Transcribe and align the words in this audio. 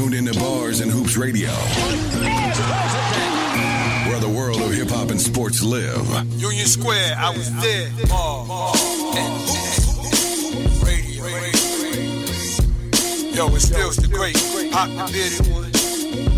tuned 0.00 0.14
into 0.14 0.32
Bars 0.40 0.80
and 0.80 0.90
Hoops 0.90 1.18
Radio, 1.18 1.50
where 4.08 4.18
the 4.18 4.32
world 4.34 4.58
of 4.62 4.72
hip 4.72 4.88
hop 4.88 5.10
and 5.10 5.20
sports 5.20 5.62
live. 5.62 6.08
Union 6.40 6.64
Square, 6.64 7.16
I 7.18 7.28
was 7.36 7.52
there. 7.60 7.90
Bar, 8.08 8.46
bar, 8.46 8.72
and 9.20 9.34
radio. 10.80 11.24
Yo, 13.36 13.54
it's 13.54 13.66
still 13.66 13.90
the 13.90 14.08
great. 14.10 14.38
Hot 14.72 14.88
the 14.88 15.12
bearded 15.12 15.46
one. 15.52 15.70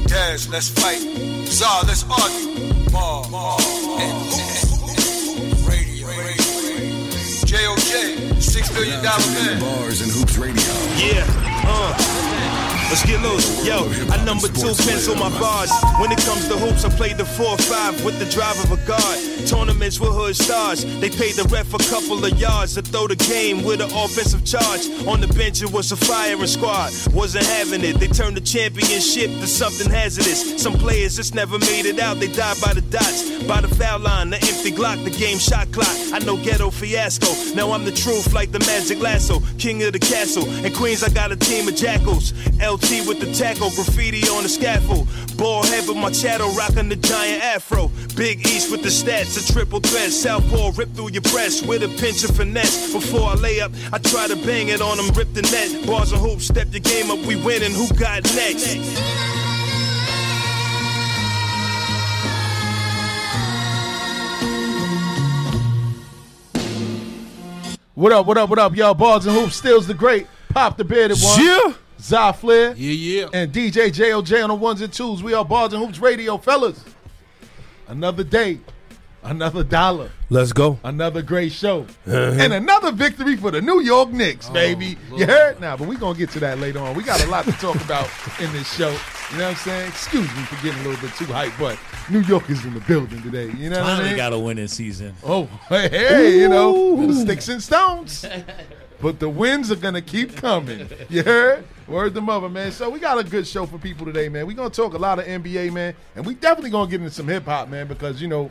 Dash, 0.08 0.48
let's 0.48 0.68
fight. 0.68 0.98
Czar, 1.46 1.84
let's 1.86 2.02
argue. 2.02 2.90
Bar, 2.90 3.30
bar, 3.30 3.60
and 4.02 4.26
radio. 5.70 6.08
J.O.J., 7.46 8.40
six 8.40 8.72
billion 8.74 9.04
dollar 9.04 9.26
man. 9.38 9.60
Bars 9.60 10.00
and 10.00 10.10
Hoops 10.10 10.36
Radio. 10.36 10.64
Yeah, 10.98 11.24
uh. 11.64 12.41
Let's 12.92 13.06
get 13.06 13.22
loose. 13.22 13.66
Yo, 13.66 13.88
I 14.12 14.22
number 14.22 14.48
two 14.48 14.74
pencil 14.84 15.14
my 15.14 15.30
bars. 15.40 15.72
When 15.98 16.12
it 16.12 16.18
comes 16.18 16.46
to 16.48 16.58
hoops, 16.58 16.84
I 16.84 16.90
play 16.90 17.14
the 17.14 17.22
4-5 17.22 18.04
with 18.04 18.18
the 18.18 18.26
drive 18.26 18.62
of 18.62 18.70
a 18.70 18.86
guard. 18.86 19.48
Tournaments 19.48 19.98
with 19.98 20.12
hood 20.12 20.36
stars. 20.36 20.84
They 21.00 21.08
paid 21.08 21.34
the 21.36 21.44
ref 21.44 21.72
a 21.72 21.78
couple 21.88 22.22
of 22.22 22.38
yards 22.38 22.74
to 22.74 22.82
throw 22.82 23.06
the 23.06 23.16
game 23.16 23.64
with 23.64 23.80
an 23.80 23.90
offensive 23.96 24.44
charge. 24.44 24.84
On 25.08 25.22
the 25.22 25.26
bench, 25.28 25.62
it 25.62 25.72
was 25.72 25.90
a 25.90 25.96
firing 25.96 26.46
squad. 26.46 26.92
Wasn't 27.14 27.46
having 27.46 27.82
it. 27.82 27.94
They 27.98 28.08
turned 28.08 28.36
the 28.36 28.42
championship 28.42 29.30
to 29.40 29.46
something 29.46 29.90
hazardous. 29.90 30.60
Some 30.62 30.74
players 30.74 31.16
just 31.16 31.34
never 31.34 31.58
made 31.58 31.86
it 31.86 31.98
out. 31.98 32.20
They 32.20 32.28
died 32.28 32.60
by 32.60 32.74
the 32.74 32.82
dots, 32.82 33.42
by 33.44 33.62
the 33.62 33.68
foul 33.68 34.00
line, 34.00 34.28
the 34.28 34.36
empty 34.36 34.70
Glock, 34.70 35.02
the 35.02 35.10
game 35.10 35.38
shot 35.38 35.72
clock. 35.72 35.96
I 36.12 36.18
know 36.18 36.36
ghetto 36.36 36.70
fiasco. 36.70 37.54
Now 37.54 37.72
I'm 37.72 37.86
the 37.86 37.92
truth 37.92 38.34
like 38.34 38.52
the 38.52 38.60
magic 38.60 39.00
lasso. 39.00 39.40
King 39.56 39.82
of 39.82 39.94
the 39.94 39.98
castle. 39.98 40.46
In 40.62 40.74
Queens, 40.74 41.02
I 41.02 41.08
got 41.08 41.32
a 41.32 41.36
team 41.36 41.66
of 41.68 41.74
jackals. 41.74 42.34
LT 42.60 42.81
with 43.06 43.20
the 43.20 43.32
tackle, 43.32 43.70
graffiti 43.70 44.28
on 44.28 44.42
the 44.42 44.48
scaffold. 44.48 45.08
Ball 45.36 45.62
head 45.62 45.88
with 45.88 45.96
my 45.96 46.10
chattel, 46.10 46.50
rocking 46.50 46.88
the 46.88 46.96
giant 46.96 47.42
afro. 47.42 47.90
Big 48.16 48.40
East 48.46 48.70
with 48.70 48.82
the 48.82 48.88
stats, 48.88 49.38
a 49.38 49.52
triple 49.52 49.80
threat. 49.80 50.10
Southpaw 50.10 50.72
rip 50.76 50.92
through 50.94 51.10
your 51.10 51.22
breast 51.22 51.66
with 51.66 51.82
a 51.82 51.88
pinch 52.00 52.24
of 52.24 52.36
finesse. 52.36 52.92
Before 52.92 53.30
I 53.30 53.34
lay 53.34 53.60
up, 53.60 53.72
I 53.92 53.98
try 53.98 54.26
to 54.28 54.36
bang 54.36 54.68
it 54.68 54.80
on 54.82 54.96
them, 54.96 55.08
rip 55.14 55.32
the 55.32 55.42
net. 55.42 55.86
Bars 55.86 56.12
and 56.12 56.20
hoops, 56.20 56.46
step 56.48 56.68
your 56.72 56.80
game 56.80 57.10
up, 57.10 57.18
we 57.20 57.36
winning. 57.36 57.72
Who 57.72 57.88
got 57.94 58.22
next? 58.34 58.76
What 67.94 68.10
up, 68.10 68.26
what 68.26 68.38
up, 68.38 68.50
what 68.50 68.58
up, 68.58 68.74
y'all? 68.74 68.94
Bars 68.94 69.26
and 69.26 69.36
Hoops, 69.36 69.54
Stills 69.54 69.86
the 69.86 69.94
Great, 69.94 70.26
Pop 70.48 70.76
the 70.76 70.84
Bearded 70.84 71.18
One, 71.20 71.40
Yeah. 71.40 71.72
Zy 72.02 72.32
Flair, 72.32 72.74
Yeah, 72.76 72.92
yeah. 73.22 73.28
and 73.32 73.52
DJ 73.52 73.88
JOJ 73.92 74.42
on 74.42 74.48
the 74.48 74.54
ones 74.56 74.80
and 74.80 74.92
twos. 74.92 75.22
We 75.22 75.34
are 75.34 75.44
Bars 75.44 75.72
and 75.72 75.84
Hoops 75.84 76.00
Radio, 76.00 76.36
fellas. 76.36 76.82
Another 77.86 78.24
day, 78.24 78.58
another 79.22 79.62
dollar, 79.62 80.10
Let's 80.28 80.52
go. 80.52 80.80
another 80.82 81.22
great 81.22 81.52
show, 81.52 81.82
uh-huh. 82.06 82.34
and 82.40 82.52
another 82.54 82.90
victory 82.90 83.36
for 83.36 83.52
the 83.52 83.62
New 83.62 83.80
York 83.82 84.10
Knicks, 84.10 84.48
oh, 84.50 84.52
baby. 84.52 84.96
You 85.14 85.26
heard? 85.26 85.60
Now, 85.60 85.76
but 85.76 85.86
we're 85.86 85.98
going 85.98 86.14
to 86.14 86.18
get 86.18 86.30
to 86.30 86.40
that 86.40 86.58
later 86.58 86.80
on. 86.80 86.96
We 86.96 87.04
got 87.04 87.22
a 87.24 87.28
lot 87.28 87.44
to 87.44 87.52
talk 87.52 87.76
about 87.76 88.10
in 88.40 88.52
this 88.52 88.72
show. 88.74 88.90
You 89.30 89.38
know 89.38 89.44
what 89.44 89.50
I'm 89.50 89.56
saying? 89.56 89.88
Excuse 89.88 90.28
me 90.36 90.42
for 90.44 90.56
getting 90.64 90.80
a 90.84 90.88
little 90.88 91.00
bit 91.06 91.14
too 91.16 91.26
hyped, 91.26 91.56
but 91.58 91.78
New 92.10 92.20
York 92.22 92.50
is 92.50 92.64
in 92.64 92.74
the 92.74 92.80
building 92.80 93.22
today. 93.22 93.46
You 93.56 93.70
know 93.70 93.80
what 93.80 93.86
I 93.90 93.92
Finally 93.94 94.08
mean? 94.08 94.16
got 94.16 94.32
a 94.32 94.38
winning 94.38 94.66
season. 94.68 95.14
Oh, 95.22 95.44
hey, 95.68 95.88
hey, 95.90 96.38
you 96.40 96.48
know, 96.48 97.12
sticks 97.12 97.46
and 97.48 97.62
stones. 97.62 98.26
But 99.02 99.18
the 99.18 99.28
wins 99.28 99.72
are 99.72 99.76
gonna 99.76 100.00
keep 100.00 100.36
coming. 100.36 100.88
You 101.10 101.24
heard? 101.24 101.64
Word 101.88 102.14
the 102.14 102.20
mother, 102.22 102.48
man. 102.48 102.70
So 102.70 102.88
we 102.88 103.00
got 103.00 103.18
a 103.18 103.24
good 103.24 103.46
show 103.46 103.66
for 103.66 103.76
people 103.76 104.06
today, 104.06 104.28
man. 104.28 104.46
we 104.46 104.54
gonna 104.54 104.70
talk 104.70 104.94
a 104.94 104.98
lot 104.98 105.18
of 105.18 105.26
NBA, 105.26 105.72
man, 105.72 105.94
and 106.14 106.24
we 106.24 106.34
definitely 106.34 106.70
gonna 106.70 106.88
get 106.88 107.00
into 107.00 107.12
some 107.12 107.26
hip 107.26 107.44
hop, 107.44 107.68
man, 107.68 107.88
because 107.88 108.22
you 108.22 108.28
know, 108.28 108.48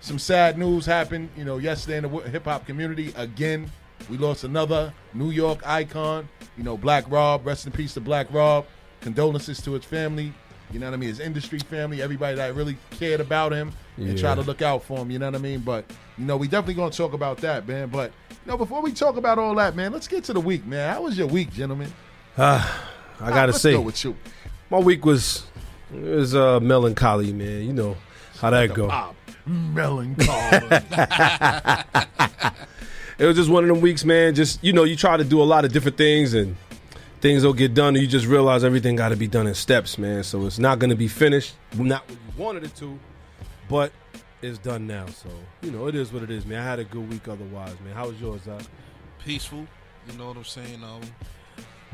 some 0.00 0.18
sad 0.18 0.56
news 0.56 0.86
happened, 0.86 1.28
you 1.36 1.44
know, 1.44 1.58
yesterday 1.58 1.98
in 1.98 2.04
the 2.04 2.08
hip 2.30 2.44
hop 2.44 2.66
community. 2.66 3.12
Again, 3.16 3.70
we 4.08 4.16
lost 4.16 4.44
another 4.44 4.94
New 5.12 5.30
York 5.30 5.66
icon. 5.66 6.28
You 6.56 6.62
know, 6.62 6.76
Black 6.76 7.04
Rob. 7.10 7.44
Rest 7.44 7.66
in 7.66 7.72
peace 7.72 7.94
to 7.94 8.00
Black 8.00 8.32
Rob. 8.32 8.66
Condolences 9.00 9.60
to 9.62 9.72
his 9.72 9.84
family. 9.84 10.32
You 10.72 10.78
know 10.78 10.86
what 10.86 10.94
I 10.94 10.98
mean? 10.98 11.08
His 11.08 11.20
industry 11.20 11.58
family, 11.58 12.00
everybody 12.00 12.36
that 12.36 12.54
really 12.54 12.76
cared 12.92 13.20
about 13.20 13.50
him 13.52 13.72
and 13.96 14.16
try 14.16 14.36
to 14.36 14.42
look 14.42 14.62
out 14.62 14.84
for 14.84 14.98
him. 14.98 15.10
You 15.10 15.18
know 15.18 15.26
what 15.26 15.34
I 15.34 15.38
mean? 15.38 15.60
But 15.60 15.84
you 16.16 16.24
know, 16.24 16.36
we 16.36 16.46
definitely 16.46 16.74
gonna 16.74 16.92
talk 16.92 17.12
about 17.12 17.38
that, 17.38 17.66
man. 17.66 17.88
But 17.88 18.12
know, 18.46 18.56
before 18.56 18.82
we 18.82 18.92
talk 18.92 19.16
about 19.16 19.38
all 19.38 19.54
that, 19.56 19.74
man, 19.76 19.92
let's 19.92 20.08
get 20.08 20.24
to 20.24 20.32
the 20.32 20.40
week, 20.40 20.66
man. 20.66 20.92
How 20.94 21.02
was 21.02 21.16
your 21.16 21.26
week, 21.26 21.52
gentlemen? 21.52 21.92
I 22.36 22.64
gotta 23.18 23.52
Let's 23.52 23.60
say, 23.62 23.72
go 23.72 23.80
with 23.82 24.02
you. 24.04 24.16
my 24.70 24.78
week 24.78 25.04
was 25.04 25.46
it 25.94 26.00
was 26.00 26.34
uh, 26.34 26.58
melancholy, 26.60 27.32
man. 27.32 27.62
You 27.62 27.72
know 27.72 27.96
how 28.38 28.50
that 28.50 28.72
go. 28.74 28.88
Bob, 28.88 29.14
melancholy. 29.46 30.80
It 33.18 33.26
was 33.26 33.36
just 33.36 33.50
one 33.50 33.62
of 33.64 33.68
them 33.68 33.82
weeks, 33.82 34.02
man. 34.02 34.34
Just 34.34 34.64
you 34.64 34.72
know, 34.72 34.84
you 34.84 34.96
try 34.96 35.18
to 35.18 35.24
do 35.24 35.42
a 35.42 35.44
lot 35.44 35.66
of 35.66 35.72
different 35.74 35.98
things 35.98 36.32
and 36.32 36.56
things 37.20 37.42
don't 37.42 37.54
get 37.54 37.74
done, 37.74 37.88
and 37.94 37.98
you 37.98 38.06
just 38.06 38.24
realize 38.24 38.64
everything 38.64 38.96
got 38.96 39.10
to 39.10 39.16
be 39.16 39.26
done 39.28 39.46
in 39.46 39.54
steps, 39.54 39.98
man. 39.98 40.24
So 40.24 40.46
it's 40.46 40.58
not 40.58 40.78
gonna 40.78 40.96
be 40.96 41.06
finished, 41.06 41.54
not 41.76 42.08
what 42.08 42.12
you 42.12 42.42
wanted 42.42 42.64
it 42.64 42.74
to, 42.76 42.98
but 43.68 43.92
it's 44.42 44.58
done 44.58 44.86
now. 44.86 45.06
So 45.06 45.28
you 45.62 45.70
know, 45.70 45.86
it 45.86 45.94
is 45.94 46.12
what 46.12 46.22
it 46.22 46.30
is, 46.30 46.46
man. 46.46 46.60
I 46.60 46.64
had 46.64 46.78
a 46.78 46.84
good 46.84 47.08
week 47.10 47.28
otherwise, 47.28 47.74
man. 47.84 47.94
How 47.94 48.08
was 48.08 48.20
yours, 48.20 48.42
Zach? 48.42 48.62
Peaceful. 49.24 49.66
You 50.10 50.18
know 50.18 50.28
what 50.28 50.36
I'm 50.36 50.44
saying? 50.44 50.82
Um, 50.82 51.00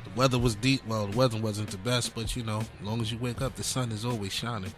the 0.05 0.11
weather 0.15 0.39
was 0.39 0.55
deep. 0.55 0.87
Well, 0.87 1.07
the 1.09 1.17
weather 1.17 1.39
wasn't 1.41 1.71
the 1.71 1.79
best, 1.79 2.15
but 2.15 2.37
you 2.37 2.43
know, 2.45 2.61
as 2.61 2.87
long 2.87 3.01
as 3.01 3.11
you 3.13 3.19
wake 3.19 3.43
up, 3.43 3.57
the 3.57 3.65
sun 3.65 3.91
is 3.93 4.05
always 4.05 4.33
shining. 4.33 4.73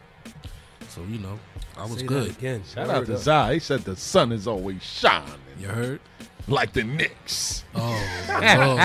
So 0.88 1.02
you 1.02 1.18
know, 1.18 1.38
I 1.76 1.82
was 1.82 1.92
Say 1.92 1.98
that 1.98 2.06
good. 2.06 2.30
again. 2.30 2.62
Shout 2.72 2.88
out 2.88 3.06
to 3.06 3.16
Zai. 3.18 3.54
He 3.54 3.58
said 3.60 3.80
the 3.82 3.96
sun 3.96 4.32
is 4.32 4.46
always 4.46 4.82
shining 4.82 5.34
You 5.60 5.68
heard? 5.68 6.00
like 6.48 6.72
the 6.72 6.82
Knicks. 6.84 7.64
Oh, 7.74 7.80
Lord. 8.28 8.80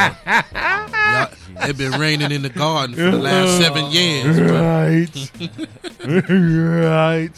Y'all- 0.93 1.29
it 1.69 1.77
been 1.77 1.99
raining 1.99 2.31
in 2.31 2.41
the 2.41 2.49
garden 2.49 2.95
for 2.95 3.03
the 3.03 3.17
last 3.17 3.57
seven 3.57 3.85
years. 3.91 4.37
Right. 4.39 5.31
right. 6.29 7.31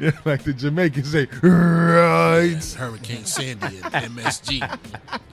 Yeah, 0.04 0.12
like 0.24 0.44
the 0.44 0.54
Jamaicans 0.54 1.12
say, 1.12 1.26
right. 1.42 2.74
Hurricane 2.78 3.26
Sandy 3.26 3.80
and 3.84 4.16
MSG. 4.16 4.78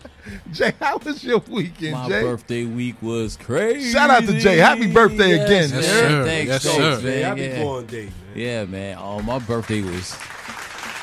Jay, 0.52 0.74
how 0.82 0.98
was 0.98 1.24
your 1.24 1.40
weekend, 1.48 1.94
My 1.94 2.10
Jay? 2.10 2.22
birthday 2.22 2.66
week 2.66 3.02
was 3.02 3.38
crazy. 3.38 3.92
Shout 3.94 4.10
out 4.10 4.24
to 4.26 4.38
Jay. 4.38 4.58
Happy 4.58 4.92
birthday 4.92 5.32
again, 5.40 5.70
Yes, 5.70 5.72
man. 5.72 5.84
sir. 5.84 6.26
Thanks, 6.26 6.50
Yes, 6.50 6.64
thanks, 6.66 7.02
sir. 7.02 7.08
man. 7.08 7.24
Happy 7.24 7.42
yeah. 7.44 7.64
born 7.64 7.86
day, 7.86 8.04
man. 8.06 8.14
Yeah, 8.36 8.66
man. 8.66 8.98
Oh, 9.00 9.22
my 9.22 9.40
birthday 9.40 9.82
was. 9.82 10.18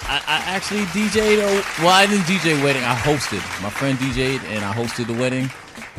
I, 0.06 0.16
I 0.26 0.36
actually 0.54 0.82
DJ'd. 0.92 1.38
A, 1.38 1.82
well, 1.82 1.88
I 1.88 2.04
didn't 2.04 2.24
DJ 2.24 2.62
wedding. 2.62 2.84
I 2.84 2.94
hosted. 2.94 3.40
My 3.62 3.70
friend 3.70 3.96
DJ'd, 3.98 4.44
and 4.44 4.62
I 4.62 4.74
hosted 4.74 5.06
the 5.06 5.14
wedding, 5.14 5.48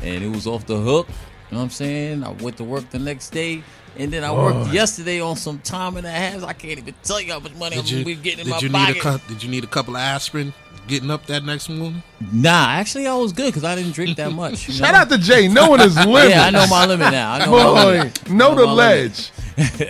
and 0.03 0.23
it 0.23 0.29
was 0.29 0.45
off 0.45 0.67
the 0.67 0.77
hook. 0.77 1.07
You 1.49 1.55
know 1.55 1.57
what 1.59 1.63
I'm 1.65 1.69
saying? 1.69 2.23
I 2.23 2.29
went 2.31 2.57
to 2.57 2.63
work 2.63 2.89
the 2.89 2.99
next 2.99 3.29
day, 3.29 3.63
and 3.97 4.11
then 4.11 4.23
I 4.23 4.31
worked 4.31 4.73
yesterday 4.73 5.21
on 5.21 5.35
some 5.35 5.59
time 5.59 5.95
and 5.97 6.05
a 6.05 6.11
half. 6.11 6.43
I 6.43 6.53
can't 6.53 6.79
even 6.79 6.93
tell 7.03 7.21
you 7.21 7.33
how 7.33 7.39
much 7.39 7.53
money 7.55 7.75
Did 7.75 7.85
I'm 7.85 7.85
you, 7.87 8.03
gonna 8.03 8.05
be 8.05 8.21
getting 8.21 8.39
in 8.39 8.45
did 8.45 8.51
my 8.51 8.59
you 8.59 8.69
need 8.93 8.97
a 8.97 9.01
pocket. 9.03 9.21
cou- 9.27 9.33
Did 9.33 9.43
you 9.43 9.49
need 9.49 9.63
a 9.63 9.67
couple 9.67 9.95
of 9.95 10.01
aspirin 10.01 10.53
getting 10.87 11.09
up 11.11 11.25
that 11.27 11.43
next 11.43 11.69
morning? 11.69 12.01
Nah, 12.31 12.69
actually, 12.69 13.05
I 13.07 13.15
was 13.15 13.31
good 13.31 13.47
because 13.47 13.63
I 13.63 13.75
didn't 13.75 13.91
drink 13.93 14.17
that 14.17 14.31
much. 14.33 14.67
you 14.67 14.73
Shout 14.73 14.93
know? 14.93 14.99
out 15.01 15.09
to 15.09 15.17
Jay, 15.19 15.47
knowing 15.47 15.79
his 15.81 15.95
limit. 15.97 16.29
Yeah, 16.31 16.45
I 16.45 16.49
know 16.49 16.65
my 16.67 16.85
limit 16.87 17.11
now. 17.11 17.33
I 17.33 17.45
know 17.45 17.51
my 17.51 17.63
Boy, 17.83 17.91
limit. 17.99 18.29
know 18.31 18.51
I 18.51 18.55
the 18.55 18.65
ledge. 18.65 19.31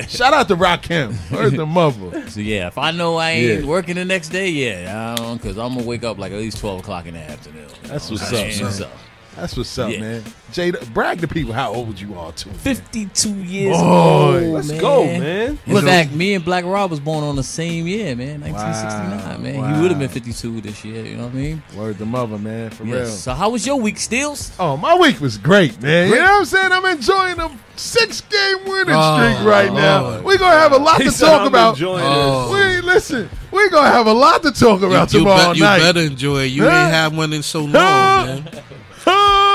Shout 0.09 0.33
out 0.33 0.47
to 0.49 0.55
Rakim. 0.57 1.13
Where's 1.31 1.53
the 1.53 1.65
mother? 1.65 2.29
So 2.29 2.39
yeah, 2.41 2.67
if 2.67 2.77
I 2.77 2.91
know 2.91 3.15
I 3.15 3.31
ain't 3.31 3.61
Yeah. 3.63 3.67
working 3.67 3.95
the 3.95 4.03
next 4.05 4.29
day, 4.29 4.49
yeah, 4.49 5.15
because 5.33 5.57
I'm 5.57 5.73
gonna 5.73 5.83
wake 5.87 6.03
up 6.03 6.17
like 6.17 6.31
at 6.33 6.37
least 6.37 6.57
twelve 6.59 6.81
o'clock 6.81 7.05
in 7.05 7.13
the 7.13 7.21
afternoon. 7.21 7.67
That's 7.83 8.09
You 8.11 8.17
know 8.17 8.21
what's 8.65 8.79
what 8.79 8.81
up, 8.81 8.91
I'm 9.37 9.47
saying? 9.47 9.55
man. 9.55 9.55
So, 9.55 9.55
That's 9.55 9.57
what's 9.57 9.77
up, 9.79 9.91
Yeah. 9.91 9.99
man. 9.99 10.23
Jay, 10.53 10.71
brag 10.93 11.19
to 11.21 11.27
people 11.27 11.51
how 11.53 11.73
old 11.73 11.99
you 11.99 12.17
are, 12.17 12.31
too. 12.31 12.49
man. 12.49 12.57
Fifty-two 12.59 13.35
years 13.43 13.75
Boy, 13.77 13.83
old. 13.83 14.43
Let's 14.53 14.67
man. 14.69 14.79
go, 14.79 15.05
man. 15.05 15.59
In 15.65 15.81
fact, 15.81 16.11
me 16.11 16.33
and 16.35 16.45
Black 16.45 16.63
Rob 16.63 16.91
was 16.91 16.99
born 17.01 17.23
on 17.23 17.35
the 17.35 17.43
same 17.43 17.85
year, 17.87 18.15
man, 18.15 18.39
1969. 18.41 19.19
Wow, 19.19 19.37
man, 19.37 19.57
wow. 19.61 19.75
he 19.75 19.81
would 19.81 19.91
have 19.91 19.99
been 19.99 20.07
52 20.09 20.61
this 20.61 20.85
year. 20.85 21.03
You 21.05 21.17
know 21.17 21.23
what 21.25 21.33
I 21.33 21.35
mean? 21.35 21.63
Word 21.75 21.97
the 21.97 22.05
mother, 22.05 22.37
man, 22.37 22.69
for 22.69 22.83
real. 22.85 23.05
So 23.07 23.33
how 23.33 23.49
was 23.49 23.65
your 23.67 23.75
week, 23.79 23.97
Steels? 23.97 24.51
Oh, 24.59 24.77
my 24.77 24.95
week 24.97 25.19
was 25.19 25.37
great, 25.37 25.81
man. 25.81 26.09
You 26.09 26.15
know 26.15 26.21
what 26.21 26.31
I'm 26.39 26.45
saying? 26.45 26.71
I'm 26.71 26.85
enjoying 26.85 27.39
a 27.39 27.51
six 27.75 28.21
game 28.21 28.57
winning 28.65 28.95
Oh, 28.97 29.17
streak 29.33 29.45
right 29.45 29.73
now. 29.73 30.21
We're 30.21 30.37
going 30.37 30.51
to 30.51 30.57
have 30.59 30.71
a 30.71 30.77
lot 30.77 31.01
He 31.01 31.09
to 31.09 31.17
talk 31.19 31.41
"I'm 31.41 31.47
about. 31.47 31.81
Oh. 31.81 32.53
We 32.53 32.75
Listen, 32.85 33.29
we're 33.51 33.69
going 33.69 33.83
to 33.85 33.91
have 33.91 34.07
a 34.07 34.13
lot 34.13 34.41
to 34.43 34.51
talk 34.51 34.81
about 34.81 35.11
you, 35.11 35.19
you, 35.19 35.25
tomorrow 35.25 35.47
bet- 35.49 35.55
you 35.57 35.63
night. 35.63 35.79
better 35.79 35.99
enjoy 36.01 36.43
it. 36.43 36.45
You 36.51 36.63
Huh? 36.63 36.69
ain't 36.69 36.91
had 36.93 37.17
one 37.17 37.33
in 37.33 37.43
so 37.43 37.61
long, 37.61 37.73
Huh? 37.73 38.25
man. 38.25 38.49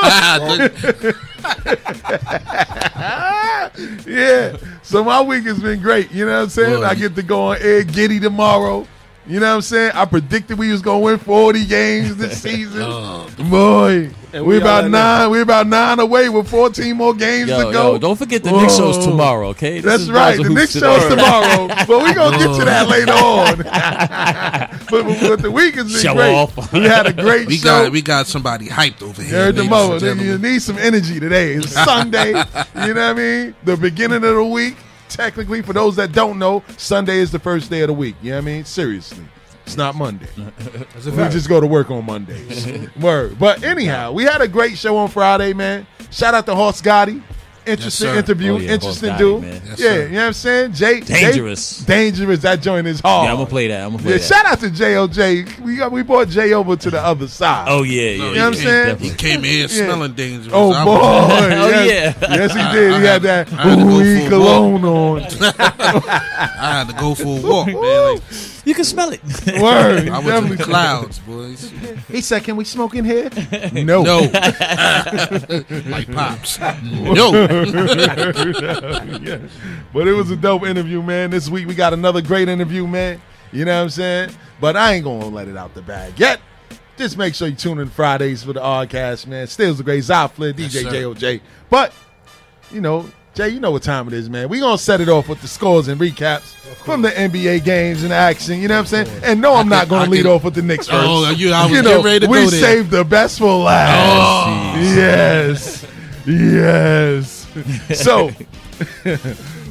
Yeah. 4.06 4.56
So 4.82 5.02
my 5.04 5.20
week 5.22 5.44
has 5.44 5.60
been 5.60 5.80
great. 5.80 6.10
You 6.12 6.26
know 6.26 6.36
what 6.36 6.42
I'm 6.44 6.48
saying? 6.50 6.84
I 6.84 6.94
get 6.94 7.14
to 7.16 7.22
go 7.22 7.48
on 7.48 7.58
Air 7.60 7.82
Giddy 7.84 8.20
tomorrow. 8.20 8.86
You 9.26 9.38
know 9.38 9.48
what 9.50 9.54
I'm 9.56 9.60
saying? 9.62 9.92
I 9.94 10.06
predicted 10.06 10.58
we 10.58 10.72
was 10.72 10.80
gonna 10.82 10.98
win 11.00 11.18
40 11.18 11.66
games 11.66 12.16
this 12.16 12.40
season. 12.42 12.82
Oh, 12.84 13.28
Boy, 13.50 14.10
And 14.32 14.44
we 14.44 14.54
we 14.54 14.56
about 14.60 14.84
are 14.84 14.88
nine. 14.88 15.30
We 15.30 15.40
about 15.42 15.66
nine 15.66 16.00
away 16.00 16.28
with 16.30 16.48
14 16.48 16.96
more 16.96 17.14
games 17.14 17.48
Yo, 17.50 17.58
to 17.66 17.72
go. 17.72 17.92
yo, 17.92 17.98
don't 17.98 18.16
forget 18.16 18.42
the 18.42 18.50
Knicks 18.50 18.76
show's 18.76 18.98
tomorrow, 19.04 19.48
okay? 19.50 19.74
This 19.80 19.84
That's 19.84 20.02
is 20.04 20.10
right. 20.10 20.36
Bars 20.38 20.48
The 20.48 20.54
Knicks 20.54 20.72
Hoops 20.72 20.84
show's 20.84 21.08
tomorrow, 21.10 21.68
but 21.86 22.02
we 22.02 22.14
gonna 22.14 22.38
get 22.38 22.58
to 22.58 22.64
that 22.64 22.88
later 22.88 23.12
on. 23.12 23.56
but, 24.90 25.04
but, 25.04 25.20
but 25.20 25.42
the 25.42 25.50
week 25.50 25.74
has 25.74 25.92
been 25.92 26.02
Show 26.02 26.14
great. 26.14 26.34
off. 26.34 26.72
We 26.72 26.80
had 26.80 27.06
a 27.06 27.12
great 27.12 27.46
we 27.46 27.58
show. 27.58 27.64
got 27.84 27.92
we 27.92 28.02
got 28.02 28.26
somebody 28.26 28.66
hyped 28.68 29.02
over 29.02 29.22
here. 29.22 29.32
heard 29.36 29.54
the 29.56 29.60
ladies 29.62 29.70
mother. 29.70 30.10
and 30.12 30.20
You 30.20 30.38
need 30.38 30.62
some 30.62 30.78
energy 30.78 31.20
today. 31.20 31.52
It's 31.54 31.72
Sunday. 31.72 32.28
you 32.28 32.34
know 32.34 32.42
what 32.44 32.98
I 32.98 33.12
mean? 33.14 33.54
The 33.64 33.76
beginning 33.76 34.24
of 34.24 34.34
the 34.34 34.44
week. 34.44 34.76
Technically, 35.10 35.60
for 35.62 35.72
those 35.72 35.96
that 35.96 36.12
don't 36.12 36.38
know, 36.38 36.62
Sunday 36.76 37.18
is 37.18 37.30
the 37.30 37.38
first 37.38 37.70
day 37.70 37.80
of 37.82 37.88
the 37.88 37.92
week. 37.92 38.16
You 38.22 38.30
know 38.30 38.36
what 38.36 38.42
I 38.42 38.46
mean? 38.46 38.64
Seriously. 38.64 39.24
It's 39.66 39.76
not 39.76 39.94
Monday. 39.94 40.26
we 40.36 41.12
just 41.28 41.48
go 41.48 41.60
to 41.60 41.66
work 41.66 41.90
on 41.90 42.06
Mondays. 42.06 42.66
Word. 43.00 43.38
But 43.38 43.62
anyhow, 43.62 44.12
we 44.12 44.24
had 44.24 44.40
a 44.40 44.48
great 44.48 44.76
show 44.78 44.96
on 44.96 45.08
Friday, 45.10 45.52
man. 45.52 45.86
Shout 46.10 46.34
out 46.34 46.46
to 46.46 46.54
Horse 46.54 46.80
Gotti. 46.80 47.22
Interesting 47.66 48.08
sir. 48.08 48.16
interview. 48.18 48.54
Oh, 48.54 48.58
yeah, 48.58 48.72
Interesting 48.72 49.16
dude. 49.18 49.42
Yes, 49.44 49.62
yeah, 49.66 49.74
sir. 49.76 50.02
you 50.06 50.08
know 50.12 50.20
what 50.20 50.26
I'm 50.26 50.32
saying? 50.32 50.72
Jay, 50.72 51.00
Jay- 51.00 51.14
Dangerous. 51.20 51.78
dangerous. 51.80 52.40
That 52.40 52.60
joint 52.62 52.86
is 52.86 53.00
hard. 53.00 53.26
Yeah, 53.26 53.32
I'm 53.32 53.36
gonna 53.38 53.50
play 53.50 53.68
that. 53.68 53.82
I'm 53.84 53.90
gonna 53.92 54.02
play 54.02 54.12
Yeah, 54.12 54.18
that. 54.18 54.24
shout 54.24 54.46
out 54.46 54.60
to 54.60 54.68
JOJ. 54.70 55.60
We 55.60 55.76
got 55.76 55.92
we 55.92 56.02
brought 56.02 56.28
Jay 56.28 56.52
over 56.54 56.74
to 56.76 56.90
the 56.90 57.00
other 57.00 57.28
side. 57.28 57.66
Oh 57.68 57.82
yeah, 57.82 58.02
yeah. 58.10 58.18
No, 58.18 58.28
You 58.30 58.34
know 58.36 58.40
what 58.40 58.46
I'm 58.46 58.52
came- 58.54 58.62
saying? 58.62 58.98
He 58.98 59.10
came 59.10 59.44
in 59.44 59.68
smelling 59.68 60.12
dangerous. 60.14 60.52
Oh 60.52 60.72
I 60.72 60.84
boy! 60.84 60.98
Oh, 61.02 61.68
yes. 61.68 62.16
yeah. 62.20 62.34
yes 62.34 62.52
he 62.52 62.78
did. 62.78 62.92
I 62.92 62.98
He 63.00 63.04
had 63.06 63.22
had- 63.22 63.46
that 63.48 63.52
I 63.52 63.62
had 63.68 63.76
to 63.78 63.84
go 63.84 63.90
ooey 63.90 64.20
for 64.20 64.26
a 64.26 64.28
cologne 64.30 64.84
on. 64.84 65.22
I 65.80 66.78
had 66.78 66.88
to 66.88 66.94
go 66.94 67.14
for 67.14 67.38
a 67.38 67.40
walk, 67.42 67.66
man. 67.66 68.14
Like, 68.14 68.22
You 68.64 68.74
can 68.74 68.84
smell 68.84 69.10
it. 69.12 69.20
Word, 69.60 70.08
I 70.08 70.18
was 70.18 70.26
in 70.26 70.26
definitely. 70.26 70.56
the 70.56 70.64
clouds, 70.64 71.18
boys. 71.20 71.72
He 72.08 72.20
said, 72.20 72.44
"Can 72.44 72.56
we 72.56 72.64
smoke 72.64 72.94
in 72.94 73.04
here?" 73.04 73.30
No. 73.72 74.02
No, 74.02 74.18
like 75.86 76.12
pops. 76.12 76.58
No, 76.58 77.32
But 79.92 80.08
it 80.08 80.12
was 80.14 80.30
a 80.30 80.36
dope 80.36 80.64
interview, 80.66 81.02
man. 81.02 81.30
This 81.30 81.48
week 81.48 81.66
we 81.66 81.74
got 81.74 81.92
another 81.92 82.20
great 82.22 82.48
interview, 82.48 82.86
man. 82.86 83.20
You 83.52 83.64
know 83.64 83.76
what 83.78 83.82
I'm 83.84 83.90
saying? 83.90 84.30
But 84.60 84.76
I 84.76 84.94
ain't 84.94 85.04
gonna 85.04 85.26
let 85.26 85.48
it 85.48 85.56
out 85.56 85.74
the 85.74 85.82
bag 85.82 86.18
yet. 86.18 86.40
Just 86.96 87.16
make 87.16 87.34
sure 87.34 87.48
you 87.48 87.54
tune 87.54 87.78
in 87.78 87.88
Fridays 87.88 88.42
for 88.42 88.52
the 88.52 88.60
Oddcast, 88.60 89.26
man. 89.26 89.46
Still's 89.46 89.78
the 89.78 89.84
great 89.84 90.02
Zy 90.04 90.28
Flynn, 90.28 90.54
DJ 90.54 90.82
sir. 90.82 90.90
JOJ. 90.90 91.40
But 91.70 91.92
you 92.70 92.80
know, 92.80 93.10
Jay, 93.34 93.48
you 93.48 93.60
know 93.60 93.70
what 93.70 93.82
time 93.82 94.08
it 94.08 94.12
is, 94.12 94.28
man. 94.28 94.48
We 94.48 94.58
gonna 94.58 94.76
set 94.76 95.00
it 95.00 95.08
off 95.08 95.28
with 95.28 95.40
the 95.40 95.46
scores 95.46 95.86
and 95.86 96.00
recaps 96.00 96.52
from 96.84 97.00
the 97.00 97.10
NBA 97.10 97.64
games 97.64 98.02
and 98.02 98.12
action. 98.12 98.60
You 98.60 98.66
know 98.66 98.74
what 98.74 98.92
I'm 98.92 99.06
saying? 99.06 99.22
And 99.22 99.40
no, 99.40 99.54
I'm 99.54 99.68
not 99.68 99.88
gonna 99.88 100.10
lead 100.10 100.26
off 100.26 100.42
with 100.42 100.54
the 100.54 100.62
Knicks 100.62 100.88
oh, 100.88 100.92
first. 100.92 101.06
Oh, 101.08 101.30
you- 101.30 101.52
I 101.52 101.62
was 101.62 101.72
you 101.72 101.82
getting 101.82 102.04
ready 102.04 102.26
to 102.26 102.26
we 102.26 102.44
go 102.44 102.50
there. 102.50 102.60
saved 102.60 102.90
the 102.90 103.04
best 103.04 103.38
for 103.38 103.56
last. 103.56 104.74
Oh. 104.76 104.80
yes, 104.80 105.86
yes. 106.26 107.46
So. 107.94 108.30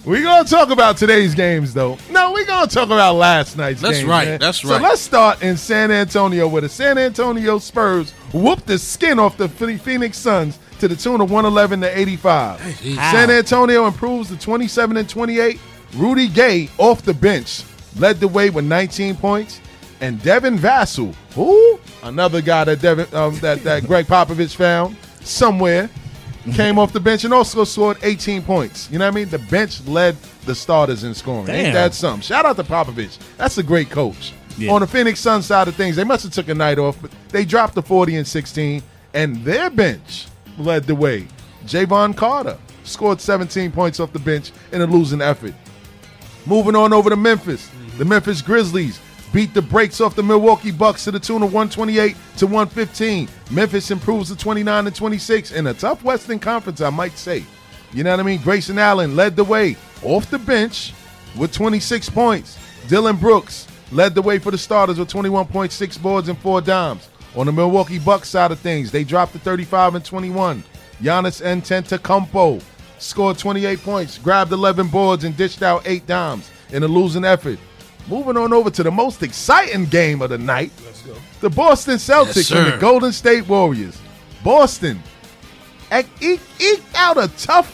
We're 0.06 0.24
gonna 0.24 0.48
talk 0.48 0.70
about 0.70 0.98
today's 0.98 1.36
games, 1.36 1.74
though. 1.74 1.98
No, 2.10 2.32
we're 2.32 2.46
gonna 2.46 2.68
talk 2.68 2.86
about 2.86 3.16
last 3.16 3.58
night's 3.58 3.82
That's 3.82 3.98
games, 3.98 4.10
right, 4.10 4.28
man. 4.28 4.40
that's 4.40 4.64
right. 4.64 4.78
So 4.78 4.82
let's 4.82 5.02
start 5.02 5.44
in 5.44 5.58
San 5.58 5.92
Antonio, 5.92 6.48
where 6.48 6.62
the 6.62 6.70
San 6.70 6.98
Antonio 6.98 7.60
Spurs 7.60 8.12
whooped 8.34 8.66
the 8.66 8.80
skin 8.80 9.20
off 9.20 9.38
the 9.38 9.50
Phoenix 9.50 10.18
Suns 10.18 10.58
to 10.80 10.88
the 10.88 10.96
tune 10.96 11.22
of 11.22 11.32
111 11.32 11.82
to 11.82 12.00
85. 12.00 12.60
San 13.12 13.30
Antonio 13.30 13.86
improves 13.86 14.30
to 14.30 14.38
27 14.38 14.98
and 14.98 15.10
28. 15.10 15.60
Rudy 15.96 16.28
Gay 16.28 16.70
off 16.78 17.02
the 17.02 17.14
bench 17.14 17.64
led 17.98 18.20
the 18.20 18.28
way 18.28 18.50
with 18.50 18.66
19 18.66 19.16
points, 19.16 19.60
and 20.02 20.22
Devin 20.22 20.58
Vassell, 20.58 21.14
who 21.34 21.80
another 22.04 22.42
guy 22.42 22.64
that 22.64 22.82
Devin 22.82 23.14
um, 23.14 23.38
that 23.40 23.64
that 23.64 23.86
Gregg 23.86 24.06
Popovich 24.06 24.56
found 24.56 24.96
somewhere, 25.22 25.90
came 26.54 26.80
off 26.80 26.94
the 26.94 27.00
bench 27.00 27.26
and 27.26 27.34
also 27.34 27.64
scored 27.64 27.98
18 28.02 28.42
points. 28.44 28.90
You 28.92 29.00
know 29.00 29.06
what 29.06 29.14
I 29.14 29.16
mean? 29.16 29.30
The 29.30 29.40
bench 29.40 29.86
led 29.86 30.16
the 30.46 30.56
starters 30.56 31.04
in 31.04 31.14
scoring. 31.14 31.50
Ain't 31.50 31.74
that 31.74 31.94
something? 31.94 32.22
Shout 32.22 32.46
out 32.46 32.56
to 32.56 32.64
Popovich. 32.64 33.18
That's 33.38 33.58
a 33.58 33.64
great 33.64 33.90
coach. 33.90 34.34
Yeah. 34.58 34.72
On 34.72 34.82
the 34.82 34.88
Phoenix 34.88 35.20
Suns 35.20 35.46
side 35.46 35.68
of 35.68 35.76
things, 35.76 35.96
they 35.96 36.04
must 36.04 36.24
have 36.24 36.34
took 36.34 36.50
a 36.50 36.56
night 36.56 36.80
off, 36.80 37.02
but 37.02 37.12
they 37.30 37.46
dropped 37.46 37.76
the 37.76 37.82
40 37.82 38.18
and 38.18 38.28
16, 38.28 38.84
and 39.14 39.38
their 39.38 39.70
bench 39.70 40.28
led 40.60 40.84
the 40.84 40.96
way. 40.96 41.28
Jevon 41.66 42.16
Carter 42.16 42.58
scored 42.84 43.22
17 43.22 43.72
points 43.72 44.00
off 44.00 44.14
the 44.14 44.20
bench 44.20 44.52
in 44.72 44.82
a 44.82 44.86
losing 44.86 45.22
effort. 45.22 45.54
Moving 46.46 46.76
on 46.76 46.94
over 46.94 47.10
to 47.10 47.16
Memphis. 47.16 47.70
The 47.98 48.06
Memphis 48.06 48.42
Grizzlies 48.42 49.00
beat 49.32 49.54
the 49.54 49.62
brakes 49.62 50.02
off 50.02 50.16
the 50.16 50.24
Milwaukee 50.24 50.72
Bucks 50.72 51.04
to 51.04 51.12
the 51.12 51.20
tune 51.20 51.44
of 51.44 51.54
128 51.54 52.16
to 52.38 52.48
115. 52.48 53.30
Memphis 53.52 53.92
improves 53.92 54.30
to 54.30 54.36
29 54.36 54.88
and 54.88 54.96
26 54.96 55.52
in 55.52 55.68
a 55.68 55.74
tough 55.74 56.04
Western 56.04 56.40
Conference, 56.40 56.82
I 56.82 56.90
might 56.90 57.18
say. 57.18 57.44
You 57.94 58.04
know 58.04 58.12
what 58.12 58.20
I 58.20 58.24
mean? 58.24 58.42
Grayson 58.42 58.80
Allen 58.80 59.16
led 59.16 59.36
the 59.36 59.44
way 59.44 59.76
off 60.04 60.30
the 60.30 60.40
bench 60.40 60.94
with 61.38 61.54
26 61.54 62.10
points. 62.10 62.58
Dillon 62.88 63.18
Brooks 63.18 63.68
led 63.92 64.16
the 64.16 64.22
way 64.22 64.40
for 64.40 64.52
the 64.52 64.58
starters 64.58 65.00
with 65.00 65.10
21.6 65.10 66.02
boards 66.02 66.30
and 66.30 66.38
four 66.38 66.62
dimes. 66.62 67.10
On 67.40 67.46
the 67.46 67.54
Milwaukee 67.54 68.00
Bucks 68.00 68.28
side 68.28 68.52
of 68.52 68.60
things, 68.60 68.92
they 68.92 69.06
dropped 69.06 69.32
to 69.32 69.40
35 69.40 69.96
and 69.96 70.04
21. 70.04 70.62
Giannis 71.02 71.42
Antetokounmpo 71.42 72.62
scored 72.98 73.38
28 73.38 73.82
points, 73.82 74.18
grabbed 74.18 74.52
11 74.52 74.90
boards, 74.90 75.24
and 75.24 75.38
dished 75.38 75.64
out 75.64 75.88
eight 75.88 76.06
dimes 76.06 76.52
in 76.72 76.84
a 76.84 76.88
losing 76.88 77.24
effort. 77.24 77.58
Moving 78.10 78.36
on 78.36 78.52
over 78.52 78.70
to 78.70 78.84
the 78.84 78.92
most 78.92 79.24
exciting 79.24 79.86
game 79.86 80.22
of 80.22 80.32
the 80.32 80.38
night. 80.38 80.74
The 81.40 81.50
Boston 81.50 81.96
Celtics 81.96 82.50
Yes, 82.50 82.52
and 82.52 82.74
the. 82.74 82.78
Golden 82.78 83.14
State 83.14 83.48
Warriors. 83.48 83.98
Boston 84.44 85.02
ec- 85.94 86.08
eke- 86.22 86.42
eked 86.60 86.94
out 86.96 87.18
a 87.18 87.30
tough 87.38 87.74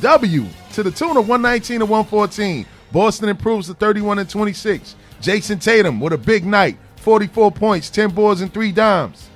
W 0.00 0.44
to 0.72 0.82
the 0.82 0.90
tune 0.90 1.16
of 1.16 1.28
119 1.28 1.78
to 1.78 1.86
114. 1.86 2.66
Boston 2.90 3.28
improves 3.28 3.68
to 3.68 3.74
31 3.74 4.18
and 4.18 4.28
26. 4.28 4.96
Jayson 5.20 5.60
Tatum 5.60 6.00
with 6.00 6.12
a 6.12 6.18
big 6.18 6.44
night, 6.44 6.78
44 7.04 7.52
points, 7.52 7.90
10 7.90 8.10
boards, 8.12 8.40
and 8.40 8.52
three 8.52 8.72
dimes. 8.72 9.28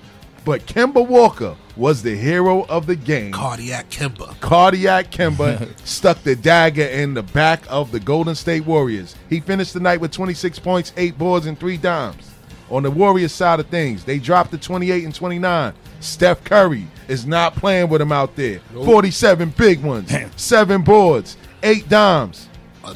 But 0.47 0.65
Kemba 0.65 1.07
Walker 1.07 1.55
was 1.77 2.03
the 2.03 2.17
hero 2.17 2.65
of 2.65 2.87
the 2.87 2.97
game. 2.97 3.31
cardiac 3.31 3.91
Kemba. 3.91 4.41
Cardiac 4.41 5.11
Kemba 5.11 5.69
stuck 5.87 6.23
the 6.23 6.35
dagger 6.35 6.87
in 6.87 7.13
the 7.13 7.23
back 7.23 7.63
of 7.69 7.93
the 7.93 8.01
Golden 8.01 8.35
State 8.35 8.65
Warriors. 8.65 9.15
He 9.29 9.41
finished 9.41 9.75
the 9.75 9.81
night 9.81 10.01
with 10.01 10.13
26 10.13 10.59
points, 10.61 10.95
8 10.97 11.19
boards, 11.19 11.45
and 11.45 11.61
3 11.61 11.77
dimes. 11.77 12.31
On 12.71 12.83
the 12.83 12.91
Warriors 12.91 13.33
side 13.33 13.61
of 13.61 13.67
things, 13.67 14.03
they 14.03 14.19
dropped 14.19 14.51
to 14.53 14.59
28 14.59 15.05
and 15.05 15.15
29. 15.15 15.75
Steph 16.01 16.43
Curry 16.45 16.87
is 17.07 17.27
not 17.27 17.55
playing 17.55 17.91
with 17.91 18.01
him 18.01 18.13
out 18.13 18.35
there. 18.35 18.61
47 18.73 19.51
big 19.59 19.83
ones, 19.83 20.11
7 20.37 20.81
boards, 20.81 21.37
8 21.63 21.87
dimes. 21.91 22.49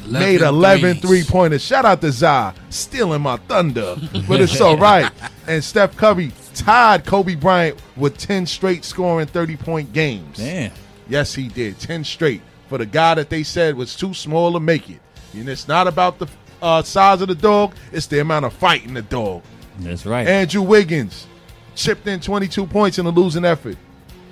Made 0.07 0.41
11 0.41 0.97
three 0.97 1.23
pointers. 1.23 1.63
Shout 1.63 1.85
out 1.85 2.01
to 2.01 2.11
Zai, 2.11 2.53
stealing 2.69 3.21
my 3.21 3.37
thunder, 3.37 3.95
but 4.27 4.41
it's 4.41 4.59
all 4.61 4.77
right. 4.91 5.11
And 5.47 5.63
Steph 5.63 5.95
Curry 5.97 6.31
tied 6.53 7.05
Kobe 7.05 7.35
Bryant 7.35 7.81
with 7.95 8.17
10 8.17 8.45
straight 8.45 8.85
scoring 8.85 9.27
30 9.27 9.57
point 9.57 9.93
games. 9.93 10.37
Damn. 10.37 10.71
Yes, 11.07 11.33
he 11.33 11.47
did. 11.47 11.79
10 11.79 12.03
straight 12.03 12.41
for 12.69 12.77
the 12.77 12.85
guy 12.85 13.15
that 13.15 13.29
they 13.29 13.43
said 13.43 13.75
was 13.75 13.95
too 13.95 14.13
small 14.13 14.53
to 14.53 14.59
make 14.59 14.89
it. 14.89 14.99
And 15.33 15.49
it's 15.49 15.67
not 15.67 15.87
about 15.87 16.19
the 16.19 16.27
uh, 16.61 16.81
size 16.81 17.21
of 17.21 17.27
the 17.27 17.35
dog, 17.35 17.75
it's 17.91 18.07
the 18.07 18.19
amount 18.19 18.45
of 18.45 18.53
fight 18.53 18.85
in 18.85 18.93
the 18.93 19.01
dog. 19.01 19.43
That's 19.79 20.05
right. 20.05 20.27
Andrew 20.27 20.61
Wiggins 20.61 21.27
chipped 21.75 22.07
in 22.07 22.19
22 22.19 22.67
points 22.67 22.99
in 22.99 23.05
a 23.05 23.09
losing 23.09 23.43
effort. 23.43 23.77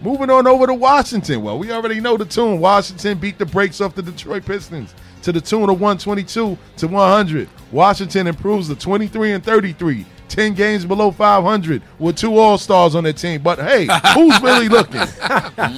Moving 0.01 0.29
on 0.29 0.47
over 0.47 0.65
to 0.65 0.73
Washington. 0.73 1.43
Well, 1.43 1.59
we 1.59 1.71
already 1.71 1.99
know 1.99 2.17
the 2.17 2.25
tune. 2.25 2.59
Washington 2.59 3.17
beat 3.19 3.37
the 3.37 3.45
brakes 3.45 3.81
off 3.81 3.93
the 3.93 4.01
Detroit 4.01 4.45
Pistons 4.45 4.95
to 5.23 5.31
the 5.31 5.41
tune 5.41 5.63
of 5.69 5.79
122 5.79 6.57
to 6.77 6.87
100. 6.87 7.49
Washington 7.71 8.27
improves 8.27 8.67
to 8.69 8.75
23 8.75 9.33
and 9.33 9.43
33. 9.43 10.05
10 10.31 10.53
games 10.53 10.85
below 10.85 11.11
500 11.11 11.81
with 11.99 12.15
two 12.15 12.37
All 12.37 12.57
Stars 12.57 12.95
on 12.95 13.03
their 13.03 13.11
team. 13.13 13.41
But 13.41 13.59
hey, 13.59 13.87
who's 14.13 14.41
really 14.41 14.69
looking? 14.69 15.01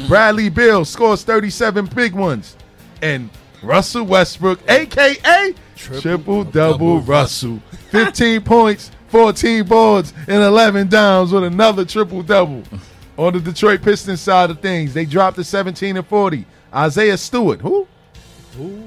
Bradley 0.08 0.50
Beal 0.50 0.86
scores 0.86 1.24
37 1.24 1.88
big 1.88 2.14
ones. 2.14 2.56
And 3.02 3.30
Russell 3.64 4.06
Westbrook, 4.06 4.60
aka 4.70 5.54
triple 5.76 6.44
double 6.44 7.00
Russell. 7.02 7.60
15 7.90 8.42
points, 8.46 8.92
14 9.08 9.66
boards, 9.66 10.14
and 10.28 10.44
11 10.44 10.88
downs 10.88 11.32
with 11.32 11.44
another 11.44 11.84
triple 11.84 12.22
double. 12.22 12.64
On 13.18 13.34
the 13.34 13.40
Detroit 13.40 13.82
Pistons 13.82 14.22
side 14.22 14.50
of 14.50 14.60
things, 14.60 14.94
they 14.94 15.06
dropped 15.06 15.38
to 15.38 15.44
17 15.44 15.98
and 15.98 16.08
40. 16.08 16.46
Isaiah 16.74 17.18
Stewart, 17.18 17.62
who? 17.62 17.88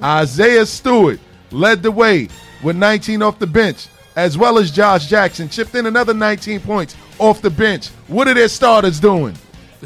Isaiah 0.03 0.67
Stewart 0.67 1.21
led 1.51 1.83
the 1.83 1.91
way 1.91 2.29
with 2.63 2.77
19 2.77 3.23
off 3.23 3.39
the 3.39 3.47
bench, 3.47 3.89
as 4.17 4.39
well 4.39 4.59
as 4.59 4.71
Josh 4.71 5.07
Jackson 5.07 5.49
chipped 5.49 5.75
in 5.75 5.87
another 5.87 6.15
19 6.15 6.61
points 6.61 6.97
off 7.19 7.43
the 7.43 7.51
bench. 7.51 7.89
What 8.09 8.29
are 8.29 8.35
their 8.35 8.49
starters 8.49 9.01
doing? 9.01 9.37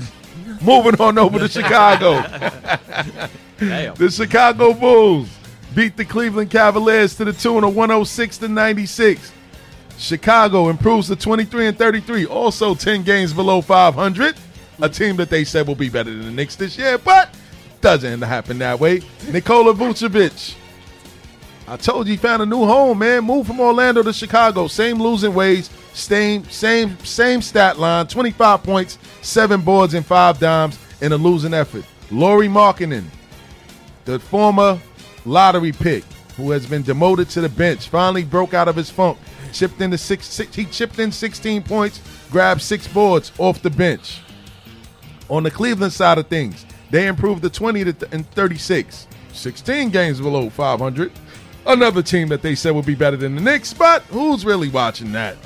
Moving 0.62 1.00
on 1.00 1.18
over 1.18 1.38
to 1.38 1.48
Chicago. 1.48 2.22
The 3.60 4.10
Chicago 4.10 4.72
Bulls 4.72 5.28
beat 5.74 5.94
the 5.94 6.04
Cleveland 6.04 6.50
Cavaliers 6.50 7.14
to 7.16 7.26
the 7.26 7.32
tune 7.34 7.62
of 7.62 7.76
106 7.76 8.38
to 8.38 8.48
96. 8.48 9.32
Chicago 9.98 10.70
improves 10.70 11.08
to 11.08 11.16
23 11.16 11.66
and 11.66 11.76
33, 11.76 12.24
also 12.24 12.74
10 12.74 13.02
games 13.02 13.34
below 13.34 13.60
500. 13.60 14.34
A 14.80 14.88
team 14.88 15.16
that 15.16 15.28
they 15.28 15.44
said 15.44 15.66
will 15.66 15.74
be 15.74 15.90
better 15.90 16.10
than 16.10 16.24
the 16.24 16.30
Knicks 16.30 16.56
this 16.56 16.78
year, 16.78 16.96
but 16.96 17.34
doesn't 17.80 18.22
happen 18.22 18.58
that 18.58 18.78
way. 18.78 19.00
Nikola 19.30 19.74
Vucevic. 19.74 20.54
I 21.66 21.76
told 21.76 22.08
you 22.08 22.12
he 22.12 22.16
found 22.16 22.42
a 22.42 22.46
new 22.46 22.66
home, 22.66 22.98
man. 22.98 23.24
Moved 23.24 23.46
from 23.46 23.60
Orlando 23.60 24.02
to 24.02 24.12
Chicago. 24.12 24.66
Same 24.66 25.00
losing 25.00 25.32
ways, 25.34 25.70
same 25.92 26.44
same 26.50 26.98
same 27.04 27.40
stat 27.40 27.78
line. 27.78 28.08
25 28.08 28.62
points, 28.62 28.98
seven 29.22 29.60
boards, 29.60 29.94
and 29.94 30.04
five 30.04 30.40
dimes 30.40 30.78
in 31.00 31.12
a 31.12 31.16
losing 31.16 31.54
effort. 31.54 31.84
Lauri 32.10 32.48
Markkanen, 32.48 33.04
the 34.04 34.18
former 34.18 34.80
lottery 35.24 35.70
pick 35.70 36.02
who 36.36 36.50
has 36.50 36.66
been 36.66 36.82
demoted 36.82 37.28
to 37.28 37.40
the 37.40 37.48
bench, 37.48 37.88
finally 37.88 38.24
broke 38.24 38.54
out 38.54 38.66
of 38.66 38.74
his 38.74 38.90
funk. 38.90 39.18
Chipped 39.52 39.80
in 39.80 39.90
the 39.90 39.98
six, 39.98 40.26
six 40.26 40.54
he 40.54 40.64
chipped 40.64 40.98
in 40.98 41.12
16 41.12 41.62
points, 41.62 42.00
grabbed 42.30 42.62
six 42.62 42.88
boards 42.88 43.30
off 43.38 43.62
the 43.62 43.70
bench. 43.70 44.20
On 45.28 45.42
the 45.44 45.50
Cleveland 45.50 45.92
side 45.92 46.18
of 46.18 46.26
things, 46.26 46.64
they 46.90 47.06
improved 47.06 47.42
to 47.42 47.50
20 47.50 47.84
to 47.84 47.92
th- 47.92 48.12
and 48.12 48.28
36, 48.32 49.06
16 49.32 49.90
games 49.90 50.20
below 50.20 50.50
500. 50.50 51.12
Another 51.66 52.02
team 52.02 52.28
that 52.28 52.42
they 52.42 52.54
said 52.54 52.74
would 52.74 52.86
be 52.86 52.94
better 52.94 53.16
than 53.16 53.34
the 53.34 53.40
Knicks, 53.40 53.72
but 53.74 54.02
who's 54.04 54.44
really 54.44 54.68
watching 54.70 55.12
that? 55.12 55.36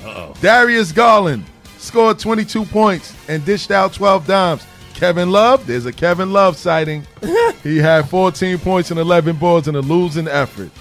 Darius 0.41 0.91
Garland 0.91 1.43
scored 1.77 2.17
22 2.19 2.65
points 2.65 3.13
and 3.29 3.43
dished 3.45 3.69
out 3.69 3.93
12 3.93 4.25
dimes. 4.25 4.65
Kevin 4.93 5.29
Love, 5.29 5.67
there's 5.67 5.85
a 5.85 5.91
Kevin 5.91 6.31
Love 6.31 6.55
sighting. 6.55 7.05
he 7.63 7.77
had 7.77 8.09
14 8.09 8.57
points 8.59 8.91
and 8.91 8.99
11 8.99 9.35
boards 9.35 9.67
in 9.67 9.75
a 9.75 9.81
losing 9.81 10.27
effort. 10.27 10.71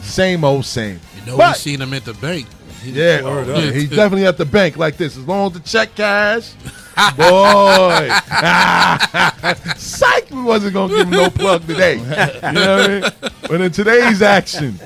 Same 0.00 0.42
old 0.42 0.64
same. 0.64 1.00
You 1.20 1.26
know, 1.32 1.36
But- 1.36 1.56
we 1.56 1.58
seen 1.58 1.82
him 1.82 1.92
at 1.92 2.04
the 2.06 2.14
bank. 2.14 2.46
He- 2.82 2.92
yeah, 2.92 3.22
Word 3.22 3.48
yeah, 3.48 3.70
he's 3.72 3.90
definitely 3.90 4.26
at 4.26 4.38
the 4.38 4.44
bank 4.46 4.76
like 4.78 4.96
this. 4.96 5.16
As 5.18 5.24
long 5.26 5.48
as 5.48 5.52
the 5.52 5.60
check 5.60 5.94
cash, 5.94 6.52
boy. 7.16 8.08
Psych, 9.76 10.30
we 10.30 10.42
wasn't 10.42 10.74
gonna 10.74 10.94
give 10.94 11.06
him 11.06 11.10
no 11.10 11.30
plug 11.30 11.66
today. 11.66 11.96
You 11.98 12.04
know 12.04 12.76
what 12.76 12.90
I 12.90 13.00
mean? 13.00 13.10
But 13.48 13.60
in 13.60 13.70
today's 13.70 14.22
action, 14.22 14.78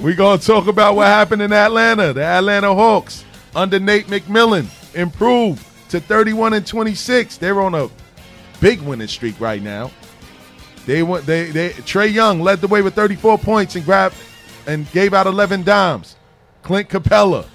we 0.00 0.14
gonna 0.14 0.40
talk 0.40 0.66
about 0.66 0.96
what 0.96 1.06
happened 1.06 1.42
in 1.42 1.52
Atlanta. 1.52 2.12
The 2.12 2.24
Atlanta 2.24 2.74
Hawks 2.74 3.24
under 3.54 3.78
Nate 3.78 4.06
McMillan 4.06 4.66
improved 4.94 5.64
to 5.90 6.00
31 6.00 6.54
and 6.54 6.66
26. 6.66 7.36
They're 7.36 7.60
on 7.60 7.74
a 7.74 7.88
big 8.60 8.80
winning 8.80 9.08
streak 9.08 9.38
right 9.40 9.62
now. 9.62 9.90
They 10.86 11.02
went. 11.02 11.26
They 11.26 11.50
they 11.50 11.70
Trae 11.70 12.12
Young 12.12 12.40
led 12.40 12.60
the 12.60 12.66
way 12.66 12.82
with 12.82 12.94
34 12.94 13.38
points 13.38 13.76
and 13.76 13.84
grabbed 13.84 14.16
and 14.66 14.90
gave 14.92 15.14
out 15.14 15.26
11 15.26 15.62
dimes. 15.62 16.16
Clint 16.62 16.88
Capela. 16.88 17.46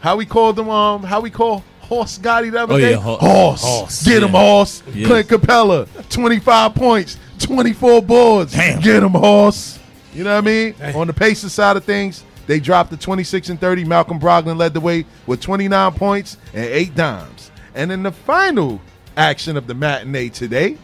How 0.00 0.16
we 0.16 0.26
called 0.26 0.56
them? 0.56 0.68
Um, 0.68 1.02
how 1.02 1.20
we 1.20 1.30
call 1.30 1.64
Horse 1.88 2.18
Gotti 2.18 2.50
the 2.52 2.62
other 2.62 2.74
Oh, 2.74 2.78
day? 2.78 2.90
yeah, 2.90 2.96
Ho- 2.98 3.16
horse. 3.16 3.62
Horse, 3.62 4.04
Get 4.04 4.22
him, 4.22 4.32
yeah. 4.32 4.40
horse. 4.40 4.82
Yeah. 4.94 5.06
Clint 5.06 5.28
Capela, 5.28 5.88
25 6.10 6.74
points, 6.74 7.16
24 7.38 8.02
boards. 8.02 8.52
Damn. 8.52 8.80
Get 8.80 9.02
him, 9.02 9.10
horse. 9.12 9.78
You 10.14 10.24
know 10.24 10.32
what 10.34 10.38
I 10.38 10.46
mean? 10.46 10.74
On 10.94 11.06
the 11.06 11.12
Pacers 11.12 11.52
side 11.52 11.76
of 11.76 11.84
things, 11.84 12.24
they 12.46 12.60
dropped 12.60 12.90
to 12.90 12.96
26 12.96 13.48
and 13.50 13.60
30. 13.60 13.84
Malcolm 13.84 14.18
Brogdon 14.20 14.56
led 14.56 14.74
the 14.74 14.80
way 14.80 15.04
with 15.26 15.40
29 15.40 15.92
points 15.92 16.36
and 16.54 16.64
eight 16.64 16.94
dimes. 16.94 17.50
And 17.74 17.92
in 17.92 18.02
the 18.02 18.12
final 18.12 18.80
action 19.16 19.56
of 19.56 19.66
the 19.66 19.74
matinee 19.74 20.28
today, 20.30 20.76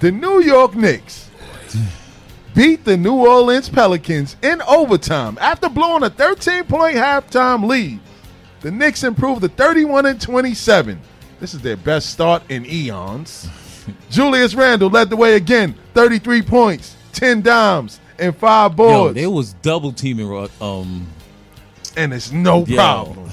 the 0.00 0.10
New 0.12 0.40
York 0.42 0.74
Knicks 0.74 1.28
beat 2.54 2.84
the 2.84 2.96
New 2.96 3.14
Orleans 3.14 3.68
Pelicans 3.68 4.36
in 4.42 4.62
overtime 4.62 5.36
after 5.40 5.68
blowing 5.68 6.02
a 6.02 6.10
13 6.10 6.64
point 6.64 6.96
halftime 6.96 7.66
lead. 7.66 8.00
The 8.60 8.70
Knicks 8.70 9.04
improved 9.04 9.42
to 9.42 9.48
31 9.48 10.06
and 10.06 10.20
27. 10.20 11.00
This 11.40 11.54
is 11.54 11.60
their 11.60 11.76
best 11.76 12.10
start 12.10 12.42
in 12.48 12.64
eons. 12.66 13.48
Julius 14.10 14.54
Randle 14.54 14.88
led 14.90 15.10
the 15.10 15.16
way 15.16 15.36
again, 15.36 15.74
33 15.94 16.42
points, 16.42 16.96
10 17.12 17.42
dimes, 17.42 18.00
and 18.18 18.36
five 18.36 18.72
Yo, 18.72 18.76
boards. 18.76 19.14
they 19.14 19.26
was 19.26 19.52
double 19.54 19.92
teaming. 19.92 20.48
Um, 20.60 21.06
and 21.96 22.12
it's 22.12 22.32
no 22.32 22.64
Yo. 22.64 22.76
problem. 22.76 23.30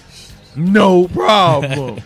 no 0.56 1.08
problem. 1.08 2.00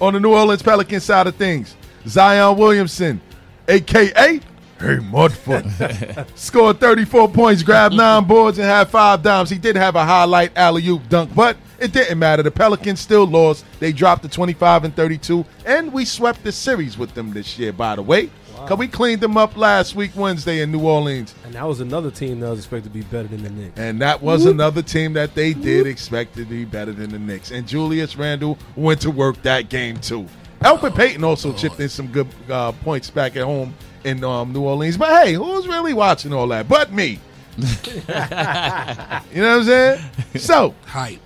On 0.00 0.12
the 0.12 0.20
New 0.20 0.34
Orleans 0.34 0.62
Pelicans 0.62 1.04
side 1.04 1.26
of 1.26 1.36
things, 1.36 1.76
Zion 2.06 2.56
Williamson, 2.56 3.20
aka 3.68 4.40
Hey 4.82 4.96
Mudfoot, 4.96 6.26
scored 6.36 6.80
34 6.80 7.28
points, 7.28 7.62
grabbed 7.62 7.94
nine 7.94 8.24
boards, 8.24 8.58
and 8.58 8.66
had 8.66 8.88
five 8.88 9.22
dimes. 9.22 9.48
He 9.48 9.56
did 9.58 9.76
have 9.76 9.94
a 9.94 10.04
highlight 10.04 10.56
alley 10.56 10.84
oop 10.88 11.08
dunk, 11.08 11.32
but 11.36 11.56
it 11.82 11.92
didn't 11.92 12.18
matter. 12.18 12.42
The 12.42 12.50
Pelicans 12.50 13.00
still 13.00 13.26
lost. 13.26 13.64
They 13.80 13.92
dropped 13.92 14.22
to 14.22 14.28
25 14.28 14.84
and 14.84 14.96
32, 14.96 15.44
and 15.66 15.92
we 15.92 16.04
swept 16.04 16.44
the 16.44 16.52
series 16.52 16.96
with 16.96 17.14
them 17.14 17.32
this 17.32 17.58
year, 17.58 17.72
by 17.72 17.96
the 17.96 18.02
way. 18.02 18.30
Because 18.52 18.78
we 18.78 18.86
cleaned 18.86 19.20
them 19.20 19.36
up 19.36 19.56
last 19.56 19.96
week, 19.96 20.12
Wednesday, 20.14 20.60
in 20.60 20.70
New 20.70 20.86
Orleans. 20.86 21.34
And 21.44 21.54
that 21.54 21.66
was 21.66 21.80
another 21.80 22.12
team 22.12 22.38
that 22.40 22.50
was 22.50 22.60
expected 22.60 22.92
to 22.92 22.98
be 22.98 23.02
better 23.04 23.26
than 23.26 23.42
the 23.42 23.50
Knicks. 23.50 23.78
And 23.78 24.00
that 24.00 24.22
was 24.22 24.46
another 24.46 24.82
team 24.82 25.14
that 25.14 25.34
they 25.34 25.52
did 25.52 25.86
expect 25.88 26.36
to 26.36 26.44
be 26.44 26.64
better 26.64 26.92
than 26.92 27.10
the 27.10 27.18
Knicks. 27.18 27.50
And 27.50 27.66
Julius 27.66 28.16
Randle 28.16 28.58
went 28.76 29.00
to 29.00 29.10
work 29.10 29.42
that 29.42 29.68
game 29.68 29.96
too. 29.96 30.28
Elfrid 30.60 30.94
Payton 30.94 31.24
also 31.24 31.52
chipped 31.52 31.80
in 31.80 31.88
some 31.88 32.06
good 32.06 32.28
uh, 32.48 32.70
points 32.70 33.10
back 33.10 33.34
at 33.34 33.42
home 33.42 33.74
in 34.04 34.22
um, 34.22 34.52
New 34.52 34.62
Orleans. 34.62 34.96
But 34.96 35.24
hey, 35.24 35.32
who's 35.32 35.66
really 35.66 35.92
watching 35.92 36.32
all 36.32 36.46
that? 36.48 36.68
But 36.68 36.92
me. 36.92 37.18
you 37.58 37.64
know 38.06 39.24
what 39.28 39.32
I'm 39.34 39.64
saying? 39.64 40.00
So 40.36 40.74
Hype. 40.86 41.20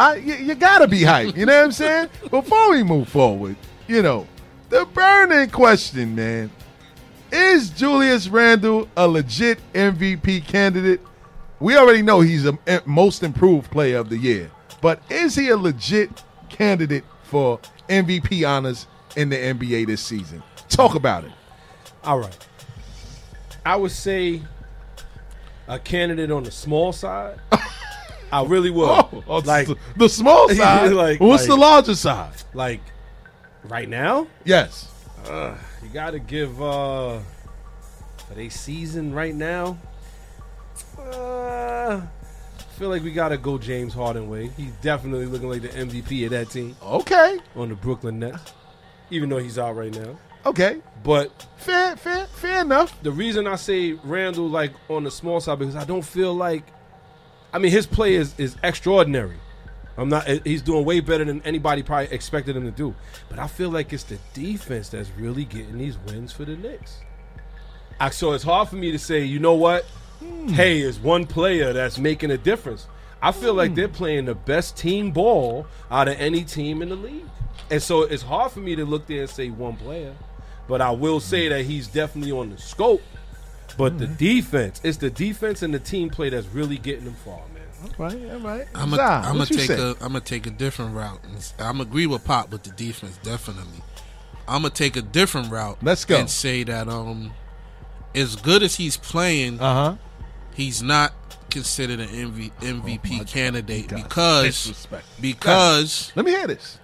I, 0.00 0.14
you, 0.14 0.34
you 0.34 0.54
gotta 0.54 0.88
be 0.88 1.00
hyped. 1.00 1.36
You 1.36 1.44
know 1.44 1.54
what 1.58 1.64
I'm 1.66 1.72
saying? 1.72 2.08
Before 2.30 2.70
we 2.70 2.82
move 2.82 3.06
forward, 3.06 3.54
you 3.86 4.00
know, 4.00 4.26
the 4.70 4.86
burning 4.86 5.50
question, 5.50 6.14
man, 6.14 6.50
is 7.30 7.68
Julius 7.68 8.26
Randle 8.26 8.88
a 8.96 9.06
legit 9.06 9.58
MVP 9.74 10.46
candidate? 10.46 11.02
We 11.58 11.76
already 11.76 12.00
know 12.00 12.22
he's 12.22 12.46
a 12.46 12.58
a 12.66 12.80
most 12.86 13.22
improved 13.22 13.70
player 13.70 13.98
of 13.98 14.08
the 14.08 14.16
year, 14.16 14.50
but 14.80 15.02
is 15.10 15.34
he 15.34 15.50
a 15.50 15.56
legit 15.58 16.24
candidate 16.48 17.04
for 17.24 17.60
MVP 17.90 18.48
honors 18.48 18.86
in 19.16 19.28
the 19.28 19.36
NBA 19.36 19.86
this 19.86 20.00
season? 20.00 20.42
Talk 20.70 20.94
about 20.94 21.24
it. 21.24 21.32
All 22.04 22.20
right. 22.20 22.48
I 23.66 23.76
would 23.76 23.92
say 23.92 24.40
a 25.68 25.78
candidate 25.78 26.30
on 26.30 26.44
the 26.44 26.50
small 26.50 26.94
side. 26.94 27.38
I 28.32 28.44
really 28.44 28.70
would. 28.70 28.88
Oh, 28.88 29.24
oh, 29.26 29.38
like, 29.38 29.68
the, 29.96 30.08
small 30.08 30.48
side. 30.54 30.92
Like- 30.92 31.20
What's 31.20 31.46
the 31.46 31.56
larger 31.56 31.94
side? 31.94 32.32
like 32.54 32.80
right 33.64 33.88
now, 33.88 34.26
Yes. 34.44 34.88
you 35.26 35.88
got 35.92 36.10
to 36.12 36.18
give 36.18 36.60
uh 36.62 37.18
for 38.28 38.34
they 38.34 38.48
season 38.48 39.12
right 39.14 39.34
now. 39.34 39.78
Uh, 40.98 42.00
I 42.58 42.62
feel 42.78 42.88
like 42.88 43.02
we 43.02 43.12
got 43.12 43.30
to 43.30 43.38
go 43.38 43.58
James 43.58 43.92
Harden 43.94 44.28
way. 44.30 44.48
He's 44.56 44.72
definitely 44.82 45.26
looking 45.26 45.48
like 45.48 45.62
the 45.62 45.68
MVP 45.68 46.24
of 46.24 46.30
that 46.30 46.50
team 46.50 46.76
Okay. 46.82 47.38
on 47.56 47.68
the 47.68 47.74
Brooklyn 47.74 48.18
Nets, 48.18 48.52
even 49.10 49.28
though 49.28 49.38
he's 49.38 49.58
out 49.58 49.76
right 49.76 49.92
now. 49.94 50.18
Okay. 50.46 50.80
But 51.02 51.46
Fair, 51.58 51.96
fair, 51.96 52.26
fair 52.26 52.62
enough. 52.62 53.00
the 53.02 53.10
reason 53.12 53.46
I 53.46 53.56
say 53.56 53.92
Randle 53.92 54.48
like 54.48 54.72
on 54.88 55.04
the 55.04 55.10
small 55.10 55.40
side 55.40 55.58
because 55.58 55.76
I 55.76 55.84
don't 55.84 56.04
feel 56.04 56.34
like 56.34 56.64
I 57.52 57.58
mean 57.58 57.72
his 57.72 57.86
play 57.86 58.14
is, 58.14 58.34
is 58.38 58.56
extraordinary. 58.62 59.36
I'm 59.96 60.08
not 60.08 60.28
eh, 60.28 60.38
he's 60.44 60.62
doing 60.62 60.84
way 60.84 61.00
better 61.00 61.24
than 61.24 61.42
anybody 61.42 61.82
probably 61.82 62.06
expected 62.06 62.56
him 62.56 62.64
to 62.64 62.70
do. 62.70 62.94
But 63.28 63.38
I 63.38 63.46
feel 63.46 63.70
like 63.70 63.92
it's 63.92 64.04
the 64.04 64.18
defense 64.32 64.88
that's 64.88 65.10
really 65.16 65.44
getting 65.44 65.78
these 65.78 65.98
wins 65.98 66.32
for 66.32 66.44
the 66.44 66.56
Knicks. 66.56 66.98
I, 67.98 68.10
so 68.10 68.32
it's 68.32 68.44
hard 68.44 68.68
for 68.68 68.76
me 68.76 68.92
to 68.92 68.98
say, 68.98 69.24
you 69.24 69.38
know 69.38 69.54
what? 69.54 69.84
Hmm. 70.20 70.48
Hey, 70.48 70.80
it's 70.80 70.98
one 70.98 71.26
player 71.26 71.72
that's 71.72 71.98
making 71.98 72.30
a 72.30 72.38
difference. 72.38 72.86
I 73.20 73.32
feel 73.32 73.52
like 73.52 73.70
hmm. 73.70 73.76
they're 73.76 73.88
playing 73.88 74.24
the 74.24 74.34
best 74.34 74.76
team 74.76 75.10
ball 75.10 75.66
out 75.90 76.08
of 76.08 76.18
any 76.18 76.44
team 76.44 76.80
in 76.80 76.88
the 76.88 76.96
league. 76.96 77.26
And 77.70 77.82
so 77.82 78.02
it's 78.02 78.22
hard 78.22 78.52
for 78.52 78.60
me 78.60 78.74
to 78.76 78.84
look 78.84 79.06
there 79.06 79.20
and 79.20 79.30
say 79.30 79.50
one 79.50 79.76
player. 79.76 80.14
But 80.66 80.80
I 80.80 80.92
will 80.92 81.20
say 81.20 81.48
that 81.48 81.64
he's 81.64 81.88
definitely 81.88 82.32
on 82.32 82.50
the 82.50 82.58
scope. 82.58 83.02
But 83.76 83.98
the 83.98 84.06
defense, 84.06 84.80
it's 84.84 84.98
the 84.98 85.10
defense 85.10 85.62
and 85.62 85.72
the 85.74 85.78
team 85.78 86.10
play 86.10 86.28
that's 86.30 86.46
really 86.48 86.78
getting 86.78 87.04
them 87.04 87.14
far, 87.14 87.40
man. 87.54 87.62
All 87.82 88.04
right, 88.04 88.30
all 88.32 88.40
right. 88.40 88.66
I'm 88.74 88.90
gonna 88.90 89.46
take 89.46 89.60
say? 89.60 89.80
a 89.80 89.90
I'm 89.92 89.96
gonna 90.12 90.20
take 90.20 90.46
a 90.46 90.50
different 90.50 90.94
route. 90.94 91.20
I'm 91.58 91.78
gonna 91.78 91.82
agree 91.82 92.06
with 92.06 92.24
Pop 92.24 92.50
with 92.50 92.62
the 92.64 92.70
defense 92.72 93.16
definitely. 93.22 93.82
I'm 94.46 94.62
gonna 94.62 94.70
take 94.74 94.96
a 94.96 95.02
different 95.02 95.50
route. 95.50 95.78
Let's 95.82 96.04
go. 96.04 96.16
and 96.18 96.28
say 96.28 96.62
that 96.64 96.88
um, 96.88 97.32
as 98.14 98.36
good 98.36 98.62
as 98.62 98.76
he's 98.76 98.96
playing, 98.98 99.60
Uh 99.60 99.74
huh. 99.74 99.96
he's 100.54 100.82
not 100.82 101.14
considered 101.50 102.00
an 102.00 102.08
MV, 102.08 102.52
MVP 102.60 103.20
Oh 103.20 103.24
candidate 103.24 103.88
God, 103.88 104.02
because 104.02 104.86
because 105.20 106.12
Let 106.16 106.24
me 106.26 106.32
hear 106.32 106.46
this. 106.46 106.78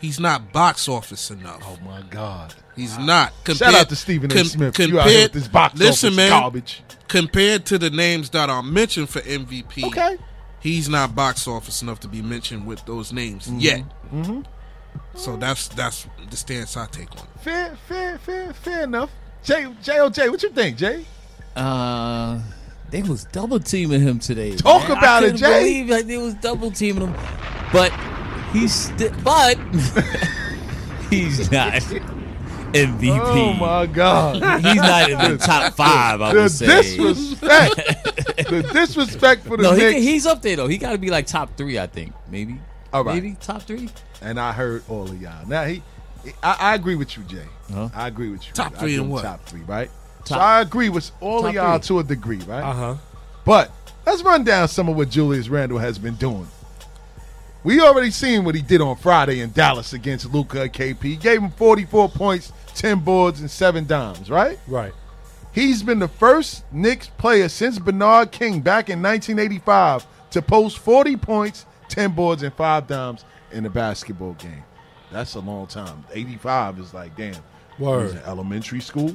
He's 0.00 0.18
not 0.20 0.52
box 0.52 0.88
office 0.88 1.30
enough. 1.30 1.62
Oh 1.64 1.78
my 1.84 2.02
God. 2.10 2.54
He's 2.76 2.96
not. 2.98 3.32
Shout 3.46 3.74
out 3.74 3.88
to 3.88 3.96
Stephen 3.96 4.30
A. 4.30 4.34
com- 4.34 4.44
Smith. 4.44 4.78
you 4.78 5.00
out 5.00 5.08
here 5.08 5.24
with 5.24 5.32
this 5.32 5.48
box 5.48 5.78
listen, 5.78 6.08
office 6.08 6.16
man. 6.16 6.30
garbage. 6.30 6.82
Compared 7.08 7.64
to 7.66 7.78
the 7.78 7.90
names 7.90 8.30
that 8.30 8.48
are 8.50 8.62
mentioned 8.62 9.08
for 9.08 9.20
MVP, 9.20 9.84
Okay. 9.84 10.16
he's 10.60 10.88
not 10.88 11.14
box 11.14 11.48
office 11.48 11.82
enough 11.82 12.00
to 12.00 12.08
be 12.08 12.22
mentioned 12.22 12.66
with 12.66 12.84
those 12.86 13.12
names 13.12 13.46
Mm-hmm. 13.48 13.58
yet. 13.60 14.46
So 15.14 15.36
that's 15.36 15.68
that's 15.68 16.06
the 16.30 16.36
stance 16.36 16.76
I 16.76 16.86
take 16.86 17.10
on 17.12 17.18
it. 17.34 17.40
Fair, 17.40 17.76
fair, 17.88 18.18
fair, 18.18 18.52
fair 18.52 18.84
enough. 18.84 19.10
Jay, 19.42 19.66
J.O.J., 19.82 20.28
what 20.28 20.42
you 20.42 20.50
think, 20.50 20.76
Jay? 20.76 21.04
Uh, 21.56 22.38
they 22.90 23.02
was 23.02 23.24
double 23.24 23.58
teaming 23.60 24.00
him 24.00 24.18
today. 24.18 24.54
Talk 24.56 24.82
man. 24.88 24.92
I 24.96 24.98
about 24.98 25.22
it, 25.24 25.36
Jay. 25.36 25.58
Believe 25.58 25.88
that 25.88 26.06
they 26.06 26.16
was 26.18 26.34
double 26.34 26.70
teaming 26.70 27.08
him, 27.08 27.16
but 27.72 27.92
he's 28.52 28.72
sti- 28.74 29.10
but 29.22 29.56
he's 31.10 31.50
not 31.50 31.72
MVP. 32.72 33.18
Oh 33.20 33.52
my 33.54 33.86
God. 33.86 34.34
He's 34.62 34.76
not 34.76 35.10
in 35.10 35.18
the 35.32 35.38
top 35.38 35.72
five. 35.74 36.20
I 36.20 36.34
the 36.34 36.42
would 36.42 36.50
say. 36.50 36.66
disrespect. 36.66 37.76
the 38.50 38.68
disrespect 38.72 39.44
for 39.46 39.56
the 39.56 39.62
No, 39.62 39.72
he, 39.72 39.80
Knicks. 39.80 39.94
can- 39.94 40.02
he's 40.02 40.26
up 40.26 40.42
there 40.42 40.56
though. 40.56 40.66
He 40.68 40.76
got 40.78 40.92
to 40.92 40.98
be 40.98 41.10
like 41.10 41.26
top 41.26 41.56
three, 41.56 41.78
I 41.78 41.86
think. 41.86 42.12
Maybe. 42.30 42.58
All 42.92 43.04
right. 43.04 43.14
Maybe 43.14 43.36
top 43.40 43.62
three. 43.62 43.88
and 44.22 44.38
I 44.38 44.52
heard 44.52 44.82
all 44.88 45.04
of 45.08 45.20
y'all. 45.20 45.46
Now 45.46 45.64
he, 45.64 45.82
I, 46.42 46.56
I 46.60 46.74
agree 46.74 46.94
with 46.94 47.16
you, 47.16 47.22
Jay. 47.24 47.44
Huh? 47.72 47.88
I 47.94 48.08
agree 48.08 48.30
with 48.30 48.46
you. 48.46 48.52
Top 48.52 48.74
I 48.76 48.80
three 48.80 48.96
and 48.96 49.10
what? 49.10 49.22
Top 49.24 49.44
three, 49.46 49.60
right? 49.62 49.90
so 50.24 50.36
I 50.36 50.60
agree 50.60 50.90
with 50.90 51.10
all 51.20 51.46
of 51.46 51.54
y'all 51.54 51.78
three. 51.78 51.86
to 51.88 51.98
a 52.00 52.04
degree, 52.04 52.38
right? 52.40 52.62
Uh 52.62 52.72
huh. 52.74 52.96
But 53.46 53.70
let's 54.04 54.22
run 54.22 54.44
down 54.44 54.68
some 54.68 54.88
of 54.90 54.96
what 54.96 55.08
Julius 55.08 55.48
Randle 55.48 55.78
has 55.78 55.98
been 55.98 56.16
doing. 56.16 56.46
We 57.64 57.80
already 57.80 58.10
seen 58.10 58.44
what 58.44 58.54
he 58.54 58.62
did 58.62 58.80
on 58.80 58.96
Friday 58.96 59.40
in 59.40 59.50
Dallas 59.50 59.92
against 59.92 60.32
Luka 60.32 60.62
and 60.62 60.72
KP. 60.72 61.02
He 61.02 61.16
gave 61.16 61.42
him 61.42 61.50
44 61.50 62.08
points, 62.08 62.52
10 62.74 63.00
boards, 63.00 63.40
and 63.40 63.50
7 63.50 63.84
dimes, 63.86 64.30
right? 64.30 64.58
Right. 64.68 64.92
He's 65.52 65.82
been 65.82 65.98
the 65.98 66.08
first 66.08 66.64
Knicks 66.72 67.08
player 67.08 67.48
since 67.48 67.78
Bernard 67.78 68.30
King 68.30 68.60
back 68.60 68.88
in 68.90 69.02
1985 69.02 70.06
to 70.30 70.42
post 70.42 70.78
40 70.78 71.16
points, 71.16 71.66
10 71.88 72.12
boards, 72.12 72.42
and 72.42 72.54
5 72.54 72.86
dimes 72.86 73.24
in 73.50 73.66
a 73.66 73.70
basketball 73.70 74.34
game. 74.34 74.62
That's 75.10 75.34
a 75.34 75.40
long 75.40 75.66
time. 75.66 76.04
85 76.12 76.78
is 76.78 76.94
like, 76.94 77.16
damn. 77.16 77.42
Word. 77.78 78.10
in 78.12 78.18
elementary 78.18 78.80
school. 78.80 79.14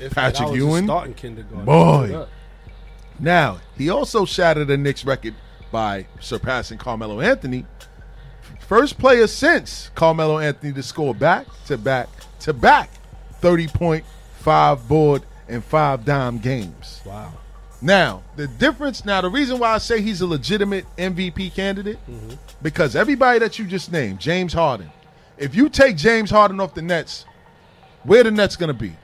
If 0.00 0.14
Patrick 0.14 0.40
I 0.40 0.50
was 0.50 0.52
just 0.52 0.54
Ewing? 0.56 0.84
starting 0.84 1.14
kindergarten. 1.14 1.64
Boy. 1.64 2.26
Now, 3.18 3.58
he 3.76 3.90
also 3.90 4.24
shattered 4.24 4.68
the 4.68 4.76
Knicks 4.76 5.04
record 5.04 5.34
by 5.70 6.06
surpassing 6.20 6.78
Carmelo 6.78 7.20
Anthony. 7.20 7.64
First 8.60 8.98
player 8.98 9.26
since 9.26 9.90
Carmelo 9.94 10.38
Anthony 10.38 10.72
to 10.74 10.82
score 10.82 11.14
back 11.14 11.46
to 11.66 11.78
back 11.78 12.08
to 12.40 12.52
back 12.52 12.90
30 13.40 13.68
point, 13.68 14.04
5 14.40 14.88
board, 14.88 15.22
and 15.48 15.64
5 15.64 16.04
dime 16.04 16.38
games. 16.38 17.00
Wow. 17.04 17.32
Now, 17.80 18.22
the 18.36 18.48
difference, 18.48 19.04
now, 19.04 19.20
the 19.20 19.28
reason 19.28 19.58
why 19.58 19.72
I 19.72 19.78
say 19.78 20.00
he's 20.00 20.20
a 20.20 20.26
legitimate 20.26 20.84
MVP 20.96 21.54
candidate, 21.54 21.98
mm-hmm. 22.10 22.34
because 22.60 22.96
everybody 22.96 23.38
that 23.38 23.58
you 23.58 23.66
just 23.66 23.92
named, 23.92 24.18
James 24.18 24.52
Harden, 24.52 24.90
if 25.36 25.54
you 25.54 25.68
take 25.68 25.96
James 25.96 26.30
Harden 26.30 26.58
off 26.58 26.74
the 26.74 26.82
Nets, 26.82 27.24
where 28.02 28.24
the 28.24 28.32
Nets 28.32 28.56
going 28.56 28.68
to 28.68 28.74
be? 28.74 28.96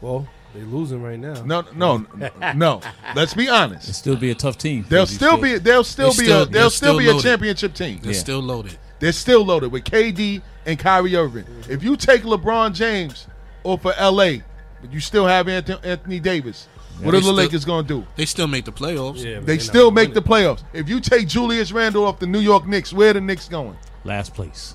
Well, 0.00 0.26
they 0.54 0.60
losing 0.62 1.02
right 1.02 1.18
now. 1.18 1.42
No, 1.44 1.64
no, 1.74 2.06
no, 2.16 2.52
no. 2.54 2.80
Let's 3.14 3.34
be 3.34 3.48
honest. 3.48 3.84
It'll 3.88 3.94
still 3.94 4.16
be 4.16 4.30
a 4.30 4.34
tough 4.34 4.56
team. 4.56 4.84
They'll 4.88 5.06
still 5.06 5.36
be 5.36 5.58
they'll 5.58 5.84
still 5.84 6.12
They're 6.12 6.18
be 6.20 6.24
still- 6.26 6.42
a 6.42 6.46
they'll 6.46 6.70
still 6.70 6.98
still 7.00 7.12
be 7.14 7.18
a 7.18 7.20
championship 7.20 7.74
team. 7.74 7.98
They're 8.02 8.12
Yeah. 8.12 8.18
still 8.18 8.40
loaded. 8.40 8.78
They're 9.00 9.12
still 9.12 9.44
loaded 9.44 9.72
with 9.72 9.84
KD 9.84 10.40
and 10.66 10.78
Kyrie 10.78 11.16
Irving. 11.16 11.44
If 11.68 11.82
you 11.82 11.96
take 11.96 12.22
LeBron 12.22 12.72
James 12.74 13.26
off 13.64 13.82
for 13.82 13.92
LA, 13.98 14.42
but 14.80 14.92
you 14.92 15.00
still 15.00 15.26
have 15.26 15.48
Anthony, 15.48 15.78
Anthony 15.82 16.20
Davis, 16.20 16.68
what 17.00 17.02
They 17.02 17.08
are 17.08 17.12
the 17.12 17.20
still- 17.22 17.34
Lakers 17.34 17.64
going 17.64 17.86
to 17.86 18.00
do? 18.02 18.06
They 18.16 18.24
still 18.24 18.46
make 18.46 18.64
the 18.64 18.72
playoffs. 18.72 19.22
Yeah, 19.24 19.40
They 19.40 19.58
still 19.58 19.90
make 19.90 20.10
win 20.10 20.14
the 20.14 20.22
playoffs. 20.22 20.62
If 20.72 20.88
you 20.88 21.00
take 21.00 21.26
Julius 21.26 21.72
Randle 21.72 22.06
off 22.06 22.18
the 22.20 22.26
New 22.26 22.38
York 22.40 22.66
Knicks, 22.66 22.92
where 22.92 23.10
are 23.10 23.14
the 23.14 23.20
Knicks 23.20 23.48
going? 23.48 23.76
last 24.04 24.34
place. 24.34 24.74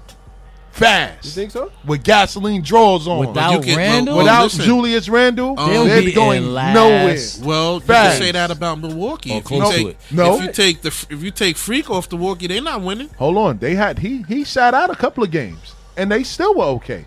Fast. 0.72 1.26
You 1.26 1.32
think 1.32 1.52
so? 1.52 1.72
With 1.86 2.04
gasoline 2.04 2.62
draws 2.62 3.08
on. 3.08 3.20
Without 3.28 3.54
you 3.54 3.60
can- 3.62 3.78
Randle, 3.78 4.16
well, 4.16 4.24
Without 4.24 4.44
listen. 4.44 4.66
Julius 4.66 5.10
Randle, 5.10 5.60
um, 5.60 5.70
They'll 5.70 5.86
they're 5.86 6.02
be 6.04 6.12
going 6.14 6.54
last. 6.54 6.74
nowhere. 6.76 7.18
Well, 7.48 7.74
you 7.76 7.80
Facts. 7.82 8.18
can 8.18 8.22
say 8.28 8.32
that 8.32 8.52
about 8.52 8.80
Milwaukee. 8.80 9.32
Or 9.34 9.38
if 9.40 9.50
you 9.52 9.72
take. 9.72 9.98
No. 10.12 10.36
if 10.38 10.44
you 10.44 10.52
take 10.54 10.82
the 10.82 11.06
if 11.10 11.24
you 11.24 11.32
take 11.32 11.58
Freak 11.58 11.90
off 11.90 12.08
the 12.08 12.18
Milwaukee, 12.18 12.48
they're 12.48 12.62
not 12.62 12.82
winning. 12.82 13.10
Hold 13.18 13.38
on, 13.38 13.58
they 13.58 13.76
had 13.76 14.00
he 14.00 14.24
he 14.28 14.44
sat 14.44 14.74
out 14.74 14.90
a 14.90 14.96
couple 14.96 15.24
of 15.24 15.32
games, 15.32 15.74
and 15.98 16.12
they 16.12 16.24
still 16.24 16.56
were 16.56 16.66
okay. 16.66 17.06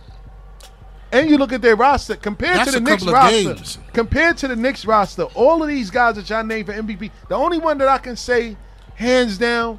And 1.13 1.29
you 1.29 1.37
look 1.39 1.53
at 1.53 1.61
their 1.63 1.77
roster 1.77 2.17
compared 2.17 2.57
That's 2.57 2.73
to 2.73 2.81
the 2.81 2.87
a 2.87 2.91
Knicks 2.91 3.05
couple 3.05 3.17
of 3.17 3.23
roster. 3.23 3.43
games. 3.55 3.79
Compared 3.93 4.39
to 4.39 4.49
the 4.49 4.57
Knicks 4.57 4.85
roster, 4.87 5.25
all 5.35 5.63
of 5.63 5.69
these 5.69 5.91
guys 5.91 6.17
that 6.17 6.29
y'all 6.31 6.43
named 6.43 6.67
for 6.67 6.73
MVP, 6.73 7.11
the 7.29 7.35
only 7.35 7.59
one 7.59 7.77
that 7.79 7.89
I 7.89 7.99
can 7.99 8.17
say, 8.17 8.57
hands 8.95 9.37
down, 9.37 9.79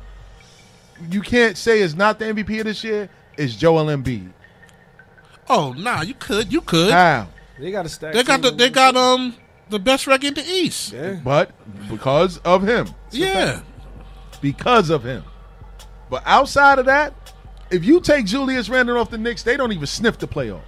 you 1.09 1.21
can't 1.21 1.57
say 1.57 1.79
is 1.79 1.95
not 1.95 2.19
the 2.19 2.25
MVP 2.25 2.59
of 2.59 2.65
this 2.65 2.83
year 2.83 3.09
is 3.37 3.55
Joel 3.55 3.85
Embiid. 3.85 4.31
Oh, 5.49 5.73
nah, 5.73 6.01
you 6.01 6.13
could, 6.13 6.51
you 6.53 6.61
could. 6.61 6.91
How? 6.91 7.27
They 7.59 7.71
got 7.71 7.83
to 7.83 7.89
stack. 7.89 8.13
They 8.13 8.23
got 8.23 8.41
the 8.41 8.51
they 8.51 8.69
got 8.69 8.95
um 8.95 9.35
the 9.69 9.79
best 9.79 10.07
record 10.07 10.25
in 10.29 10.33
the 10.35 10.43
East. 10.45 10.91
there. 10.91 11.21
But 11.23 11.51
because 11.89 12.37
of 12.39 12.63
him, 12.67 12.87
Yeah, 13.11 13.61
because 14.41 14.89
of 14.89 15.03
him. 15.03 15.23
But 16.09 16.23
outside 16.25 16.79
of 16.79 16.85
that, 16.85 17.13
if 17.69 17.83
you 17.83 17.99
take 18.01 18.25
Julius 18.25 18.69
Randle 18.69 18.97
off 18.97 19.09
the 19.09 19.17
Knicks, 19.17 19.43
they 19.43 19.57
don't 19.57 19.71
even 19.71 19.85
sniff 19.87 20.17
the 20.17 20.27
playoffs. 20.27 20.61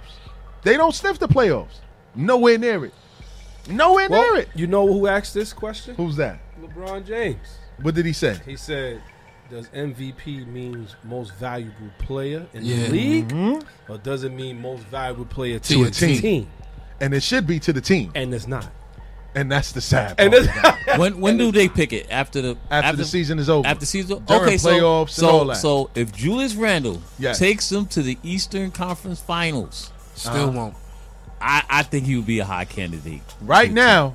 They 0.62 0.76
don't 0.76 0.94
sniff 0.94 1.18
the 1.18 1.28
playoffs. 1.28 1.80
Nowhere 2.14 2.58
near 2.58 2.84
it. 2.86 2.94
Nowhere 3.68 4.08
Well, 4.08 4.32
near 4.34 4.42
it. 4.42 4.48
you 4.54 4.66
know 4.66 4.86
who 4.86 5.06
asked 5.06 5.34
this 5.34 5.52
question? 5.52 5.94
Who's 5.96 6.16
that? 6.16 6.38
LeBron 6.60 7.06
James. 7.06 7.58
What 7.82 7.94
did 7.94 8.06
he 8.06 8.12
say? 8.12 8.38
He 8.46 8.56
said, 8.56 9.02
"Does 9.50 9.68
MVP 9.68 10.46
means 10.46 10.96
most 11.04 11.34
valuable 11.34 11.90
player 11.98 12.46
in 12.54 12.64
Yeah. 12.64 12.76
the 12.86 12.88
league, 12.90 13.28
Mm-hmm. 13.28 13.92
or 13.92 13.98
does 13.98 14.24
it 14.24 14.32
mean 14.32 14.60
most 14.60 14.82
valuable 14.84 15.24
player 15.26 15.58
to, 15.58 15.74
To 15.74 15.84
a 15.84 15.86
a 15.86 15.90
team? 15.90 16.20
team. 16.20 16.46
And 17.00 17.12
it 17.14 17.22
should 17.22 17.46
be 17.46 17.58
to 17.60 17.72
the 17.72 17.80
team. 17.80 18.10
And 18.14 18.32
it's 18.34 18.46
not. 18.46 18.66
And 19.34 19.52
that's 19.52 19.72
the 19.72 19.82
sad 19.82 20.14
And 20.18 20.32
part. 20.32 20.44
it's, 20.86 20.98
when 20.98 21.20
when 21.20 21.36
do 21.36 21.52
they 21.52 21.68
pick 21.68 21.92
it? 21.92 22.06
After 22.10 22.40
the 22.40 22.56
after, 22.70 22.96
the 22.96 23.04
season 23.04 23.38
is 23.38 23.50
over. 23.50 23.68
After 23.68 23.80
the 23.80 23.86
season, 23.86 24.24
During 24.24 24.42
okay, 24.44 24.56
so 24.56 24.70
playoffs 24.70 25.10
so, 25.10 25.28
and 25.28 25.36
all 25.36 25.44
that. 25.46 25.56
so 25.56 25.90
if 25.94 26.10
Julius 26.14 26.54
Randle 26.54 27.02
Yes. 27.18 27.38
takes 27.38 27.68
them 27.68 27.84
to 27.88 28.00
the 28.02 28.16
Eastern 28.22 28.70
Conference 28.70 29.20
Finals, 29.20 29.92
still 30.14 30.50
won't. 30.52 30.74
I, 31.38 31.62
I 31.68 31.82
think 31.82 32.06
he 32.06 32.16
would 32.16 32.24
be 32.26 32.38
a 32.38 32.46
high 32.46 32.64
candidate. 32.64 33.20
right 33.42 33.70
now, 33.70 34.14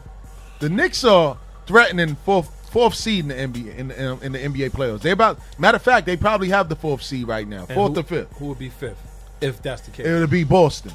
the 0.59 0.69
Knicks 0.69 1.03
are 1.03 1.37
threatening 1.67 2.15
fourth 2.25 2.49
fourth 2.71 2.95
seed 2.95 3.19
in 3.19 3.27
the 3.27 3.35
NBA 3.35 3.77
in 3.77 3.87
the, 3.89 4.19
in 4.21 4.31
the 4.31 4.39
NBA 4.39 4.71
playoffs. 4.71 5.01
They 5.01 5.11
about 5.11 5.39
matter 5.59 5.75
of 5.75 5.81
fact, 5.81 6.05
they 6.05 6.17
probably 6.17 6.49
have 6.49 6.69
the 6.69 6.75
fourth 6.75 7.03
seed 7.03 7.27
right 7.27 7.47
now, 7.47 7.65
And 7.67 7.73
fourth 7.73 7.93
who, 7.93 7.99
or 7.99 8.03
fifth. 8.03 8.37
Who 8.37 8.45
would 8.47 8.59
be 8.59 8.69
fifth 8.69 8.99
if 9.41 9.61
that's 9.61 9.81
the 9.81 9.91
case? 9.91 10.07
It'll 10.07 10.27
be 10.27 10.43
Boston. 10.43 10.93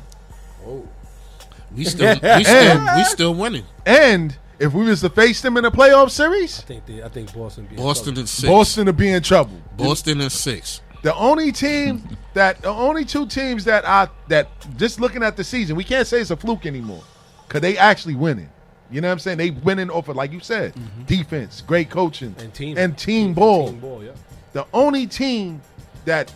We 1.74 1.84
still 1.84 2.14
we 2.22 2.44
still 2.44 2.96
we 2.96 3.04
still 3.04 3.34
winning. 3.34 3.64
And 3.84 4.36
if 4.58 4.72
we 4.72 4.86
was 4.86 5.02
to 5.02 5.10
face 5.10 5.42
them 5.42 5.56
in 5.56 5.64
a 5.64 5.70
playoff 5.70 6.10
series, 6.10 6.60
I 6.60 6.62
think 6.62 6.86
they, 6.86 7.02
I 7.02 7.08
think 7.08 7.34
Boston. 7.34 7.66
Be 7.66 7.76
Boston 7.76 8.14
trouble. 8.14 8.20
in 8.20 8.26
six. 8.26 8.48
Boston 8.48 8.86
would 8.86 8.96
be 8.96 9.10
in 9.10 9.22
trouble. 9.22 9.60
Boston 9.76 10.20
in 10.20 10.30
six. 10.30 10.80
The 11.02 11.14
only 11.14 11.52
team 11.52 12.02
that 12.34 12.62
the 12.62 12.70
only 12.70 13.04
two 13.04 13.26
teams 13.26 13.64
that 13.64 13.86
I 13.86 14.08
that 14.28 14.48
just 14.76 14.98
looking 14.98 15.22
at 15.22 15.36
the 15.36 15.44
season, 15.44 15.76
we 15.76 15.84
can't 15.84 16.06
say 16.06 16.20
it's 16.20 16.30
a 16.30 16.36
fluke 16.36 16.66
anymore 16.66 17.02
because 17.46 17.60
they 17.60 17.76
actually 17.76 18.14
winning. 18.14 18.48
You 18.90 19.00
know 19.00 19.08
what 19.08 19.12
I'm 19.12 19.18
saying? 19.18 19.38
They 19.38 19.50
winning 19.50 19.90
off 19.90 20.08
of 20.08 20.16
like 20.16 20.32
you 20.32 20.40
said, 20.40 20.74
mm-hmm. 20.74 21.02
defense, 21.04 21.62
great 21.62 21.90
coaching, 21.90 22.34
and 22.38 22.54
team 22.54 22.78
and 22.78 22.96
team 22.96 23.34
ball. 23.34 23.68
Team 23.68 23.80
ball, 23.80 24.04
yeah. 24.04 24.12
The 24.52 24.66
only 24.72 25.06
team 25.06 25.60
that 26.04 26.32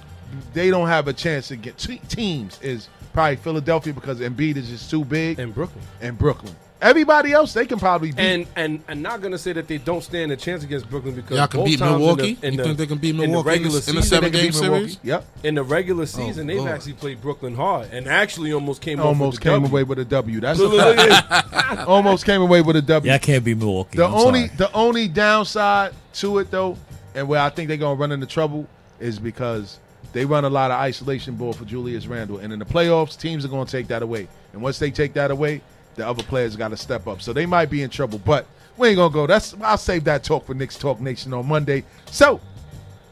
they 0.53 0.71
don't 0.71 0.89
have 0.89 1.09
a 1.09 1.13
chance 1.13 1.49
to 1.49 1.57
get 1.57 1.79
teams 2.09 2.61
is 2.61 2.89
probably 3.13 3.37
Philadelphia 3.37 3.93
because 3.93 4.21
Embiid 4.21 4.57
is 4.57 4.69
just 4.69 4.91
too 4.91 5.05
big, 5.05 5.39
and, 5.39 5.55
Brooklyn, 5.55 5.85
And 6.01 6.19
Brooklyn. 6.19 6.55
Brooklyn. 6.81 6.91
Everybody 6.91 7.33
else 7.33 7.53
they 7.53 7.67
can 7.67 7.79
probably 7.79 8.09
beat. 8.13 8.19
And 8.19 8.47
and 8.57 8.83
and 8.89 9.03
not 9.03 9.21
gonna 9.21 9.39
say 9.39 9.53
that 9.53 9.69
they 9.69 9.79
don't 9.79 10.03
stand 10.03 10.33
a 10.33 10.37
chance 10.37 10.65
against 10.65 10.89
Brooklyn 10.91 11.15
because 11.15 11.37
Y'all 11.37 11.47
can 11.47 11.61
both 11.61 11.67
beat 11.67 11.79
times 11.79 11.93
in 11.93 11.99
Milwaukee? 11.99 12.35
the- 12.35 12.47
in 12.47 12.53
You 12.55 12.57
the- 12.59 12.65
think 12.65 12.79
they 12.79 12.87
can 12.87 12.99
beat 12.99 13.11
in 13.11 13.17
the 13.19 13.27
Milwaukee 13.27 13.49
in 13.49 13.53
regular 13.65 13.81
the- 13.81 13.91
in 13.91 13.97
the 13.97 14.03
seven 14.03 14.33
game 14.33 14.51
beat 14.51 14.61
Milwaukee. 14.61 14.81
series? 14.89 14.99
Yep. 15.03 15.25
In 15.45 15.55
the 15.55 15.63
regular 15.63 16.03
oh, 16.03 16.07
season, 16.07 16.47
they've 16.47 16.59
God. 16.59 16.69
actually 16.69 16.93
played 16.95 17.21
Brooklyn 17.21 17.55
hard 17.55 17.89
and 17.93 18.07
actually 18.09 18.53
almost 18.53 18.81
came 18.81 18.99
Almost 19.01 19.39
with 19.39 19.41
came 19.43 19.63
the 19.63 19.69
away 19.69 19.83
with 19.85 19.99
a 19.99 20.05
W. 20.05 20.41
That's 20.41 20.59
a 20.59 20.63
Look, 20.63 20.73
look, 20.73 20.97
fact. 20.97 21.33
look 21.53 21.55
at- 21.79 21.79
Almost 21.89 22.25
came 22.27 22.43
away 22.43 22.61
with 22.63 22.77
a 22.77 22.83
W. 22.83 23.09
Yeah, 23.11 23.15
I 23.15 23.19
can't 23.19 23.45
be 23.45 23.55
Milwaukee. 23.55 23.97
The 23.99 24.07
I'm 24.07 24.15
only 24.15 24.47
sorry. 24.47 24.57
the 24.57 24.73
only 24.73 25.09
downside 25.09 25.93
to 26.15 26.39
it 26.39 26.51
though, 26.51 26.77
and 27.15 27.29
where 27.29 27.41
I 27.41 27.51
think 27.51 27.69
they're 27.69 27.77
gonna 27.77 27.95
run 27.99 28.11
into 28.13 28.27
trouble 28.27 28.67
is 28.99 29.19
because 29.19 29.79
they 30.13 30.25
run 30.25 30.45
a 30.45 30.51
lot 30.51 30.71
of 30.71 30.79
isolation 30.79 31.35
ball 31.37 31.53
for 31.53 31.65
Julius 31.65 32.07
Randle, 32.07 32.39
and 32.39 32.53
in 32.53 32.59
the 32.59 32.65
playoffs, 32.65 33.19
teams 33.19 33.45
are 33.45 33.49
gonna 33.49 33.65
take 33.67 33.89
that 33.89 34.03
away. 34.03 34.27
And 34.53 34.61
once 34.63 34.79
they 34.81 34.91
take 34.91 35.13
that 35.15 35.31
away, 35.31 35.61
the 35.97 36.07
other 36.07 36.23
players 36.23 36.57
got 36.57 36.69
to 36.69 36.77
step 36.77 37.07
up. 37.07 37.23
So 37.23 37.33
they 37.33 37.47
might 37.47 37.71
be 37.71 37.83
in 37.83 37.91
trouble, 37.91 38.19
but 38.19 38.47
we 38.77 38.89
ain't 38.89 38.97
gonna 38.97 39.13
go. 39.13 39.27
That's 39.27 39.55
I'll 39.61 39.79
save 39.79 40.05
that 40.05 40.25
talk 40.25 40.47
for 40.47 40.55
Knicks 40.55 40.77
Talk 40.77 41.01
Nation 41.01 41.35
on 41.35 41.47
Monday. 41.47 41.85
So 42.11 42.41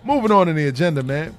moving 0.04 0.32
on 0.32 0.48
in 0.48 0.56
the 0.56 0.66
agenda, 0.66 1.02
man. 1.02 1.36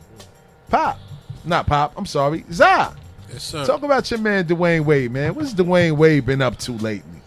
Pop, 0.69 0.99
not 1.45 1.65
Pop. 1.65 1.93
I'm 1.97 2.06
sorry, 2.06 2.45
Zah. 2.52 2.93
Yes, 3.32 3.43
sir. 3.43 3.65
Talk 3.65 3.84
about 3.84 4.10
your 4.10 4.19
man 4.19 4.45
Dwyane 4.45 4.86
Wade, 4.86 5.12
man. 5.12 5.36
What's 5.36 5.54
Dwyane 5.54 5.97
Wade 5.97 6.25
been 6.25 6.41
up 6.41 6.58
to 6.60 6.73
lately? 6.73 7.21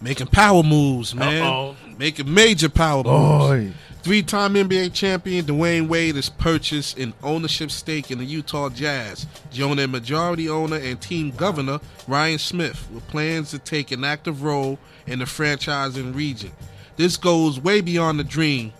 Making 0.00 0.28
power 0.28 0.62
moves, 0.62 1.14
man. 1.14 1.76
Making 1.98 2.32
major 2.32 2.68
power 2.68 3.02
moves. 3.04 3.48
Boy. 3.48 3.72
Three-time 4.02 4.54
NBA 4.54 4.94
champion 4.94 5.44
Dwyane 5.44 5.86
Wade 5.86 6.16
has 6.16 6.30
purchased 6.30 6.98
an 6.98 7.12
ownership 7.22 7.70
stake 7.70 8.10
in 8.10 8.18
the 8.18 8.24
Utah 8.24 8.70
Jazz, 8.70 9.26
joining 9.52 9.90
majority 9.90 10.48
owner 10.48 10.76
and 10.76 10.98
team 10.98 11.32
governor 11.32 11.80
Ryan 12.08 12.38
Smith, 12.38 12.88
with 12.90 13.06
plans 13.08 13.50
to 13.50 13.58
take 13.58 13.90
an 13.92 14.02
active 14.02 14.42
role 14.42 14.78
in 15.06 15.18
the 15.18 15.26
franchising 15.26 16.14
region. 16.14 16.52
This 16.96 17.18
goes 17.18 17.60
way 17.60 17.82
beyond 17.82 18.18
the 18.18 18.24
dream 18.24 18.72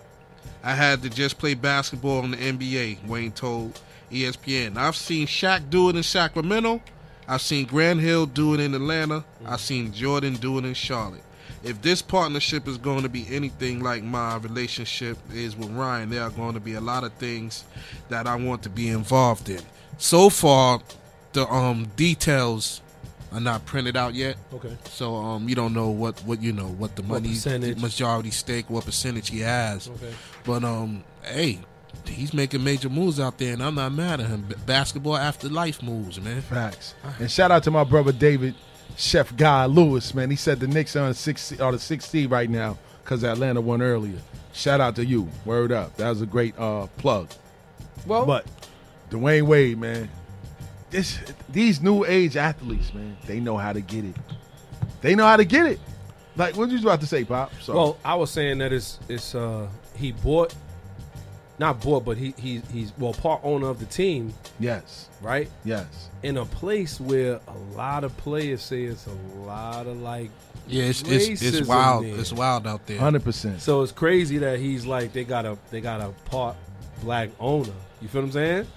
I 0.63 0.73
had 0.75 1.01
to 1.03 1.09
just 1.09 1.37
play 1.37 1.53
basketball 1.53 2.23
in 2.23 2.31
the 2.31 2.37
NBA, 2.37 3.07
Wayne 3.07 3.31
told 3.31 3.79
ESPN. 4.11 4.77
I've 4.77 4.95
seen 4.95 5.25
Shaq 5.25 5.69
do 5.69 5.89
it 5.89 5.95
in 5.95 6.03
Sacramento. 6.03 6.81
I've 7.27 7.41
seen 7.41 7.65
Grant 7.65 7.99
Hill 7.99 8.25
do 8.25 8.53
it 8.53 8.59
in 8.59 8.75
Atlanta. 8.75 9.23
I've 9.45 9.61
seen 9.61 9.93
Jordan 9.93 10.35
do 10.35 10.57
it 10.59 10.65
in 10.65 10.73
Charlotte. 10.73 11.23
If 11.63 11.81
this 11.81 12.01
partnership 12.01 12.67
is 12.67 12.77
going 12.77 13.03
to 13.03 13.09
be 13.09 13.25
anything 13.29 13.81
like 13.81 14.03
my 14.03 14.37
relationship 14.37 15.17
is 15.33 15.55
with 15.55 15.69
Ryan, 15.69 16.09
there 16.09 16.23
are 16.23 16.31
going 16.31 16.55
to 16.55 16.59
be 16.59 16.73
a 16.73 16.81
lot 16.81 17.03
of 17.03 17.13
things 17.13 17.63
that 18.09 18.25
I 18.27 18.35
want 18.35 18.63
to 18.63 18.69
be 18.69 18.87
involved 18.89 19.49
in. 19.49 19.61
So 19.97 20.29
far, 20.29 20.79
the 21.33 21.47
um 21.47 21.85
details 21.95 22.81
are 23.31 23.39
not 23.39 23.63
printed 23.65 23.95
out 23.95 24.13
yet. 24.15 24.35
Okay. 24.53 24.75
So 24.89 25.15
um 25.15 25.47
you 25.47 25.55
don't 25.55 25.73
know 25.73 25.89
what 25.89 26.19
what 26.25 26.41
you 26.41 26.51
know 26.51 26.67
what 26.67 26.95
the 26.95 27.03
What 27.03 27.21
money 27.21 27.29
percentage. 27.29 27.79
majority 27.79 28.31
stake 28.31 28.69
what 28.69 28.85
percentage 28.85 29.29
he 29.29 29.39
has. 29.41 29.87
Okay. 29.87 30.13
But 30.43 30.63
um 30.63 31.03
hey, 31.23 31.59
he's 32.07 32.33
making 32.33 32.63
major 32.63 32.89
moves 32.89 33.19
out 33.19 33.37
there 33.37 33.53
and 33.53 33.61
I'm 33.63 33.75
not 33.75 33.91
mad 33.93 34.19
at 34.19 34.27
him. 34.27 34.45
B- 34.49 34.55
basketball 34.65 35.15
after 35.17 35.47
life 35.47 35.81
moves, 35.83 36.19
man. 36.19 36.41
Facts. 36.41 36.95
And 37.19 37.29
shout 37.29 37.51
out 37.51 37.63
to 37.63 37.71
my 37.71 37.83
brother 37.83 38.11
David, 38.11 38.55
Chef 39.01 39.35
Guy 39.35 39.65
Lewis, 39.65 40.13
man. 40.13 40.29
He 40.29 40.35
said 40.35 40.59
the 40.59 40.67
Knicks 40.67 40.95
are 40.95 41.01
on 41.01 41.09
the 41.09 41.15
six 41.15 41.59
are 41.59 41.71
the 41.71 41.79
six 41.79 42.05
seed 42.05 42.29
right 42.29 42.49
now 42.49 42.77
because 43.03 43.23
Atlanta 43.23 43.59
won 43.59 43.81
earlier. 43.81 44.19
Shout 44.53 44.79
out 44.79 44.95
to 44.97 45.05
you. 45.05 45.27
Word 45.43 45.71
up. 45.71 45.95
That 45.97 46.09
was 46.09 46.21
a 46.21 46.25
great 46.25 46.57
uh, 46.59 46.85
plug. 46.97 47.29
Well, 48.05 48.25
But 48.25 48.45
Dwyane 49.09 49.43
Wade, 49.43 49.79
man, 49.79 50.09
this 50.91 51.19
these 51.49 51.81
new 51.81 52.05
age 52.05 52.37
athletes, 52.37 52.93
man, 52.93 53.17
they 53.25 53.39
know 53.39 53.57
how 53.57 53.73
to 53.73 53.81
get 53.81 54.05
it. 54.05 54.15
They 55.01 55.15
know 55.15 55.25
how 55.25 55.37
to 55.37 55.45
get 55.45 55.65
it. 55.65 55.79
Like 56.35 56.55
what 56.55 56.69
you 56.69 56.75
was 56.75 56.83
about 56.83 57.01
to 57.01 57.07
say, 57.07 57.23
Pop? 57.23 57.51
So 57.59 57.73
well, 57.73 57.97
I 58.05 58.13
was 58.15 58.29
saying 58.29 58.59
that 58.59 58.71
it's 58.71 58.99
it's 59.09 59.33
uh 59.33 59.67
he 59.95 60.11
bought, 60.11 60.53
not 61.61 61.79
bought, 61.79 62.03
but 62.03 62.17
he 62.17 62.33
he 62.37 62.61
he's 62.73 62.91
well 62.97 63.13
part 63.13 63.39
owner 63.43 63.69
of 63.69 63.79
the 63.79 63.85
team, 63.85 64.33
yes, 64.59 65.07
right? 65.21 65.47
yes. 65.63 66.09
In 66.23 66.37
a 66.37 66.45
place 66.45 66.99
where 66.99 67.39
a 67.47 67.57
lot 67.77 68.03
of 68.03 68.15
players 68.17 68.61
say 68.61 68.83
it's 68.83 69.07
a 69.07 69.13
lot 69.45 69.85
of 69.87 70.01
like 70.01 70.31
Yeah, 70.67 70.85
it's 70.85 71.03
it's, 71.03 71.41
it's 71.41 71.67
wild. 71.67 72.03
there. 72.03 72.19
It's 72.19 72.33
wild 72.33 72.65
out 72.67 72.85
there. 72.87 72.99
Hundred 72.99 73.23
percent. 73.23 73.61
So 73.61 73.83
it's 73.83 73.91
crazy 73.91 74.39
that 74.39 74.59
he's 74.59 74.85
like 74.85 75.13
they 75.13 75.23
got 75.23 75.45
a 75.45 75.57
they 75.69 75.79
got 75.81 76.01
a 76.01 76.09
part 76.29 76.55
black 77.01 77.29
owner. 77.39 77.71
You 78.01 78.07
feel 78.07 78.23
what 78.23 78.27
I'm 78.27 78.31
saying? 78.33 78.67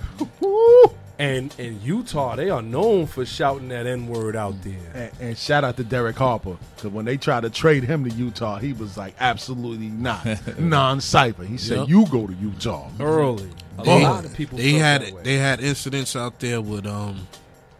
And 1.18 1.54
in 1.58 1.80
Utah, 1.82 2.34
they 2.34 2.50
are 2.50 2.60
known 2.62 3.06
for 3.06 3.24
shouting 3.24 3.68
that 3.68 3.86
N 3.86 4.08
word 4.08 4.34
out 4.34 4.60
there. 4.62 4.74
And, 4.94 5.12
and 5.28 5.38
shout 5.38 5.62
out 5.62 5.76
to 5.76 5.84
Derek 5.84 6.16
Harper 6.16 6.56
because 6.74 6.90
when 6.90 7.04
they 7.04 7.16
tried 7.16 7.42
to 7.42 7.50
trade 7.50 7.84
him 7.84 8.02
to 8.04 8.10
Utah, 8.10 8.58
he 8.58 8.72
was 8.72 8.96
like, 8.96 9.14
absolutely 9.20 9.86
not, 9.88 10.26
non-cipher. 10.58 11.44
He 11.44 11.56
said, 11.56 11.78
Yep. 11.80 11.88
"You 11.88 12.06
go 12.06 12.26
to 12.26 12.32
Utah." 12.34 12.88
Early, 12.98 13.48
a 13.78 13.84
They, 13.84 14.02
lot 14.02 14.24
of 14.24 14.34
people. 14.34 14.58
they 14.58 14.72
had 14.72 15.02
they 15.22 15.34
had 15.36 15.60
incidents 15.60 16.16
out 16.16 16.40
there 16.40 16.60
with 16.60 16.84
um 16.86 17.28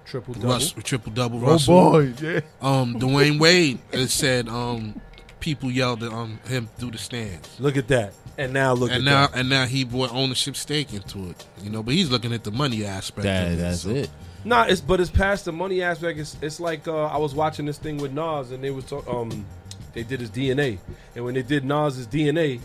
triple 0.05 0.35
double. 0.35 0.49
Russ, 0.51 0.73
triple 0.85 1.13
double 1.13 1.39
Oh 1.45 1.53
Russell. 1.53 1.75
boy, 1.91 2.13
yeah. 2.23 2.41
Um, 2.63 2.95
Dwyane 3.01 3.41
Wade 3.41 3.81
has 3.93 4.13
said 4.13 4.49
um 4.49 5.01
people 5.41 5.71
yelled 5.73 6.03
at 6.05 6.13
um, 6.13 6.39
him 6.47 6.69
through 6.79 6.93
the 6.93 6.99
stands. 6.99 7.49
Look 7.59 7.77
at 7.77 7.89
that, 7.89 8.15
and 8.39 8.53
now 8.53 8.73
look 8.73 8.91
and 8.91 8.99
at 8.99 9.05
now 9.05 9.27
that. 9.29 9.39
and 9.39 9.49
now 9.49 9.65
he 9.67 9.85
brought 9.85 10.13
ownership 10.13 10.57
stake 10.57 10.93
into 10.93 11.31
it. 11.31 11.45
You 11.63 11.71
know, 11.71 11.83
but 11.83 11.95
he's 11.95 12.11
looking 12.11 12.33
at 12.33 12.45
the 12.45 12.51
money 12.51 12.85
aspect. 12.85 13.25
That, 13.25 13.47
of 13.49 13.53
it, 13.55 13.57
that's 13.57 13.81
so- 13.83 13.91
it. 13.91 14.11
Nah, 14.47 14.65
it's 14.65 14.81
but 14.83 15.01
it's 15.01 15.11
past 15.11 15.47
the 15.47 15.53
money 15.53 15.81
aspect. 15.83 16.19
It's 16.19 16.37
it's 16.43 16.61
like 16.61 16.87
uh, 16.87 17.07
I 17.07 17.17
was 17.17 17.35
watching 17.35 17.65
this 17.67 17.79
thing 17.79 17.97
with 17.97 18.13
Nas, 18.13 18.51
and 18.51 18.63
they 18.63 18.71
was 18.71 18.85
talk, 18.85 19.07
um 19.09 19.47
they 19.95 20.03
did 20.03 20.21
his 20.21 20.29
DNA, 20.31 20.79
and 21.17 21.25
when 21.25 21.35
they 21.35 21.43
did 21.43 21.65
Nas's 21.65 22.07
DNA, 22.07 22.61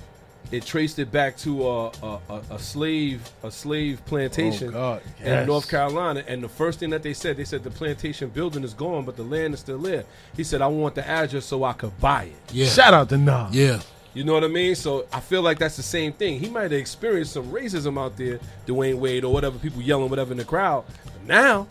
it 0.51 0.65
traced 0.65 0.99
it 0.99 1.09
back 1.09 1.37
to 1.37 1.65
a 1.69 1.87
a, 2.03 2.19
a, 2.29 2.41
a 2.51 2.59
slave 2.59 3.21
a 3.43 3.51
slave 3.51 4.03
plantation 4.07 4.69
Oh, 4.69 4.71
God, 4.71 5.01
in. 5.23 5.47
North 5.47 5.69
Carolina. 5.69 6.21
And 6.27 6.43
the 6.43 6.49
first 6.49 6.79
thing 6.79 6.89
that 6.89 7.01
they 7.03 7.13
said, 7.13 7.37
they 7.37 7.45
said 7.45 7.63
the 7.63 7.71
plantation 7.71 8.27
building 8.29 8.63
is 8.65 8.73
gone, 8.73 9.05
but 9.05 9.15
the 9.15 9.23
land 9.23 9.53
is 9.53 9.61
still 9.61 9.77
there. 9.79 10.03
He 10.35 10.43
said, 10.43 10.61
"I 10.61 10.67
want 10.67 10.95
the 10.95 11.07
address 11.07 11.45
so 11.45 11.63
I 11.63 11.71
could 11.73 11.97
buy 12.01 12.23
it." 12.23 12.35
Yeah, 12.53 12.65
Shout 12.65 12.93
out 12.93 13.07
to 13.09 13.17
Nas. 13.17 13.55
yeah. 13.55 13.79
You 14.19 14.25
know 14.25 14.33
what 14.33 14.43
I 14.43 14.49
mean? 14.49 14.75
So 14.75 15.07
I 15.13 15.21
feel 15.21 15.41
like 15.41 15.59
that's 15.59 15.77
the 15.77 15.81
same 15.81 16.11
thing. 16.11 16.41
He 16.41 16.49
might 16.49 16.63
have 16.63 16.73
experienced 16.73 17.31
some 17.31 17.49
racism 17.53 17.97
out 17.97 18.17
there, 18.17 18.37
Dwyane 18.67 18.95
Wade 18.99 19.23
or 19.23 19.31
whatever, 19.31 19.57
people 19.57 19.81
yelling 19.81 20.09
whatever 20.09 20.31
in 20.33 20.37
the 20.37 20.43
crowd. 20.43 20.83
But 21.05 21.23
now 21.25 21.67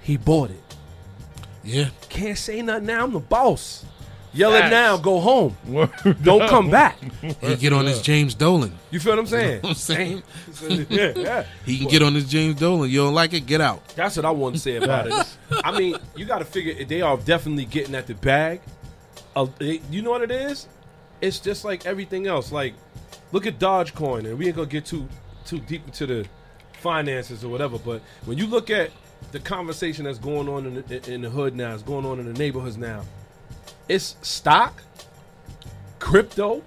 he 0.00 0.16
bought 0.16 0.50
it. 0.50 0.60
Yeah, 1.62 1.90
Can't 2.08 2.36
say 2.36 2.60
nothing 2.60 2.86
now. 2.86 3.04
I'm 3.04 3.12
the 3.12 3.20
boss. 3.20 3.84
Yell 4.32 4.52
it 4.54 4.68
now. 4.68 4.96
Go 4.96 5.20
home. 5.20 5.56
Word 5.68 5.90
Don't 6.24 6.48
come 6.48 6.72
back. 6.72 6.98
he 7.40 7.54
get 7.54 7.72
on 7.72 7.86
his 7.86 8.02
James 8.02 8.34
Dolan. 8.34 8.72
You 8.90 8.98
feel 8.98 9.12
what 9.12 9.20
I'm 9.20 9.26
saying? 9.28 9.60
I'm 9.62 9.74
saying 9.74 10.22
yeah, 10.90 11.12
yeah. 11.14 11.46
he 11.64 11.78
can 11.78 11.86
get 11.86 12.02
on 12.02 12.16
his 12.16 12.28
James 12.28 12.58
Dolan. 12.58 12.90
You 12.90 13.04
don't 13.04 13.14
like 13.14 13.32
it? 13.32 13.46
Get 13.46 13.60
out. 13.60 13.86
That's 13.94 14.16
what 14.16 14.24
I 14.26 14.32
want 14.32 14.56
to 14.56 14.60
say 14.60 14.74
about 14.74 15.06
it. 15.06 15.36
I 15.64 15.78
mean, 15.78 15.96
you 16.16 16.24
got 16.24 16.40
to 16.40 16.44
figure 16.44 16.84
they 16.84 17.00
are 17.00 17.16
definitely 17.16 17.66
getting 17.66 17.94
at 17.94 18.08
the 18.08 18.14
bag. 18.14 18.60
Uh, 19.36 19.46
they- 19.60 19.82
you 19.88 20.02
know 20.02 20.10
what 20.10 20.22
it 20.22 20.32
is? 20.32 20.66
It's 21.20 21.38
just 21.38 21.64
like 21.64 21.86
everything 21.86 22.26
else. 22.26 22.52
Like, 22.52 22.74
look 23.32 23.46
at 23.46 23.58
Dogecoin, 23.58 24.26
and 24.26 24.38
we 24.38 24.46
ain't 24.46 24.56
gonna 24.56 24.68
get 24.68 24.84
too 24.86 25.08
too 25.44 25.58
deep 25.60 25.86
into 25.86 26.06
the 26.06 26.26
finances 26.80 27.44
or 27.44 27.48
whatever. 27.48 27.78
But 27.78 28.02
when 28.24 28.38
you 28.38 28.46
look 28.46 28.70
at 28.70 28.90
the 29.32 29.40
conversation 29.40 30.04
that's 30.04 30.18
going 30.18 30.48
on 30.48 30.66
in 30.66 30.74
the, 30.74 31.12
in 31.12 31.22
the 31.22 31.30
hood 31.30 31.56
now, 31.56 31.72
it's 31.74 31.82
going 31.82 32.04
on 32.04 32.18
in 32.20 32.26
the 32.30 32.38
neighborhoods 32.38 32.76
now. 32.76 33.02
It's 33.88 34.16
stock, 34.22 34.82
crypto. 35.98 36.62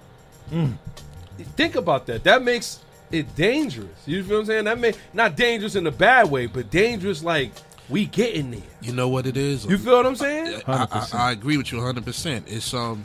Think 1.56 1.76
about 1.76 2.06
that. 2.06 2.24
That 2.24 2.42
makes 2.42 2.80
it 3.10 3.34
dangerous. 3.36 3.88
You 4.06 4.22
feel 4.24 4.36
what 4.36 4.40
I'm 4.40 4.46
saying? 4.46 4.64
That 4.64 4.78
may 4.78 4.94
not 5.12 5.36
dangerous 5.36 5.74
in 5.74 5.86
a 5.86 5.90
bad 5.92 6.30
way, 6.30 6.46
but 6.46 6.70
dangerous 6.70 7.22
like 7.22 7.52
we 7.88 8.06
getting 8.06 8.50
there. 8.50 8.60
You 8.80 8.92
know 8.92 9.08
what 9.08 9.26
it 9.26 9.36
is? 9.36 9.64
You 9.64 9.78
feel 9.78 9.96
what 9.96 10.06
I'm 10.06 10.16
saying? 10.16 10.62
I, 10.66 10.86
I, 10.90 11.08
I 11.28 11.32
agree 11.32 11.56
with 11.56 11.72
you 11.72 11.78
100. 11.78 12.04
percent 12.04 12.46
It's 12.48 12.72
um 12.74 13.04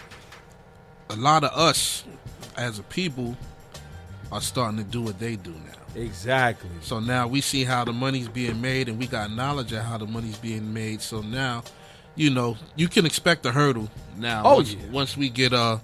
a 1.10 1.16
lot 1.16 1.44
of 1.44 1.52
us 1.52 2.04
as 2.58 2.80
a 2.80 2.84
people 2.84 3.36
are 4.32 4.42
starting 4.42 4.78
to 4.78 4.84
do 4.84 5.02
what 5.02 5.20
they 5.20 5.36
do 5.36 5.52
now. 5.52 6.02
Exactly. 6.02 6.70
So 6.82 7.00
now 7.00 7.28
we 7.28 7.42
see 7.42 7.64
how 7.64 7.86
the 7.86 7.94
money's 7.94 8.28
being 8.28 8.60
made, 8.60 8.90
and 8.90 9.00
we 9.00 9.08
got 9.08 9.32
knowledge 9.32 9.72
of 9.72 9.84
how 9.84 9.98
the 9.98 10.06
money's 10.06 10.38
being 10.38 10.74
made. 10.74 11.02
So 11.02 11.22
now, 11.22 11.64
you 12.16 12.30
know, 12.30 12.58
you 12.76 12.88
can 12.88 13.06
expect 13.06 13.46
a 13.46 13.52
hurdle 13.52 13.90
now. 14.18 14.42
Oh, 14.46 14.56
once, 14.56 14.74
yeah. 14.74 14.90
once 14.92 15.16
we 15.16 15.30
get 15.30 15.54
uh, 15.54 15.78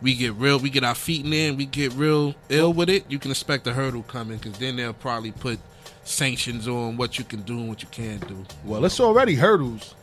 we 0.00 0.14
get 0.14 0.34
real, 0.34 0.58
we 0.58 0.70
get 0.70 0.84
our 0.84 0.94
feet 0.94 1.24
in 1.24 1.30
there, 1.30 1.50
and 1.50 1.58
we 1.58 1.66
get 1.66 1.92
real 1.92 2.34
ill 2.48 2.72
with 2.72 2.88
it. 2.88 3.04
You 3.10 3.18
can 3.18 3.30
expect 3.30 3.66
a 3.66 3.72
hurdle 3.72 4.02
coming, 4.04 4.38
because 4.38 4.58
then 4.58 4.76
they'll 4.76 4.94
probably 4.94 5.32
put 5.32 5.58
sanctions 6.04 6.66
on 6.66 6.96
what 6.96 7.18
you 7.18 7.24
can 7.24 7.42
do 7.42 7.58
and 7.58 7.68
what 7.68 7.82
you 7.82 7.88
can't 7.88 8.26
do. 8.26 8.46
Well, 8.64 8.84
it's 8.86 8.98
already 8.98 9.34
hurdles, 9.34 9.94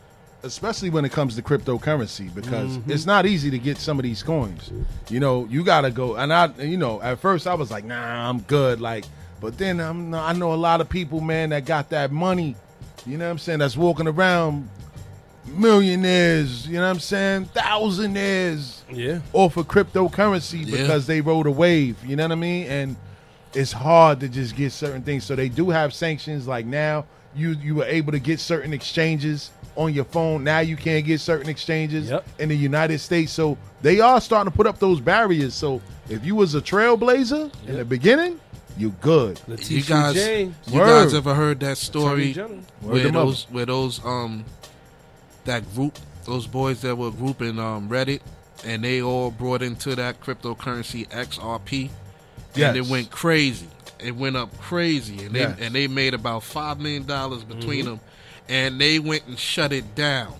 especially 0.42 0.90
when 0.90 1.04
it 1.04 1.10
comes 1.12 1.34
to 1.36 1.42
cryptocurrency, 1.42 2.32
because 2.34 2.76
Mm-hmm. 2.78 2.90
it's 2.90 3.06
not 3.06 3.26
easy 3.26 3.50
to 3.50 3.58
get 3.58 3.78
some 3.78 3.98
of 3.98 4.02
these 4.04 4.22
coins. 4.22 4.70
You 5.08 5.20
know, 5.20 5.46
you 5.46 5.64
gotta 5.64 5.90
go. 5.90 6.16
And 6.16 6.32
I, 6.32 6.46
you 6.58 6.76
know, 6.76 7.00
at 7.02 7.18
first 7.18 7.46
I 7.46 7.54
was 7.54 7.70
like, 7.70 7.84
nah, 7.84 8.28
I'm 8.28 8.40
good. 8.42 8.80
Like, 8.80 9.04
but 9.40 9.58
then 9.58 9.80
I'm, 9.80 10.14
I 10.14 10.32
know 10.32 10.52
a 10.52 10.56
lot 10.56 10.80
of 10.80 10.88
people, 10.88 11.20
man, 11.20 11.50
that 11.50 11.64
got 11.64 11.90
that 11.90 12.10
money. 12.12 12.54
You 13.06 13.18
know 13.18 13.24
what 13.26 13.30
I'm 13.32 13.38
saying? 13.38 13.58
That's 13.60 13.76
walking 13.76 14.06
around 14.08 14.68
millionaires. 15.46 16.66
You 16.66 16.74
know 16.74 16.82
what 16.82 16.90
I'm 16.90 17.00
saying? 17.00 17.46
Thousandaires 17.46 18.80
Yeah. 18.90 19.20
off 19.32 19.56
of 19.56 19.66
cryptocurrency 19.68 20.64
Yeah. 20.66 20.82
because 20.82 21.06
they 21.06 21.20
rode 21.20 21.46
a 21.46 21.50
wave. 21.50 21.96
You 22.04 22.16
know 22.16 22.24
what 22.24 22.32
I 22.32 22.36
mean? 22.36 22.66
And 22.66 22.96
it's 23.54 23.72
hard 23.72 24.20
to 24.20 24.28
just 24.28 24.56
get 24.56 24.72
certain 24.72 25.02
things. 25.02 25.24
So 25.24 25.34
they 25.34 25.48
do 25.48 25.70
have 25.70 25.94
sanctions. 25.94 26.46
Like 26.46 26.66
now, 26.66 27.06
you 27.34 27.50
you 27.62 27.74
were 27.76 27.84
able 27.84 28.12
to 28.12 28.18
get 28.18 28.40
certain 28.40 28.72
exchanges 28.72 29.50
on 29.78 29.94
your 29.94 30.04
phone. 30.04 30.42
Now 30.44 30.58
you 30.58 30.76
can't 30.76 31.06
get 31.06 31.20
certain 31.20 31.48
exchanges 31.48 32.10
Yep. 32.10 32.26
in 32.40 32.48
the 32.48 32.56
United 32.56 32.98
States. 32.98 33.32
So 33.32 33.56
they 33.80 34.00
are 34.00 34.20
starting 34.20 34.50
to 34.50 34.56
put 34.56 34.66
up 34.66 34.78
those 34.80 35.00
barriers. 35.00 35.54
So 35.54 35.80
if 36.10 36.24
you 36.26 36.34
was 36.34 36.54
a 36.56 36.60
trailblazer 36.60 37.50
in 37.68 37.76
the 37.76 37.84
beginning, 37.84 38.40
you 38.76 38.90
good. 39.00 39.40
Letitia 39.46 39.76
you 39.78 39.82
guys, 39.84 40.14
James. 40.14 40.54
you 40.66 40.80
Word. 40.80 41.04
guys 41.04 41.14
ever 41.14 41.34
heard 41.34 41.60
that 41.60 41.78
story 41.78 42.32
Attorney 42.32 42.60
where 42.80 43.02
them 43.04 43.16
up. 43.16 43.26
those 43.26 43.44
where 43.50 43.66
those 43.66 44.04
um 44.04 44.44
that 45.44 45.62
group 45.74 45.96
those 46.24 46.46
boys 46.46 46.82
that 46.82 46.96
were 46.96 47.10
grouping 47.10 47.58
um 47.58 47.88
Reddit 47.88 48.20
and 48.64 48.82
they 48.84 49.00
all 49.00 49.30
brought 49.30 49.62
into 49.62 49.94
that 49.94 50.20
cryptocurrency 50.20 51.08
XRP 51.08 51.90
Yes. 52.54 52.68
and 52.76 52.76
it 52.84 52.90
went 52.90 53.10
crazy. 53.10 53.68
It 54.00 54.14
went 54.16 54.36
up 54.36 54.56
crazy 54.58 55.24
and 55.24 55.34
they 55.34 55.40
Yes. 55.40 55.58
and 55.60 55.74
they 55.74 55.86
made 55.86 56.14
about 56.14 56.42
five 56.42 56.78
million 56.80 57.04
dollars 57.04 57.44
between 57.44 57.84
them 57.84 58.00
and 58.48 58.80
they 58.80 58.98
went 58.98 59.26
and 59.26 59.38
shut 59.38 59.72
it 59.72 59.94
down. 59.94 60.34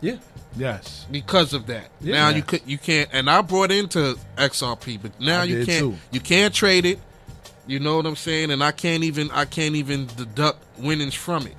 Yeah. 0.00 0.16
Yes. 0.58 1.06
because 1.10 1.52
of 1.52 1.66
that. 1.66 1.88
Yeah. 2.00 2.14
Now 2.14 2.28
you 2.30 2.42
could 2.42 2.62
you 2.66 2.78
can't 2.78 3.10
and 3.12 3.28
I 3.28 3.42
brought 3.42 3.70
into 3.70 4.18
XRP, 4.36 5.00
but 5.02 5.18
now 5.20 5.42
I 5.42 5.44
you 5.44 5.66
can't 5.66 5.80
too. 5.80 5.94
you 6.10 6.20
can't 6.20 6.54
trade 6.54 6.86
it. 6.86 6.98
You 7.66 7.78
know 7.80 7.96
what 7.96 8.06
I'm 8.06 8.16
saying? 8.16 8.50
And 8.50 8.62
I 8.64 8.72
can't 8.72 9.04
even 9.04 9.30
I 9.32 9.44
can't 9.44 9.74
even 9.74 10.06
deduct 10.06 10.64
winnings 10.78 11.14
from 11.14 11.46
it. 11.46 11.54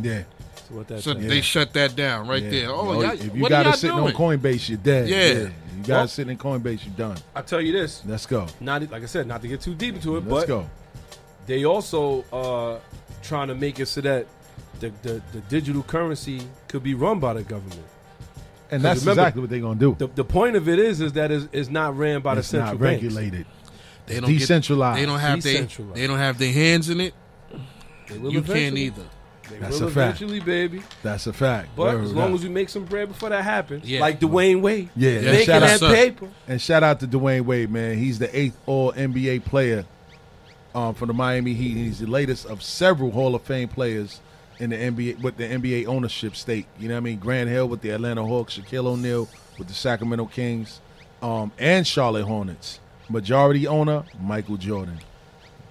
Yeah. 0.00 0.22
So 0.68 0.76
what 0.76 0.88
that 0.88 1.02
So 1.02 1.12
says. 1.14 1.26
they 1.26 1.40
shut 1.42 1.72
that 1.74 1.96
down 1.96 2.28
right 2.28 2.42
yeah. 2.42 2.50
there. 2.50 2.70
Oh, 2.70 2.92
Yo, 2.94 3.00
y'all, 3.02 3.10
if 3.12 3.34
you 3.34 3.42
what 3.42 3.48
got 3.50 3.58
are 3.58 3.60
it 3.60 3.64
y'all 3.72 3.72
sitting 3.76 3.96
doing? 3.96 4.14
on 4.14 4.20
Coinbase, 4.38 4.68
you're 4.70 4.78
dead. 4.78 5.08
Yeah. 5.08 5.26
You 5.26 5.50
got 5.86 5.88
Well- 5.88 6.04
it 6.04 6.08
sitting 6.08 6.30
in 6.32 6.38
Coinbase, 6.38 6.84
you're 6.86 6.94
done. 6.96 7.18
I 7.34 7.42
tell 7.42 7.60
you 7.60 7.72
this, 7.72 8.02
Let's 8.06 8.24
go. 8.26 8.46
not 8.60 8.88
like 8.90 9.02
I 9.02 9.06
said, 9.06 9.26
not 9.26 9.42
to 9.42 9.48
get 9.48 9.60
too 9.60 9.74
deep 9.74 9.96
into 9.96 10.16
it, 10.16 10.26
Let's 10.26 10.46
but 10.46 10.48
go. 10.48 10.70
they 11.46 11.64
also 11.66 12.22
uh 12.32 12.78
trying 13.22 13.48
to 13.48 13.54
make 13.54 13.80
it 13.80 13.86
so 13.86 14.00
that 14.00 14.26
the, 14.80 14.92
the, 15.02 15.22
the 15.32 15.40
digital 15.48 15.82
currency 15.82 16.42
could 16.68 16.82
be 16.82 16.94
run 16.94 17.20
by 17.20 17.34
the 17.34 17.42
government. 17.42 17.82
And 18.70 18.82
that's 18.82 19.00
remember- 19.00 19.22
exactly 19.22 19.40
what 19.42 19.50
they're 19.50 19.60
gonna 19.60 19.78
do. 19.80 19.96
The, 19.98 20.06
the 20.08 20.24
point 20.24 20.56
of 20.56 20.68
it 20.68 20.78
is 20.78 21.00
is 21.00 21.12
that 21.14 21.30
it's, 21.30 21.48
it's 21.52 21.68
not 21.70 21.96
ran 21.96 22.20
by 22.20 22.34
the 22.34 22.40
it's 22.40 22.48
central 22.48 22.74
not 22.74 22.80
regulated. 22.80 23.46
They 24.06 24.20
don't 24.20 24.30
get- 24.30 24.38
Decentralized. 24.40 25.00
they 25.00 25.06
don't 25.06 25.18
have 25.20 25.42
they, 25.42 25.52
Decentralized. 25.52 25.96
they 25.96 26.06
don't 26.06 26.18
have 26.18 26.38
their 26.38 26.52
hands 26.52 26.88
in 26.88 27.00
it. 27.00 27.14
They 28.08 28.18
will 28.18 28.32
You 28.32 28.42
can't 28.42 28.76
either. 28.76 29.02
They 29.48 29.56
That's 29.58 29.80
will 29.80 29.88
a 29.88 29.90
fact. 29.90 30.20
eventually, 30.20 30.38
baby. 30.40 30.82
That's 31.02 31.26
a 31.26 31.32
fact. 31.32 31.70
But 31.74 31.94
Word 31.96 32.04
as 32.04 32.12
long 32.12 32.28
up. 32.30 32.34
as 32.38 32.44
we 32.44 32.48
make 32.50 32.68
some 32.68 32.84
bread 32.84 33.08
before 33.08 33.30
that 33.30 33.42
happens, 33.42 33.88
Yeah. 33.88 34.00
like 34.00 34.20
Dwyane 34.20 34.60
Wade, 34.60 34.90
Yeah, 34.94 35.10
and 35.10 35.24
making 35.26 35.46
shout 35.46 35.60
that 35.62 35.82
out- 35.82 35.94
paper. 35.94 36.28
And 36.46 36.60
shout 36.62 36.84
out 36.84 37.00
to 37.00 37.08
Dwyane 37.08 37.42
Wade, 37.42 37.68
man. 37.70 37.98
He's 37.98 38.20
the 38.20 38.36
eighth 38.38 38.56
All 38.66 38.92
NBA 38.92 39.44
player 39.44 39.84
um, 40.72 40.94
from 40.94 41.08
the 41.08 41.14
Miami 41.14 41.54
Heat. 41.54 41.74
He's 41.76 41.98
the 41.98 42.06
latest 42.06 42.46
of 42.46 42.62
several 42.62 43.10
Hall 43.10 43.34
of 43.34 43.42
Fame 43.42 43.66
players 43.68 44.20
in 44.60 44.70
the 44.70 44.76
NBA 44.76 45.20
with 45.22 45.36
the 45.36 45.44
NBA 45.44 45.86
ownership 45.86 46.36
stake. 46.36 46.66
You 46.78 46.88
know 46.88 46.94
what 46.94 46.98
I 46.98 47.04
mean? 47.04 47.18
Grant 47.18 47.48
Hill 47.50 47.68
with 47.68 47.80
the 47.80 47.90
Atlanta 47.90 48.24
Hawks, 48.24 48.58
Shaquille 48.58 48.86
O'Neal 48.86 49.28
with 49.58 49.68
the 49.68 49.74
Sacramento 49.74 50.26
Kings, 50.26 50.80
um, 51.22 51.50
and 51.58 51.86
Charlotte 51.86 52.24
Hornets. 52.24 52.80
Majority 53.08 53.66
owner 53.66 54.04
Michael 54.20 54.56
Jordan. 54.56 55.00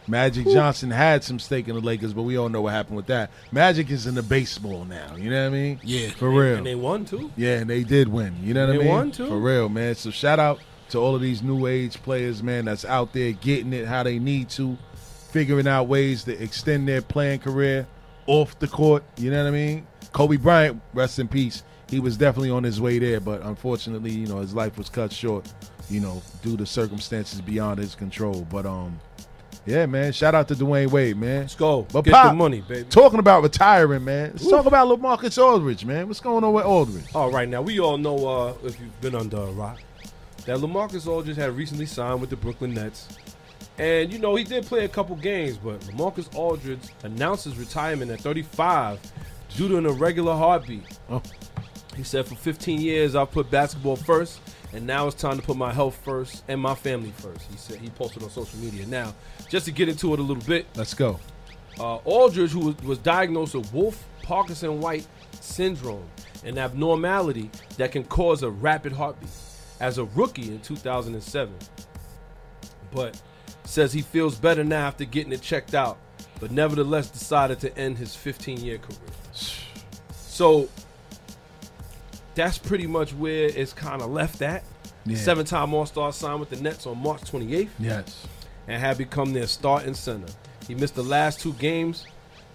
Magic 0.08 0.46
Johnson 0.48 0.90
had 0.90 1.24
some 1.24 1.38
stake 1.38 1.68
in 1.68 1.76
the 1.76 1.82
Lakers, 1.82 2.14
but 2.14 2.24
we 2.24 2.36
all 2.36 2.50
know 2.50 2.62
what 2.62 2.74
happened 2.74 2.98
with 2.98 3.06
that. 3.08 3.30
Magic 3.52 3.92
is 3.92 4.08
in 4.08 4.16
the 4.16 4.24
baseball 4.24 4.84
now. 4.84 5.16
You 5.16 5.30
know 5.30 5.44
what 5.44 5.48
I 5.48 5.50
mean? 5.56 5.80
Yeah. 5.84 6.10
for 6.10 6.32
real. 6.32 6.58
And 6.58 6.66
they 6.66 6.74
won 6.74 7.06
too. 7.06 7.32
Yeah, 7.38 7.60
and 7.60 7.70
they 7.70 7.84
did 7.84 8.08
win. 8.08 8.36
You 8.42 8.56
know 8.56 8.66
what 8.66 8.74
They 8.74 8.76
I 8.76 8.78
mean? 8.80 8.88
They 8.88 8.92
won, 8.92 9.12
too. 9.12 9.28
For 9.28 9.38
real, 9.38 9.70
man. 9.70 9.94
So 9.94 10.10
shout 10.10 10.40
out 10.40 10.60
to 10.90 10.98
all 10.98 11.14
of 11.16 11.22
these 11.22 11.44
new 11.44 11.68
age 11.68 12.02
players, 12.02 12.42
man, 12.42 12.66
that's 12.66 12.86
out 12.86 13.14
there 13.14 13.32
getting 13.34 13.72
it 13.72 13.86
how 13.88 14.02
they 14.02 14.18
need 14.18 14.50
to, 14.50 14.76
figuring 15.32 15.68
out 15.68 15.84
ways 15.84 16.24
to 16.24 16.44
extend 16.44 16.88
their 16.88 17.04
playing 17.04 17.40
career 17.40 17.86
off 18.28 18.58
the 18.60 18.68
court. 18.68 19.04
You 19.18 19.32
know 19.32 19.44
what 19.44 19.50
I 19.50 19.52
mean? 19.52 19.88
Kobe 20.12 20.38
Bryant, 20.38 20.82
rest 20.94 21.20
in 21.20 21.28
peace. 21.28 21.64
He 21.90 22.00
was 22.00 22.18
definitely 22.18 22.52
on 22.52 22.64
his 22.64 22.80
way 22.80 23.00
there, 23.00 23.20
but 23.20 23.42
unfortunately, 23.42 24.12
you 24.12 24.28
know, 24.28 24.40
his 24.40 24.54
life 24.54 24.78
was 24.78 24.90
cut 24.90 25.12
short, 25.12 25.52
you 25.90 26.00
know, 26.00 26.22
due 26.44 26.56
to 26.58 26.66
circumstances 26.66 27.42
beyond 27.42 27.80
his 27.80 27.96
control. 27.96 28.46
But 28.50 28.66
um 28.66 29.00
yeah, 29.66 29.86
man. 29.86 30.14
Shout 30.14 30.34
out 30.34 30.48
to 30.48 30.56
Dwyane 30.56 30.90
Wade, 30.90 31.18
man. 31.18 31.42
Let's 31.42 31.56
go. 31.56 31.86
But 31.92 32.04
Get 32.04 32.14
Pop, 32.14 32.32
the 32.32 32.34
money, 32.34 32.62
baby. 32.62 32.90
Talking 32.90 33.20
about 33.20 33.44
retiring, 33.44 34.04
man. 34.04 34.32
Let's 34.32 34.50
talk 34.50 34.66
about 34.66 34.88
LaMarcus 34.88 35.42
Aldridge, 35.42 35.86
man. 35.86 36.08
What's 36.08 36.20
going 36.20 36.44
on 36.44 36.54
with 36.54 36.66
Aldridge? 36.66 37.06
All 37.14 37.32
right, 37.32 37.48
now 37.48 37.62
we 37.62 37.80
all 37.80 37.98
know 37.98 38.28
uh, 38.28 38.54
if 38.64 38.80
you've 38.80 39.02
been 39.02 39.16
under 39.16 39.38
a 39.38 39.52
rock 39.52 39.80
that 40.46 40.58
Lamarcus 40.58 41.06
Aldridge 41.06 41.38
had 41.38 41.56
recently 41.56 41.86
signed 41.86 42.22
with 42.22 42.32
the 42.32 42.36
Brooklyn 42.36 42.74
Nets, 42.74 43.08
and 43.80 44.12
you 44.14 44.20
know 44.20 44.36
he 44.36 44.44
did 44.44 44.66
play 44.66 44.86
a 44.86 44.90
couple 44.90 45.16
games, 45.16 45.58
but 45.58 45.80
Lamarcus 45.82 46.34
Aldridge 46.36 46.80
announced 47.04 47.46
his 47.46 47.58
retirement 47.58 48.12
at 48.12 48.20
35 48.22 49.00
due 49.56 49.68
to 49.70 49.78
an 49.78 49.86
irregular 49.86 50.36
heartbeat. 50.36 50.84
Oh. 51.10 51.22
He 51.96 52.04
said, 52.04 52.28
"For 52.28 52.36
15 52.36 52.80
years, 52.80 53.16
I've 53.16 53.32
put 53.32 53.50
basketball 53.52 53.96
first, 53.96 54.40
and 54.74 54.86
now 54.86 55.08
it's 55.08 55.20
time 55.20 55.38
to 55.38 55.42
put 55.42 55.58
my 55.58 55.74
health 55.74 56.00
first 56.04 56.44
and 56.48 56.62
my 56.62 56.76
family 56.76 57.12
first. 57.18 57.42
He 57.52 57.58
said 57.58 57.78
he 57.80 57.90
posted 57.90 58.24
on 58.24 58.30
social 58.30 58.60
media. 58.60 58.86
Now, 58.86 59.14
just 59.50 59.66
to 59.66 59.72
get 59.72 59.90
into 59.90 60.14
it 60.14 60.20
a 60.20 60.24
little 60.24 60.44
bit, 60.44 60.66
Let's 60.76 60.94
go. 60.94 61.20
uh, 61.80 61.96
Aldridge, 61.98 62.52
who 62.52 62.60
was, 62.60 62.76
was 62.84 62.98
diagnosed 63.00 63.56
with 63.56 63.74
Wolff 63.74 64.06
Parkinson 64.22 64.80
White 64.80 65.08
syndrome, 65.42 66.06
an 66.46 66.58
abnormality 66.58 67.50
that 67.78 67.92
can 67.92 68.04
cause 68.06 68.44
a 68.44 68.50
rapid 68.50 68.92
heartbeat, 68.94 69.30
as 69.82 69.98
a 69.98 70.06
rookie 70.06 70.50
in 70.54 70.60
2007. 70.62 71.54
But 72.92 73.20
says 73.70 73.94
he 73.94 74.02
feels 74.02 74.36
better 74.36 74.64
now 74.64 74.88
after 74.88 75.06
getting 75.06 75.32
it 75.32 75.42
checked 75.42 75.76
out, 75.76 75.98
but 76.40 76.50
nevertheless 76.52 77.10
decided 77.10 77.60
to 77.60 77.78
end 77.78 77.98
his 77.98 78.16
15 78.16 78.58
year 78.60 78.78
career. 78.80 79.00
So 80.12 80.68
that's 82.36 82.58
pretty 82.58 82.88
much 82.88 83.14
where 83.14 83.46
it's 83.46 83.74
kind 83.74 84.02
of 84.02 84.10
left 84.10 84.42
at. 84.42 84.64
Yeah. 85.06 85.18
Seven 85.18 85.46
time 85.46 85.74
All 85.74 85.86
Star 85.86 86.12
signed 86.12 86.40
with 86.40 86.50
the 86.50 86.58
Nets 86.58 86.86
on 86.88 86.98
March 87.02 87.22
28th 87.22 87.70
Yes. 87.80 88.28
and 88.68 88.82
had 88.82 88.98
become 88.98 89.34
their 89.34 89.48
starting 89.48 89.94
center. 89.94 90.32
He 90.68 90.76
missed 90.76 90.96
the 90.96 91.04
last 91.04 91.40
two 91.40 91.54
games 91.54 92.06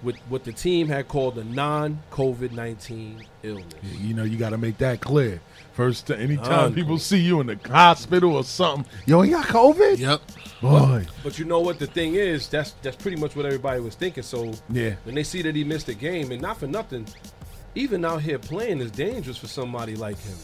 with 0.03 0.16
what 0.29 0.44
the 0.44 0.53
team 0.53 0.87
had 0.88 1.09
called 1.09 1.38
a 1.38 1.44
non-COVID 1.44 2.53
nineteen 2.53 3.24
illness. 3.42 3.72
You 3.98 4.14
know, 4.14 4.24
you 4.24 4.37
got 4.37 4.50
to 4.50 4.59
make 4.59 4.77
that 4.79 5.00
clear. 5.00 5.40
First, 5.72 6.11
anytime 6.11 6.74
people 6.74 6.98
see 6.98 7.18
you 7.18 7.40
in 7.40 7.46
the 7.46 7.59
hospital 7.68 8.37
or 8.37 8.44
something, 8.44 8.85
yo, 9.07 9.22
he 9.22 9.31
got 9.31 9.46
COVID? 9.46 9.98
Yep. 9.98 10.20
Boy. 10.62 11.05
But 11.23 11.38
you 11.38 11.45
know 11.45 11.61
what 11.61 11.79
the 11.79 11.87
thing 11.87 12.14
is? 12.14 12.49
That's 12.49 12.73
that's 12.83 12.97
pretty 12.97 13.17
much 13.21 13.37
what 13.37 13.45
everybody 13.47 13.81
was 13.81 13.95
thinking. 13.95 14.23
So 14.23 14.53
Yeah. 14.71 14.95
when 15.05 15.14
they 15.14 15.23
see 15.25 15.43
that 15.43 15.55
he 15.55 15.64
missed 15.64 15.88
a 15.88 15.95
game, 15.95 16.33
and 16.33 16.40
not 16.40 16.59
for 16.59 16.67
nothing, 16.67 17.07
even 17.75 18.05
out 18.05 18.23
here 18.23 18.38
playing 18.38 18.81
is 18.81 18.90
dangerous 18.90 19.37
for 19.37 19.47
somebody 19.49 19.95
like 19.97 20.19
him. 20.21 20.37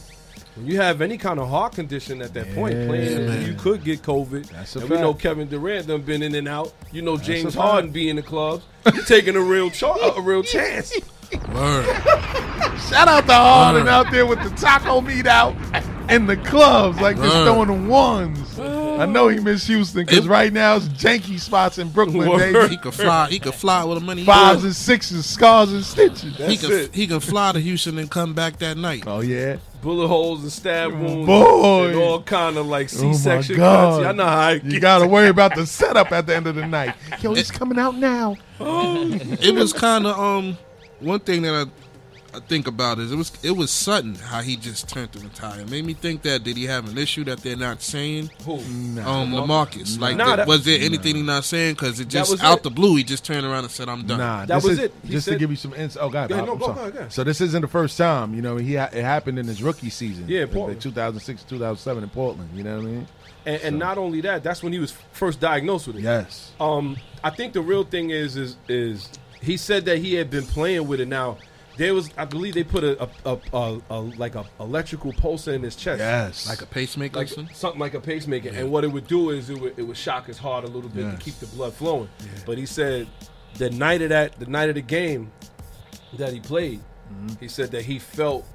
When 0.56 0.66
you 0.66 0.78
have 0.78 1.00
any 1.00 1.16
kind 1.16 1.38
of 1.38 1.48
heart 1.48 1.74
condition 1.74 2.20
at 2.22 2.34
that 2.34 2.52
point, 2.54 2.76
Yeah, 2.76 2.86
playing, 2.88 3.26
man. 3.28 3.46
you 3.46 3.54
could 3.54 3.84
get 3.84 4.02
COVID. 4.02 4.48
That's 4.50 4.74
a 4.76 4.80
and 4.80 4.90
we 4.90 4.96
know. 4.96 5.14
Kevin 5.14 5.48
Durant 5.48 5.86
done 5.86 6.02
been 6.02 6.22
in 6.24 6.34
and 6.34 6.48
out. 6.48 6.72
You 6.92 7.02
know 7.02 7.16
James 7.16 7.54
a 7.54 7.58
fact. 7.58 7.70
Harden 7.70 7.90
be 7.92 8.10
in 8.10 8.16
the 8.16 8.22
clubs. 8.22 8.64
You're 8.92 9.04
taking 9.04 9.36
a 9.36 9.40
real 9.40 9.70
char- 9.70 9.96
a 10.16 10.20
real 10.20 10.42
chance. 10.42 10.92
Word. 11.54 11.84
Shout 12.88 13.06
out 13.06 13.26
to 13.26 13.32
Harden 13.34 13.84
Word. 13.84 13.88
out 13.90 14.10
there 14.10 14.26
with 14.26 14.42
the 14.42 14.50
taco 14.56 15.00
meat 15.00 15.26
out 15.28 15.54
in 16.10 16.26
the 16.26 16.36
clubs, 16.36 17.00
like 17.00 17.16
just 17.16 17.28
Word. 17.34 17.44
throwing 17.44 17.68
the 17.68 17.88
ones. 17.88 18.58
I 18.58 19.06
know 19.06 19.28
he 19.28 19.38
missed 19.40 19.66
Houston 19.68 20.04
because 20.04 20.28
right 20.28 20.52
now 20.52 20.76
it's 20.76 20.86
janky 20.88 21.40
spots 21.40 21.78
in 21.78 21.88
Brooklyn, 21.90 22.28
baby. 22.38 22.68
He 22.68 22.76
could 22.76 22.92
fly. 22.94 23.28
He 23.30 23.38
could 23.38 23.54
fly 23.54 23.84
with 23.84 23.98
the 24.00 24.04
money. 24.04 24.24
Fives 24.24 24.64
and 24.64 24.74
sixes, 24.76 25.24
scars 25.24 25.72
and 25.72 25.84
stitches. 25.84 26.36
He 26.36 26.42
That's 26.56 26.60
can 26.66 26.72
it. 26.72 26.94
he 26.94 27.06
can 27.06 27.20
fly 27.20 27.52
to 27.52 27.60
Houston 27.60 27.96
and 27.98 28.10
come 28.10 28.34
back 28.34 28.58
that 28.58 28.76
night. 28.76 29.04
Oh 29.06 29.20
yeah, 29.20 29.56
bullet 29.80 30.08
holes 30.08 30.42
and 30.42 30.52
stab 30.52 30.92
wounds, 30.92 31.26
Boy. 31.26 31.88
and 31.88 31.96
all 31.96 32.22
kind 32.22 32.58
of 32.58 32.66
like 32.66 32.86
Oh, 32.96 33.12
C-section 33.12 33.56
God. 33.56 34.02
cuts. 34.02 34.06
I 34.08 34.12
know 34.12 34.24
how 34.26 34.38
I 34.38 34.52
you 34.64 34.80
got 34.80 34.98
to 34.98 35.06
worry 35.06 35.28
about 35.36 35.54
the 35.54 35.64
setup 35.66 36.12
at 36.12 36.26
the 36.26 36.36
end 36.36 36.46
of 36.46 36.54
the 36.56 36.66
night. 36.66 36.94
Yo, 37.22 37.32
he's 37.34 37.50
coming 37.50 37.78
out 37.78 37.94
now. 37.96 38.36
It 38.60 39.54
was 39.54 39.72
kind 39.72 40.06
of 40.06 40.18
um 40.18 40.58
one 41.00 41.20
thing 41.20 41.42
that 41.42 41.54
I, 41.54 41.70
I 42.32 42.38
think 42.40 42.68
about 42.68 42.98
is 43.00 43.10
it 43.10 43.16
was 43.16 43.32
it 43.42 43.50
was 43.52 43.70
sudden 43.70 44.14
how 44.14 44.40
he 44.40 44.56
just 44.56 44.88
turned 44.88 45.12
to 45.12 45.18
retire. 45.18 45.60
It 45.60 45.70
made 45.70 45.84
me 45.84 45.94
think 45.94 46.22
that 46.22 46.44
did 46.44 46.56
he 46.56 46.64
have 46.66 46.88
an 46.88 46.96
issue 46.96 47.24
that 47.24 47.38
they're 47.38 47.56
not 47.56 47.82
saying? 47.82 48.30
Who? 48.44 48.54
Um, 48.54 49.32
Lamarcus. 49.32 49.98
Like, 49.98 50.16
Nah, 50.16 50.26
that- 50.26 50.36
that- 50.36 50.48
was 50.48 50.64
there 50.64 50.78
anything 50.80 51.16
he 51.16 51.22
not 51.22 51.44
saying? 51.44 51.74
Because 51.74 51.98
it 51.98 52.08
just 52.08 52.42
out 52.42 52.58
it. 52.58 52.62
the 52.62 52.70
blue, 52.70 52.94
he 52.96 53.02
just 53.04 53.24
turned 53.24 53.44
around 53.44 53.64
and 53.64 53.70
said, 53.72 53.88
"I'm 53.88 54.06
done." 54.06 54.18
Nah, 54.18 54.46
That 54.46 54.54
this 54.56 54.64
was 54.64 54.72
is- 54.74 54.84
it. 54.84 54.94
He 55.02 55.10
just 55.10 55.28
to 55.28 55.36
give 55.36 55.50
you 55.50 55.56
some 55.56 55.74
insight. 55.74 56.02
Oh, 56.02 56.08
God, 56.08 56.28
Go 56.28 56.34
ahead, 56.36 56.46
Bob, 56.46 56.60
no, 56.60 56.66
I'm 56.66 56.72
go, 56.74 56.76
sorry. 56.80 56.92
go 56.92 56.98
ahead. 56.98 57.12
So 57.12 57.24
this 57.24 57.40
isn't 57.40 57.60
the 57.62 57.68
first 57.68 57.98
time. 57.98 58.34
You 58.34 58.42
know, 58.42 58.56
he 58.58 58.74
ha- 58.76 58.90
it 58.92 59.02
happened 59.02 59.38
in 59.38 59.46
his 59.46 59.62
rookie 59.62 59.90
season. 59.90 60.26
Yeah, 60.28 60.42
in 60.42 60.48
Portland. 60.48 60.80
2006, 60.80 61.42
2007 61.44 62.02
in 62.04 62.10
Portland. 62.10 62.50
You 62.54 62.62
know 62.64 62.76
what 62.76 62.84
I 62.84 62.88
mean? 62.90 63.08
And, 63.46 63.62
and 63.62 63.78
not 63.78 63.96
only 63.98 64.20
that, 64.20 64.42
that's 64.44 64.62
when 64.62 64.72
he 64.72 64.78
was 64.78 64.92
first 65.12 65.40
diagnosed 65.40 65.86
with 65.86 65.96
it. 65.96 66.02
Yes. 66.02 66.52
Um, 66.60 66.96
I 67.24 67.30
think 67.30 67.54
the 67.54 67.60
real 67.62 67.84
thing 67.84 68.10
is 68.10 68.36
is 68.36 68.56
is 68.68 69.08
he 69.40 69.56
said 69.56 69.86
that 69.86 69.98
he 69.98 70.14
had 70.14 70.30
been 70.30 70.44
playing 70.44 70.86
with 70.86 71.00
it. 71.00 71.08
Now 71.08 71.38
there 71.76 71.94
was, 71.94 72.10
I 72.16 72.24
believe, 72.24 72.54
they 72.54 72.64
put 72.64 72.84
a, 72.84 73.02
a, 73.02 73.08
a, 73.24 73.38
a, 73.52 73.80
a 73.90 74.00
like 74.00 74.34
a 74.34 74.44
electrical 74.58 75.12
pulsar 75.12 75.54
in 75.54 75.62
his 75.62 75.76
chest. 75.76 76.00
Yes. 76.00 76.48
like 76.48 76.62
a 76.62 76.66
pacemaker. 76.66 77.16
Like 77.18 77.28
something? 77.28 77.54
something 77.54 77.80
like 77.80 77.94
a 77.94 78.00
pacemaker, 78.00 78.50
and 78.50 78.70
what 78.70 78.84
it 78.84 78.88
would 78.88 79.06
do 79.06 79.30
is 79.30 79.48
it 79.50 79.58
would, 79.60 79.78
it 79.78 79.82
would 79.82 79.96
shock 79.96 80.26
his 80.26 80.38
heart 80.38 80.64
a 80.64 80.68
little 80.68 80.90
bit 80.90 81.04
Yes. 81.04 81.18
to 81.18 81.24
keep 81.24 81.34
the 81.38 81.46
blood 81.46 81.72
flowing. 81.72 82.08
But 82.44 82.58
he 82.58 82.66
said 82.66 83.06
the 83.56 83.70
night 83.70 84.02
of 84.02 84.08
that, 84.10 84.38
the 84.38 84.46
night 84.46 84.68
of 84.68 84.74
the 84.74 84.82
game 84.82 85.32
that 86.18 86.32
he 86.32 86.40
played, 86.40 86.80
Mm-hmm. 87.12 87.40
he 87.40 87.48
said 87.48 87.72
that 87.72 87.82
he 87.82 87.98
felt 87.98 88.46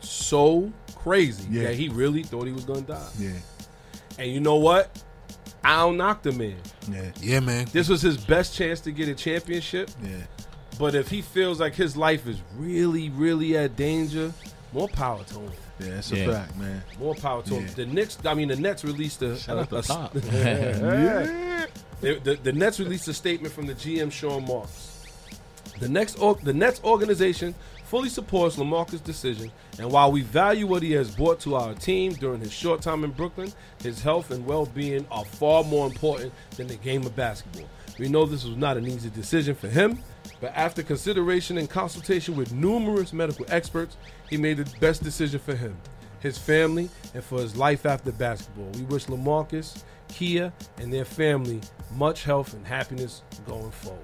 so 0.00 0.72
crazy 0.94 1.48
Yeah. 1.50 1.64
that 1.64 1.74
he 1.74 1.88
really 1.88 2.22
thought 2.22 2.46
he 2.46 2.52
was 2.52 2.64
gonna 2.64 2.82
die. 2.82 3.08
yeah. 3.18 3.30
And 4.18 4.30
you 4.30 4.40
know 4.40 4.56
what? 4.56 5.02
I 5.64 5.76
don't 5.76 5.96
knock 5.96 6.22
the 6.22 6.32
man. 6.32 6.56
Yeah. 6.90 7.10
yeah, 7.20 7.40
man. 7.40 7.66
This 7.72 7.88
was 7.88 8.00
his 8.02 8.16
best 8.16 8.54
chance 8.54 8.80
to 8.82 8.92
get 8.92 9.08
a 9.08 9.14
championship. 9.14 9.90
Yeah. 10.02 10.16
But 10.78 10.94
if 10.94 11.08
he 11.08 11.22
feels 11.22 11.58
like 11.60 11.74
his 11.74 11.96
life 11.96 12.26
is 12.26 12.38
really, 12.56 13.10
really 13.10 13.56
at 13.56 13.76
danger, 13.76 14.32
more 14.72 14.88
power 14.88 15.24
to 15.24 15.34
him. 15.40 15.52
Yeah, 15.80 15.86
it's 15.98 16.12
a 16.12 16.26
fact, 16.26 16.56
man. 16.56 16.82
More 17.00 17.14
power 17.14 17.42
to 17.42 17.54
Yeah. 17.54 17.60
him. 17.60 17.74
The 17.74 17.86
Knicks, 17.86 18.18
I 18.24 18.34
mean, 18.34 18.48
the 18.48 18.56
Nets 18.56 18.84
released 18.84 19.22
a, 19.22 19.36
Shout 19.36 19.58
out 19.58 19.66
a- 19.66 19.70
to 19.70 19.76
a- 19.76 19.82
Pop. 19.82 20.14
Yeah. 20.32 21.66
the, 22.00 22.14
the, 22.22 22.34
the 22.42 22.52
Nets 22.52 22.78
released 22.78 23.08
a 23.08 23.14
statement 23.14 23.52
from 23.52 23.66
the 23.66 23.74
GM 23.74 24.10
Sean 24.12 24.44
Marks. 24.46 24.94
The 25.80 25.88
next, 25.88 26.14
the 26.44 26.52
Nets 26.52 26.80
organization 26.84 27.54
fully 27.84 28.08
supports 28.08 28.56
Lamarcus' 28.56 29.02
decision, 29.02 29.50
and 29.78 29.90
while 29.90 30.10
we 30.12 30.20
value 30.22 30.66
what 30.66 30.82
he 30.82 30.92
has 30.92 31.14
brought 31.14 31.40
to 31.40 31.54
our 31.54 31.72
team 31.74 32.12
during 32.14 32.40
his 32.40 32.52
short 32.52 32.82
time 32.82 33.02
in 33.04 33.10
Brooklyn, 33.12 33.52
his 33.82 34.02
health 34.02 34.30
and 34.30 34.44
well-being 34.44 35.06
are 35.10 35.24
far 35.24 35.62
more 35.64 35.86
important 35.86 36.32
than 36.56 36.66
the 36.66 36.76
game 36.76 37.04
of 37.06 37.14
basketball. 37.16 37.68
We 37.98 38.08
know 38.08 38.26
this 38.26 38.44
was 38.44 38.56
not 38.56 38.76
an 38.76 38.86
easy 38.86 39.10
decision 39.10 39.54
for 39.54 39.68
him, 39.68 39.98
but 40.40 40.52
after 40.54 40.82
consideration 40.82 41.58
and 41.58 41.68
consultation 41.68 42.36
with 42.36 42.52
numerous 42.52 43.12
medical 43.12 43.44
experts, 43.48 43.96
he 44.30 44.36
made 44.36 44.58
the 44.58 44.78
best 44.78 45.02
decision 45.02 45.40
for 45.40 45.54
him, 45.54 45.76
his 46.20 46.38
family, 46.38 46.88
and 47.14 47.24
for 47.24 47.40
his 47.40 47.56
life 47.56 47.86
after 47.86 48.12
basketball. 48.12 48.70
We 48.74 48.82
wish 48.82 49.06
Lamarcus, 49.06 49.82
Kia, 50.08 50.52
and 50.78 50.92
their 50.92 51.04
family 51.04 51.60
much 51.96 52.24
health 52.24 52.54
and 52.54 52.64
happiness 52.66 53.22
going 53.46 53.70
forward. 53.72 54.02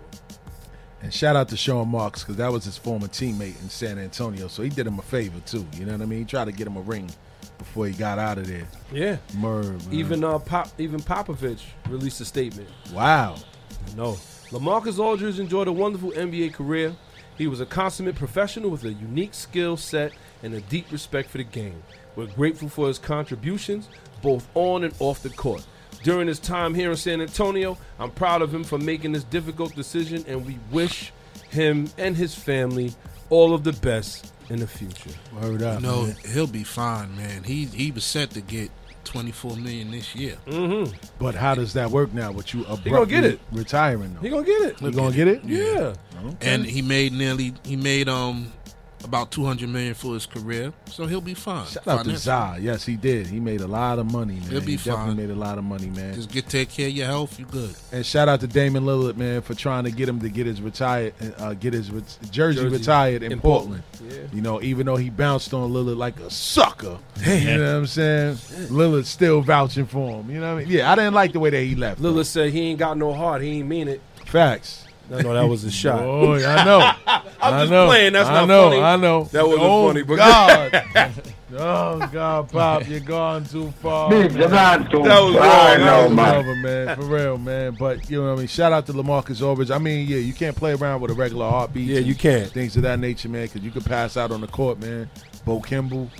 And 1.02 1.12
shout 1.12 1.36
out 1.36 1.50
to 1.50 1.56
Sean 1.56 1.88
Marks 1.88 2.22
because 2.22 2.36
that 2.36 2.50
was 2.50 2.64
his 2.64 2.78
former 2.78 3.08
teammate 3.08 3.60
in 3.60 3.68
San 3.68 3.98
Antonio. 3.98 4.48
So 4.48 4.62
he 4.62 4.70
did 4.70 4.86
him 4.86 4.98
a 4.98 5.02
favor 5.02 5.38
too. 5.44 5.66
You 5.74 5.84
know 5.84 5.92
what 5.92 6.00
I 6.00 6.06
mean? 6.06 6.20
He 6.20 6.24
tried 6.24 6.46
to 6.46 6.52
get 6.52 6.66
him 6.66 6.78
a 6.78 6.80
ring 6.80 7.10
before 7.58 7.86
he 7.86 7.92
got 7.92 8.18
out 8.18 8.38
of 8.38 8.46
there. 8.46 8.66
Yeah. 8.90 9.18
Merv. 9.36 9.92
Even 9.92 10.24
uh, 10.24 10.38
Pop, 10.38 10.68
even 10.78 11.00
Popovich 11.00 11.60
released 11.88 12.20
a 12.22 12.24
statement. 12.24 12.68
wow. 12.92 13.36
No. 13.96 14.12
LaMarcus 14.50 14.98
Aldridge 14.98 15.38
enjoyed 15.38 15.68
a 15.68 15.72
wonderful 15.72 16.10
NBA 16.12 16.52
career. 16.52 16.94
He 17.36 17.46
was 17.46 17.60
a 17.60 17.66
consummate 17.66 18.14
professional 18.14 18.70
with 18.70 18.84
a 18.84 18.92
unique 18.92 19.34
skill 19.34 19.76
set 19.76 20.12
and 20.42 20.54
a 20.54 20.60
deep 20.60 20.90
respect 20.92 21.30
for 21.30 21.38
the 21.38 21.44
game. 21.44 21.82
We're 22.16 22.26
grateful 22.26 22.68
for 22.68 22.86
his 22.86 22.98
contributions, 22.98 23.88
both 24.22 24.48
on 24.54 24.84
and 24.84 24.94
off 25.00 25.22
the 25.22 25.30
court. 25.30 25.66
During 26.02 26.28
his 26.28 26.38
time 26.38 26.74
here 26.74 26.90
in 26.90 26.96
San 26.96 27.20
Antonio, 27.20 27.78
I'm 27.98 28.10
proud 28.10 28.42
of 28.42 28.54
him 28.54 28.62
for 28.62 28.78
making 28.78 29.12
this 29.12 29.24
difficult 29.24 29.74
decision, 29.74 30.24
and 30.28 30.46
we 30.46 30.58
wish 30.70 31.12
him 31.50 31.88
and 31.98 32.16
his 32.16 32.34
family 32.34 32.92
all 33.30 33.54
of 33.54 33.64
the 33.64 33.72
best 33.72 34.32
in 34.50 34.60
the 34.60 34.66
future. 34.66 35.10
Word 35.40 35.62
up. 35.62 35.82
No, 35.82 36.02
man. 36.02 36.16
he'll 36.32 36.46
be 36.46 36.64
fine, 36.64 37.16
man. 37.16 37.42
He 37.42 37.64
he 37.64 37.90
was 37.90 38.04
set 38.04 38.30
to 38.30 38.40
get 38.40 38.70
24 39.14 39.56
million 39.58 39.92
this 39.92 40.12
year. 40.16 40.36
But 41.20 41.36
how 41.36 41.54
does 41.54 41.72
that 41.74 41.88
work 41.92 42.12
now 42.12 42.32
with 42.32 42.52
you 42.52 42.62
abruptly 42.62 42.90
gonna 42.90 43.06
get 43.06 43.24
it. 43.24 43.40
retiring 43.52 44.12
though? 44.12 44.20
He 44.20 44.28
gonna 44.28 44.44
get 44.44 44.62
it. 44.62 44.82
You 44.82 44.90
gonna 44.90 45.14
get 45.14 45.28
it? 45.28 45.44
Yeah. 45.44 45.94
And 46.40 46.66
he 46.66 46.82
made 46.82 47.12
nearly 47.12 47.54
he 47.62 47.76
made 47.76 48.08
um 48.08 48.52
about 49.04 49.30
200 49.30 49.68
million 49.68 49.94
for 49.94 50.14
his 50.14 50.26
career, 50.26 50.72
so 50.86 51.06
he'll 51.06 51.20
be 51.20 51.34
fine. 51.34 51.66
Shout 51.66 51.86
out 51.86 51.98
to 51.98 52.04
financially. 52.04 52.16
Zah. 52.16 52.56
Yes, 52.56 52.84
he 52.84 52.96
did. 52.96 53.26
He 53.26 53.38
made 53.38 53.60
a 53.60 53.66
lot 53.66 53.98
of 53.98 54.10
money, 54.10 54.34
man. 54.34 54.50
He'll 54.50 54.60
be 54.60 54.72
he 54.72 54.76
definitely 54.76 55.06
fine. 55.06 55.16
made 55.16 55.30
a 55.30 55.34
lot 55.34 55.58
of 55.58 55.64
money, 55.64 55.88
man. 55.90 56.14
Just 56.14 56.30
get 56.30 56.48
take 56.48 56.70
care 56.70 56.88
of 56.88 56.92
your 56.92 57.06
health, 57.06 57.38
you 57.38 57.44
good. 57.46 57.74
And 57.92 58.04
shout 58.04 58.28
out 58.28 58.40
to 58.40 58.46
Damian 58.46 58.84
Lillard, 58.84 59.16
man, 59.16 59.42
for 59.42 59.54
trying 59.54 59.84
to 59.84 59.90
get 59.90 60.08
him 60.08 60.20
to 60.20 60.28
get 60.28 60.46
his 60.46 60.60
retired, 60.60 61.14
uh, 61.38 61.54
get 61.54 61.72
his 61.72 61.90
ret- 61.90 62.18
jersey, 62.30 62.60
Jersey 62.60 62.68
retired 62.68 63.22
in, 63.22 63.32
in 63.32 63.40
Portland. 63.40 63.82
Portland. 63.92 64.12
Yeah. 64.12 64.34
You 64.36 64.42
know, 64.42 64.60
even 64.62 64.86
though 64.86 64.96
he 64.96 65.10
bounced 65.10 65.52
on 65.54 65.70
Lillard 65.70 65.96
like 65.96 66.18
a 66.20 66.30
sucker, 66.30 66.98
you 67.26 67.58
know 67.58 67.72
what 67.74 67.78
I'm 67.80 67.86
saying? 67.86 68.34
Lillard's 68.68 69.08
still 69.08 69.40
vouching 69.42 69.86
for 69.86 70.20
him. 70.20 70.30
You 70.30 70.40
know 70.40 70.54
what 70.54 70.62
I 70.62 70.64
mean? 70.64 70.72
Yeah, 70.72 70.90
I 70.90 70.94
didn't 70.94 71.14
like 71.14 71.32
the 71.32 71.40
way 71.40 71.50
that 71.50 71.62
he 71.62 71.74
left. 71.74 72.00
though. 72.02 72.12
Lillard 72.12 72.26
said 72.26 72.50
he 72.52 72.60
ain't 72.70 72.78
got 72.78 72.96
no 72.96 73.12
heart. 73.12 73.42
He 73.42 73.58
ain't 73.58 73.68
mean 73.68 73.88
it. 73.88 74.00
Facts. 74.26 74.83
No, 75.10 75.18
no, 75.20 75.34
that 75.34 75.46
was 75.46 75.64
a 75.64 75.70
shot. 75.70 76.00
Oh, 76.04 76.34
yeah, 76.34 76.56
I 76.56 76.64
know. 76.64 76.80
I'm 77.40 77.54
I 77.54 77.60
just 77.60 77.70
know. 77.70 77.86
playing. 77.86 78.12
That's 78.14 78.28
I 78.28 78.32
not 78.32 78.46
know, 78.46 78.70
funny. 78.70 78.80
I 78.80 78.80
know. 78.80 78.86
I 78.86 78.96
know. 78.96 79.24
That 79.24 79.46
wasn't 79.46 79.62
oh, 79.62 79.86
funny, 79.88 80.02
but- 80.02 80.16
God. 80.16 80.84
oh 81.56 82.10
God, 82.12 82.50
Pop, 82.50 82.88
you're 82.88 83.00
gone 83.00 83.44
too 83.44 83.70
far. 83.82 84.10
man. 84.10 84.32
That 84.32 84.40
was 84.40 84.50
That 84.50 84.94
wrong. 84.94 86.08
was 86.08 86.16
man. 86.16 86.36
over, 86.36 86.54
man. 86.56 86.96
For 86.96 87.02
real, 87.04 87.38
man. 87.38 87.76
But 87.78 88.10
you 88.10 88.18
know 88.20 88.28
what 88.30 88.34
I 88.34 88.38
mean. 88.38 88.46
Shout 88.46 88.72
out 88.72 88.86
to 88.86 88.92
LaMarcus 88.92 89.42
Aldridge. 89.46 89.70
I 89.70 89.78
mean, 89.78 90.08
yeah, 90.08 90.18
you 90.18 90.32
can't 90.32 90.56
play 90.56 90.72
around 90.74 91.00
with 91.00 91.10
a 91.10 91.14
regular 91.14 91.48
heartbeat. 91.48 91.86
Yeah, 91.88 92.00
you 92.00 92.14
can't. 92.14 92.50
Things 92.50 92.76
of 92.76 92.82
that 92.82 92.98
nature, 92.98 93.28
man, 93.28 93.46
because 93.46 93.62
you 93.62 93.70
could 93.70 93.84
pass 93.84 94.16
out 94.16 94.30
on 94.32 94.40
the 94.40 94.46
court, 94.48 94.80
man. 94.80 95.10
Bo 95.44 95.60
Kimble, 95.60 96.10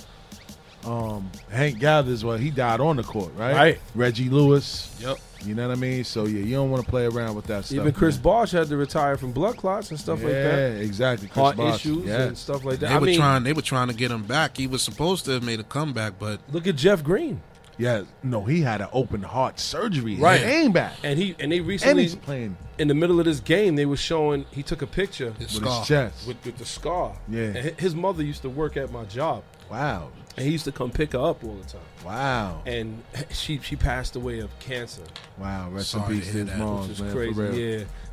um, 0.84 1.30
Hank 1.50 1.78
Gathers. 1.78 2.24
Well, 2.24 2.36
he 2.36 2.50
died 2.50 2.80
on 2.80 2.96
the 2.96 3.02
court, 3.02 3.32
right? 3.36 3.54
Right. 3.54 3.80
Reggie 3.94 4.28
Lewis. 4.28 4.94
Yep. 5.00 5.18
You 5.46 5.54
know 5.54 5.68
what 5.68 5.76
I 5.76 5.80
mean? 5.80 6.04
So 6.04 6.24
yeah, 6.24 6.40
you 6.40 6.54
don't 6.56 6.70
want 6.70 6.84
to 6.84 6.90
play 6.90 7.06
around 7.06 7.34
with 7.34 7.46
that 7.46 7.64
stuff. 7.64 7.78
Even 7.78 7.92
Chris 7.92 8.16
man. 8.16 8.22
Bosh 8.22 8.50
had 8.52 8.68
to 8.68 8.76
retire 8.76 9.16
from 9.16 9.32
blood 9.32 9.56
clots 9.56 9.90
and 9.90 9.98
stuff 10.00 10.20
yeah, 10.20 10.24
like 10.26 10.34
that. 10.34 10.56
Yeah, 10.58 10.78
exactly. 10.80 11.28
Chris 11.28 11.36
Heart 11.42 11.56
Bosh. 11.56 11.74
issues 11.86 12.04
Yeah. 12.06 12.22
and 12.22 12.38
stuff 12.38 12.64
like 12.64 12.78
that. 12.80 12.88
They 12.88 12.94
I 12.94 12.98
were 12.98 13.06
mean, 13.06 13.18
trying 13.18 13.42
they 13.44 13.52
were 13.52 13.62
trying 13.62 13.88
to 13.88 13.94
get 13.94 14.10
him 14.10 14.22
back. 14.24 14.56
He 14.56 14.66
was 14.66 14.82
supposed 14.82 15.24
to 15.26 15.32
have 15.32 15.42
made 15.42 15.60
a 15.60 15.64
comeback, 15.64 16.18
but 16.18 16.40
look 16.52 16.66
at 16.66 16.76
Jeff 16.76 17.02
Green, 17.04 17.40
Yeah, 17.76 18.04
no, 18.22 18.44
he 18.44 18.60
had 18.62 18.80
an 18.80 18.88
open 18.92 19.22
heart 19.22 19.58
surgery. 19.60 20.14
Right. 20.16 20.40
Right. 20.40 20.42
Aim 20.42 20.72
back. 20.72 20.94
and 21.02 21.18
he 21.18 21.34
and 21.40 21.50
they 21.52 21.58
And 21.58 21.66
recently 21.66 22.02
he's 22.04 22.14
playing 22.14 22.56
in 22.78 22.88
the 22.88 22.94
middle 22.94 23.18
of 23.18 23.26
this 23.26 23.40
game 23.40 23.76
they 23.76 23.86
were 23.86 23.96
showing 23.96 24.46
he 24.52 24.62
took 24.62 24.82
a 24.82 24.86
picture 24.86 25.32
his 25.38 25.54
with 25.54 25.64
scar. 25.64 25.78
his 25.80 25.88
chest. 25.88 26.26
with, 26.28 26.44
with 26.44 26.56
the 26.58 26.64
scar. 26.64 27.16
Yeah. 27.28 27.42
and 27.42 27.80
his 27.80 27.94
mother 27.94 28.22
used 28.22 28.42
to 28.42 28.50
work 28.50 28.76
at 28.76 28.90
my 28.92 29.04
job, 29.04 29.42
wow. 29.70 30.08
And 30.36 30.44
he 30.46 30.52
used 30.52 30.64
to 30.64 30.72
come 30.72 30.90
pick 30.90 31.12
her 31.12 31.18
up 31.18 31.42
all 31.44 31.54
the 31.54 31.64
time. 31.68 31.80
Wow. 32.04 32.62
And 32.66 33.02
she 33.30 33.58
she 33.60 33.76
passed 33.76 34.16
away 34.16 34.40
of 34.40 34.56
cancer, 34.58 35.02
Wow. 35.38 35.70
Rest 35.70 35.90
Sorry 35.90 36.14
in 36.16 36.20
peace 36.20 36.32
to 36.32 36.38
his 36.38 36.46
that. 36.46 36.58
mom, 36.58 36.80
which 36.82 36.90
is 36.90 37.02
man. 37.02 37.12
crazy. 37.12 37.42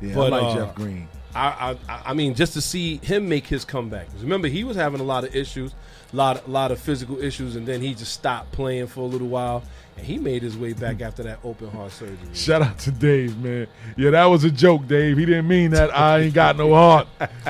Yeah, 0.00 0.08
Yeah, 0.08 0.14
But, 0.14 0.32
I 0.32 0.38
like 0.40 0.56
uh, 0.56 0.66
Jeff 0.66 0.74
Green. 0.74 1.08
I, 1.34 1.76
I 1.88 2.02
I 2.06 2.12
mean, 2.14 2.34
just 2.34 2.52
to 2.54 2.60
see 2.60 2.98
him 2.98 3.26
make 3.28 3.46
his 3.46 3.64
comeback. 3.64 4.08
Remember, 4.20 4.48
he 4.48 4.64
was 4.64 4.76
having 4.76 5.00
a 5.00 5.04
lot 5.04 5.24
of 5.24 5.34
issues, 5.34 5.72
a 6.12 6.16
lot 6.16 6.46
a 6.46 6.50
lot 6.50 6.70
of 6.70 6.78
physical 6.78 7.18
issues, 7.22 7.56
and 7.56 7.66
then 7.66 7.80
he 7.80 7.94
just 7.94 8.12
stopped 8.12 8.52
playing 8.52 8.86
for 8.88 9.00
a 9.00 9.06
little 9.06 9.28
while, 9.28 9.62
he 9.96 10.18
made 10.18 10.42
his 10.42 10.56
way 10.58 10.72
back 10.72 11.00
after 11.00 11.22
that 11.22 11.38
open 11.44 11.70
heart 11.70 11.92
surgery. 11.92 12.16
Shout 12.32 12.62
out 12.62 12.78
to 12.80 12.90
Dave, 12.90 13.36
man. 13.38 13.66
Yeah, 13.96 14.10
that 14.10 14.24
was 14.24 14.42
a 14.44 14.50
joke, 14.50 14.86
Dave. 14.88 15.16
He 15.16 15.24
didn't 15.26 15.46
mean 15.48 15.70
that. 15.72 15.96
I 15.96 16.20
ain't 16.20 16.34
got 16.34 16.56
no 16.56 16.74
heart. 16.74 17.06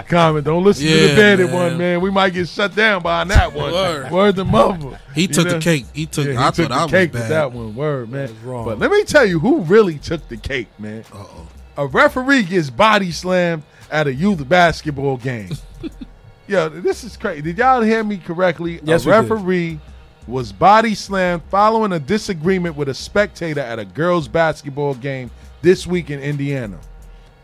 Comment. 0.09 0.45
Don't 0.45 0.63
listen 0.65 0.87
to 0.87 0.93
the 0.93 1.09
Yeah, 1.09 1.17
bandit 1.17 1.47
man. 1.51 1.55
one, 1.55 1.79
man. 1.79 2.01
We 2.01 2.11
might 2.11 2.31
get 2.31 2.49
shut 2.49 2.75
down 2.75 3.03
by 3.03 3.25
that 3.25 3.53
one. 3.55 3.73
Word. 3.73 4.11
Word 4.11 4.37
to 4.37 4.45
mother. 4.45 5.01
He 5.15 5.23
You 5.23 5.29
took 5.29 5.47
know? 5.47 5.53
the 5.55 5.59
cake. 5.61 5.87
He 5.95 6.07
took. 6.07 6.27
Yeah, 6.27 6.33
he 6.33 6.39
I 6.39 6.51
took 6.51 6.69
thought 6.69 6.75
the 6.75 6.75
I 6.75 6.83
was 6.85 6.91
cake 6.91 7.13
with 7.13 7.29
that 7.29 7.53
one. 7.53 7.75
Word, 7.75 8.11
man. 8.11 8.31
wrong. 8.45 8.65
But 8.65 8.79
let 8.79 8.91
me 8.91 9.05
tell 9.05 9.25
you 9.25 9.39
who 9.39 9.61
really 9.63 9.99
took 9.99 10.29
the 10.29 10.37
cake, 10.37 10.69
man. 10.79 11.05
Uh-oh. 11.13 11.49
A 11.79 11.87
referee 11.87 12.43
gets 12.43 12.69
body 12.71 13.11
slammed 13.13 13.63
at 13.91 14.07
a 14.07 14.13
youth 14.13 14.47
basketball 14.49 15.17
game. 15.17 15.51
Yo, 16.49 16.69
this 16.69 17.05
is 17.05 17.17
crazy. 17.17 17.41
Did 17.41 17.57
y'all 17.59 17.81
hear 17.83 18.03
me 18.05 18.19
correctly? 18.19 18.81
Yes, 18.83 19.07
a 19.07 19.09
we 19.09 19.13
did. 19.13 19.81
Was 20.27 20.53
body 20.53 20.95
slammed 20.95 21.43
following 21.51 21.93
a 21.93 21.99
disagreement 21.99 22.77
with 22.77 22.89
a 22.89 22.95
spectator 22.95 23.61
at 23.61 23.79
a 23.79 23.85
girls' 23.85 24.29
basketball 24.29 24.95
game 24.95 25.31
this 25.63 25.87
week 25.87 26.11
in 26.11 26.21
Indiana. 26.21 26.79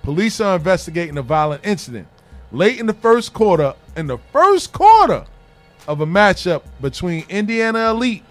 Police 0.02 0.40
are 0.40 0.56
investigating 0.56 1.18
a 1.18 1.22
violent 1.22 1.66
incident. 1.66 2.06
Late 2.52 2.78
in 2.78 2.86
the 2.86 2.94
first 2.94 3.34
quarter, 3.34 3.74
in 3.96 4.06
the 4.06 4.18
first 4.32 4.72
quarter 4.72 5.26
of 5.86 6.00
a 6.00 6.06
matchup 6.06 6.62
between 6.80 7.24
Indiana 7.28 7.90
Elite 7.90 8.24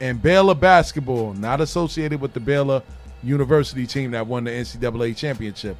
and 0.00 0.22
Baylor 0.22 0.54
basketball, 0.54 1.34
not 1.34 1.60
associated 1.60 2.20
with 2.20 2.32
the 2.32 2.40
Baylor 2.40 2.82
University 3.22 3.86
team 3.86 4.12
that 4.12 4.26
won 4.26 4.44
the 4.44 4.50
NCAA 4.50 5.16
championship. 5.16 5.76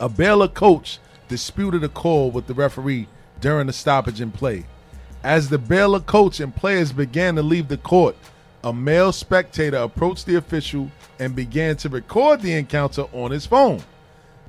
A 0.00 0.08
Baylor 0.08 0.48
coach 0.48 0.98
disputed 1.26 1.82
a 1.82 1.88
call 1.88 2.30
with 2.30 2.46
the 2.46 2.54
referee 2.54 3.08
during 3.40 3.66
the 3.66 3.72
stoppage 3.72 4.20
in 4.20 4.30
play. 4.30 4.64
As 5.24 5.48
the 5.48 5.58
Baylor 5.58 6.00
coach 6.00 6.40
and 6.40 6.54
players 6.54 6.92
began 6.92 7.34
to 7.36 7.42
leave 7.42 7.68
the 7.68 7.76
court, 7.76 8.16
a 8.62 8.72
male 8.72 9.12
spectator 9.12 9.78
approached 9.78 10.26
the 10.26 10.36
official 10.36 10.90
and 11.18 11.34
began 11.34 11.76
to 11.76 11.88
record 11.88 12.40
the 12.40 12.52
encounter 12.52 13.02
on 13.12 13.30
his 13.30 13.46
phone. 13.46 13.82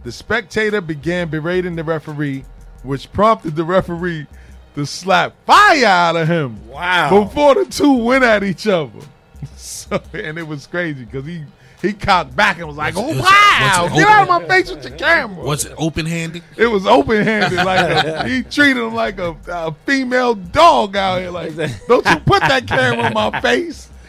The 0.03 0.11
spectator 0.11 0.81
began 0.81 1.29
berating 1.29 1.75
the 1.75 1.83
referee, 1.83 2.45
which 2.83 3.11
prompted 3.11 3.55
the 3.55 3.63
referee 3.63 4.27
to 4.75 4.85
slap 4.85 5.33
fire 5.45 5.85
out 5.85 6.15
of 6.15 6.27
him. 6.27 6.67
Wow. 6.67 7.25
Before 7.25 7.55
the 7.55 7.65
two 7.65 7.97
went 7.97 8.23
at 8.23 8.43
each 8.43 8.67
other. 8.67 8.99
So, 9.55 10.01
and 10.13 10.37
it 10.37 10.47
was 10.47 10.67
crazy 10.67 11.05
because 11.05 11.25
he 11.25 11.43
he 11.81 11.93
cocked 11.93 12.35
back 12.35 12.57
and 12.57 12.67
was 12.67 12.75
like, 12.75 12.95
"Oh 12.97 13.07
wow, 13.07 13.89
get 13.93 14.07
out 14.07 14.23
of 14.23 14.27
my 14.27 14.47
face 14.47 14.69
with 14.69 14.83
your 14.83 14.97
camera." 14.97 15.43
Was 15.43 15.65
it 15.65 15.73
open 15.77 16.05
handed? 16.05 16.43
It 16.57 16.67
was 16.67 16.85
open 16.85 17.23
handed, 17.23 17.55
like 17.65 18.05
a, 18.05 18.27
he 18.27 18.43
treated 18.43 18.83
him 18.83 18.93
like 18.93 19.17
a, 19.19 19.35
a 19.47 19.73
female 19.85 20.35
dog 20.35 20.95
out 20.97 21.19
here. 21.19 21.31
Like, 21.31 21.55
don't 21.87 22.05
you 22.05 22.19
put 22.25 22.41
that 22.41 22.67
camera 22.67 23.07
in 23.07 23.13
my 23.13 23.39
face? 23.41 23.89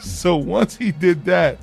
So 0.00 0.36
once 0.36 0.76
he 0.76 0.92
did 0.92 1.26
that, 1.26 1.58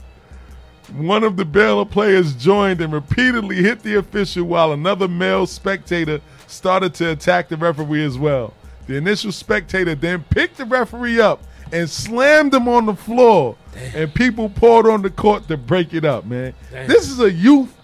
one 0.95 1.24
of 1.24 1.38
the 1.38 1.45
Baylor 1.45 1.86
players 1.86 2.36
joined 2.36 2.82
and 2.82 2.93
repeatedly 2.93 3.58
hit 3.58 3.82
the 3.82 3.95
official 3.95 4.43
while 4.43 4.74
another 4.74 5.07
male 5.07 5.47
spectator 5.47 6.22
started 6.45 6.93
to 6.95 7.12
attack 7.12 7.49
the 7.49 7.57
referee 7.57 8.05
as 8.05 8.18
well. 8.18 8.53
The 8.86 8.95
initial 8.95 9.32
spectator 9.32 9.95
then 9.95 10.24
picked 10.30 10.57
the 10.57 10.66
referee 10.66 11.20
up 11.20 11.41
and 11.72 11.89
slammed 11.89 12.53
him 12.53 12.67
on 12.67 12.86
the 12.86 12.95
floor, 12.95 13.55
and 13.95 14.13
people 14.13 14.49
poured 14.49 14.88
on 14.88 15.01
the 15.01 15.09
court 15.09 15.47
to 15.47 15.57
break 15.57 15.93
it 15.93 16.05
up, 16.05 16.26
man. 16.26 16.53
This 16.72 17.09
is 17.09 17.20
a 17.20 17.32
youth 17.32 17.76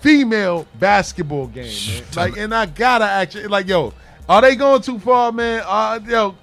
female 0.00 0.66
basketball 0.78 1.46
game, 1.48 1.64
man. 1.64 2.02
Like, 2.16 2.36
and 2.36 2.54
I 2.54 2.66
gotta 2.66 3.04
actually, 3.04 3.46
like, 3.48 3.66
yo, 3.68 3.92
are 4.28 4.40
they 4.42 4.54
going 4.56 4.82
too 4.82 4.98
far, 4.98 5.32
man? 5.32 5.62
Uh, 5.66 6.00
yo, 6.06 6.34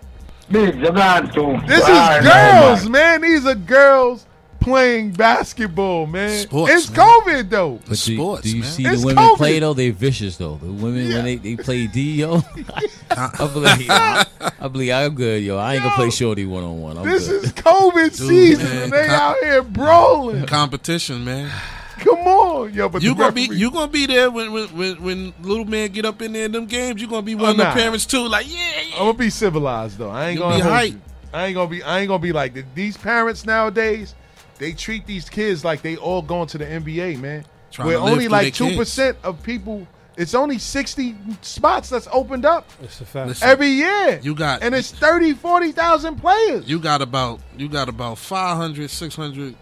this 1.67 1.81
is 1.87 1.87
girls, 2.23 2.89
man. 2.89 3.21
These 3.21 3.45
are 3.45 3.55
girls 3.55 4.25
playing 4.65 5.11
basketball, 5.11 6.07
man. 6.07 6.39
Sports, 6.47 6.73
it's 6.73 6.89
man. 6.89 7.07
COVID 7.07 7.49
though. 7.49 7.75
But 7.81 7.89
do, 7.89 7.95
sports, 7.95 8.41
do 8.41 8.49
you 8.49 8.61
man. 8.63 8.71
see 8.71 8.85
It's 8.85 9.01
the 9.01 9.07
women 9.07 9.23
COVID. 9.23 9.37
play 9.37 9.59
though? 9.59 9.73
They 9.73 9.89
vicious 9.91 10.37
though. 10.37 10.55
The 10.55 10.71
women 10.71 11.07
Yeah. 11.07 11.15
when 11.17 11.25
they, 11.25 11.35
they 11.35 11.55
play 11.55 11.87
D, 11.87 12.15
yo. 12.15 12.41
I 13.11 13.49
believe 13.53 13.87
I 13.89 14.67
believe 14.67 14.91
I'm 14.91 15.13
good, 15.15 15.43
yo. 15.43 15.57
I 15.57 15.75
ain't 15.75 15.83
gonna 15.83 15.95
play 15.95 16.09
shorty 16.09 16.45
one 16.45 16.63
on 16.63 16.81
one. 16.81 17.01
This 17.03 17.27
good. 17.27 17.43
is 17.45 17.51
COVID 17.53 18.11
season, 18.13 18.65
man, 18.65 18.83
and 18.83 18.91
they 18.91 19.05
com- 19.05 19.15
out 19.21 19.37
here 19.43 19.61
brawling. 19.61 20.45
Competition, 20.47 21.23
man. 21.23 21.51
Come 21.99 22.19
on, 22.27 22.73
yo. 22.73 22.89
But 22.89 23.03
You 23.03 23.09
the 23.13 23.15
gonna 23.19 23.31
be 23.31 23.43
you 23.53 23.71
gonna 23.71 23.91
be 23.91 24.05
there 24.07 24.29
when 24.29 24.51
when, 24.51 24.67
when 24.75 24.95
when 25.03 25.33
little 25.41 25.65
man 25.65 25.89
get 25.91 26.05
up 26.05 26.21
in 26.21 26.33
there 26.33 26.45
in 26.45 26.51
them 26.51 26.65
games. 26.65 27.01
You 27.01 27.07
gonna 27.07 27.21
be 27.21 27.35
one 27.35 27.51
of 27.51 27.57
nah. 27.57 27.73
the 27.73 27.79
parents 27.79 28.05
too. 28.05 28.27
Like 28.27 28.47
yeah, 28.51 28.71
I'm 28.95 28.99
gonna 28.99 29.13
be 29.13 29.29
civilized 29.29 29.97
though. 29.99 30.09
I 30.09 30.29
ain't 30.29 30.39
You'll 30.39 30.49
gonna 30.49 30.63
be 30.63 30.69
hype. 30.69 30.93
I 31.33 31.45
ain't 31.47 31.55
gonna 31.55 31.69
be. 31.69 31.83
I 31.83 31.99
ain't 31.99 32.07
gonna 32.07 32.19
be 32.19 32.31
like 32.33 32.53
th- 32.53 32.65
these 32.75 32.97
parents 32.97 33.45
nowadays. 33.45 34.15
They 34.57 34.73
treat 34.73 35.05
these 35.05 35.29
kids 35.29 35.65
like 35.65 35.81
they 35.81 35.97
all 35.97 36.21
going 36.21 36.47
to 36.49 36.57
the 36.57 36.65
NBA, 36.65 37.19
man. 37.19 37.45
Trying 37.71 37.87
Where 37.87 37.97
only 37.97 38.27
like 38.27 38.53
two 38.53 38.75
percent 38.75 39.17
of 39.23 39.41
people. 39.43 39.87
It's 40.17 40.33
only 40.33 40.59
sixty 40.59 41.13
spots 41.41 41.89
that's 41.89 42.07
opened 42.09 42.45
up 42.45 42.69
It's 42.81 43.01
a 43.01 43.05
fact. 43.05 43.27
Listen, 43.27 43.49
every 43.49 43.67
year. 43.67 44.19
You 44.23 44.33
got- 44.33 44.63
and 44.63 44.73
it's 44.73 44.89
30, 44.91 45.33
40,000 45.33 46.15
players. 46.15 46.69
You 46.69 46.79
got 46.79 47.01
about 47.01 47.41
you 47.57 47.67
got 47.67 47.89
about 47.89 48.17
500, 48.17 48.89
600 48.89 49.55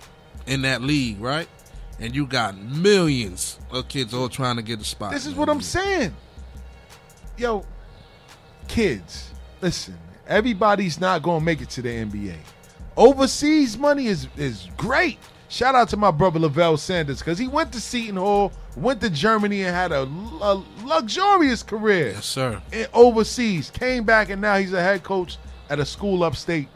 in 0.46 0.62
that 0.62 0.84
league, 0.84 1.20
right? 1.20 1.48
And 2.00 2.16
you 2.16 2.28
got 2.28 2.56
millions 2.56 3.60
of 3.72 3.88
kids 3.88 4.14
all 4.14 4.30
trying 4.30 4.58
to 4.58 4.62
get 4.62 4.80
a 4.80 4.84
spot. 4.84 5.12
This 5.12 5.26
is 5.26 5.34
what 5.34 5.50
I'm 5.50 5.58
league. 5.58 5.66
saying. 5.66 6.16
Yo, 7.38 7.66
kids, 8.68 9.32
listen. 9.62 9.98
Everybody's 10.28 11.00
not 11.00 11.24
going 11.24 11.40
to 11.40 11.46
make 11.46 11.62
it 11.62 11.70
to 11.72 11.82
the 11.82 11.90
NBA. 11.90 12.36
Overseas 12.96 13.78
money 13.78 14.08
is 14.08 14.28
is 14.38 14.68
great. 14.78 15.20
Shout 15.50 15.76
out 15.76 15.90
to 15.90 15.98
my 15.98 16.10
brother 16.12 16.40
Lavelle 16.40 16.78
Sanders 16.78 17.20
because 17.20 17.38
he 17.38 17.48
went 17.48 17.72
to 17.74 17.82
Seton 17.82 18.18
Hall, 18.18 18.52
went 18.76 19.02
to 19.02 19.10
Germany, 19.10 19.64
and 19.64 19.76
had 19.76 19.92
a, 19.92 20.02
a 20.04 20.64
luxurious 20.84 21.62
career 21.62 22.12
Yes, 22.14 22.26
sir. 22.26 22.60
in 22.72 22.88
overseas. 22.94 23.70
Came 23.70 24.04
back 24.04 24.30
and 24.30 24.42
now 24.42 24.58
he's 24.58 24.74
a 24.74 24.82
head 24.82 25.04
coach 25.04 25.38
at 25.70 25.80
a 25.80 25.86
school 25.86 26.24
upstate 26.24 26.68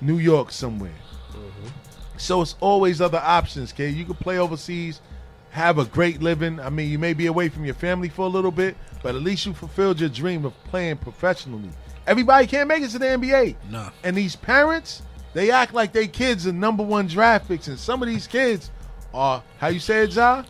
New 0.00 0.18
York 0.18 0.50
somewhere. 0.52 0.94
Mm-hmm. 1.32 1.68
So 2.16 2.40
it's 2.40 2.54
always 2.60 3.00
other 3.02 3.20
options, 3.22 3.72
kid. 3.72 3.94
You 3.94 4.06
can 4.06 4.14
play 4.14 4.38
overseas, 4.38 5.02
have 5.50 5.78
a 5.78 5.84
great 5.84 6.22
living. 6.22 6.60
I 6.60 6.70
mean, 6.70 6.90
you 6.90 6.98
may 6.98 7.12
be 7.12 7.26
away 7.26 7.50
from 7.50 7.64
your 7.66 7.74
family 7.74 8.08
for 8.08 8.22
a 8.22 8.28
little 8.28 8.50
bit, 8.50 8.74
but 9.02 9.14
at 9.14 9.22
least 9.22 9.44
you 9.44 9.52
fulfilled 9.52 10.00
your 10.00 10.08
dream 10.08 10.46
of 10.46 10.54
playing 10.64 10.96
professionally. 10.98 11.70
Everybody 12.06 12.46
can't 12.46 12.68
make 12.68 12.82
it 12.82 12.88
to 12.90 12.98
the 12.98 13.04
NBA. 13.06 13.56
No. 13.70 13.90
And 14.02 14.16
these 14.16 14.34
parents, 14.34 15.02
they 15.34 15.50
act 15.50 15.74
like 15.74 15.92
they 15.92 16.06
kids 16.08 16.46
are 16.46 16.52
number 16.52 16.82
one 16.82 17.06
draft 17.06 17.48
picks, 17.48 17.68
and 17.68 17.78
some 17.78 18.02
of 18.02 18.08
these 18.08 18.26
kids 18.26 18.70
are 19.14 19.42
how 19.58 19.68
you 19.68 19.80
say 19.80 20.04
it, 20.04 20.14
Ja? 20.14 20.44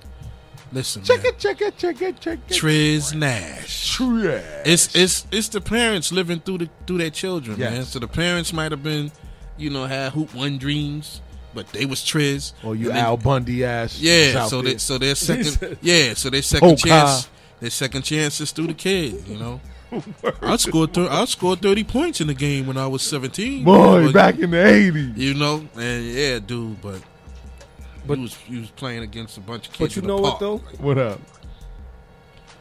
Listen, 0.70 1.02
Check 1.02 1.22
man. 1.22 1.26
it, 1.32 1.38
check 1.38 1.60
it, 1.62 1.76
check 1.78 2.02
it, 2.02 2.20
check 2.20 2.38
it. 2.46 2.52
Triz 2.54 3.14
Nash. 3.14 3.94
Trash. 3.96 4.42
It's 4.66 4.94
it's 4.94 5.26
it's 5.32 5.48
the 5.48 5.60
parents 5.62 6.12
living 6.12 6.40
through 6.40 6.58
the 6.58 6.68
through 6.86 6.98
their 6.98 7.10
children, 7.10 7.58
Yes. 7.58 7.72
man. 7.72 7.84
So 7.84 7.98
the 7.98 8.08
parents 8.08 8.52
might 8.52 8.70
have 8.72 8.82
been, 8.82 9.10
you 9.56 9.70
know, 9.70 9.86
had 9.86 10.12
hoop 10.12 10.34
one 10.34 10.58
dreams, 10.58 11.22
but 11.54 11.66
they 11.68 11.86
was 11.86 12.00
Triz. 12.00 12.52
Or 12.62 12.74
you 12.76 12.88
And 12.88 12.98
then- 12.98 13.04
Al 13.04 13.16
Bundy 13.16 13.64
ass. 13.64 13.98
Yeah, 14.00 14.44
so 14.46 14.60
they 14.60 14.76
so 14.76 14.98
their 14.98 15.14
second 15.14 15.78
yeah, 15.80 16.12
so 16.12 16.28
their 16.28 16.42
second 16.42 16.68
Oh, 16.72 16.76
chance 16.76 17.30
their 17.60 17.70
second 17.70 18.02
chance 18.02 18.38
is 18.42 18.52
through 18.52 18.66
the 18.66 18.74
kid, 18.74 19.26
you 19.26 19.38
know. 19.38 19.60
I 20.42 20.56
scored 20.56 20.92
thir- 20.92 21.08
I 21.10 21.24
scored 21.24 21.60
thirty 21.62 21.84
points 21.84 22.20
in 22.20 22.26
the 22.26 22.34
game 22.34 22.66
when 22.66 22.76
I 22.76 22.86
was 22.86 23.02
seventeen. 23.02 23.64
Boy, 23.64 24.06
But, 24.06 24.12
back 24.14 24.38
in 24.38 24.50
the 24.50 24.56
80s. 24.58 25.16
you 25.16 25.34
know, 25.34 25.66
and 25.76 26.04
yeah, 26.04 26.38
dude, 26.40 26.80
but 26.82 27.00
But- 28.06 28.16
he 28.18 28.22
was 28.22 28.34
he 28.34 28.60
was 28.60 28.70
playing 28.70 29.02
against 29.02 29.38
a 29.38 29.40
bunch 29.40 29.68
of 29.68 29.72
kids. 29.72 29.94
But 29.94 29.96
you 29.96 30.02
in 30.02 30.08
the 30.08 30.14
know 30.16 30.20
what 30.22 30.38
though? 30.40 30.58
What 30.80 30.98
up? 30.98 31.20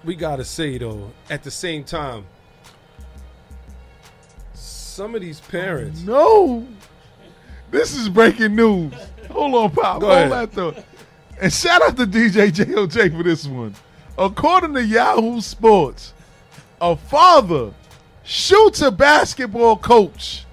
we 0.04 0.16
gotta 0.16 0.46
say 0.46 0.78
though, 0.78 1.12
at 1.30 1.44
the 1.44 1.52
same 1.52 1.84
time, 1.84 2.24
some 4.54 5.16
of 5.16 5.22
these 5.22 5.40
parents, 5.40 6.02
No. 6.02 6.66
This 7.70 7.94
is 7.98 8.08
breaking 8.08 8.56
news. 8.56 8.94
Hold 9.30 9.54
on, 9.56 9.72
Pop. 9.72 10.00
Go 10.00 10.08
Hold 10.08 10.32
that 10.32 10.52
thought. 10.54 10.86
And 11.42 11.52
shout 11.52 11.82
out 11.82 11.98
to 11.98 12.06
DJ 12.08 12.50
JOJ 12.50 13.16
for 13.16 13.24
this 13.24 13.46
one. 13.46 13.76
According 14.18 14.74
to 14.76 14.84
Yahoo 14.86 15.42
Sports, 15.42 16.14
a 16.82 16.96
father 16.96 17.72
shoots 18.24 18.82
a 18.82 18.92
basketball 18.92 19.78
coach. 19.78 20.46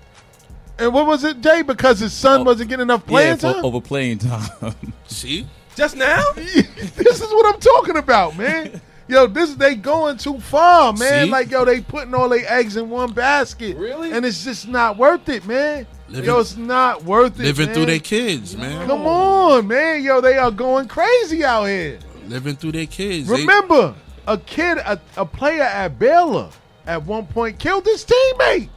And 0.78 0.92
what 0.92 1.06
was 1.06 1.22
it, 1.24 1.40
Jay? 1.40 1.62
Because 1.62 2.00
his 2.00 2.12
son 2.12 2.40
Oh, 2.40 2.44
wasn't 2.44 2.68
getting 2.70 2.82
enough 2.82 3.06
playing 3.06 3.36
for 3.36 3.52
time? 3.52 3.64
over 3.64 3.80
playing 3.80 4.18
time. 4.18 4.74
See? 5.06 5.46
just 5.76 5.96
now, 5.96 6.22
this 6.34 7.20
is 7.20 7.30
what 7.30 7.52
I'm 7.54 7.60
talking 7.60 7.96
about, 7.96 8.36
man. 8.36 8.80
Yo, 9.06 9.26
this 9.26 9.54
they 9.54 9.74
going 9.74 10.16
too 10.16 10.40
far, 10.40 10.92
man. 10.94 11.26
See? 11.26 11.30
Like, 11.30 11.50
yo, 11.50 11.66
they 11.66 11.82
putting 11.82 12.14
all 12.14 12.30
their 12.30 12.50
eggs 12.50 12.78
in 12.78 12.88
one 12.88 13.12
basket. 13.12 13.76
Really? 13.76 14.10
And 14.12 14.24
it's 14.24 14.42
just 14.42 14.66
not 14.66 14.96
worth 14.96 15.28
it, 15.28 15.44
man. 15.46 15.86
Living- 16.08 16.24
yo, 16.24 16.40
it's 16.40 16.56
not 16.56 17.04
worth 17.04 17.38
it. 17.38 17.42
Living 17.42 17.66
man. 17.66 17.74
through 17.74 17.84
their 17.84 17.98
kids, 17.98 18.56
man. 18.56 18.86
Come 18.88 19.02
on, 19.06 19.66
man. 19.66 20.02
Yo, 20.02 20.22
they 20.22 20.38
are 20.38 20.50
going 20.50 20.88
crazy 20.88 21.44
out 21.44 21.64
here. 21.64 21.98
Living 22.28 22.56
through 22.56 22.72
their 22.72 22.86
kids. 22.86 23.28
They- 23.28 23.40
Remember, 23.42 23.94
a 24.26 24.38
kid, 24.38 24.78
a, 24.78 25.00
a 25.16 25.24
player 25.26 25.62
at 25.62 25.98
Baylor 25.98 26.50
at 26.86 27.02
one 27.04 27.26
point 27.26 27.58
killed 27.58 27.84
his 27.84 28.04
teammate. 28.04 28.68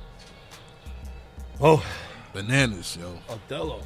oh, 1.62 1.84
bananas, 2.34 2.98
yo. 3.00 3.18
Othello. 3.30 3.82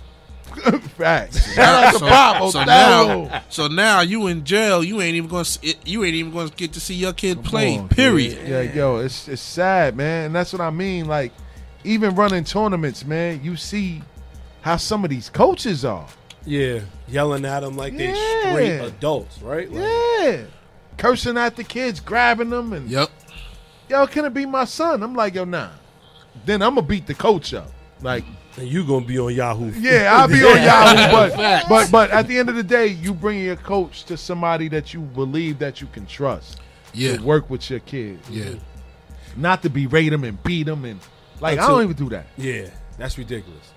Facts. 0.97 1.53
Shout 1.53 1.83
out 1.85 1.93
to 1.93 1.99
Pop. 1.99 2.51
so 2.51 2.59
Othello. 2.59 3.25
now, 3.25 3.43
so 3.47 3.67
now 3.67 4.01
you 4.01 4.27
in 4.27 4.43
jail. 4.43 4.83
You 4.83 4.99
ain't 5.01 5.15
even 5.15 5.29
going. 5.29 5.45
to 5.45 5.75
You 5.85 6.03
ain't 6.03 6.15
even 6.15 6.33
going 6.33 6.49
to 6.49 6.55
get 6.55 6.73
to 6.73 6.81
see 6.81 6.95
your 6.95 7.13
kid 7.13 7.41
play. 7.43 7.77
On, 7.77 7.87
period. 7.87 8.37
kid. 8.37 8.47
Yeah, 8.49 8.61
yo, 8.73 8.97
it's 8.97 9.29
it's 9.29 9.41
sad, 9.41 9.95
man, 9.95 10.25
and 10.25 10.35
that's 10.35 10.51
what 10.51 10.61
I 10.61 10.69
mean. 10.69 11.05
Like, 11.05 11.31
even 11.85 12.15
running 12.15 12.43
tournaments, 12.43 13.05
man, 13.05 13.41
you 13.43 13.55
see 13.55 14.03
how 14.59 14.75
some 14.75 15.05
of 15.05 15.09
these 15.09 15.29
coaches 15.29 15.85
are. 15.85 16.07
Yeah, 16.45 16.81
yelling 17.07 17.45
at 17.45 17.61
them 17.61 17.77
like 17.77 17.95
they 17.95 18.09
Yeah. 18.09 18.49
straight 18.51 18.79
adults, 18.79 19.41
right? 19.41 19.71
Like, 19.71 19.83
Yeah, 19.83 20.41
cursing 20.97 21.37
at 21.37 21.55
the 21.55 21.63
kids, 21.63 21.99
grabbing 21.99 22.49
them, 22.49 22.73
and 22.73 22.89
Yep. 22.89 23.09
yo, 23.89 24.07
can 24.07 24.25
it 24.25 24.33
be 24.33 24.45
my 24.45 24.65
son? 24.65 25.03
I'm 25.03 25.15
like, 25.15 25.35
yo, 25.35 25.43
nah. 25.45 25.69
Then 26.45 26.61
I'm 26.61 26.75
gonna 26.75 26.87
beat 26.87 27.07
the 27.07 27.13
coach 27.13 27.53
up. 27.53 27.71
Like, 28.01 28.23
And 28.57 28.67
you 28.67 28.85
gonna 28.85 29.05
be 29.05 29.19
on 29.19 29.33
Yahoo? 29.33 29.71
yeah, 29.79 30.11
I'll 30.15 30.27
be 30.27 30.43
on 30.43 30.61
Yahoo, 30.63 31.11
but 31.11 31.65
but 31.69 31.91
but 31.91 32.11
at 32.11 32.27
the 32.27 32.37
end 32.37 32.49
of 32.49 32.55
the 32.55 32.63
day, 32.63 32.87
you 32.87 33.13
bring 33.13 33.39
your 33.43 33.55
coach 33.57 34.05
to 34.05 34.17
somebody 34.17 34.67
that 34.69 34.93
you 34.93 35.01
believe 35.01 35.59
that 35.59 35.81
you 35.81 35.87
can 35.87 36.05
trust. 36.05 36.59
Yeah. 36.93 37.15
to 37.17 37.23
work 37.23 37.49
with 37.49 37.69
your 37.69 37.79
kid, 37.79 38.19
Yeah. 38.29 38.55
not 39.37 39.61
to 39.61 39.69
berate 39.69 40.11
them 40.11 40.25
and 40.25 40.41
beat 40.43 40.63
them 40.63 40.83
and 40.83 40.99
like 41.39 41.57
I 41.57 41.67
don't 41.67 41.83
even 41.83 41.95
do 41.95 42.09
that. 42.09 42.25
Yeah, 42.37 42.67
that's 42.97 43.17
ridiculous. 43.17 43.71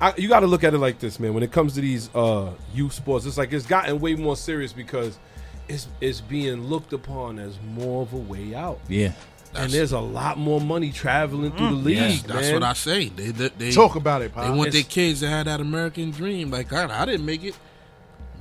I, 0.00 0.14
you 0.16 0.28
got 0.28 0.40
to 0.40 0.46
look 0.46 0.62
at 0.64 0.72
it 0.74 0.78
like 0.78 0.98
this, 0.98 1.18
man. 1.20 1.34
When 1.34 1.42
it 1.42 1.52
comes 1.52 1.74
to 1.74 1.80
these 1.82 2.08
uh, 2.14 2.52
youth 2.74 2.92
sports, 2.94 3.26
it's 3.26 3.36
like 3.38 3.52
it's 3.52 3.66
gotten 3.66 3.98
way 4.00 4.14
more 4.14 4.36
serious 4.36 4.72
because 4.72 5.18
it's 5.70 5.88
it's 6.00 6.20
being 6.20 6.64
looked 6.64 6.92
upon 6.92 7.38
as 7.38 7.58
more 7.74 8.02
of 8.02 8.12
a 8.12 8.18
way 8.18 8.54
out, 8.54 8.80
yeah. 8.88 9.12
and 9.54 9.70
there's 9.72 9.92
a 9.92 10.00
lot 10.00 10.38
more 10.38 10.60
money 10.60 10.90
traveling 10.90 11.52
through 11.52 11.68
the 11.68 11.74
mm. 11.74 11.84
league, 11.84 11.96
Yes, 11.96 12.22
that's 12.22 12.40
man. 12.42 12.54
what 12.54 12.62
I 12.62 12.72
say. 12.72 13.08
They 13.08 13.28
they, 13.30 13.48
they 13.48 13.70
Talk 13.72 13.96
about 13.96 14.22
it, 14.22 14.34
They 14.34 14.40
Pop. 14.42 14.56
want 14.56 14.72
their 14.72 14.82
kids 14.82 15.20
to 15.20 15.28
have 15.28 15.46
that 15.46 15.60
American 15.60 16.10
dream. 16.10 16.50
Like 16.50 16.68
God, 16.68 16.90
I 16.90 17.04
didn't 17.04 17.26
make 17.26 17.44
it. 17.44 17.56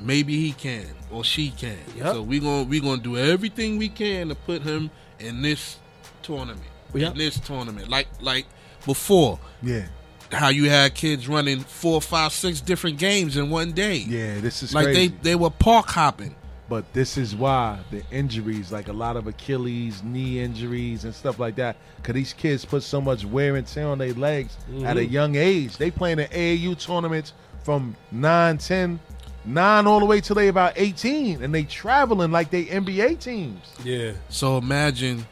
Maybe 0.02 0.40
he 0.40 0.54
can 0.54 0.88
or 1.12 1.24
she 1.24 1.52
can. 1.52 1.78
Yep. 1.98 2.06
So 2.14 2.22
we 2.22 2.40
gonna 2.40 2.64
we 2.64 2.80
gonna 2.80 3.02
do 3.02 3.18
everything 3.18 3.78
we 3.78 3.90
can 3.90 4.30
to 4.30 4.36
put 4.36 4.62
him 4.62 4.90
in 5.20 5.42
this 5.42 5.78
tournament. 6.22 6.62
Yep. 6.94 7.12
In 7.12 7.18
this 7.18 7.40
tournament, 7.40 7.90
like 7.90 8.08
like 8.22 8.46
before, 8.86 9.40
yeah, 9.62 9.86
how 10.32 10.50
you 10.50 10.70
had 10.70 10.96
kids 10.96 11.28
running 11.28 11.60
four, 11.60 12.02
five, 12.02 12.32
six 12.34 12.62
different 12.62 12.98
games 12.98 13.38
in 13.38 13.50
one 13.50 13.74
day. 13.74 13.98
yeah, 13.98 14.40
this 14.40 14.64
is 14.64 14.74
like 14.74 14.86
crazy. 14.86 15.10
they 15.10 15.16
they 15.22 15.36
were 15.36 15.52
park 15.52 15.88
hopping. 15.88 16.36
But 16.70 16.94
this 16.94 17.18
is 17.18 17.36
why 17.36 17.80
the 17.90 18.04
injuries, 18.12 18.72
like 18.72 18.90
a 18.90 18.94
lot 18.94 19.18
of 19.18 19.26
Achilles, 19.26 20.04
knee 20.04 20.40
injuries, 20.40 21.04
and 21.04 21.14
stuff 21.16 21.40
like 21.40 21.56
that, 21.56 21.78
because 21.98 22.14
these 22.14 22.34
kids 22.34 22.64
put 22.64 22.84
so 22.84 23.02
much 23.02 23.26
wear 23.26 23.56
and 23.56 23.66
tear 23.66 23.88
on 23.88 23.98
their 23.98 24.14
legs 24.14 24.56
at 24.84 24.96
a 24.96 25.02
mm-hmm. 25.02 25.12
young 25.12 25.36
age. 25.36 25.78
They 25.78 25.90
playing 25.90 26.20
in 26.20 26.28
AAU 26.28 26.80
tournaments 26.80 27.34
from 27.64 27.96
9, 28.12 28.60
10, 28.60 29.00
9 29.46 29.88
all 29.88 30.00
the 30.00 30.06
way 30.06 30.22
till 30.22 30.36
they 30.36 30.48
about 30.48 30.74
18, 30.76 31.44
and 31.44 31.54
they 31.54 31.64
traveling 31.64 32.32
like 32.32 32.52
they 32.52 32.66
NBA 32.66 33.20
teams. 33.20 33.74
yeah, 33.84 34.12
So 34.30 34.60
imagine, 34.60 35.26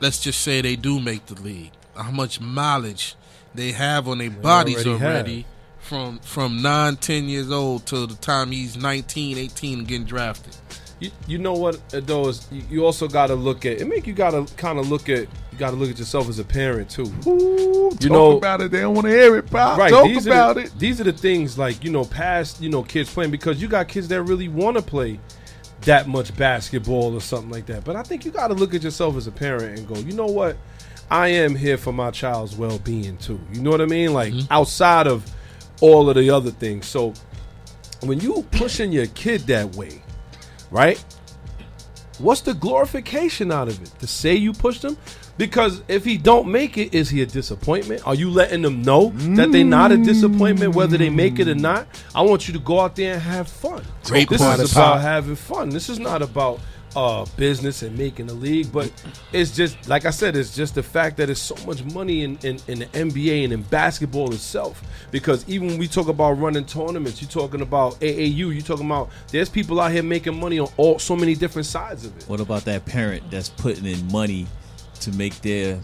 let's 0.00 0.20
just 0.20 0.42
say 0.42 0.60
they 0.60 0.76
do 0.76 1.00
make 1.00 1.24
the 1.26 1.40
league. 1.40 1.72
How 1.96 2.10
much 2.10 2.40
mileage 2.40 3.16
they 3.54 3.72
have 3.72 4.06
on 4.06 4.18
their 4.18 4.30
bodies 4.30 4.86
already 4.86 5.04
already. 5.04 5.46
From 5.88 6.18
from 6.18 6.60
9, 6.60 6.96
10 6.96 7.28
years 7.28 7.50
old 7.50 7.86
till 7.86 8.06
the 8.06 8.14
time 8.16 8.50
he's 8.50 8.76
19, 8.76 9.38
18 9.38 9.78
and 9.80 9.88
getting 9.88 10.04
drafted. 10.06 10.54
you, 11.00 11.10
you 11.26 11.38
know 11.38 11.54
what 11.54 11.76
uh, 11.94 12.00
though 12.04 12.28
is 12.28 12.46
you, 12.52 12.62
you 12.70 12.84
also 12.84 13.08
got 13.08 13.28
to 13.28 13.34
look 13.34 13.64
at 13.64 13.80
it. 13.80 13.88
Make 13.88 14.06
you 14.06 14.12
got 14.12 14.30
to 14.32 14.54
kind 14.56 14.78
of 14.78 14.90
look 14.90 15.08
at 15.08 15.20
you 15.52 15.58
got 15.58 15.70
to 15.70 15.76
look 15.76 15.90
at 15.90 15.98
yourself 15.98 16.28
as 16.28 16.38
a 16.38 16.44
parent 16.44 16.90
too. 16.90 17.10
Ooh, 17.26 17.88
You 18.00 18.08
talk 18.08 18.10
know- 18.10 18.36
about 18.36 18.60
it. 18.60 18.70
They 18.70 18.80
don't 18.80 18.94
want 18.94 19.06
to 19.06 19.12
hear 19.12 19.36
it, 19.38 19.50
pop. 19.50 19.78
Right, 19.78 19.90
Talk 19.90 20.04
these 20.04 20.26
about 20.26 20.50
are 20.50 20.60
the, 20.60 20.66
it. 20.66 20.78
These 20.78 21.00
are 21.00 21.04
the 21.04 21.12
things 21.12 21.56
like 21.58 21.82
you 21.82 21.90
know, 21.90 22.04
past 22.04 22.60
you 22.60 22.68
know, 22.68 22.82
kids 22.82 23.12
playing 23.12 23.30
because 23.30 23.60
you 23.62 23.66
got 23.66 23.88
kids 23.88 24.08
that 24.08 24.22
really 24.22 24.48
want 24.48 24.76
to 24.76 24.82
play 24.82 25.18
that 25.82 26.06
much 26.06 26.36
basketball 26.36 27.14
or 27.14 27.20
something 27.20 27.50
like 27.50 27.64
that. 27.66 27.84
But 27.84 27.96
I 27.96 28.02
think 28.02 28.24
you 28.26 28.30
got 28.30 28.48
to 28.48 28.54
look 28.54 28.74
at 28.74 28.82
yourself 28.82 29.16
as 29.16 29.26
a 29.26 29.32
parent 29.32 29.78
and 29.78 29.88
go, 29.88 29.94
you 29.94 30.12
know 30.12 30.26
what? 30.26 30.56
I 31.10 31.28
am 31.28 31.54
here 31.54 31.78
for 31.78 31.92
my 31.92 32.10
child's 32.10 32.54
well 32.56 32.78
being 32.80 33.16
too. 33.16 33.40
You 33.54 33.62
know 33.62 33.70
what 33.70 33.80
I 33.80 33.86
mean? 33.86 34.12
Like 34.12 34.34
outside 34.50 35.06
of 35.06 35.24
all 35.80 36.08
of 36.08 36.16
the 36.16 36.30
other 36.30 36.50
things. 36.50 36.86
So 36.86 37.14
when 38.02 38.20
you 38.20 38.46
pushing 38.50 38.92
your 38.92 39.06
kid 39.06 39.42
that 39.42 39.74
way, 39.74 40.02
right? 40.70 41.02
What's 42.18 42.40
the 42.40 42.54
glorification 42.54 43.52
out 43.52 43.68
of 43.68 43.80
it? 43.80 43.92
To 44.00 44.06
say 44.06 44.34
you 44.34 44.52
pushed 44.52 44.84
him? 44.84 44.96
Because 45.36 45.82
if 45.86 46.04
he 46.04 46.18
don't 46.18 46.50
make 46.50 46.76
it, 46.76 46.92
is 46.92 47.08
he 47.08 47.22
a 47.22 47.26
disappointment? 47.26 48.04
Are 48.04 48.14
you 48.14 48.28
letting 48.28 48.62
them 48.62 48.82
know 48.82 49.10
that 49.10 49.52
they're 49.52 49.64
not 49.64 49.92
a 49.92 49.96
disappointment, 49.96 50.74
whether 50.74 50.98
they 50.98 51.10
make 51.10 51.38
it 51.38 51.46
or 51.46 51.54
not? 51.54 51.86
I 52.12 52.22
want 52.22 52.48
you 52.48 52.54
to 52.54 52.60
go 52.60 52.80
out 52.80 52.96
there 52.96 53.14
and 53.14 53.22
have 53.22 53.46
fun. 53.48 53.84
Great 54.04 54.28
this 54.28 54.40
is 54.40 54.72
about 54.72 55.00
having 55.00 55.36
fun. 55.36 55.70
This 55.70 55.88
is 55.88 56.00
not 56.00 56.22
about 56.22 56.58
uh, 56.96 57.26
business 57.36 57.82
and 57.82 57.96
making 57.96 58.30
a 58.30 58.32
league, 58.32 58.72
but 58.72 58.90
it's 59.32 59.54
just 59.54 59.88
like 59.88 60.04
I 60.04 60.10
said, 60.10 60.36
it's 60.36 60.54
just 60.54 60.74
the 60.74 60.82
fact 60.82 61.16
that 61.18 61.26
there's 61.26 61.40
so 61.40 61.54
much 61.66 61.84
money 61.84 62.22
in, 62.24 62.38
in, 62.42 62.58
in 62.66 62.78
the 62.80 62.86
NBA 62.86 63.44
and 63.44 63.52
in 63.52 63.62
basketball 63.62 64.32
itself. 64.32 64.82
Because 65.10 65.48
even 65.48 65.68
when 65.68 65.78
we 65.78 65.88
talk 65.88 66.08
about 66.08 66.32
running 66.32 66.64
tournaments, 66.64 67.20
you're 67.20 67.30
talking 67.30 67.60
about 67.60 67.94
AAU, 68.00 68.36
you're 68.52 68.60
talking 68.60 68.86
about 68.86 69.10
there's 69.30 69.48
people 69.48 69.80
out 69.80 69.92
here 69.92 70.02
making 70.02 70.38
money 70.38 70.58
on 70.58 70.68
all 70.76 70.98
so 70.98 71.14
many 71.16 71.34
different 71.34 71.66
sides 71.66 72.04
of 72.04 72.16
it. 72.16 72.24
What 72.24 72.40
about 72.40 72.64
that 72.64 72.84
parent 72.84 73.30
that's 73.30 73.48
putting 73.48 73.86
in 73.86 74.06
money 74.10 74.46
to 75.00 75.12
make 75.12 75.40
their 75.40 75.78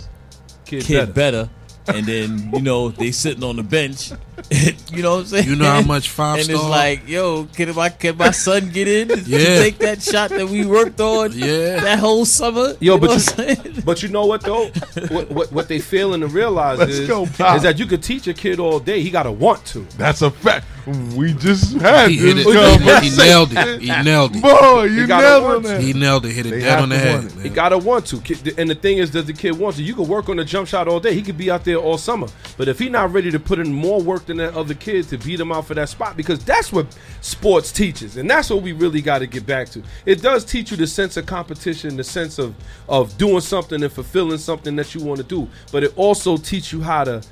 Kid, 0.65 0.85
kid 0.85 0.95
better. 0.95 1.13
better, 1.13 1.51
and 1.89 2.07
then 2.07 2.51
you 2.55 2.63
know 2.63 2.89
they 2.91 3.11
sitting 3.13 3.45
on 3.45 3.57
the 3.57 3.63
bench. 3.63 4.13
you 4.93 5.03
know 5.03 5.13
what 5.17 5.21
I'm 5.21 5.27
saying? 5.27 5.49
You 5.49 5.57
know 5.57 5.65
how 5.71 5.83
much 5.83 6.11
five 6.11 6.37
And 6.37 6.45
star- 6.45 6.57
it's 6.57 6.65
like, 6.65 7.09
yo, 7.09 7.45
can 7.55 7.75
my 7.75 7.89
can 7.89 8.17
my 8.17 8.31
son 8.31 8.69
get 8.71 8.89
in 8.89 9.09
to 9.09 9.19
Yeah. 9.21 9.59
take 9.59 9.79
that 9.79 10.03
shot 10.03 10.31
that 10.31 10.49
we 10.49 10.67
worked 10.67 11.01
on? 11.01 11.33
Yeah. 11.35 11.81
that 11.81 11.99
whole 11.99 12.25
summer. 12.25 12.75
Yo, 12.81 12.95
you 12.95 13.01
but 13.01 13.07
know 13.07 13.13
you- 13.15 13.19
what 13.21 13.39
I'm 13.39 13.57
saying? 13.65 13.83
But 13.85 14.03
you 14.03 14.09
know 14.09 14.27
what 14.27 14.43
though? 14.43 14.67
what, 15.09 15.31
what 15.31 15.53
what 15.53 15.69
they 15.69 15.79
failing 15.79 16.21
to 16.21 16.27
realize 16.27 16.79
Let's 16.79 16.93
is, 16.93 17.09
go, 17.09 17.25
is 17.25 17.63
that 17.63 17.79
you 17.79 17.87
could 17.87 18.03
teach 18.03 18.27
a 18.27 18.35
kid 18.35 18.59
all 18.61 18.81
day. 18.81 19.01
He 19.03 19.11
got 19.11 19.25
to 19.25 19.33
want 19.33 19.65
to. 19.67 19.81
That's 19.97 20.23
a 20.23 20.31
fact. 20.31 20.67
We 20.87 21.33
just 21.33 21.75
had 21.77 22.11
He 22.11 22.19
hit 22.19 22.37
it. 22.39 22.45
He, 22.47 23.09
he 23.11 23.17
nailed 23.17 23.53
it. 23.55 23.81
He 23.81 23.89
nailed 23.89 24.37
it. 24.37 24.43
Boy, 24.43 24.83
you 24.85 25.07
gotta 25.07 25.41
nailed 25.49 25.65
it. 25.67 25.81
He 25.81 25.93
nailed 25.95 26.27
it. 26.27 26.33
Hit 26.33 26.45
it 26.47 26.51
They 26.51 26.61
dead 26.61 26.79
on 26.81 26.91
the 26.91 26.99
head. 26.99 27.25
it. 27.25 27.33
He 27.41 27.49
gotta 27.49 27.79
want 27.79 28.05
to. 28.09 28.21
Kid- 28.21 28.59
And 28.59 28.69
the 28.69 28.75
thing 28.75 28.99
is, 28.99 29.11
does 29.11 29.25
the 29.25 29.33
kid 29.33 29.53
want 29.59 29.77
to? 29.77 29.83
You 29.83 29.95
could 29.95 30.09
work 30.09 30.29
on 30.29 30.37
the 30.37 30.45
jump 30.45 30.69
shot 30.69 30.87
all 30.87 31.01
day. 31.01 31.15
He 31.15 31.23
could 31.23 31.39
be 31.39 31.51
out 31.51 31.65
there 31.65 31.77
all 31.77 31.97
summer. 31.97 32.27
But 32.59 32.69
if 32.69 32.79
he 32.79 32.91
not 32.91 33.13
ready 33.13 33.31
to 33.31 33.41
put 33.41 33.59
in 33.59 33.73
more 33.73 34.03
work 34.03 34.27
than 34.27 34.37
that 34.39 34.55
other 34.55 34.75
kid 34.75 35.09
to 35.09 35.17
beat 35.17 35.41
him 35.41 35.53
out 35.53 35.67
for 35.67 35.73
that 35.75 35.89
spot, 35.89 36.19
because 36.19 36.45
that's 36.45 36.71
what 36.71 36.87
sports 37.23 37.73
teaches, 37.73 38.19
and 38.19 38.29
that's 38.31 38.51
what 38.51 38.61
we 38.63 38.73
really 38.73 39.01
got 39.01 39.21
to 39.21 39.27
get 39.27 39.47
back 39.47 39.71
to. 39.71 39.83
It 40.05 40.21
does 40.21 40.45
teach 40.45 40.71
you 40.71 40.77
the 40.77 40.87
sense 40.87 41.17
of 41.17 41.25
competition, 41.25 41.97
the 41.97 42.05
sense 42.05 42.39
of 42.39 42.55
of 42.91 43.17
doing 43.17 43.41
something 43.41 43.83
and 43.83 43.91
fulfilling 43.93 44.39
something 44.39 44.77
that 44.77 44.95
you 44.95 45.03
want 45.03 45.17
to 45.19 45.25
do. 45.25 45.49
But 45.73 45.83
it 45.85 45.95
also 45.97 46.37
teaches 46.37 46.73
you 46.75 46.83
how 46.83 47.05
to 47.05 47.23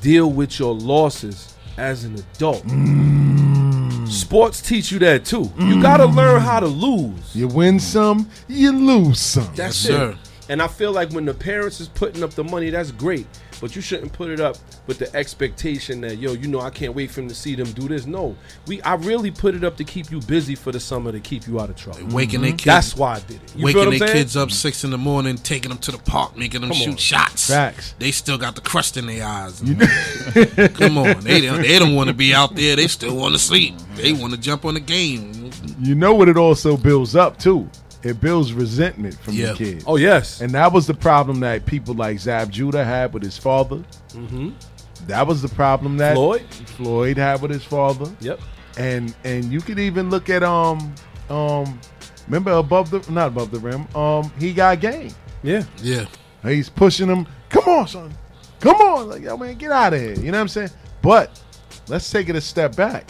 deal 0.00 0.30
with 0.30 0.58
your 0.58 0.74
losses 0.74 1.53
as 1.76 2.04
an 2.04 2.14
adult. 2.16 2.62
Sports 4.10 4.60
teach 4.60 4.92
you 4.92 4.98
that 5.00 5.24
too. 5.24 5.50
You 5.58 5.80
got 5.82 5.96
to 5.98 6.06
learn 6.06 6.40
how 6.40 6.60
to 6.60 6.66
lose. 6.66 7.34
You 7.34 7.48
win 7.48 7.80
some, 7.80 8.28
you 8.48 8.70
lose 8.72 9.18
some. 9.18 9.44
That's 9.54 9.58
Yes, 9.58 9.84
it. 9.84 9.88
sir. 9.88 10.18
And 10.48 10.60
I 10.60 10.68
feel 10.68 10.92
like 10.92 11.10
when 11.10 11.24
the 11.24 11.34
parents 11.34 11.80
is 11.80 11.88
putting 11.88 12.22
up 12.22 12.30
the 12.30 12.44
money, 12.44 12.70
that's 12.70 12.92
great. 12.92 13.26
But 13.60 13.74
you 13.74 13.80
shouldn't 13.80 14.12
put 14.12 14.30
it 14.30 14.40
up 14.40 14.56
with 14.86 14.98
the 14.98 15.14
expectation 15.16 16.00
that 16.02 16.16
yo, 16.16 16.32
you 16.32 16.48
know, 16.48 16.60
I 16.60 16.70
can't 16.70 16.94
wait 16.94 17.10
for 17.10 17.20
him 17.20 17.28
to 17.28 17.34
see 17.34 17.54
them 17.54 17.70
do 17.72 17.88
this. 17.88 18.04
No, 18.04 18.36
we 18.66 18.82
I 18.82 18.94
really 18.96 19.30
put 19.30 19.54
it 19.54 19.64
up 19.64 19.76
to 19.78 19.84
keep 19.84 20.10
you 20.10 20.20
busy 20.20 20.54
for 20.54 20.72
the 20.72 20.80
summer 20.80 21.12
to 21.12 21.20
keep 21.20 21.46
you 21.46 21.60
out 21.60 21.70
of 21.70 21.76
trouble. 21.76 22.06
Waking 22.14 22.42
their 22.42 22.50
kids. 22.50 22.64
That's 22.64 22.96
why 22.96 23.14
I 23.14 23.20
did 23.20 23.42
it. 23.42 23.56
You 23.56 23.64
waking 23.64 23.98
their 23.98 24.12
kids 24.12 24.36
up 24.36 24.50
six 24.50 24.84
in 24.84 24.90
the 24.90 24.98
morning, 24.98 25.36
taking 25.36 25.70
them 25.70 25.78
to 25.78 25.92
the 25.92 25.98
park, 25.98 26.36
making 26.36 26.60
them 26.60 26.70
Come 26.70 26.78
shoot 26.78 26.90
on. 26.90 26.96
shots. 26.96 27.48
Facts. 27.48 27.94
They 27.98 28.10
still 28.10 28.36
got 28.36 28.54
the 28.54 28.60
crust 28.60 28.96
in 28.96 29.06
their 29.06 29.24
eyes. 29.24 29.60
Come 30.74 30.98
on, 30.98 31.20
they 31.20 31.40
don't, 31.40 31.62
they 31.62 31.78
don't 31.78 31.94
want 31.94 32.08
to 32.08 32.14
be 32.14 32.34
out 32.34 32.54
there. 32.54 32.76
They 32.76 32.88
still 32.88 33.16
want 33.16 33.34
to 33.34 33.38
sleep. 33.38 33.74
They 33.94 34.12
want 34.12 34.34
to 34.34 34.40
jump 34.40 34.64
on 34.64 34.74
the 34.74 34.80
game. 34.80 35.50
You 35.80 35.94
know 35.94 36.12
what 36.14 36.28
it 36.28 36.36
also 36.36 36.76
builds 36.76 37.16
up 37.16 37.38
too? 37.38 37.68
It 38.04 38.20
builds 38.20 38.52
resentment 38.52 39.18
from 39.20 39.34
Yeah. 39.34 39.52
the 39.52 39.54
kids. 39.58 39.84
Oh 39.86 39.96
yes. 39.96 40.40
And 40.42 40.52
that 40.52 40.72
was 40.72 40.86
the 40.86 40.94
problem 40.94 41.40
that 41.40 41.64
people 41.66 41.94
like 41.94 42.18
Zab 42.18 42.50
Judah 42.50 42.84
had 42.84 43.12
with 43.14 43.22
his 43.22 43.38
father. 43.38 43.82
Mm-hmm. 44.12 44.50
That 45.06 45.26
was 45.26 45.42
the 45.42 45.48
problem 45.48 45.96
that 45.96 46.14
Floyd? 46.14 46.42
Floyd 46.76 47.16
had 47.16 47.40
with 47.42 47.50
his 47.50 47.64
father. 47.64 48.10
Yep. 48.20 48.40
And 48.76 49.14
and 49.24 49.44
you 49.52 49.60
could 49.60 49.78
even 49.78 50.10
look 50.10 50.28
at 50.28 50.42
um 50.42 50.94
um 51.30 51.80
remember 52.26 52.52
above 52.52 52.90
the 52.90 53.00
not 53.10 53.28
above 53.28 53.50
the 53.50 53.58
rim 53.58 53.86
um 53.96 54.30
he 54.38 54.52
got 54.52 54.80
game. 54.80 55.10
Yeah. 55.42 55.64
Yeah, 55.82 56.06
He's 56.42 56.68
pushing 56.68 57.08
him. 57.08 57.26
Come 57.48 57.64
on, 57.64 57.88
son. 57.88 58.14
Come 58.60 58.76
on, 58.76 59.08
like 59.08 59.22
yo 59.22 59.36
man, 59.36 59.56
get 59.56 59.70
out 59.72 59.94
of 59.94 60.00
here. 60.00 60.14
You 60.14 60.30
know 60.30 60.38
what 60.38 60.42
I'm 60.42 60.48
saying? 60.48 60.70
But 61.02 61.40
let's 61.88 62.10
take 62.10 62.28
it 62.28 62.36
a 62.36 62.40
step 62.40 62.76
back. 62.76 63.06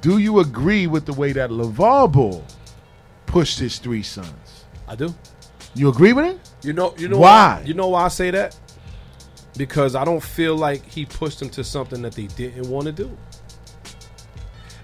Do 0.00 0.18
you 0.18 0.38
agree 0.40 0.86
with 0.86 1.06
the 1.06 1.12
way 1.14 1.32
that 1.32 1.50
LaVar 1.50 2.12
Ball 2.12 2.44
pushed 3.28 3.58
his 3.60 3.78
three 3.78 4.02
sons? 4.02 4.64
I 4.88 4.96
do. 4.96 5.14
You 5.74 5.88
agree 5.90 6.12
with 6.12 6.24
it? 6.24 6.50
You 6.62 6.72
know. 6.72 6.94
You 6.98 7.08
know 7.08 7.18
Why? 7.18 7.62
You 7.64 7.74
know 7.74 7.88
why 7.88 8.04
I 8.04 8.08
say 8.08 8.30
that? 8.32 8.58
Because 9.56 9.94
I 9.94 10.04
don't 10.04 10.22
feel 10.22 10.56
like 10.56 10.84
he 10.84 11.04
pushed 11.04 11.38
them 11.38 11.50
to 11.50 11.62
something 11.62 12.02
that 12.02 12.12
they 12.14 12.26
didn't 12.26 12.68
want 12.68 12.86
to 12.86 12.92
do. 12.92 13.16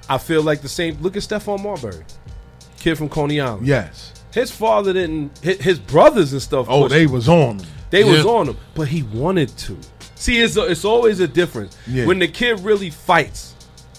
I 0.09 0.19
feel 0.19 0.43
like 0.43 0.61
the 0.61 0.69
same. 0.69 1.01
Look 1.01 1.17
at 1.17 1.23
Stephon 1.23 1.63
Marbury, 1.63 2.05
kid 2.79 2.97
from 2.97 3.09
Coney 3.09 3.41
Island. 3.41 3.67
Yes. 3.67 4.13
His 4.33 4.51
father 4.51 4.93
didn't. 4.93 5.39
His, 5.39 5.59
his 5.61 5.79
brothers 5.79 6.33
and 6.33 6.43
stuff. 6.43 6.67
Oh, 6.69 6.89
they 6.89 7.05
him. 7.05 7.13
was 7.13 7.29
on 7.29 7.59
him. 7.61 7.67
they 7.91 8.05
was 8.05 8.27
on 8.27 8.49
him, 8.49 8.57
but 8.75 8.89
he 8.89 9.03
wanted 9.05 9.49
to. 9.59 9.79
See, 10.17 10.41
it's 10.41 10.57
a, 10.57 10.67
it's 10.67 10.85
always 10.85 11.21
a 11.21 11.29
difference 11.29 11.77
Yeah. 11.87 12.07
when 12.07 12.19
the 12.19 12.29
kid 12.29 12.61
really 12.61 12.91
fights. 12.91 13.53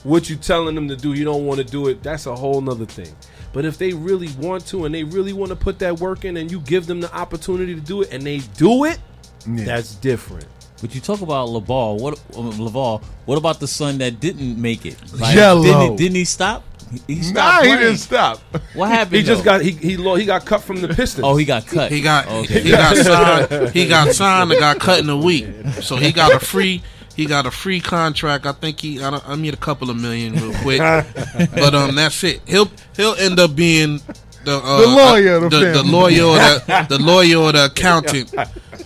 What 0.03 0.29
you 0.29 0.35
telling 0.35 0.75
them 0.75 0.87
to 0.89 0.95
do, 0.95 1.13
you 1.13 1.25
don't 1.25 1.45
want 1.47 1.57
to 1.59 1.63
do 1.63 1.87
it. 1.87 2.03
That's 2.03 2.27
a 2.27 2.35
whole 2.35 2.61
nother 2.61 2.85
thing. 2.85 3.15
But 3.55 3.63
if 3.65 3.77
they 3.79 3.93
really 3.93 4.27
want 4.37 4.67
to 4.67 4.83
and 4.85 4.93
they 4.93 5.03
really 5.05 5.31
want 5.33 5.49
to 5.49 5.55
put 5.55 5.79
that 5.79 5.99
work 5.99 6.25
in, 6.25 6.35
and 6.37 6.51
you 6.51 6.59
give 6.59 6.85
them 6.87 6.99
the 6.99 7.11
opportunity 7.15 7.73
to 7.73 7.79
do 7.81 8.01
it, 8.01 8.11
and 8.13 8.21
they 8.21 8.39
do 8.57 8.83
it, 8.83 8.99
Yeah. 9.47 9.63
that's 9.63 9.95
different. 9.95 10.45
But 10.81 10.93
you 10.93 10.99
talk 10.99 11.21
about 11.21 11.47
Laval. 11.49 11.95
What 11.97 12.19
um, 12.37 12.51
Laval? 12.61 13.01
What 13.25 13.37
about 13.37 13.61
the 13.61 13.67
son 13.67 13.97
that 13.99 14.19
didn't 14.19 14.61
make 14.61 14.85
it? 14.85 14.97
Yellow. 15.17 15.63
Didn't 15.63 15.91
he, 15.91 15.95
didn't 15.95 16.15
he 16.17 16.25
stop? 16.25 16.63
He, 17.07 17.15
he 17.15 17.31
Nah, 17.31 17.49
stopped. 17.61 17.65
he 17.65 17.71
didn't 17.77 17.97
stop. 17.97 18.39
What 18.73 18.89
happened? 18.89 19.15
He 19.15 19.23
just 19.23 19.43
got 19.45 19.61
he 19.61 19.71
he 19.71 19.95
lo- 19.97 20.15
he 20.15 20.25
got 20.25 20.45
cut 20.45 20.61
from 20.61 20.81
the 20.81 20.89
Pistons. 20.89 21.23
Oh, 21.25 21.37
he 21.37 21.45
got 21.45 21.65
cut. 21.65 21.91
he 21.91 22.01
got 22.01 22.27
Okay. 22.27 22.59
he 22.61 22.69
got 22.71 22.95
signed. 22.97 23.69
He 23.73 23.87
got 23.87 24.13
signed 24.21 24.51
and 24.51 24.59
got 24.59 24.79
cut 24.79 24.99
in 24.99 25.09
a 25.09 25.17
week. 25.17 25.47
So 25.81 25.95
he 25.95 26.11
got 26.11 26.33
a 26.33 26.39
free. 26.45 26.83
He 27.15 27.25
got 27.25 27.45
a 27.45 27.51
free 27.51 27.79
contract. 27.79 28.45
I 28.45 28.51
think 28.51 28.81
he. 28.81 29.01
I, 29.01 29.09
don't, 29.09 29.27
I 29.27 29.35
need 29.35 29.53
a 29.53 29.57
couple 29.57 29.89
of 29.89 29.97
million 29.97 30.33
real 30.33 30.53
quick, 30.61 30.79
but 31.55 31.73
um, 31.73 31.95
that's 31.95 32.23
it. 32.23 32.41
He'll 32.45 32.69
he'll 32.95 33.15
end 33.15 33.39
up 33.39 33.55
being 33.55 34.01
the 34.43 34.57
uh, 34.57 34.81
The 34.81 34.87
lawyer 34.87 35.35
of 35.35 35.51
the 35.51 35.59
the, 35.59 35.65
the 35.71 35.83
lawyer 35.83 36.23
or 36.23 36.37
the, 36.37 36.85
the 36.89 36.99
lawyer 36.99 37.37
or 37.37 37.51
the 37.51 37.65
accountant 37.65 38.29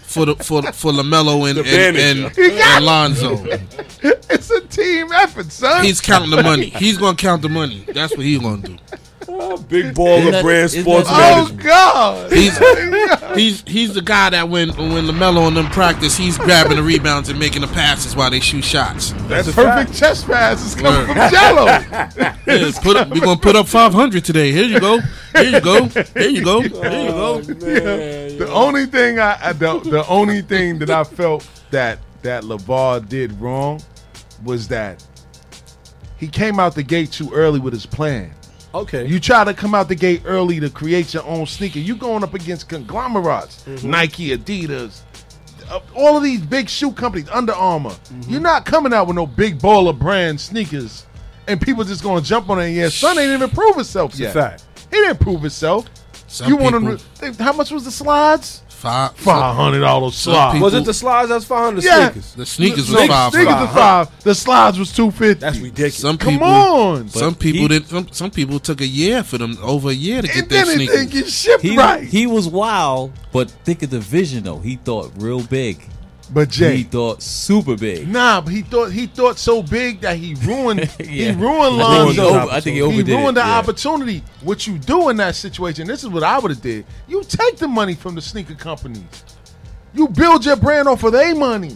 for 0.01 0.25
the 0.25 0.35
for 0.35 0.61
for 0.73 0.91
LaMelo 0.91 1.49
and 1.49 1.59
and, 1.59 1.97
and, 1.97 2.21
manager. 2.21 2.41
and 2.51 2.85
Lonzo. 2.85 3.43
it's 4.03 4.49
a 4.49 4.61
team 4.61 5.11
effort, 5.11 5.51
son. 5.51 5.83
He's 5.83 6.01
counting 6.01 6.31
the 6.31 6.43
money. 6.43 6.69
He's 6.69 6.97
gonna 6.97 7.17
count 7.17 7.41
the 7.41 7.49
money. 7.49 7.85
That's 7.93 8.15
what 8.15 8.25
he's 8.25 8.39
gonna 8.39 8.61
do. 8.61 8.77
Big 9.69 9.93
baller 9.95 10.19
Isn't 10.19 10.31
that- 10.31 10.43
brand 10.43 10.65
isn't 10.65 10.81
sports 10.83 11.09
that- 11.09 11.33
oh 11.33 11.35
management. 11.43 11.63
God. 11.63 12.31
He's 12.31 12.57
he's 13.35 13.63
he's 13.67 13.93
the 13.93 14.01
guy 14.01 14.29
that 14.31 14.49
when 14.49 14.69
when 14.69 15.05
LaMelo 15.05 15.47
and 15.47 15.55
them 15.55 15.67
practice, 15.67 16.17
he's 16.17 16.37
grabbing 16.37 16.75
the 16.77 16.83
rebounds 16.83 17.29
and 17.29 17.39
making 17.39 17.61
the 17.61 17.67
passes 17.67 18.15
while 18.15 18.29
they 18.29 18.39
shoot 18.41 18.63
shots. 18.63 19.13
That's 19.27 19.47
a 19.47 19.53
Perfect 19.53 19.89
fact. 19.91 19.93
chest 19.99 20.27
pass 20.27 20.65
is 20.65 20.75
coming 20.75 21.07
Word. 21.07 21.07
from 21.07 21.15
Gelo. 21.15 22.35
Yeah, 22.49 22.71
put 22.81 22.97
up, 22.97 23.09
we're 23.09 23.19
gonna 23.21 23.39
put 23.39 23.55
up 23.55 23.67
500 23.67 24.25
today. 24.25 24.51
Here 24.51 24.65
you 24.65 24.79
go. 24.79 24.99
Here 25.33 25.43
you 25.43 25.61
go. 25.61 25.85
Here 25.85 26.29
you 26.29 26.43
go. 26.43 26.61
Here 26.61 26.71
you 26.71 27.09
oh, 27.13 27.41
go. 27.43 27.53
the 27.53 28.49
only 28.51 28.87
thing 28.87 29.19
I, 29.19 29.37
I 29.41 29.53
the, 29.53 29.79
the 29.81 30.07
only 30.07 30.41
thing 30.41 30.79
that 30.79 30.89
I 30.89 31.03
felt 31.03 31.47
that 31.71 31.99
that 32.23 32.43
LaVar 32.43 33.07
did 33.07 33.39
wrong 33.39 33.81
was 34.43 34.67
that 34.69 35.05
he 36.17 36.27
came 36.27 36.59
out 36.59 36.73
the 36.75 36.83
gate 36.83 37.11
too 37.11 37.31
early 37.33 37.59
with 37.59 37.71
his 37.73 37.85
plan. 37.85 38.31
Okay. 38.73 39.07
You 39.07 39.19
try 39.19 39.43
to 39.43 39.53
come 39.53 39.73
out 39.73 39.87
the 39.87 39.95
gate 39.95 40.21
early 40.25 40.59
to 40.59 40.69
create 40.69 41.13
your 41.13 41.23
own 41.25 41.45
sneaker. 41.47 41.79
You 41.79 41.95
going 41.95 42.23
up 42.23 42.33
against 42.33 42.69
conglomerates, 42.69 43.65
Nike, 43.83 44.29
Adidas, 44.37 45.01
uh, 45.69 45.79
all 45.95 46.17
of 46.17 46.23
these 46.23 46.41
big 46.41 46.69
shoe 46.69 46.91
companies, 46.91 47.29
Under 47.29 47.53
Armour. 47.53 47.95
You're 48.27 48.41
not 48.41 48.65
coming 48.65 48.93
out 48.93 49.07
with 49.07 49.15
no 49.15 49.25
big 49.25 49.57
baller 49.59 49.97
brand 49.97 50.39
sneakers, 50.39 51.05
and 51.47 51.59
people 51.59 51.83
just 51.83 52.03
going 52.03 52.21
to 52.21 52.27
jump 52.27 52.49
on 52.49 52.59
it. 52.61 52.69
Yeah, 52.69 52.89
son 52.89 53.17
ain't 53.17 53.31
even 53.31 53.49
prove 53.49 53.75
himself 53.75 54.11
It's 54.11 54.19
yet. 54.19 54.33
fact. 54.33 54.63
He 54.91 54.97
didn't 54.97 55.19
prove 55.19 55.41
himself. 55.41 55.85
Some 56.27 56.49
you 56.49 56.57
want? 56.57 56.99
To, 57.19 57.43
how 57.43 57.53
much 57.53 57.71
was 57.71 57.85
the 57.85 57.91
slides? 57.91 58.63
Five. 58.79 59.11
Five 59.17 59.55
hundred 59.55 59.81
dollars 59.81 60.15
Some 60.15 60.33
slides. 60.33 60.53
people- 60.53 60.65
Was 60.65 60.73
it 60.73 60.85
the 60.85 60.93
slides? 60.93 61.29
That's 61.29 61.43
five 61.45 61.65
hundred 61.65 61.83
Yeah. 61.83 62.05
sneakers. 62.11 62.33
The 62.33 62.45
sneakers 62.45 62.85
Sneakers- 62.87 62.99
was 63.01 63.07
five. 63.09 63.31
Sneakers 63.33 63.53
hundred. 63.53 63.65
was 63.65 63.73
five. 63.75 64.23
The 64.23 64.35
slides 64.35 64.79
was 64.79 64.91
two 64.93 65.11
fifty. 65.11 65.39
That's 65.41 65.57
ridiculous. 65.57 65.95
Some 65.97 66.17
Come 66.17 66.33
people. 66.35 66.47
on. 66.47 67.09
Some 67.09 67.35
people 67.35 67.61
he- 67.63 67.67
did. 67.67 67.87
Some, 67.89 68.07
some 68.11 68.31
people 68.31 68.59
took 68.59 68.79
a 68.81 68.87
year 68.87 69.23
for 69.23 69.37
them 69.37 69.57
over 69.61 69.89
a 69.89 69.93
year 69.93 70.21
to 70.21 70.27
get 70.27 70.37
and 70.37 70.49
their 70.49 70.63
then 70.65 70.73
it 70.73 70.77
sneakers. 70.77 70.95
didn't 70.95 71.11
get 71.11 71.29
shipped 71.29 71.61
He 71.61 71.77
right. 71.77 72.03
he 72.03 72.25
was 72.25 72.47
wild, 72.47 73.11
but 73.33 73.51
think 73.65 73.83
of 73.83 73.89
the 73.89 73.99
vision 73.99 74.43
though. 74.45 74.59
He 74.59 74.77
thought 74.77 75.11
real 75.17 75.41
big. 75.41 75.85
But 76.33 76.49
Jay, 76.49 76.77
He 76.77 76.83
Jay, 76.83 76.89
thought 76.89 77.21
super 77.21 77.75
big. 77.75 78.07
nah, 78.07 78.41
but 78.41 78.53
he 78.53 78.61
thought 78.61 78.91
he 78.91 79.07
thought 79.07 79.37
so 79.37 79.61
big 79.63 80.01
that 80.01 80.17
he 80.17 80.35
ruined. 80.45 80.79
yeah. 80.99 81.05
He 81.05 81.23
Yeah. 81.25 81.39
ruined 81.39 81.81
I 81.81 82.03
think 82.05 82.13
he 82.15 82.21
Lonzo. 82.21 82.29
over- 82.41 82.51
I 82.53 82.59
think 82.59 82.73
he 82.75 82.79
He 82.79 82.83
ruined 83.13 83.37
it, 83.37 83.41
the 83.41 83.47
yeah. 83.47 83.57
opportunity. 83.57 84.23
What 84.41 84.67
you 84.67 84.77
do 84.77 85.09
in 85.09 85.17
that 85.17 85.35
situation? 85.35 85.87
This 85.87 86.03
is 86.03 86.09
what 86.09 86.23
I 86.23 86.37
would 86.39 86.51
have 86.51 86.61
did. 86.61 86.85
You 87.07 87.23
take 87.23 87.57
the 87.57 87.67
money 87.67 87.95
from 87.95 88.15
the 88.15 88.21
sneaker 88.21 88.55
companies. 88.55 89.03
You 89.93 90.07
build 90.07 90.45
your 90.45 90.55
brand 90.55 90.87
off 90.87 91.03
of 91.03 91.13
their 91.13 91.33
money. 91.35 91.75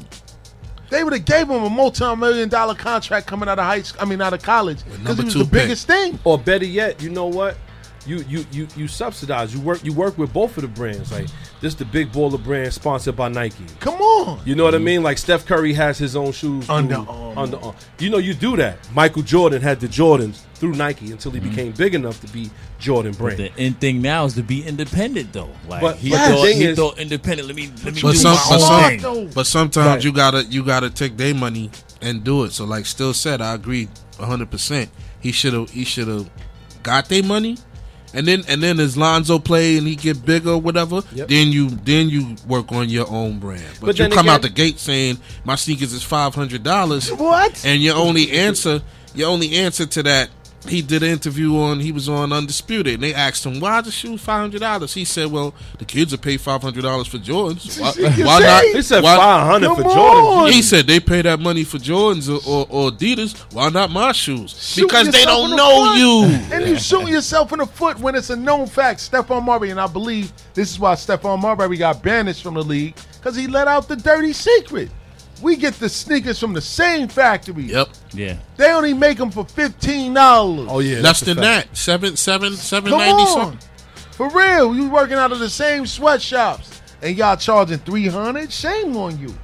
They 0.89 1.03
would 1.03 1.13
have 1.13 1.25
gave 1.25 1.49
him 1.49 1.63
a 1.63 1.69
multi-million 1.71 2.49
dollar 2.49 2.75
contract 2.75 3.25
coming 3.25 3.49
out 3.49 3.57
of 3.57 3.65
high 3.65 3.81
school. 3.81 4.01
I 4.03 4.05
mean, 4.05 4.21
out 4.21 4.33
of 4.33 4.43
college 4.43 4.77
because 4.85 4.99
number 5.17 5.21
he 5.23 5.25
was 5.25 5.33
the 5.33 5.43
pick. 5.45 5.51
biggest 5.51 5.87
thing. 5.87 6.19
Or 6.23 6.37
better 6.37 6.65
yet, 6.65 7.01
you 7.01 7.09
know 7.09 7.25
what? 7.25 7.57
You 8.05 8.23
you 8.27 8.45
you 8.51 8.67
you 8.75 8.87
subsidize. 8.87 9.53
You 9.53 9.61
work 9.61 9.83
you 9.83 9.93
work 9.93 10.17
with 10.17 10.33
both 10.33 10.57
of 10.57 10.61
the 10.63 10.67
brands. 10.67 11.11
Like 11.11 11.27
this, 11.61 11.73
is 11.73 11.75
the 11.75 11.85
big 11.85 12.11
baller 12.11 12.43
brand 12.43 12.73
sponsored 12.73 13.15
by 13.15 13.29
Nike. 13.29 13.65
Come 13.79 13.95
on. 14.01 14.41
You 14.45 14.55
know 14.55 14.63
what 14.63 14.73
I 14.73 14.77
mm-hmm. 14.77 14.85
mean? 14.85 15.03
Like 15.03 15.17
Steph 15.17 15.45
Curry 15.45 15.73
has 15.73 15.97
his 15.97 16.15
own 16.15 16.31
shoes. 16.31 16.65
through 16.65 16.75
Under 16.75 16.95
Armour. 16.95 17.39
Under 17.39 17.57
Armour. 17.57 17.75
You 17.99 18.09
know 18.09 18.17
you 18.17 18.33
do 18.33 18.57
that. 18.57 18.77
Michael 18.93 19.21
Jordan 19.21 19.61
had 19.61 19.79
the 19.79 19.87
Jordans 19.87 20.41
through 20.55 20.73
Nike 20.73 21.11
until 21.11 21.31
he 21.31 21.39
mm-hmm. 21.39 21.49
became 21.49 21.71
big 21.73 21.95
enough 21.95 22.19
to 22.21 22.27
be 22.31 22.49
Jordan 22.79 23.13
brand. 23.13 23.39
The 23.39 23.51
end 23.57 23.79
thing 23.79 24.01
now 24.01 24.25
is 24.25 24.33
to 24.35 24.43
be 24.43 24.65
independent 24.65 25.31
though. 25.33 25.49
Like 25.67 25.81
But- 25.81 25.97
he, 25.97 26.09
but 26.09 26.29
thought, 26.29 26.47
he 26.47 26.63
is- 26.63 26.77
thought 26.77 26.97
independent. 26.99 27.47
Let 27.47 27.55
me 27.55 27.71
let 27.83 27.95
me 27.95 28.01
But 28.01 28.11
do 28.11 28.17
some, 28.17 28.33
my 28.33 28.45
but, 28.49 28.53
own 28.53 28.99
some, 28.99 29.13
thing. 29.13 29.31
but 29.33 29.47
sometimes 29.47 29.87
Right. 29.87 30.03
you 30.03 30.11
gotta 30.11 30.43
you 30.45 30.63
gotta 30.63 30.89
take 30.89 31.17
their 31.17 31.33
money 31.33 31.71
and 32.01 32.23
do 32.23 32.43
it. 32.43 32.51
So 32.51 32.65
like 32.65 32.85
still 32.85 33.13
said, 33.13 33.41
I 33.41 33.53
agree 33.53 33.87
hundred 34.19 34.51
percent. 34.51 34.89
He 35.19 35.31
should 35.31 35.53
have 35.53 35.69
he 35.69 35.85
should 35.85 36.07
have 36.07 36.29
got 36.83 37.07
their 37.09 37.23
money, 37.23 37.57
and 38.13 38.27
then 38.27 38.43
and 38.47 38.61
then 38.61 38.79
as 38.79 38.95
Lonzo 38.97 39.39
play 39.39 39.77
and 39.77 39.87
he 39.87 39.95
get 39.95 40.25
bigger 40.25 40.51
or 40.51 40.57
whatever, 40.61 41.01
Yep. 41.13 41.27
then 41.27 41.51
you 41.51 41.69
then 41.69 42.09
you 42.09 42.35
work 42.47 42.71
on 42.71 42.89
your 42.89 43.09
own 43.09 43.39
brand. 43.39 43.63
But, 43.79 43.87
But 43.87 43.99
you 43.99 44.09
come 44.09 44.29
out 44.29 44.41
the 44.41 44.49
gate 44.49 44.79
saying 44.79 45.17
my 45.43 45.55
sneakers 45.55 45.93
is 45.93 46.03
five 46.03 46.35
hundred 46.35 46.63
dollars, 46.63 47.11
What? 47.11 47.63
and 47.65 47.81
your 47.81 47.95
only 47.95 48.31
answer 48.31 48.81
your 49.15 49.29
only 49.29 49.55
answer 49.55 49.85
to 49.85 50.03
that. 50.03 50.29
He 50.67 50.81
did 50.81 51.03
an 51.03 51.09
interview 51.09 51.57
on. 51.57 51.79
He 51.79 51.91
was 51.91 52.07
on 52.07 52.31
Undisputed, 52.31 52.95
and 52.95 53.03
they 53.03 53.13
asked 53.13 53.45
him 53.45 53.59
why 53.59 53.81
the 53.81 53.91
shoe 53.91 54.17
five 54.17 54.41
hundred 54.41 54.61
dollars. 54.61 54.93
He 54.93 55.05
said, 55.05 55.31
"Well, 55.31 55.53
the 55.77 55.85
kids 55.85 56.13
are 56.13 56.17
pay 56.17 56.37
five 56.37 56.61
hundred 56.61 56.81
dollars 56.83 57.07
for 57.07 57.17
Jordans. 57.17 57.79
Why, 57.79 57.91
why 58.25 58.39
not? 58.39 58.63
He 58.65 58.81
said 58.81 59.03
five 59.03 59.47
hundred 59.47 59.67
Come 59.67 59.75
for 59.77 59.89
on. 59.89 60.47
Jordans. 60.47 60.51
he 60.51 60.61
said 60.61 60.87
they 60.87 60.99
pay 60.99 61.21
that 61.23 61.39
money 61.39 61.63
for 61.63 61.77
Jordans 61.77 62.29
or, 62.29 62.39
or, 62.49 62.67
or 62.69 62.91
Adidas. 62.91 63.37
Why 63.53 63.69
not 63.69 63.91
my 63.91 64.11
shoes? 64.11 64.51
Shoot 64.73 64.87
because 64.87 65.11
they 65.11 65.23
don't 65.25 65.51
the 65.51 65.55
know 65.55 65.85
foot. 65.85 65.97
you. 65.97 66.55
And 66.55 66.67
you 66.69 66.79
shoot 66.79 67.07
yourself 67.09 67.51
in 67.51 67.59
the 67.59 67.65
foot 67.65 67.99
when 67.99 68.15
it's 68.15 68.29
a 68.29 68.35
known 68.35 68.67
fact. 68.67 68.99
Stephon 68.99 69.43
Marbury, 69.43 69.71
and 69.71 69.79
I 69.79 69.87
believe 69.87 70.31
this 70.53 70.71
is 70.71 70.79
why 70.79 70.93
Stephon 70.95 71.41
Marbury 71.41 71.77
got 71.77 72.01
banished 72.01 72.41
from 72.43 72.53
the 72.55 72.63
league 72.63 72.95
because 73.17 73.35
he 73.35 73.47
let 73.47 73.67
out 73.67 73.87
the 73.87 73.95
dirty 73.95 74.33
secret. 74.33 74.89
We 75.43 75.55
get 75.57 75.73
the 75.75 75.89
sneakers 75.89 76.39
from 76.39 76.53
the 76.53 76.61
same 76.61 77.07
factory. 77.07 77.63
Yep, 77.63 77.89
Yeah. 78.13 78.37
They 78.57 78.71
only 78.71 78.93
make 78.93 79.17
them 79.17 79.29
for 79.29 79.45
fifteen 79.45 80.13
dollars. 80.13 80.67
Oh 80.71 80.79
yeah, 80.79 80.99
less 81.01 81.19
than 81.19 81.37
fact. 81.37 81.69
that. 81.69 81.77
Seven, 81.77 82.15
seven, 82.15 82.53
seven 82.55 82.89
Come 82.91 82.99
ninety 82.99 83.21
on, 83.23 83.27
something. 83.27 83.59
for 84.11 84.29
real. 84.29 84.73
You 84.75 84.89
working 84.89 85.17
out 85.17 85.31
of 85.31 85.39
the 85.39 85.49
same 85.49 85.85
sweatshops, 85.85 86.81
and 87.01 87.15
y'all 87.17 87.35
charging 87.37 87.77
three 87.79 88.07
hundred? 88.07 88.51
Shame 88.51 88.95
on 88.97 89.19
you. 89.19 89.35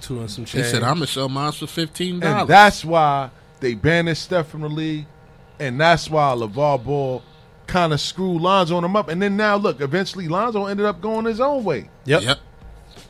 Two 0.00 0.18
and 0.20 0.30
some 0.30 0.44
They 0.44 0.50
change. 0.50 0.66
said 0.66 0.82
I'm 0.82 0.94
gonna 0.94 1.06
sell 1.06 1.28
mine 1.28 1.52
for 1.52 1.66
fifteen 1.66 2.14
And 2.14 2.22
dollars. 2.22 2.48
that's 2.48 2.84
why 2.84 3.30
they 3.60 3.74
banished 3.74 4.22
Steph 4.24 4.48
from 4.48 4.62
the 4.62 4.68
league. 4.68 5.06
And 5.60 5.80
that's 5.80 6.10
why 6.10 6.34
LaVar 6.36 6.84
Ball 6.84 7.22
kind 7.66 7.92
of 7.92 8.00
screwed 8.00 8.42
Lonzo 8.42 8.76
on 8.76 8.84
him 8.84 8.96
up. 8.96 9.08
And 9.08 9.22
then 9.22 9.36
now, 9.36 9.56
look, 9.56 9.80
eventually 9.80 10.26
Lonzo 10.28 10.66
ended 10.66 10.84
up 10.84 11.00
going 11.00 11.24
his 11.24 11.40
own 11.40 11.64
way. 11.64 11.88
Yep. 12.06 12.22
Yep. 12.22 12.38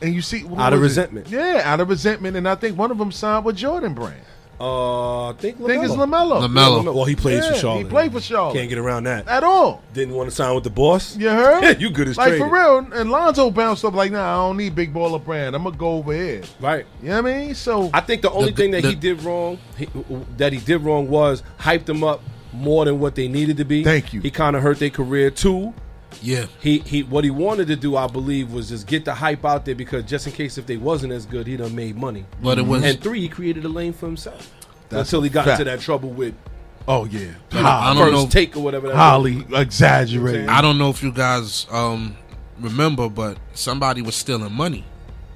And 0.01 0.13
you 0.13 0.21
see, 0.21 0.43
Out 0.57 0.73
of 0.73 0.79
was 0.81 0.97
it? 0.97 1.01
resentment. 1.11 1.27
Yeah, 1.29 1.61
out 1.63 1.79
of 1.79 1.89
resentment. 1.89 2.35
And 2.37 2.47
I 2.47 2.55
think 2.55 2.77
one 2.77 2.91
of 2.91 2.97
them 2.97 3.11
signed 3.11 3.45
with 3.45 3.55
Jordan 3.55 3.93
Brand. 3.93 4.21
Uh, 4.57 5.31
I 5.31 5.33
think 5.33 5.59
I 5.61 5.65
think 5.65 5.83
it's 5.83 5.93
LaMelo. 5.93 6.39
LaMelo. 6.47 6.81
LaMelo. 6.83 6.95
Well, 6.95 7.03
he 7.03 7.15
plays 7.15 7.43
Yeah, 7.43 7.51
for 7.51 7.55
Charlotte. 7.57 7.57
he 7.57 7.59
Charlotte. 7.83 7.89
played 7.89 8.11
for 8.13 8.21
Charlotte. 8.21 8.53
Can't 8.55 8.69
get 8.69 8.77
around 8.77 9.03
that. 9.03 9.27
At 9.27 9.43
all. 9.43 9.81
Didn't 9.93 10.13
want 10.15 10.29
to 10.29 10.35
sign 10.35 10.55
with 10.55 10.63
the 10.63 10.69
boss. 10.69 11.17
You 11.17 11.27
heard? 11.29 11.73
you 11.81 11.89
good 11.89 12.07
as 12.07 12.15
Like, 12.17 12.29
traded. 12.29 12.47
for 12.47 12.53
real. 12.53 12.77
And 12.93 13.11
Lonzo 13.11 13.49
bounced 13.51 13.83
up 13.83 13.93
like, 13.95 14.13
nah, 14.13 14.31
I 14.33 14.47
don't 14.47 14.55
need 14.55 14.73
Big 14.73 14.93
Baller 14.93 15.21
Brand. 15.23 15.57
I'm 15.57 15.63
going 15.63 15.73
to 15.73 15.79
go 15.79 15.95
over 15.97 16.13
here. 16.13 16.43
Right. 16.61 16.85
You 17.01 17.09
know 17.09 17.21
what 17.21 17.31
I 17.33 17.37
mean? 17.47 17.55
So, 17.55 17.89
I 17.93 17.99
think 17.99 18.21
the 18.21 18.31
only 18.31 18.51
The- 18.51 18.55
thing 18.55 18.71
that 18.71 18.83
the- 18.83 18.89
he 18.91 18.95
did 18.95 19.21
wrong, 19.23 19.57
he, 19.77 19.89
that 20.37 20.53
he 20.53 20.59
did 20.59 20.77
wrong, 20.77 21.09
was 21.09 21.43
hyped 21.59 21.83
them 21.85 22.05
up 22.05 22.21
more 22.53 22.85
than 22.85 22.97
what 23.01 23.15
they 23.15 23.27
needed 23.27 23.57
to 23.57 23.65
be. 23.65 23.83
Thank 23.83 24.13
you. 24.13 24.21
He 24.21 24.31
kind 24.31 24.55
of 24.55 24.61
hurt 24.63 24.79
their 24.79 24.89
career 24.89 25.31
too. 25.31 25.73
Yeah. 26.21 26.45
He 26.59 26.79
he 26.79 27.03
what 27.03 27.23
he 27.23 27.29
wanted 27.29 27.67
to 27.67 27.75
do, 27.75 27.95
I 27.95 28.07
believe, 28.07 28.51
was 28.51 28.69
just 28.69 28.87
get 28.87 29.05
the 29.05 29.13
hype 29.13 29.45
out 29.45 29.65
there 29.65 29.75
because 29.75 30.03
just 30.05 30.27
in 30.27 30.33
case 30.33 30.57
if 30.57 30.65
they 30.65 30.77
wasn't 30.77 31.13
as 31.13 31.25
good, 31.25 31.47
he 31.47 31.57
done 31.57 31.75
made 31.75 31.95
money. 31.95 32.25
But 32.41 32.57
it 32.59 32.65
was 32.65 32.83
And 32.83 32.99
three, 33.01 33.21
he 33.21 33.29
created 33.29 33.65
a 33.65 33.69
lane 33.69 33.93
for 33.93 34.05
himself. 34.05 34.51
That's 34.89 35.09
until 35.09 35.21
he 35.23 35.29
got 35.29 35.45
fact. 35.45 35.59
into 35.59 35.71
that 35.71 35.81
trouble 35.81 36.09
with 36.09 36.35
oh, 36.87 37.05
yeah. 37.05 37.31
I 37.51 37.93
don't 37.93 38.11
first 38.11 38.13
know. 38.13 38.27
take 38.29 38.55
or 38.55 38.61
whatever. 38.61 38.87
That 38.87 38.95
Holly 38.95 39.45
exaggerated. 39.53 40.47
I 40.47 40.61
don't 40.61 40.77
know 40.77 40.89
if 40.89 41.01
you 41.01 41.11
guys 41.11 41.65
um, 41.71 42.15
remember, 42.59 43.09
but 43.09 43.37
somebody 43.53 44.01
was 44.01 44.15
stealing 44.15 44.53
money 44.53 44.85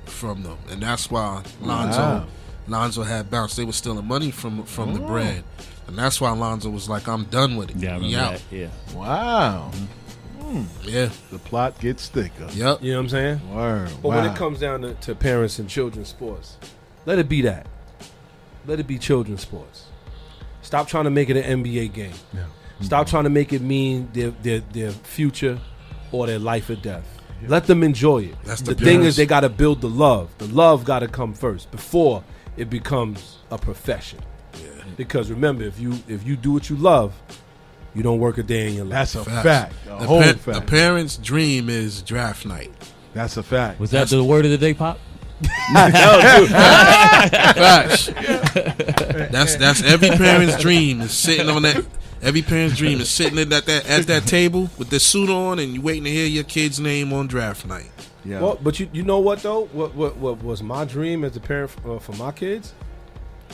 from 0.05 0.43
them, 0.43 0.57
and 0.69 0.81
that's 0.81 1.09
why 1.09 1.43
Lonzo 1.61 1.99
Wow. 1.99 2.27
Lonzo 2.67 3.03
had 3.03 3.31
bounced. 3.31 3.57
They 3.57 3.65
were 3.65 3.71
stealing 3.73 4.05
money 4.05 4.31
from 4.31 4.63
from 4.63 4.93
the 4.93 4.99
brand, 4.99 5.43
and 5.87 5.97
that's 5.97 6.21
why 6.21 6.31
Lonzo 6.31 6.69
was 6.69 6.87
like, 6.87 7.07
"I'm 7.07 7.23
done 7.25 7.55
with 7.55 7.71
it." 7.71 7.77
Yeah, 7.77 7.91
I 7.91 7.93
remember 7.95 8.07
He 8.07 8.15
out. 8.15 8.41
Yeah. 8.51 8.67
Wow. 8.95 9.71
Mm. 10.49 10.65
Yeah. 10.83 11.09
The 11.31 11.39
plot 11.39 11.79
gets 11.79 12.07
thicker. 12.07 12.47
Yep. 12.51 12.81
You 12.81 12.91
know 12.91 12.97
what 12.97 13.03
I'm 13.03 13.09
saying? 13.09 13.55
Word. 13.55 13.89
But 14.01 14.09
wow. 14.09 14.15
when 14.15 14.31
it 14.31 14.35
comes 14.35 14.59
down 14.59 14.81
to, 14.81 14.93
to 14.95 15.15
parents 15.15 15.59
and 15.59 15.69
children's 15.69 16.07
sports, 16.07 16.57
let 17.05 17.19
it 17.19 17.29
be 17.29 17.41
that. 17.43 17.67
Let 18.65 18.79
it 18.79 18.87
be 18.87 18.97
children's 18.97 19.41
sports. 19.41 19.85
Stop 20.61 20.87
trying 20.87 21.05
to 21.05 21.09
make 21.09 21.29
it 21.29 21.37
an 21.37 21.63
NBA 21.63 21.93
game. 21.93 22.13
Yeah. 22.33 22.45
Stop 22.81 23.05
mm-hmm. 23.05 23.11
trying 23.11 23.23
to 23.25 23.29
make 23.29 23.53
it 23.53 23.61
mean 23.61 24.09
their 24.13 24.31
their, 24.31 24.59
their 24.59 24.91
future 24.91 25.59
or 26.11 26.27
their 26.27 26.39
life 26.39 26.69
or 26.69 26.75
death. 26.75 27.05
Let 27.47 27.67
them 27.67 27.83
enjoy 27.83 28.23
it. 28.23 28.35
That's 28.43 28.61
the 28.61 28.73
the 28.73 28.83
thing 28.83 29.03
is 29.03 29.15
they 29.15 29.25
got 29.25 29.41
to 29.41 29.49
build 29.49 29.81
the 29.81 29.89
love. 29.89 30.35
The 30.39 30.47
love 30.47 30.83
got 30.83 30.99
to 30.99 31.07
come 31.07 31.33
first 31.33 31.71
before 31.71 32.23
it 32.57 32.69
becomes 32.69 33.37
a 33.51 33.57
profession. 33.57 34.19
Because 34.97 35.29
remember, 35.29 35.63
if 35.63 35.79
you 35.79 35.97
if 36.07 36.25
you 36.27 36.35
do 36.35 36.51
what 36.51 36.69
you 36.69 36.75
love, 36.75 37.13
you 37.95 38.03
don't 38.03 38.19
work 38.19 38.37
a 38.37 38.43
day 38.43 38.67
in 38.69 38.75
your 38.75 38.85
life. 38.85 38.93
That's 38.93 39.15
a 39.15 39.25
Facts. 39.25 39.43
fact. 39.43 39.73
A 39.85 39.89
The, 39.99 40.07
whole 40.07 40.21
pa- 40.21 40.33
fact. 40.33 40.45
the 40.45 40.61
parents' 40.61 41.17
dream 41.17 41.69
is 41.69 42.01
draft 42.01 42.45
night. 42.45 42.71
That's 43.13 43.37
a 43.37 43.43
fact. 43.43 43.79
Was 43.79 43.91
that 43.91 44.07
the 44.09 44.23
word 44.23 44.45
of 44.45 44.51
the 44.51 44.57
day, 44.57 44.73
Pop? 44.73 44.99
Facts. 45.73 46.49
that's 49.31 49.55
that's 49.55 49.83
every 49.83 50.09
parent's 50.09 50.57
dream 50.57 51.01
is 51.01 51.11
sitting 51.11 51.49
on 51.49 51.61
that. 51.63 51.85
Every 52.21 52.41
parent's 52.41 52.77
dream 52.77 52.99
is 52.99 53.09
sitting 53.09 53.39
at 53.39 53.49
that 53.49 53.69
at 53.89 54.07
that 54.07 54.25
table 54.27 54.69
with 54.77 54.89
the 54.89 54.99
suit 54.99 55.29
on 55.29 55.59
and 55.59 55.73
you 55.73 55.81
waiting 55.81 56.03
to 56.03 56.09
hear 56.11 56.25
your 56.27 56.43
kid's 56.43 56.79
name 56.79 57.13
on 57.13 57.27
draft 57.27 57.65
night. 57.65 57.89
Yeah. 58.25 58.41
Well, 58.41 58.59
but 58.61 58.79
you 58.79 58.89
you 58.91 59.03
know 59.03 59.19
what 59.19 59.41
though? 59.41 59.65
What 59.67 59.95
what 59.95 60.17
what 60.17 60.43
was 60.43 60.61
my 60.61 60.83
dream 60.85 61.23
as 61.23 61.35
a 61.37 61.39
parent 61.39 61.71
uh, 61.85 61.99
for 61.99 62.11
my 62.13 62.31
kids 62.33 62.73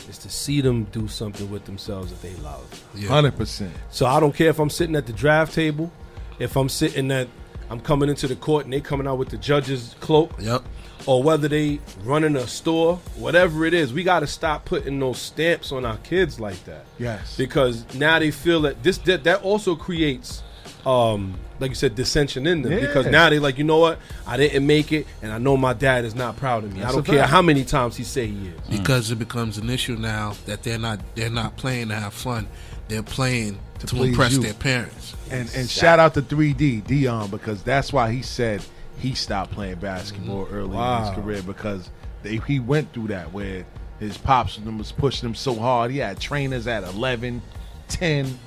is 0.09 0.17
to 0.19 0.29
see 0.29 0.61
them 0.61 0.83
do 0.85 1.07
something 1.07 1.49
with 1.49 1.65
themselves 1.65 2.11
that 2.11 2.21
they 2.21 2.33
love. 2.43 2.65
Yeah. 2.95 3.09
Hundred 3.09 3.35
percent. 3.37 3.73
So 3.89 4.05
I 4.05 4.19
don't 4.19 4.35
care 4.35 4.49
if 4.49 4.59
I'm 4.59 4.69
sitting 4.69 4.95
at 4.95 5.05
the 5.05 5.13
draft 5.13 5.53
table, 5.53 5.91
if 6.39 6.55
I'm 6.55 6.69
sitting 6.69 7.11
at 7.11 7.27
I'm 7.69 7.79
coming 7.79 8.09
into 8.09 8.27
the 8.27 8.35
court 8.35 8.65
and 8.65 8.73
they 8.73 8.79
coming 8.81 9.07
out 9.07 9.17
with 9.17 9.29
the 9.29 9.37
judge's 9.37 9.95
cloak, 9.99 10.31
Yep. 10.39 10.63
or 11.07 11.23
whether 11.23 11.47
they 11.47 11.79
running 12.03 12.35
a 12.35 12.45
store, 12.45 12.97
whatever 13.15 13.65
it 13.65 13.73
is, 13.73 13.91
we 13.91 14.03
got 14.03 14.19
to 14.19 14.27
stop 14.27 14.65
putting 14.65 14.99
those 14.99 15.17
stamps 15.17 15.71
on 15.71 15.83
our 15.83 15.97
kids 15.97 16.39
like 16.39 16.63
that. 16.65 16.85
Yes. 16.99 17.35
because 17.35 17.83
now 17.95 18.19
they 18.19 18.29
feel 18.29 18.61
that 18.61 18.83
this 18.83 18.99
that, 18.99 19.23
that 19.23 19.41
also 19.41 19.75
creates 19.75 20.43
um 20.85 21.33
like 21.59 21.69
you 21.69 21.75
said 21.75 21.95
dissension 21.95 22.45
in 22.45 22.61
them 22.61 22.71
Yeah. 22.71 22.81
because 22.81 23.07
now 23.07 23.29
they're 23.29 23.39
like 23.39 23.57
you 23.57 23.63
know 23.63 23.79
what 23.79 23.97
i 24.27 24.37
didn't 24.37 24.67
make 24.67 24.91
it 24.91 25.07
and 25.21 25.31
i 25.31 25.37
know 25.37 25.55
my 25.57 25.73
dad 25.73 26.05
is 26.05 26.13
not 26.13 26.35
proud 26.37 26.63
of 26.63 26.73
me 26.73 26.81
That's 26.81 26.91
i 26.91 26.95
don't 26.95 27.03
care 27.05 27.19
fact. 27.19 27.31
how 27.31 27.41
many 27.41 27.63
times 27.63 27.95
he 27.95 28.03
say 28.03 28.27
he 28.27 28.47
is 28.49 28.59
Because 28.69 29.09
it 29.09 29.17
becomes 29.17 29.57
an 29.57 29.69
issue 29.69 29.95
now 29.95 30.33
that 30.45 30.63
they're 30.63 30.77
not 30.77 30.99
they're 31.15 31.29
not 31.29 31.55
playing 31.57 31.87
to 31.89 31.95
have 31.95 32.13
fun. 32.13 32.47
They're 32.87 33.01
playing 33.01 33.57
To 33.79 33.87
to, 33.87 34.03
impress 34.03 34.33
you. 34.33 34.41
their 34.43 34.53
parents. 34.53 35.15
And 35.31 35.49
and 35.55 35.67
shout 35.67 35.97
out 35.97 36.13
to 36.13 36.21
3D 36.21 36.85
Dion 36.85 37.31
because 37.31 37.63
that's 37.63 37.91
why 37.91 38.11
he 38.11 38.21
said 38.21 38.63
he 38.99 39.15
stopped 39.15 39.51
playing 39.53 39.77
basketball 39.77 40.47
early 40.51 40.77
in 40.77 41.03
his 41.05 41.15
career 41.15 41.41
because 41.41 41.89
they, 42.21 42.37
he 42.45 42.59
went 42.59 42.93
through 42.93 43.07
that 43.07 43.33
where 43.33 43.65
his 43.99 44.17
pops 44.19 44.57
and 44.57 44.67
them 44.67 44.77
was 44.77 44.91
pushing 44.91 45.27
him 45.27 45.33
so 45.35 45.55
hard. 45.55 45.89
He 45.89 45.97
had 45.97 46.19
trainers 46.19 46.67
at 46.67 46.83
11, 46.83 47.41
10, 47.87 48.37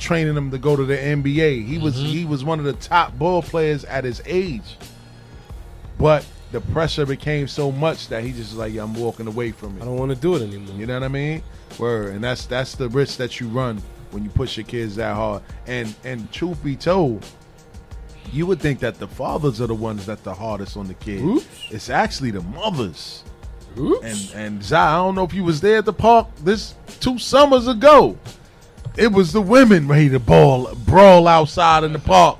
training 0.00 0.36
him 0.36 0.50
to 0.50 0.58
go 0.58 0.74
to 0.74 0.84
the 0.84 0.96
NBA. 0.96 1.66
He 1.66 1.78
was 1.78 1.96
mm-hmm. 1.96 2.06
he 2.06 2.24
was 2.24 2.44
one 2.44 2.58
of 2.58 2.64
the 2.64 2.72
top 2.72 3.16
ball 3.18 3.42
players 3.42 3.84
at 3.84 4.04
his 4.04 4.22
age. 4.26 4.76
but 5.98 6.26
the 6.52 6.60
pressure 6.60 7.06
became 7.06 7.46
so 7.46 7.70
much 7.70 8.08
that 8.08 8.24
he 8.24 8.30
just 8.30 8.50
was 8.50 8.56
like, 8.56 8.72
yeah, 8.72 8.82
I'm 8.82 8.94
walking 8.94 9.28
away 9.28 9.52
from 9.52 9.76
it. 9.76 9.82
I 9.82 9.84
don't 9.84 9.96
want 9.96 10.10
to 10.10 10.16
do 10.16 10.34
it 10.34 10.42
anymore. 10.42 10.74
You 10.74 10.86
know 10.86 10.94
what 10.94 11.04
I 11.04 11.08
mean? 11.08 11.42
Word, 11.78 12.14
and 12.14 12.24
that's 12.24 12.46
that's 12.46 12.74
the 12.74 12.88
risk 12.88 13.18
that 13.18 13.38
you 13.38 13.48
run 13.48 13.80
when 14.10 14.24
you 14.24 14.30
push 14.30 14.56
your 14.56 14.66
kids 14.66 14.96
that 14.96 15.14
hard. 15.14 15.42
And 15.66 15.94
and 16.04 16.30
truth 16.32 16.62
be 16.64 16.76
told, 16.76 17.24
you 18.32 18.46
would 18.46 18.60
think 18.60 18.80
that 18.80 18.98
the 18.98 19.06
fathers 19.06 19.60
are 19.60 19.68
the 19.68 19.74
ones 19.74 20.06
that 20.06 20.24
the 20.24 20.34
hardest 20.34 20.76
on 20.76 20.88
the 20.88 20.94
kids. 20.94 21.22
Oops. 21.22 21.66
It's 21.70 21.90
actually 21.90 22.32
the 22.32 22.42
mothers. 22.42 23.22
Oops. 23.78 24.04
And 24.04 24.46
and 24.46 24.62
Zai, 24.64 24.92
I 24.92 24.96
don't 24.96 25.14
know 25.14 25.24
if 25.24 25.32
you 25.32 25.44
was 25.44 25.60
there 25.60 25.78
at 25.78 25.84
the 25.84 25.92
park 25.92 26.26
this 26.42 26.74
two 26.98 27.18
summers 27.18 27.68
ago. 27.68 28.18
It 28.96 29.12
was 29.12 29.32
the 29.32 29.40
women 29.40 29.88
ready 29.88 30.08
to 30.10 30.18
ball 30.18 30.74
brawl 30.86 31.26
outside 31.28 31.84
in 31.84 31.92
the 31.92 31.98
park 31.98 32.38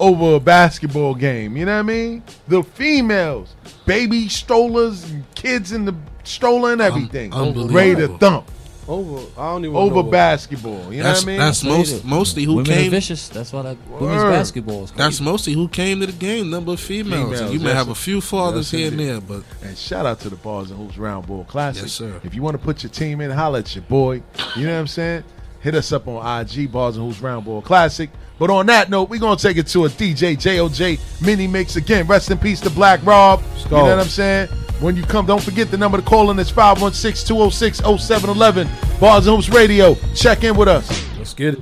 over 0.00 0.34
a 0.36 0.40
basketball 0.40 1.14
game. 1.14 1.56
You 1.56 1.64
know 1.64 1.74
what 1.74 1.78
I 1.78 1.82
mean? 1.82 2.22
The 2.48 2.62
females, 2.62 3.54
baby 3.86 4.28
strollers, 4.28 5.08
and 5.10 5.24
kids 5.34 5.72
in 5.72 5.84
the 5.84 5.94
stroller 6.24 6.72
and 6.72 6.80
everything, 6.80 7.32
unbelievable. 7.32 7.74
ready 7.74 7.94
to 7.96 8.18
thump 8.18 8.50
over. 8.88 9.24
I 9.40 9.52
don't 9.52 9.64
even 9.64 9.76
over 9.76 9.96
what- 10.02 10.10
basketball. 10.10 10.92
You 10.92 11.04
know 11.04 11.12
what 11.12 11.22
I 11.22 11.26
mean? 11.26 11.38
that's 11.38 11.62
most 11.62 12.04
mostly 12.04 12.42
who 12.44 12.56
Women 12.56 12.72
are 12.72 12.74
came. 12.74 12.90
vicious. 12.90 13.28
That's 13.28 13.52
why 13.52 13.62
that 13.62 13.76
women's 13.88 14.22
Word. 14.24 14.30
basketball 14.32 14.84
is 14.84 14.90
crazy. 14.90 15.02
That's 15.04 15.20
mostly 15.20 15.52
who 15.52 15.68
came 15.68 16.00
to 16.00 16.06
the 16.06 16.12
game. 16.12 16.50
Number 16.50 16.72
of 16.72 16.80
females. 16.80 17.32
Females, 17.38 17.52
you 17.54 17.60
may 17.60 17.72
have 17.72 17.88
a 17.90 17.94
few 17.94 18.20
fathers 18.20 18.72
here 18.72 18.88
and 18.88 18.98
there, 18.98 19.20
but 19.20 19.44
And 19.62 19.78
shout 19.78 20.04
out 20.04 20.18
to 20.20 20.30
the 20.30 20.36
Bars 20.36 20.70
and 20.72 20.80
Hoops 20.80 20.98
Round 20.98 21.26
Ball 21.26 21.44
Classic. 21.44 21.82
Yes, 21.82 21.92
sir. 21.92 22.20
If 22.24 22.34
you 22.34 22.42
want 22.42 22.58
to 22.58 22.62
put 22.62 22.82
your 22.82 22.90
team 22.90 23.20
in, 23.20 23.30
holla 23.30 23.60
at 23.60 23.72
your 23.76 23.82
boy. 23.84 24.22
You 24.56 24.66
know 24.66 24.72
what 24.74 24.80
I'm 24.80 24.86
saying? 24.88 25.22
Hit 25.62 25.74
us 25.76 25.92
up 25.92 26.08
on 26.08 26.40
IG 26.40 26.72
Bars 26.72 26.96
and 26.96 27.06
Hoops 27.06 27.20
Round 27.20 27.44
Ball 27.44 27.62
Classic. 27.62 28.10
But 28.38 28.50
on 28.50 28.66
that 28.66 28.90
note, 28.90 29.08
we're 29.08 29.20
gonna 29.20 29.36
take 29.36 29.56
it 29.56 29.68
to 29.68 29.84
a 29.84 29.88
DJ 29.88 30.36
JOJ 30.36 30.98
mini 31.24 31.46
mix 31.46 31.76
again. 31.76 32.08
Rest 32.08 32.32
in 32.32 32.38
peace 32.38 32.60
to 32.62 32.70
Black 32.70 32.98
Rob. 33.06 33.40
You 33.64 33.70
know 33.70 33.84
what 33.84 34.00
I'm 34.00 34.08
saying? 34.08 34.48
When 34.80 34.96
you 34.96 35.04
come, 35.04 35.24
don't 35.24 35.40
forget 35.40 35.70
the 35.70 35.76
number 35.76 35.98
to 35.98 36.02
call 36.02 36.32
in 36.32 36.38
is 36.40 36.50
516-206-0711. 36.50 38.98
Bars 38.98 39.28
and 39.28 39.36
Hoops 39.36 39.50
Radio. 39.50 39.96
Check 40.16 40.42
in 40.42 40.56
with 40.56 40.66
us. 40.66 40.90
Let's 41.16 41.32
get 41.32 41.54
it. 41.54 41.60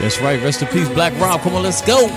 That's 0.00 0.20
right. 0.20 0.42
Rest 0.42 0.62
in 0.62 0.68
peace, 0.68 0.88
Black 0.88 1.12
Rob. 1.20 1.42
Come 1.42 1.54
on, 1.54 1.62
let's 1.62 1.80
go. 1.82 2.08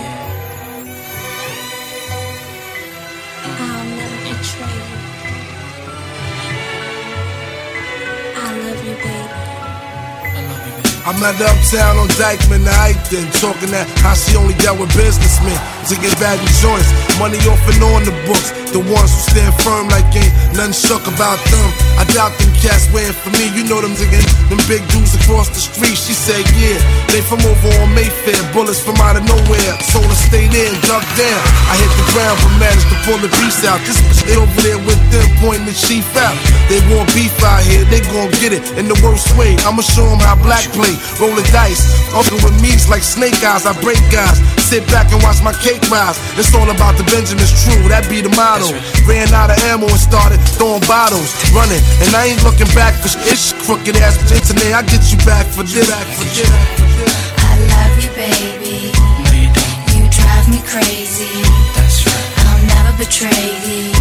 I'm 11.02 11.18
at 11.26 11.42
Uptown 11.42 11.98
on 11.98 12.08
Dyckman, 12.14 12.62
the 12.62 12.74
Eichten, 12.86 13.26
talking 13.42 13.74
that 13.74 13.90
how 14.06 14.14
she 14.14 14.38
only 14.38 14.54
dealt 14.62 14.78
with 14.78 14.94
businessmen 14.94 15.58
to 15.90 15.98
get 15.98 16.14
bad 16.22 16.38
joints, 16.62 16.90
money 17.18 17.42
off 17.50 17.62
and 17.66 17.82
on 17.82 18.06
the 18.06 18.14
books. 18.30 18.54
The 18.72 18.80
ones 18.80 19.12
who 19.12 19.22
stand 19.36 19.52
firm 19.68 19.92
like 19.92 20.08
ain't 20.16 20.32
nothing 20.56 20.72
shook 20.72 21.04
about 21.04 21.36
them. 21.52 21.68
I 22.00 22.08
doubt 22.16 22.32
them 22.40 22.48
cats 22.56 22.88
waiting 22.96 23.12
for 23.12 23.28
me. 23.36 23.52
You 23.52 23.68
know 23.68 23.84
them 23.84 23.92
digging 24.00 24.24
them 24.48 24.64
big 24.72 24.80
dudes 24.96 25.12
across 25.12 25.52
the 25.52 25.60
street. 25.60 26.00
She 26.00 26.16
said, 26.16 26.40
yeah, 26.56 26.80
they 27.12 27.20
from 27.20 27.44
over 27.44 27.68
on 27.84 27.92
Mayfair, 27.92 28.40
bullets 28.56 28.80
from 28.80 28.96
out 29.04 29.20
of 29.20 29.28
nowhere. 29.28 29.74
Sold 29.92 30.08
her 30.08 30.16
stayed 30.16 30.56
in, 30.56 30.72
ducked 30.88 31.12
down. 31.20 31.42
I 31.68 31.76
hit 31.84 31.92
the 32.00 32.08
ground 32.16 32.40
but 32.40 32.54
managed 32.64 32.88
to 32.88 32.98
pull 33.04 33.20
the 33.20 33.32
piece 33.44 33.60
out. 33.68 33.84
This 33.84 34.00
bitch 34.08 34.24
they 34.24 34.40
over 34.40 34.62
there 34.64 34.80
with 34.88 35.02
them 35.12 35.28
pointing 35.44 35.68
the 35.68 35.76
chief 35.76 36.08
out. 36.16 36.38
They 36.72 36.80
want 36.88 37.12
beef 37.12 37.36
out 37.44 37.60
here, 37.68 37.84
they 37.92 38.00
gon' 38.08 38.32
get 38.40 38.56
it 38.56 38.64
in 38.80 38.88
the 38.88 38.96
worst 39.04 39.28
way. 39.36 39.60
I'ma 39.68 39.84
show 39.84 40.08
them 40.08 40.24
how 40.24 40.40
black 40.40 40.64
play. 40.72 40.91
Roll 41.20 41.36
the 41.36 41.46
dice, 41.52 41.84
uncle 42.14 42.40
with 42.44 42.56
me's 42.62 42.90
like 42.90 43.04
snake 43.04 43.38
eyes. 43.44 43.66
I 43.66 43.74
break 43.82 44.02
guys, 44.12 44.40
sit 44.62 44.86
back 44.88 45.12
and 45.12 45.22
watch 45.24 45.42
my 45.44 45.54
cake 45.54 45.84
rise. 45.92 46.18
It's 46.38 46.54
all 46.56 46.70
about 46.70 46.98
the 46.98 47.06
Benjamins, 47.12 47.52
true, 47.64 47.82
that 47.90 48.08
be 48.10 48.22
the 48.22 48.34
motto. 48.34 48.72
Ran 49.08 49.30
out 49.34 49.52
of 49.52 49.60
ammo 49.72 49.88
and 49.88 50.02
started 50.02 50.40
throwing 50.58 50.84
bottles, 50.88 51.32
running. 51.52 51.82
And 52.04 52.12
I 52.16 52.34
ain't 52.34 52.44
looking 52.44 52.70
back 52.74 52.96
for 53.00 53.10
shit. 53.10 53.22
It's 53.32 53.54
crooked 53.66 53.96
ass 53.98 54.18
bitch. 54.28 54.48
Today 54.48 54.74
I 54.74 54.82
get 54.84 55.04
you 55.12 55.20
back 55.24 55.46
for 55.48 55.64
this. 55.64 55.88
Back 55.88 56.08
for 56.18 56.26
this. 56.26 56.50
I 57.38 57.54
love 57.74 57.96
you, 58.02 58.12
baby. 58.18 58.92
You 59.96 60.08
drive 60.10 60.48
me 60.50 60.60
crazy. 60.66 61.32
I'll 62.48 62.64
never 62.66 62.98
betray 62.98 63.56
you. 63.68 64.01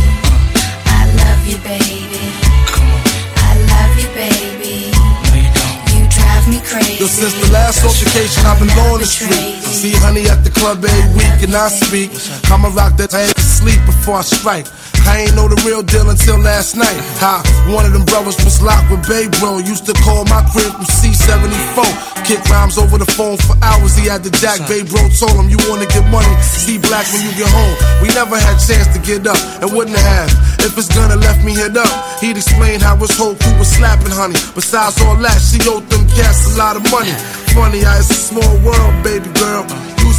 Yo, 6.70 7.06
since 7.06 7.34
the 7.34 7.50
last 7.52 7.82
altercation, 7.82 8.46
I've 8.46 8.60
been 8.60 8.70
on 8.86 9.00
the 9.00 9.06
street. 9.06 9.58
See 9.58 9.90
honey 9.90 10.30
at 10.30 10.44
the 10.44 10.50
club 10.50 10.84
every 10.84 11.10
week, 11.18 11.42
and 11.42 11.52
I 11.52 11.66
speak. 11.66 12.14
I'ma 12.46 12.68
rock 12.70 12.96
that 12.96 13.10
I 13.12 13.26
to 13.26 13.40
sleep 13.40 13.82
before 13.86 14.18
I 14.18 14.22
strike. 14.22 14.66
I 15.06 15.26
ain't 15.26 15.34
know 15.36 15.48
the 15.48 15.60
real 15.66 15.82
deal 15.82 16.08
until 16.08 16.38
last 16.38 16.76
night. 16.76 16.98
How 17.20 17.42
one 17.72 17.84
of 17.84 17.92
them 17.92 18.04
brothers 18.04 18.36
was 18.44 18.60
locked 18.62 18.90
with 18.90 19.06
Bay 19.08 19.28
Bro. 19.40 19.64
Used 19.64 19.86
to 19.86 19.94
call 20.04 20.24
my 20.26 20.42
crib 20.52 20.72
from 20.72 20.86
C74. 20.86 21.84
Kick 22.24 22.42
rhymes 22.48 22.78
over 22.78 22.98
the 22.98 23.08
phone 23.16 23.36
for 23.38 23.56
hours. 23.62 23.96
He 23.96 24.06
had 24.06 24.22
the 24.22 24.30
jack. 24.42 24.60
Bay 24.68 24.82
Bro 24.82 25.10
told 25.18 25.36
him, 25.36 25.48
You 25.48 25.58
wanna 25.68 25.86
get 25.86 26.04
money? 26.10 26.30
See 26.42 26.78
black 26.78 27.06
when 27.12 27.22
you 27.22 27.32
get 27.34 27.50
home. 27.50 27.74
We 28.02 28.08
never 28.14 28.38
had 28.38 28.58
chance 28.60 28.88
to 28.94 29.00
get 29.00 29.26
up, 29.26 29.38
and 29.62 29.72
wouldn't 29.72 29.98
have. 29.98 30.30
If 30.60 30.76
it's 30.76 30.92
gonna 30.94 31.16
left 31.16 31.44
me 31.44 31.54
hit 31.54 31.76
up, 31.76 32.20
he'd 32.20 32.36
explain 32.36 32.80
how 32.80 32.96
his 32.96 33.16
whole 33.16 33.34
crew 33.34 33.56
was 33.58 33.68
slapping 33.68 34.12
honey. 34.12 34.38
Besides 34.54 35.00
all 35.02 35.16
that, 35.16 35.38
she 35.40 35.58
owed 35.68 35.88
them 35.88 36.06
cats 36.08 36.54
a 36.54 36.58
lot 36.58 36.76
of 36.76 36.84
money. 36.90 37.12
Funny 37.54 37.80
how 37.80 37.98
it's 37.98 38.10
a 38.10 38.14
small 38.14 38.54
world, 38.62 38.94
baby 39.02 39.28
girl. 39.34 39.66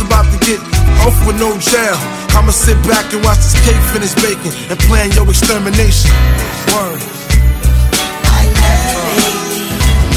You 0.02 0.08
was 0.08 0.18
about 0.18 0.34
to 0.34 0.40
get 0.42 0.58
off 1.06 1.14
with 1.28 1.38
no 1.38 1.54
jail. 1.62 1.94
I'ma 2.34 2.50
sit 2.50 2.74
back 2.90 3.14
and 3.14 3.22
watch 3.24 3.38
this 3.38 3.54
cake 3.62 3.78
finish 3.94 4.18
baking 4.18 4.50
and 4.72 4.80
plan 4.90 5.12
your 5.14 5.30
extermination. 5.30 6.10
Word. 6.74 6.98
I 8.26 8.50
love 8.50 8.82
you, 8.90 9.38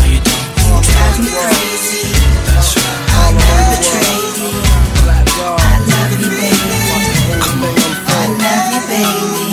baby. 0.01 0.33
You 0.65 0.81
drive 0.89 1.21
me 1.21 1.29
crazy. 1.37 2.17
I'll 3.13 3.37
never 3.37 3.77
betray 3.77 4.25
you. 4.41 4.57
I 5.05 5.77
love 5.85 6.17
you, 6.17 6.33
baby. 6.33 6.73
I 8.09 8.25
love 8.41 8.73
you, 8.73 8.81
baby. 8.89 9.53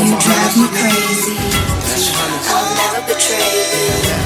You 0.00 0.16
drive 0.16 0.54
me 0.56 0.66
crazy. 0.80 1.36
I'll 2.48 2.72
never 2.72 3.04
betray 3.04 3.52
you. 3.52 4.16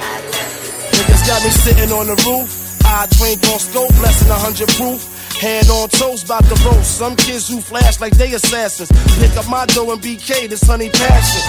I 0.00 0.16
love 0.32 0.64
you. 0.64 0.96
Niggas 0.96 1.22
got 1.28 1.44
me 1.44 1.50
sitting 1.50 1.92
on 1.92 2.06
the 2.06 2.16
roof. 2.24 2.63
I 2.94 3.06
trained 3.06 3.44
on 3.46 3.58
scope, 3.58 3.88
blessing 3.96 4.30
a 4.30 4.34
hundred 4.34 4.68
proof. 4.68 5.13
Hand 5.44 5.68
on 5.68 5.90
toes, 5.90 6.24
about 6.24 6.42
to 6.44 6.56
roast. 6.64 6.96
Some 6.96 7.16
kids 7.16 7.46
who 7.48 7.60
flash 7.60 8.00
like 8.00 8.16
they 8.16 8.32
assassins. 8.32 8.88
Pick 9.20 9.36
up 9.36 9.46
my 9.46 9.66
dough 9.66 9.92
and 9.92 10.00
BK, 10.00 10.48
this 10.48 10.62
honey 10.62 10.88
passion. 10.88 11.42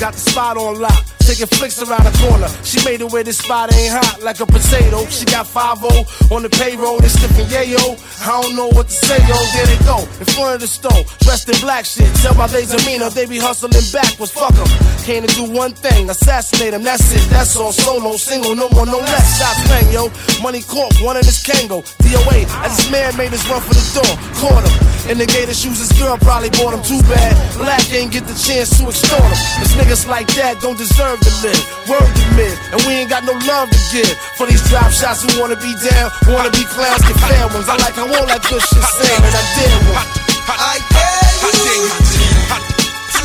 Got 0.00 0.14
the 0.14 0.20
spot 0.20 0.56
on 0.56 0.80
lock, 0.80 1.04
taking 1.20 1.46
flicks 1.46 1.76
around 1.82 2.04
the 2.04 2.16
corner. 2.24 2.48
She 2.64 2.82
made 2.82 3.02
it 3.02 3.12
where 3.12 3.22
this 3.22 3.36
spot 3.36 3.68
ain't 3.74 3.92
hot 3.92 4.22
like 4.22 4.40
a 4.40 4.46
potato. 4.46 5.04
She 5.12 5.26
got 5.26 5.46
5 5.46 5.84
on 6.32 6.42
the 6.42 6.48
payroll, 6.48 6.98
they 6.98 7.08
sniffing 7.08 7.44
yayo. 7.52 8.00
I 8.24 8.40
don't 8.40 8.56
know 8.56 8.68
what 8.68 8.88
to 8.88 8.94
say, 8.94 9.20
yo. 9.28 9.36
There 9.52 9.66
they 9.68 9.84
go, 9.84 10.00
in 10.00 10.26
front 10.32 10.54
of 10.56 10.60
the 10.64 10.66
stove, 10.66 11.04
dressed 11.20 11.52
in 11.52 11.60
black 11.60 11.84
shit. 11.84 12.08
Tell 12.24 12.34
by 12.34 12.46
they 12.46 12.64
demeanor, 12.64 13.10
they 13.10 13.26
be 13.26 13.38
hustling 13.38 13.76
backwards. 13.92 14.32
Fuck 14.32 14.56
'em. 14.56 14.66
Came 15.04 15.26
to 15.26 15.34
do 15.36 15.44
one 15.52 15.74
thing, 15.74 16.08
assassinate 16.08 16.72
him. 16.72 16.82
That's 16.82 17.04
it, 17.12 17.28
that's 17.28 17.54
all. 17.56 17.72
Solo, 17.72 18.16
single, 18.16 18.56
no 18.56 18.70
more, 18.70 18.86
no 18.86 18.98
less. 18.98 19.38
Shots 19.38 19.68
bang, 19.68 19.92
yo. 19.92 20.10
Money 20.40 20.62
caught, 20.62 20.96
one 21.02 21.18
in 21.18 21.24
his 21.24 21.42
Kango. 21.44 21.84
DOA, 22.00 22.48
as 22.64 22.76
this 22.78 22.90
man 22.90 23.14
made 23.18 23.30
his 23.30 23.41
run 23.48 23.60
for 23.62 23.74
the 23.74 23.86
door. 23.96 24.14
Caught 24.38 24.64
him. 24.66 24.74
In 25.10 25.18
the 25.18 25.26
gator 25.26 25.54
shoes, 25.54 25.82
his 25.82 25.90
girl 25.98 26.16
probably 26.18 26.50
bought 26.54 26.78
him 26.78 26.82
too 26.86 27.02
bad. 27.10 27.34
Black 27.58 27.82
ain't 27.90 28.12
get 28.14 28.22
the 28.30 28.38
chance 28.38 28.70
to 28.78 28.86
extort 28.86 29.18
him. 29.18 29.38
Cause 29.58 29.74
niggas 29.74 30.06
like 30.06 30.30
that 30.38 30.62
don't 30.62 30.78
deserve 30.78 31.18
to 31.18 31.32
live. 31.42 31.58
Word 31.90 32.06
to 32.06 32.24
mid, 32.38 32.54
and 32.70 32.78
we 32.86 33.02
ain't 33.02 33.10
got 33.10 33.26
no 33.26 33.34
love 33.34 33.66
to 33.66 33.80
give. 33.90 34.14
For 34.38 34.46
these 34.46 34.62
drop 34.70 34.94
shots 34.94 35.26
who 35.26 35.42
wanna 35.42 35.58
be 35.58 35.74
down, 35.82 36.06
wanna 36.30 36.54
be 36.54 36.62
clowns, 36.70 37.02
get 37.02 37.18
fair 37.18 37.46
ones. 37.50 37.66
I 37.66 37.76
like 37.82 37.98
how 37.98 38.06
all 38.06 38.26
that 38.30 38.42
good 38.46 38.62
shit 38.62 38.84
sound, 38.94 39.22
and 39.26 39.34
I 39.34 39.44
did 39.58 39.74
one. 39.90 40.06
I 40.46 40.78
dare 40.94 41.42
you 41.66 41.82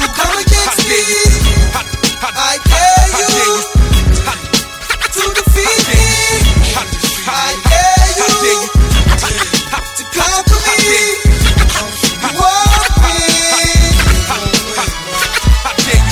to 0.01 0.07
come 0.17 0.33
against 0.33 0.81
me. 0.89 1.01
I 2.25 2.57
dare 2.65 3.21
you 3.37 3.53
to 5.13 5.23
defeat 5.29 5.81
me. 5.93 6.01
I 7.29 7.53
dare 7.69 8.65
you 8.73 8.76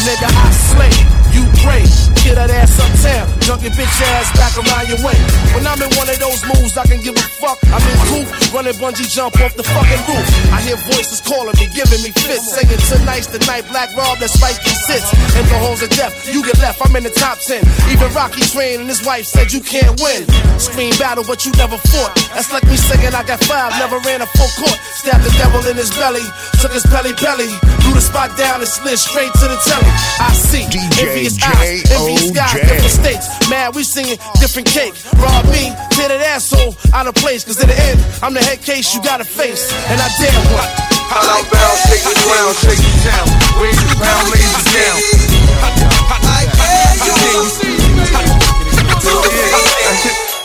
Nigga, 0.05 0.29
I 0.29 0.51
slay, 0.51 0.93
you 1.33 1.43
pray. 1.63 1.83
Get 2.23 2.35
that 2.35 2.51
ass 2.51 2.79
uptown. 2.79 3.34
Junkie 3.45 3.69
your 3.69 3.77
bitch 3.77 4.01
ass 4.17 4.33
back 4.33 4.57
around 4.57 4.89
your 4.89 4.97
way. 5.05 5.13
When 5.53 5.69
I'm 5.69 5.77
in 5.77 5.93
one 5.93 6.09
of 6.09 6.17
those 6.17 6.41
moves, 6.49 6.73
I 6.81 6.85
can 6.89 6.97
give 6.97 7.13
a 7.13 7.25
fuck. 7.37 7.61
I'm 7.69 7.77
in 7.77 7.97
coop, 8.09 8.25
running 8.49 8.73
bungee 8.81 9.05
jump 9.05 9.37
off 9.37 9.53
the 9.53 9.61
fucking 9.61 10.01
roof. 10.09 10.25
I 10.49 10.65
hear 10.65 10.73
voices 10.89 11.21
calling 11.21 11.53
me, 11.61 11.69
giving 11.69 12.01
me 12.01 12.09
fits, 12.09 12.57
saying 12.57 12.73
tonight's 12.89 13.29
the 13.29 13.37
night. 13.45 13.69
Black 13.69 13.93
Rob, 13.93 14.17
that's 14.17 14.33
right, 14.41 14.57
he 14.57 14.73
sits. 14.89 15.13
In 15.37 15.45
the 15.45 15.61
halls 15.61 15.85
of 15.85 15.93
death, 15.93 16.13
you 16.33 16.41
get 16.41 16.57
left. 16.57 16.81
I'm 16.81 16.89
in 16.97 17.05
the 17.05 17.13
top 17.13 17.37
ten. 17.37 17.61
Even 17.93 18.09
Rocky 18.17 18.41
Train 18.49 18.81
and 18.81 18.89
his 18.89 19.05
wife 19.05 19.29
said 19.29 19.53
you 19.53 19.61
can't 19.61 19.93
win. 20.01 20.25
Scream 20.57 20.97
battle, 20.97 21.21
but 21.21 21.45
you 21.45 21.53
never 21.53 21.77
fought. 21.93 22.17
That's 22.33 22.49
like 22.49 22.65
me 22.65 22.81
saying 22.81 23.13
I 23.13 23.21
got 23.29 23.45
five, 23.45 23.77
never 23.77 24.01
ran 24.09 24.25
a 24.25 24.29
full 24.33 24.49
court. 24.57 24.77
Stabbed 25.05 25.21
the 25.21 25.29
devil 25.37 25.61
in 25.69 25.77
his 25.77 25.93
belly, 25.93 26.25
took 26.65 26.73
his 26.73 26.85
belly 26.89 27.13
belly, 27.21 27.53
blew 27.85 27.93
the 27.93 28.01
spot 28.01 28.33
down 28.41 28.65
and 28.65 28.69
slid 28.69 28.97
straight 28.97 29.29
to 29.37 29.45
the 29.45 29.59
telly. 29.69 29.91
I 30.17 30.33
see 30.33 30.65
envious 30.97 31.37
eyes, 31.45 31.85
envious 31.93 32.33
guys, 32.33 32.57
different 32.57 32.89
states. 32.89 33.34
Mad, 33.49 33.75
we 33.75 33.83
singing 33.83 34.17
different 34.39 34.67
cake. 34.67 34.95
Rob 35.17 35.45
me, 35.51 35.71
tear 35.93 36.09
that 36.09 36.21
asshole 36.21 36.75
out 36.93 37.07
of 37.07 37.15
place. 37.15 37.43
Cause 37.43 37.61
in 37.61 37.69
the 37.69 37.77
end, 37.77 37.99
I'm 38.23 38.33
the 38.33 38.41
head 38.41 38.61
case 38.61 38.93
you 38.93 39.01
gotta 39.03 39.25
face. 39.25 39.71
And 39.91 40.01
I 40.01 40.07
dare 40.17 40.41
one. 40.53 40.69
Hollow 41.07 41.43
bound, 41.47 41.77
shake 41.85 42.03
the 42.03 42.17
ground, 42.25 42.55
shake 42.59 42.81
the 42.81 42.93
town. 43.05 43.27
Wave 43.61 43.77
the 43.77 43.95
pound, 44.01 44.25
lay 44.33 44.41
it 44.41 44.65
down. 44.73 44.97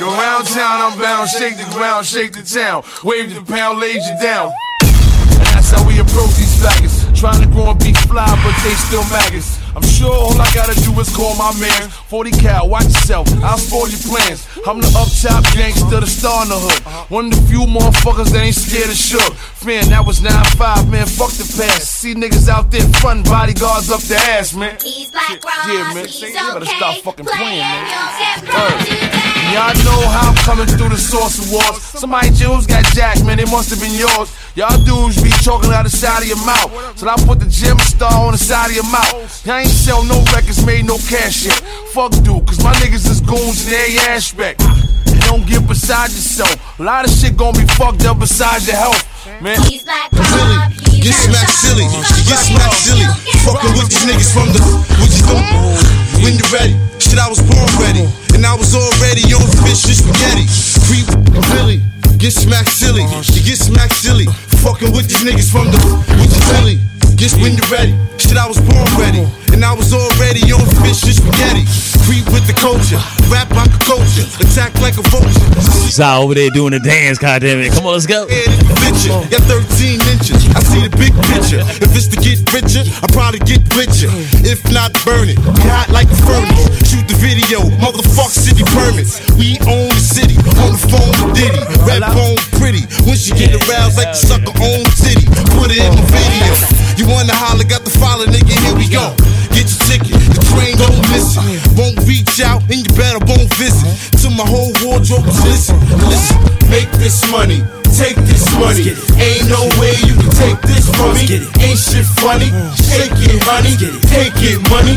Yo, 0.00 0.06
round 0.06 0.46
town, 0.46 0.80
I'm 0.80 0.98
bound, 0.98 1.28
shake 1.28 1.56
the 1.56 1.68
ground, 1.72 2.06
shake 2.06 2.32
the 2.32 2.42
town. 2.42 2.84
Wave 3.04 3.34
the 3.34 3.42
pound, 3.42 3.80
lays 3.80 4.06
you 4.06 4.16
down. 4.20 4.52
And 4.82 5.46
that's 5.52 5.70
how 5.70 5.86
we 5.86 5.98
approach 5.98 6.36
these 6.36 6.56
faggots. 6.56 6.99
Trying 7.20 7.42
to 7.42 7.48
grow 7.52 7.68
and 7.68 7.78
be 7.78 7.92
fly, 8.08 8.24
but 8.40 8.56
they 8.64 8.72
still 8.80 9.04
maggots. 9.12 9.60
I'm 9.76 9.82
sure 9.84 10.10
all 10.10 10.40
I 10.40 10.48
gotta 10.54 10.72
do 10.80 10.98
is 11.00 11.14
call 11.14 11.36
my 11.36 11.52
man. 11.60 11.90
40 12.08 12.30
cal, 12.30 12.66
watch 12.66 12.84
yourself, 12.84 13.28
I'll 13.44 13.58
spoil 13.58 13.88
your 13.88 14.00
plans. 14.00 14.48
I'm 14.66 14.80
the 14.80 14.88
up 14.96 15.12
top 15.20 15.44
gangster, 15.52 16.00
the 16.00 16.06
star 16.06 16.44
in 16.44 16.48
the 16.48 16.56
hood. 16.56 16.80
One 17.10 17.26
of 17.26 17.32
the 17.32 17.42
few 17.46 17.68
motherfuckers 17.68 18.32
that 18.32 18.40
ain't 18.40 18.54
scared 18.56 18.88
of 18.88 18.96
shook. 18.96 19.36
Man, 19.66 19.90
that 19.90 20.06
was 20.06 20.20
9-5, 20.20 20.90
man, 20.90 21.06
fuck 21.06 21.28
the 21.32 21.44
past. 21.44 22.00
See 22.00 22.14
niggas 22.14 22.48
out 22.48 22.70
there 22.70 22.88
frontin' 23.04 23.24
bodyguards 23.24 23.90
up 23.90 24.00
the 24.00 24.16
ass, 24.16 24.54
man. 24.54 24.78
He's 24.80 25.10
black 25.10 25.44
Yeah, 25.68 25.92
man, 25.92 26.06
he's 26.06 26.22
you 26.22 26.32
better 26.32 26.64
stop 26.64 27.04
fucking 27.04 27.26
playing, 27.26 27.60
man. 27.60 29.39
Don't 29.50 29.74
get 29.74 29.84
Word. 29.84 29.84
Y'all 29.84 29.84
know 29.84 30.08
how 30.08 30.30
I'm 30.30 30.36
coming 30.46 30.66
through 30.66 30.90
the 30.90 30.98
source 30.98 31.38
of 31.38 31.50
wars. 31.52 31.82
Somebody 31.82 32.30
jewels 32.30 32.66
got 32.66 32.84
jacked, 32.94 33.24
man, 33.24 33.38
it 33.38 33.50
must 33.50 33.70
have 33.70 33.80
been 33.80 33.94
yours. 33.94 34.30
Y'all 34.54 34.78
dudes 34.82 35.22
be 35.22 35.30
choking 35.42 35.72
out 35.72 35.84
the 35.84 35.90
side 35.90 36.22
of 36.22 36.28
your 36.28 36.44
mouth. 36.44 36.70
So 36.98 37.08
I 37.08 37.16
put 37.26 37.40
the 37.40 37.46
gym 37.46 37.78
star 37.78 38.12
on 38.26 38.32
the 38.32 38.38
side 38.38 38.70
of 38.70 38.76
your 38.76 38.90
mouth. 38.90 39.46
Y'all 39.46 39.58
ain't 39.58 39.70
sell 39.70 40.04
no 40.04 40.22
records, 40.34 40.64
made 40.66 40.84
no 40.84 40.98
cash 40.98 41.46
yet. 41.46 41.58
Fuck 41.94 42.12
dude, 42.22 42.46
cause 42.46 42.62
my 42.62 42.72
niggas 42.78 43.08
is 43.10 43.20
goons 43.20 43.66
in 43.66 43.74
every 43.74 43.98
aspect. 44.10 44.62
And 45.10 45.20
don't 45.26 45.46
get 45.46 45.66
beside 45.66 46.10
yourself. 46.10 46.54
A 46.78 46.82
lot 46.82 47.04
of 47.04 47.10
shit 47.10 47.36
gonna 47.36 47.58
be 47.58 47.66
fucked 47.74 48.04
up 48.06 48.18
besides 48.18 48.66
your 48.66 48.76
health, 48.76 49.02
man. 49.42 49.60
He's 49.66 49.82
black 49.82 50.10
Silly, 50.10 51.02
get 51.02 51.14
smacked 51.14 51.50
silly, 51.50 51.86
get 52.28 52.38
smacked 52.38 52.78
silly. 52.86 53.06
Fucking 53.42 53.72
with 53.74 53.88
these 53.90 54.06
niggas 54.06 54.30
from 54.30 54.48
the, 54.54 54.60
what 55.00 55.10
you 55.10 55.22
doing? 55.26 56.00
When 56.22 56.32
you 56.38 56.46
ready, 56.52 56.74
shit 57.00 57.18
I 57.18 57.28
was 57.28 57.40
born 57.40 57.66
ready, 57.80 58.06
and 58.40 58.46
I 58.46 58.54
was 58.54 58.74
already 58.74 59.20
on 59.36 59.44
fish 59.60 59.84
and 59.84 59.96
spaghetti. 60.00 60.48
Creep, 60.88 61.04
Billy, 61.52 61.82
get 62.16 62.32
smacked 62.32 62.70
silly, 62.70 63.04
you 63.04 63.42
get 63.44 63.58
smacked 63.58 63.92
silly. 63.92 64.24
Fucking 64.64 64.92
with 64.92 65.08
these 65.08 65.20
niggas 65.20 65.52
from 65.52 65.66
the, 65.68 65.76
what 66.16 66.24
you 66.24 66.40
silly? 66.48 66.99
Just 67.20 67.36
when 67.36 67.52
you're 67.52 67.68
ready, 67.68 67.92
shit 68.16 68.40
I 68.40 68.48
was 68.48 68.56
born 68.64 68.80
ready, 68.96 69.20
and 69.52 69.60
I 69.60 69.76
was 69.76 69.92
already 69.92 70.40
on 70.56 70.64
fish 70.80 71.04
and 71.04 71.12
spaghetti. 71.12 71.68
Creep 72.08 72.24
with 72.32 72.48
the 72.48 72.56
culture, 72.56 72.96
rap 73.28 73.52
like 73.52 73.68
a 73.68 73.82
culture, 73.84 74.24
attack 74.40 74.72
like 74.80 74.96
a 74.96 75.04
vulture. 75.12 75.44
Zai 75.92 76.16
over 76.16 76.32
there 76.32 76.48
doing 76.48 76.72
the 76.72 76.80
dance, 76.80 77.20
goddammit. 77.20 77.76
Come 77.76 77.84
on, 77.84 77.92
let's 77.92 78.08
go. 78.08 78.24
Got 78.24 79.44
13 79.44 80.00
inches. 80.16 80.48
I 80.56 80.64
see 80.64 80.80
the 80.80 80.88
big 80.96 81.12
picture. 81.28 81.60
If 81.84 81.92
it's 81.92 82.08
to 82.08 82.16
get 82.16 82.40
richer, 82.56 82.88
I 82.88 83.06
probably 83.12 83.44
get 83.44 83.60
richer. 83.76 84.08
If 84.40 84.64
not, 84.72 84.96
burn 85.04 85.28
it. 85.28 85.36
Hot 85.68 85.92
like 85.92 86.08
the 86.08 86.16
furnace. 86.24 86.56
Shoot 86.88 87.04
the 87.04 87.20
video. 87.20 87.60
Motherfuck 87.84 88.32
city 88.32 88.64
permits. 88.72 89.20
We 89.36 89.60
own 89.68 89.92
the 89.92 90.00
city. 90.00 90.40
On 90.64 90.72
the 90.72 90.80
phone 90.88 91.12
with 91.20 91.36
Diddy. 91.36 91.60
Rap 91.84 92.16
on 92.16 92.40
pretty. 92.56 92.88
When 93.04 93.20
she 93.20 93.36
get 93.36 93.52
aroused 93.68 94.00
like 94.00 94.16
the 94.16 94.20
sucker 94.20 94.56
on 94.56 94.88
titty. 94.96 95.28
Put 95.60 95.68
it 95.68 95.84
in 95.84 95.92
the 96.00 96.06
video. 96.08 96.89
You 97.00 97.08
wanna 97.08 97.32
holler, 97.32 97.64
got 97.64 97.80
the 97.80 97.88
follow, 97.96 98.28
nigga. 98.28 98.52
Here 98.60 98.76
we 98.76 98.84
go. 98.84 99.16
Get 99.56 99.72
your 99.72 99.80
ticket. 99.88 100.20
The 100.36 100.40
train 100.52 100.76
don't 100.76 101.00
miss 101.08 101.32
it. 101.32 101.56
Won't 101.72 101.96
reach 102.04 102.44
out 102.44 102.60
and 102.68 102.84
you 102.84 102.92
better 102.92 103.16
won't 103.24 103.48
visit. 103.56 103.88
To 104.20 104.28
my 104.28 104.44
whole 104.44 104.68
wardrobe, 104.84 105.24
listen, 105.48 105.80
listen. 106.12 106.36
Make 106.68 106.92
this 107.00 107.24
money. 107.32 107.64
Take 107.96 108.20
this 108.28 108.44
money. 108.60 108.92
Ain't 109.16 109.48
no 109.48 109.64
way 109.80 109.96
you 110.04 110.12
can 110.12 110.28
take 110.44 110.60
this 110.60 110.92
from 110.92 111.16
me. 111.16 111.40
Ain't 111.64 111.80
shit 111.80 112.04
funny. 112.20 112.52
Shake 112.76 113.16
it, 113.16 113.40
honey. 113.48 113.80
Take 114.12 114.36
it, 114.44 114.60
money. 114.68 114.92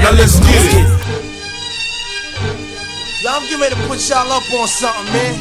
Now 0.00 0.16
let's 0.16 0.40
get 0.40 0.64
it. 0.72 1.21
Y'all, 3.22 3.34
I'm 3.34 3.42
getting 3.42 3.60
ready 3.60 3.76
to 3.76 3.80
put 3.86 4.00
y'all 4.08 4.32
up 4.32 4.42
on 4.52 4.66
something, 4.66 5.12
man. 5.12 5.38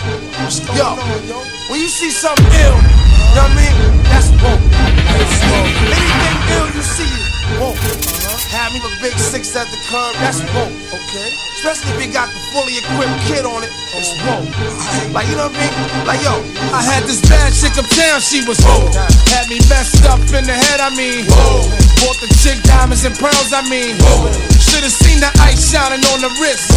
Yo, 0.77 0.93
when 1.67 1.79
you 1.79 1.87
see 1.87 2.11
something 2.11 2.45
ill, 2.45 2.53
you 2.53 2.85
know 3.33 3.41
what 3.41 3.49
I 3.49 3.57
mean? 3.57 4.03
That's 4.05 4.29
woke. 4.37 4.61
Anything 5.49 6.37
ill 6.53 6.69
you 6.75 6.83
see, 6.83 7.09
woke. 7.59 8.20
Have 8.49 8.73
me 8.73 8.81
a 8.81 8.91
big 9.01 9.13
six 9.17 9.55
at 9.55 9.69
the 9.69 9.77
curb, 9.85 10.17
that's 10.17 10.41
woke, 10.57 10.73
okay? 10.89 11.29
Especially 11.61 11.93
if 11.93 11.99
you 12.01 12.09
got 12.11 12.27
the 12.33 12.41
fully 12.49 12.81
equipped 12.81 13.13
kid 13.29 13.45
on 13.45 13.61
it, 13.61 13.69
it's 13.93 14.11
woke. 14.25 14.49
Like, 15.13 15.29
you 15.29 15.37
know 15.37 15.47
what 15.47 15.55
I 15.55 15.61
mean? 15.61 15.73
Like, 16.09 16.21
yo, 16.25 16.41
I 16.73 16.81
had 16.81 17.05
this 17.05 17.21
bad 17.29 17.53
chick 17.53 17.77
uptown, 17.77 18.19
she 18.19 18.41
was 18.43 18.57
woke. 18.65 18.91
Had 19.29 19.47
me 19.47 19.61
messed 19.69 20.03
up 20.09 20.19
in 20.33 20.43
the 20.49 20.57
head, 20.57 20.81
I 20.81 20.89
mean, 20.97 21.29
woke. 21.29 21.69
Bought 22.01 22.17
the 22.19 22.27
chick 22.41 22.57
diamonds 22.65 23.05
and 23.05 23.15
pearls, 23.15 23.53
I 23.53 23.61
mean, 23.69 23.95
woke. 24.01 24.33
Should've 24.57 24.91
seen 24.91 25.19
the 25.21 25.31
ice 25.43 25.71
shining 25.71 26.03
on 26.11 26.19
the 26.23 26.31
wrist. 26.41 26.71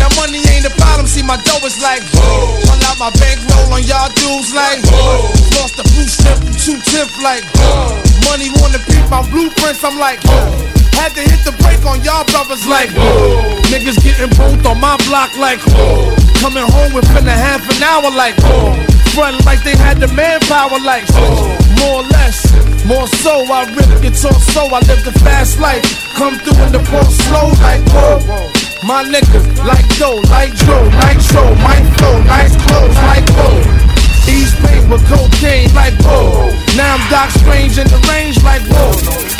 Now 0.00 0.08
money 0.20 0.40
ain't 0.52 0.64
the 0.64 0.74
problem, 0.76 1.06
see 1.06 1.22
my 1.22 1.36
dough 1.44 1.64
is 1.64 1.80
like 1.80 2.00
Pull 2.12 2.80
out 2.88 2.98
my 2.98 3.10
bankroll 3.20 3.72
on 3.72 3.82
y'all 3.84 4.08
dudes 4.16 4.52
like 4.52 4.80
Lost 5.56 5.76
the 5.76 5.84
blue 5.92 6.08
strip 6.08 6.40
two 6.60 6.76
tip 6.88 7.08
like 7.22 7.44
Money 8.28 8.48
wanna 8.60 8.80
peep 8.88 9.04
my 9.10 9.20
blueprints, 9.30 9.84
I'm 9.84 9.98
like 9.98 10.20
Had 10.98 11.12
to 11.14 11.22
hit 11.22 11.44
the 11.44 11.52
brake 11.62 11.84
on 11.84 12.02
y'all 12.02 12.24
brothers 12.24 12.66
like 12.66 12.90
Niggas 13.68 13.98
getting 14.02 14.30
both 14.38 14.64
on 14.66 14.80
my 14.80 14.96
block 15.06 15.36
like 15.36 15.60
Coming 16.40 16.64
home 16.64 16.92
within 16.92 17.26
a 17.26 17.36
half 17.36 17.62
an 17.68 17.82
hour 17.82 18.10
like 18.14 18.36
Run 19.16 19.38
like 19.44 19.62
they 19.62 19.76
had 19.76 20.00
the 20.00 20.08
manpower 20.08 20.80
like 20.80 21.04
More 21.78 22.00
or 22.00 22.06
less, 22.14 22.38
more 22.84 23.06
so 23.22 23.44
I 23.52 23.64
rip 23.74 24.02
guitar 24.02 24.32
so 24.54 24.66
I 24.66 24.80
live 24.86 25.04
the 25.04 25.12
fast 25.20 25.58
life. 25.60 25.82
Come 26.14 26.38
through 26.38 26.62
in 26.64 26.72
the 26.72 26.78
ball 26.90 27.04
slow 27.04 27.48
like 27.62 27.82
whoa. 27.92 28.50
My 28.86 29.02
niggas 29.02 29.64
like 29.64 29.88
dough, 29.98 30.20
like 30.30 30.54
Joe, 30.54 30.84
nitro, 31.00 31.54
my 31.64 31.78
flow, 31.96 32.22
nice 32.24 32.54
clothes, 32.66 32.96
like 32.96 33.28
whoa. 33.30 33.93
East 34.28 34.56
paint 34.64 34.88
with 34.88 35.04
cocaine, 35.08 35.72
like 35.74 35.94
whoa. 36.00 36.50
Now 36.76 36.96
I'm 36.96 37.04
Doc 37.10 37.30
Strange 37.30 37.78
in 37.78 37.86
the 37.88 38.00
range, 38.10 38.42
like 38.42 38.62
whoa. 38.68 38.92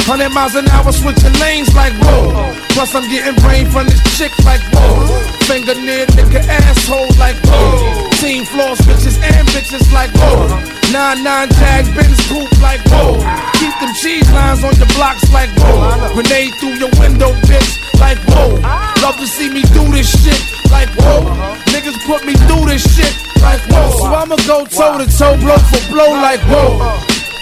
Hundred 0.04 0.30
miles 0.36 0.54
an 0.54 0.68
hour 0.68 0.92
switching 0.92 1.32
lanes, 1.40 1.72
like 1.74 1.94
whoa. 2.04 2.52
Plus 2.76 2.94
I'm 2.94 3.08
getting 3.08 3.34
brain 3.42 3.64
from 3.70 3.86
this 3.86 4.02
chick, 4.18 4.32
like 4.44 4.60
whoa. 4.74 5.08
Finger 5.48 5.74
near 5.74 6.04
nigga 6.12 6.44
asshole, 6.44 7.08
like 7.16 7.36
whoa. 7.48 8.10
Team 8.20 8.44
floors, 8.44 8.80
bitches 8.84 9.16
and 9.20 9.48
bitches, 9.48 9.84
like 9.92 10.12
whoa. 10.16 10.48
Nine 10.92 11.24
nine 11.24 11.48
jag, 11.56 11.88
Benz 11.96 12.20
coupe, 12.28 12.52
like 12.60 12.84
whoa. 12.92 13.16
Keep 13.56 13.74
them 13.80 13.92
cheese 13.96 14.28
lines 14.32 14.62
on 14.64 14.76
your 14.76 14.90
blocks, 14.92 15.24
like 15.32 15.50
whoa. 15.56 16.12
Grenade 16.12 16.52
through 16.60 16.76
your 16.76 16.92
window, 17.00 17.32
bitch, 17.48 17.80
like 17.98 18.18
whoa. 18.28 18.60
Love 19.00 19.16
to 19.16 19.26
see 19.26 19.48
me 19.48 19.62
do 19.72 19.84
this 19.92 20.08
shit, 20.12 20.40
like 20.70 20.88
whoa. 21.00 21.24
Niggas 21.72 21.96
put 22.04 22.24
me 22.24 22.34
through 22.44 22.68
this 22.68 22.84
shit, 22.94 23.12
like 23.40 23.60
whoa. 23.72 23.90
So 23.98 24.12
I'ma 24.12 24.36
go 24.46 24.64
toe 24.74 24.98
to 24.98 25.06
toe, 25.06 25.36
blow 25.38 25.58
for 25.70 25.82
blow, 25.90 26.10
like 26.18 26.40
whoa. 26.50 26.82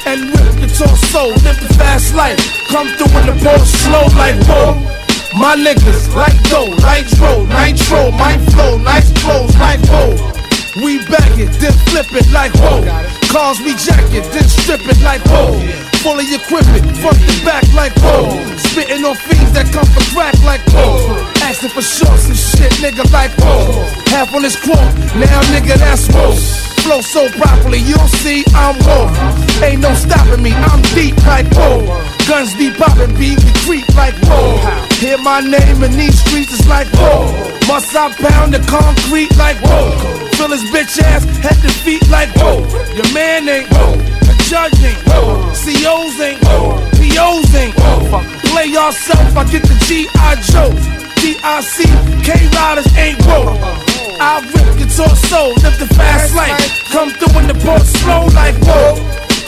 And 0.05 0.29
rip 0.37 0.55
the 0.61 0.69
torso, 0.69 1.29
live 1.45 1.61
the 1.61 1.73
fast 1.79 2.15
life. 2.15 2.39
Come 2.69 2.89
through 2.97 3.19
in 3.21 3.27
the 3.27 3.37
ball 3.43 3.59
slow, 3.65 4.05
like 4.21 4.37
whoa. 4.45 4.77
My 5.39 5.57
niggas, 5.57 6.15
like 6.15 6.37
dough, 6.51 6.69
nitro, 6.85 7.47
nitro, 7.47 8.11
my 8.13 8.37
flow, 8.53 8.77
nice 8.79 9.11
clothes, 9.23 9.57
like 9.57 9.81
whoa. 9.89 10.13
We 10.85 10.99
back 11.07 11.39
it, 11.39 11.53
then 11.61 11.73
flip 11.89 12.13
it 12.13 12.31
like 12.33 12.53
whoa. 12.57 12.85
Cars 13.33 13.59
we 13.61 13.75
jack 13.77 14.05
it, 14.13 14.25
then 14.33 14.49
strip 14.49 14.81
it 14.85 15.01
like 15.01 15.23
whoa. 15.25 15.92
Fully 16.03 16.27
equipment, 16.35 16.83
front 16.99 17.15
to 17.15 17.45
back 17.47 17.63
like 17.79 17.95
whoa. 18.03 18.35
Spitting 18.59 19.07
on 19.07 19.15
fiends 19.15 19.55
that 19.55 19.71
come 19.71 19.87
for 19.87 20.03
crack 20.11 20.35
like 20.43 20.59
whoa. 20.75 20.99
Asking 21.47 21.71
for 21.71 21.79
shorts 21.79 22.27
and 22.27 22.35
shit, 22.35 22.75
nigga 22.83 23.07
like 23.15 23.31
whoa. 23.39 23.87
Half 24.11 24.35
on 24.35 24.43
this 24.43 24.59
quote, 24.59 24.83
now 25.15 25.39
nigga 25.55 25.79
that's 25.79 26.11
whoa. 26.11 26.35
Flow 26.83 27.07
so 27.07 27.31
properly, 27.39 27.79
you'll 27.79 28.11
see 28.19 28.43
I'm 28.51 28.75
whoa. 28.83 29.15
Ain't 29.63 29.87
no 29.87 29.95
stopping 29.95 30.43
me, 30.43 30.51
I'm 30.51 30.83
deep 30.99 31.15
like 31.23 31.47
whoa. 31.55 31.87
Guns 32.27 32.51
be 32.59 32.75
popping, 32.75 33.15
beat 33.15 33.39
we 33.39 33.55
creep 33.63 33.87
like 33.95 34.19
whoa. 34.27 34.59
Hear 34.99 35.23
my 35.23 35.39
name 35.39 35.87
in 35.87 35.95
these 35.95 36.19
streets, 36.19 36.51
it's 36.51 36.67
like 36.67 36.91
whoa. 36.99 37.31
Must 37.71 37.95
I 37.95 38.11
pound 38.19 38.55
the 38.55 38.63
concrete 38.67 39.31
like 39.39 39.63
whoa? 39.63 39.95
Fill 40.35 40.51
his 40.51 40.67
bitch 40.75 40.99
ass 40.99 41.23
head 41.39 41.63
to 41.63 41.71
feet 41.87 42.03
like 42.11 42.35
whoa. 42.35 42.67
Your 42.91 43.07
man 43.15 43.47
ain't 43.47 43.71
whoa. 43.71 44.03
Judge 44.53 44.85
ain't. 44.85 45.01
COs 45.09 46.21
ain't. 46.21 46.41
POs 46.45 47.55
ain't. 47.57 47.75
Play 48.53 48.67
yourself, 48.67 49.35
I 49.35 49.49
get 49.49 49.63
the 49.63 49.73
G.I. 49.89 50.37
Joe. 50.45 50.69
D.I.C. 51.25 51.89
K-Riders 52.21 52.85
ain't 52.99 53.17
whoa. 53.25 53.57
I 54.21 54.45
rip 54.53 54.77
your 54.77 54.93
torso, 54.93 55.57
live 55.65 55.79
the 55.81 55.89
fast 55.97 56.37
life. 56.37 56.85
Come 56.93 57.09
through 57.17 57.41
in 57.41 57.49
the 57.49 57.57
port 57.65 57.81
slow 57.81 58.29
like 58.37 58.61
whoa. 58.69 59.01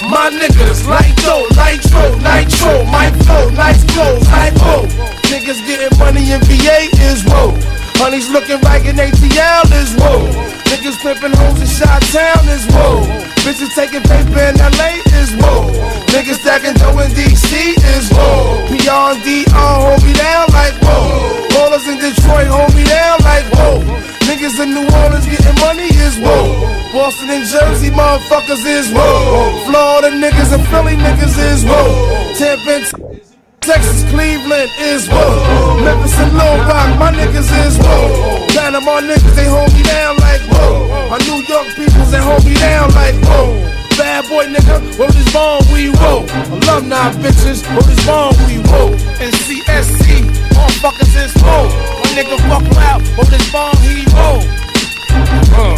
My 0.09 0.33
niggas, 0.33 0.89
light 0.89 1.13
though, 1.21 1.53
nitro, 1.53 2.17
nitro, 2.25 2.89
my 2.89 3.13
flow, 3.29 3.51
nice 3.51 3.85
clothes, 3.93 4.25
whoa. 4.57 4.89
Niggas 5.29 5.61
getting 5.69 5.99
money 5.99 6.33
in 6.33 6.41
VA 6.49 6.89
is 7.05 7.23
whoa. 7.29 7.84
Honey's 8.01 8.29
looking 8.31 8.61
right 8.61 8.85
in 8.85 8.97
ATL 8.97 9.65
is 9.81 9.95
whoa. 9.97 10.29
Niggas 10.71 10.97
flipping 11.01 11.33
hoes 11.33 11.61
in 11.61 11.67
Shot 11.67 12.03
Town 12.13 12.45
is 12.51 12.67
whoa. 12.69 13.07
Bitches 13.47 13.73
taking 13.75 14.03
paper 14.03 14.41
in 14.51 14.57
LA 14.59 15.01
is 15.21 15.33
whoa. 15.39 15.71
Niggas 16.13 16.41
stacking 16.41 16.75
dough 16.75 16.99
in 17.01 17.11
DC 17.13 17.77
is 17.97 18.11
whoa. 18.11 18.67
Beyond 18.69 19.21
and 19.21 19.47
DR 19.47 19.55
uh, 19.55 19.77
hold 19.85 20.03
me 20.05 20.13
down 20.13 20.47
like 20.53 20.75
whoa. 20.83 21.49
Ballers 21.55 21.87
in 21.87 21.97
Detroit 22.01 22.49
hold 22.49 22.75
me 22.75 22.85
down 22.85 23.19
like 23.23 23.47
whoa. 23.55 23.81
Niggas 24.27 24.59
in 24.63 24.75
New 24.75 24.87
Orleans 25.01 25.27
getting 25.27 25.59
money 25.61 25.89
is 25.89 26.17
whoa. 26.19 26.75
Boston 26.93 27.31
and 27.31 27.47
Jersey 27.47 27.91
motherfuckers 27.91 28.65
is 28.65 28.91
whoa. 28.93 29.65
Florida 29.67 30.11
niggas 30.11 30.53
and 30.53 30.67
Philly 30.69 30.97
niggas 30.97 31.37
is 31.39 31.65
whoa. 31.65 32.35
Tampa 32.39 33.34
Texas, 33.65 34.05
Cleveland 34.13 34.71
is 34.79 35.09
whoa. 35.09 35.81
Memphis 35.81 36.13
and 36.21 36.37
Little 36.37 36.61
Rock, 36.69 36.99
my 37.01 37.11
niggas 37.11 37.49
is 37.65 37.79
whoa. 37.81 38.45
Panama 38.53 39.01
niggas, 39.01 39.35
they 39.35 39.49
hold 39.49 39.73
me 39.73 39.83
down 39.83 40.17
like 40.21 40.43
whoa. 40.53 41.09
My 41.09 41.17
New 41.25 41.41
York 41.49 41.73
peoples, 41.73 42.11
they 42.11 42.21
hold 42.21 42.45
me 42.45 42.53
down 42.61 42.93
like 42.93 43.17
whoa. 43.25 43.57
Bad 43.97 44.29
boy 44.29 44.45
nigga, 44.53 44.85
word 44.99 45.17
is 45.17 45.33
born, 45.33 45.65
we 45.73 45.89
roll. 46.05 46.29
Alumni 46.53 47.09
bitches, 47.25 47.65
word 47.73 47.89
is 47.89 48.05
born, 48.05 48.37
we 48.45 48.61
roll. 48.69 48.93
And 49.17 49.33
CSC, 49.33 50.29
motherfuckers 50.53 51.17
is 51.17 51.33
whoa. 51.41 51.65
My 52.05 52.09
nigga 52.13 52.37
fuck 52.45 52.69
out, 52.85 53.01
word 53.17 53.33
is 53.33 53.49
born, 53.49 53.73
he 53.81 54.05
roll. 54.13 54.45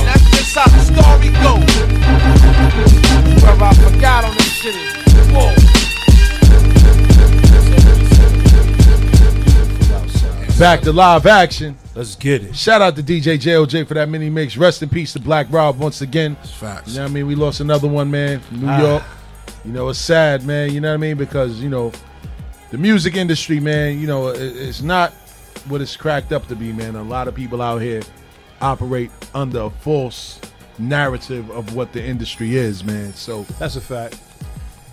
That's 0.03 0.26
just 0.34 0.59
how 0.59 0.66
the 0.74 0.82
story 0.82 1.30
goes. 1.39 1.70
Where 3.47 3.62
I 3.62 3.72
forgot 3.78 4.24
on 4.24 4.34
this 4.34 4.51
shit 4.59 5.07
whoa. 5.30 5.65
Back 10.59 10.80
to 10.82 10.92
live 10.92 11.26
action. 11.26 11.76
Let's 11.94 12.14
get 12.16 12.42
it. 12.42 12.57
Shout 12.57 12.80
out 12.80 12.96
to 12.96 13.02
DJ 13.02 13.38
JLJ 13.38 13.86
for 13.86 13.92
that 13.94 14.09
mini 14.09 14.30
mix. 14.30 14.57
Rest 14.57 14.82
in 14.82 14.88
peace 14.88 15.12
to 15.12 15.20
Black 15.20 15.46
Rob 15.50 15.78
once 15.78 16.00
again. 16.00 16.34
Facts. 16.36 16.88
You 16.92 16.96
know 16.96 17.02
what 17.04 17.11
I 17.11 17.14
mean? 17.14 17.26
We 17.26 17.34
lost 17.34 17.61
another 17.61 17.86
one, 17.88 18.11
man, 18.11 18.40
New 18.50 18.66
Ah. 18.66 18.80
York. 18.80 19.02
You 19.66 19.72
know, 19.72 19.90
it's 19.90 19.98
sad, 19.98 20.46
man. 20.46 20.72
You 20.72 20.80
know 20.80 20.88
what 20.88 20.94
I 20.94 20.96
mean? 20.98 21.18
Because, 21.18 21.61
you 21.61 21.68
know, 21.68 21.92
the 22.70 22.78
music 22.78 23.16
industry, 23.16 23.61
man, 23.61 24.00
you 24.00 24.07
know, 24.07 24.28
it's 24.28 24.80
not 24.80 25.12
what 25.68 25.82
it's 25.82 25.94
cracked 25.94 26.32
up 26.32 26.48
to 26.48 26.57
be, 26.57 26.72
man. 26.72 26.96
A 26.96 27.02
lot 27.02 27.28
of 27.28 27.34
people 27.34 27.61
out 27.61 27.82
here 27.82 28.00
operate 28.62 29.11
under 29.34 29.61
a 29.62 29.70
false 29.70 30.40
narrative 30.78 31.50
of 31.50 31.74
what 31.74 31.92
the 31.92 32.02
industry 32.02 32.57
is, 32.57 32.82
man. 32.82 33.12
So 33.12 33.42
That's 33.59 33.76
a 33.76 33.80
fact. 33.80 34.18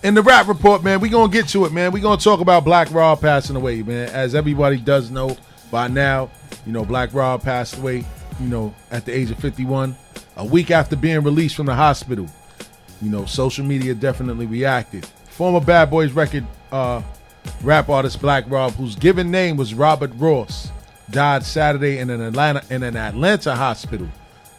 in 0.02 0.12
the 0.12 0.22
rap 0.22 0.46
report, 0.46 0.82
man, 0.84 1.00
we're 1.00 1.10
gonna 1.10 1.32
get 1.32 1.48
to 1.48 1.64
it, 1.64 1.72
man. 1.72 1.90
We're 1.90 2.02
gonna 2.02 2.20
talk 2.20 2.40
about 2.40 2.64
Black 2.66 2.92
Rob 2.92 3.22
passing 3.22 3.56
away, 3.56 3.82
man. 3.82 4.10
As 4.10 4.34
everybody 4.34 4.76
does 4.76 5.10
know 5.10 5.36
by 5.74 5.88
now, 5.88 6.30
you 6.66 6.72
know, 6.72 6.84
Black 6.84 7.12
Rob 7.12 7.42
passed 7.42 7.76
away, 7.78 8.04
you 8.38 8.46
know, 8.46 8.72
at 8.92 9.04
the 9.04 9.12
age 9.12 9.32
of 9.32 9.38
51, 9.40 9.96
a 10.36 10.44
week 10.44 10.70
after 10.70 10.94
being 10.94 11.20
released 11.24 11.56
from 11.56 11.66
the 11.66 11.74
hospital. 11.74 12.28
You 13.02 13.10
know, 13.10 13.24
social 13.24 13.64
media 13.64 13.92
definitely 13.92 14.46
reacted. 14.46 15.04
Former 15.30 15.58
Bad 15.58 15.90
Boys 15.90 16.12
record 16.12 16.46
uh, 16.70 17.02
rap 17.64 17.88
artist 17.88 18.20
Black 18.20 18.44
Rob, 18.48 18.74
whose 18.74 18.94
given 18.94 19.32
name 19.32 19.56
was 19.56 19.74
Robert 19.74 20.12
Ross, 20.14 20.70
died 21.10 21.42
Saturday 21.42 21.98
in 21.98 22.08
an 22.08 22.20
Atlanta 22.20 22.62
in 22.70 22.84
an 22.84 22.96
Atlanta 22.96 23.56
hospital. 23.56 24.06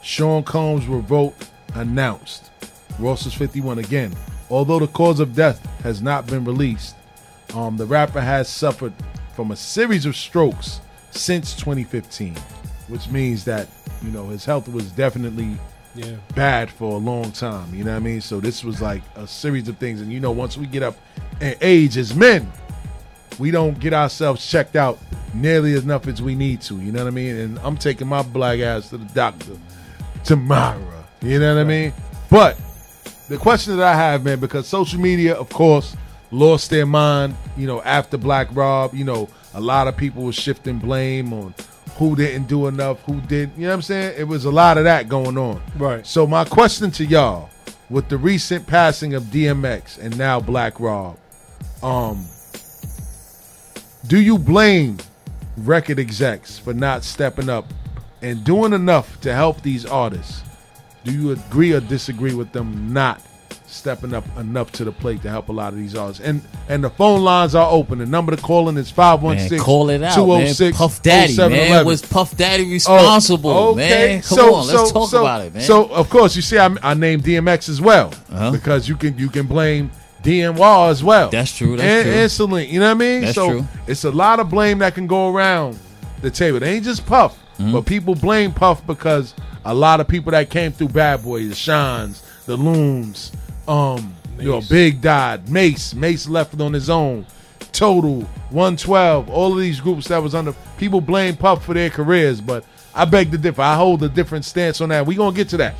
Sean 0.01 0.43
Combs' 0.43 0.85
revolt 0.85 1.49
announced. 1.75 2.51
Ross 2.99 3.25
is 3.25 3.33
51 3.33 3.79
again. 3.79 4.13
Although 4.49 4.79
the 4.79 4.87
cause 4.87 5.21
of 5.21 5.33
death 5.33 5.65
has 5.81 6.01
not 6.01 6.27
been 6.27 6.43
released, 6.43 6.97
um, 7.53 7.77
the 7.77 7.85
rapper 7.85 8.19
has 8.19 8.49
suffered 8.49 8.91
from 9.33 9.51
a 9.51 9.55
series 9.55 10.05
of 10.05 10.17
strokes 10.17 10.81
since 11.15 11.53
2015, 11.55 12.35
which 12.87 13.09
means 13.09 13.45
that 13.45 13.67
you 14.03 14.11
know 14.11 14.27
his 14.27 14.45
health 14.45 14.67
was 14.67 14.91
definitely 14.91 15.57
Yeah. 15.95 16.15
bad 16.35 16.69
for 16.69 16.93
a 16.95 16.97
long 16.97 17.31
time. 17.31 17.73
You 17.73 17.83
know 17.85 17.91
what 17.91 17.97
I 17.97 18.01
mean? 18.01 18.21
So 18.21 18.39
this 18.41 18.63
was 18.63 18.81
like 18.81 19.01
a 19.15 19.25
series 19.27 19.67
of 19.69 19.77
things, 19.77 20.01
and 20.01 20.11
you 20.11 20.19
know, 20.19 20.31
once 20.31 20.57
we 20.57 20.65
get 20.67 20.83
up 20.83 20.97
in 21.41 21.55
age 21.61 21.97
as 21.97 22.13
men, 22.13 22.51
we 23.39 23.49
don't 23.51 23.79
get 23.79 23.93
ourselves 23.93 24.45
checked 24.45 24.75
out 24.75 24.99
nearly 25.33 25.73
as 25.73 25.83
enough 25.83 26.07
as 26.07 26.21
we 26.21 26.35
need 26.35 26.61
to. 26.61 26.75
You 26.79 26.91
know 26.91 27.03
what 27.03 27.07
I 27.07 27.11
mean? 27.15 27.35
And 27.35 27.59
I'm 27.59 27.77
taking 27.77 28.07
my 28.07 28.21
black 28.21 28.59
ass 28.59 28.89
to 28.89 28.97
the 28.97 29.05
doctor 29.13 29.53
tomorrow. 30.23 30.81
You 31.21 31.39
know 31.39 31.55
what 31.55 31.61
I 31.61 31.63
mean? 31.63 31.93
But 32.29 32.57
the 33.29 33.37
question 33.37 33.77
that 33.77 33.85
I 33.85 33.95
have, 33.95 34.23
man, 34.23 34.39
because 34.39 34.67
social 34.67 34.99
media, 34.99 35.33
of 35.35 35.49
course, 35.49 35.95
lost 36.31 36.69
their 36.69 36.85
mind, 36.85 37.35
you 37.57 37.67
know, 37.67 37.81
after 37.83 38.17
Black 38.17 38.47
Rob, 38.53 38.93
you 38.93 39.03
know, 39.05 39.29
a 39.55 39.61
lot 39.61 39.87
of 39.87 39.95
people 39.95 40.23
were 40.23 40.33
shifting 40.33 40.77
blame 40.77 41.31
on 41.33 41.55
who 41.97 42.15
didn't 42.15 42.47
do 42.47 42.67
enough, 42.67 43.01
who 43.03 43.21
did, 43.21 43.51
you 43.55 43.63
know 43.63 43.69
what 43.69 43.75
I'm 43.75 43.81
saying? 43.81 44.15
It 44.17 44.25
was 44.25 44.43
a 44.43 44.51
lot 44.51 44.77
of 44.77 44.83
that 44.83 45.07
going 45.07 45.37
on. 45.37 45.61
Right. 45.77 46.05
So 46.05 46.27
my 46.27 46.43
question 46.43 46.91
to 46.91 47.05
y'all, 47.05 47.49
with 47.89 48.09
the 48.09 48.17
recent 48.17 48.67
passing 48.67 49.13
of 49.13 49.23
DMX 49.23 49.97
and 49.97 50.17
now 50.17 50.41
Black 50.41 50.79
Rob, 50.79 51.17
um, 51.81 52.25
do 54.07 54.19
you 54.19 54.37
blame 54.37 54.97
record 55.57 55.99
execs 55.99 56.59
for 56.59 56.73
not 56.73 57.05
stepping 57.05 57.47
up 57.47 57.65
and 58.21 58.43
doing 58.43 58.73
enough 58.73 59.21
to 59.21 59.33
help 59.33 59.61
these 59.61 59.85
artists? 59.85 60.41
Do 61.05 61.13
you 61.13 61.31
agree 61.31 61.71
or 61.71 61.79
disagree 61.79 62.33
with 62.33 62.51
them 62.51 62.91
not 62.91 63.21
stepping 63.75 64.13
up 64.13 64.23
enough 64.37 64.71
to 64.73 64.83
the 64.85 64.91
plate 64.91 65.21
to 65.23 65.29
help 65.29 65.49
a 65.49 65.51
lot 65.51 65.73
of 65.73 65.79
these 65.79 65.95
artists? 65.95 66.23
And 66.23 66.41
and 66.69 66.83
the 66.83 66.89
phone 66.89 67.21
lines 67.23 67.53
are 67.55 67.69
open. 67.69 67.99
The 67.99 68.05
number 68.05 68.35
to 68.35 68.41
call 68.41 68.69
in 68.69 68.77
is 68.77 68.87
Man, 68.89 69.17
516 69.17 69.59
call 69.59 69.89
it 69.89 69.95
out, 69.95 70.01
man. 70.01 70.15
206 70.15 70.77
Puff 70.77 71.01
Daddy, 71.01 71.37
man. 71.37 71.85
Was 71.85 72.01
Puff 72.01 72.35
Daddy 72.37 72.69
responsible, 72.71 73.49
Oh, 73.51 73.75
man? 73.75 74.21
Come 74.21 74.37
So- 74.37 74.55
on, 74.55 74.67
let's 74.67 74.89
so- 74.89 74.91
talk 74.93 75.09
so- 75.09 75.21
about 75.21 75.41
it, 75.41 75.53
man. 75.53 75.63
So 75.63 75.85
of 75.85 76.09
course 76.09 76.35
you 76.35 76.41
see 76.41 76.57
I, 76.57 76.75
I 76.81 76.93
named 76.93 77.23
DMX 77.23 77.69
as 77.69 77.79
well 77.81 78.11
Uh-huh. 78.31 78.51
because 78.51 78.87
you 78.89 78.95
can 78.95 79.17
you 79.17 79.29
can 79.29 79.45
blame 79.45 79.91
DNY 80.23 80.89
as 80.89 81.03
well. 81.03 81.29
That's 81.29 81.55
true, 81.55 81.77
that's 81.77 81.83
and, 82.07 82.49
true. 82.49 82.57
you 82.59 82.79
know 82.79 82.85
what 82.87 82.91
I 82.91 82.93
mean? 82.95 83.21
That's 83.21 83.35
so 83.35 83.49
true. 83.51 83.67
it's 83.87 84.03
a 84.05 84.11
lot 84.11 84.39
of 84.39 84.49
blame 84.49 84.79
that 84.79 84.95
can 84.95 85.05
go 85.07 85.29
around 85.33 85.77
the 86.21 86.31
table. 86.31 86.57
It 86.57 86.63
ain't 86.63 86.83
just 86.85 87.05
Puff, 87.05 87.37
Mm-hmm. 87.59 87.71
but 87.71 87.85
people 87.85 88.15
blame 88.15 88.51
Puff 88.51 88.85
because 88.87 89.33
a 89.63 89.73
lot 89.73 89.99
of 90.01 90.07
people 90.07 90.31
that 90.31 90.49
came 90.49 90.71
through 90.73 90.89
Bad 90.89 91.23
Boy, 91.23 91.43
the 91.47 91.53
Shynes, 91.55 92.21
the 92.45 92.57
Loons, 92.57 93.31
um, 93.67 94.15
you 94.39 94.49
know, 94.49 94.61
Big 94.61 95.01
died, 95.01 95.49
Mase, 95.49 95.95
Mase 95.95 96.27
left 96.27 96.59
on 96.59 96.73
his 96.73 96.89
own. 96.89 97.25
Total, 97.71 98.21
112, 98.51 99.29
all 99.29 99.51
of 99.53 99.59
these 99.59 99.81
groups 99.81 100.07
that 100.07 100.21
was 100.21 100.33
under 100.33 100.53
people 100.77 101.01
blame 101.01 101.35
Puff 101.35 101.65
for 101.65 101.73
their 101.73 101.89
careers, 101.89 102.39
but 102.39 102.63
I 102.93 103.05
beg 103.05 103.31
to 103.31 103.37
differ. 103.37 103.61
I 103.61 103.75
hold 103.75 104.01
a 104.03 104.09
different 104.09 104.45
stance 104.45 104.79
on 104.79 104.89
that. 104.89 105.05
We 105.05 105.15
gonna 105.15 105.35
get 105.35 105.49
to 105.49 105.57
that. 105.57 105.75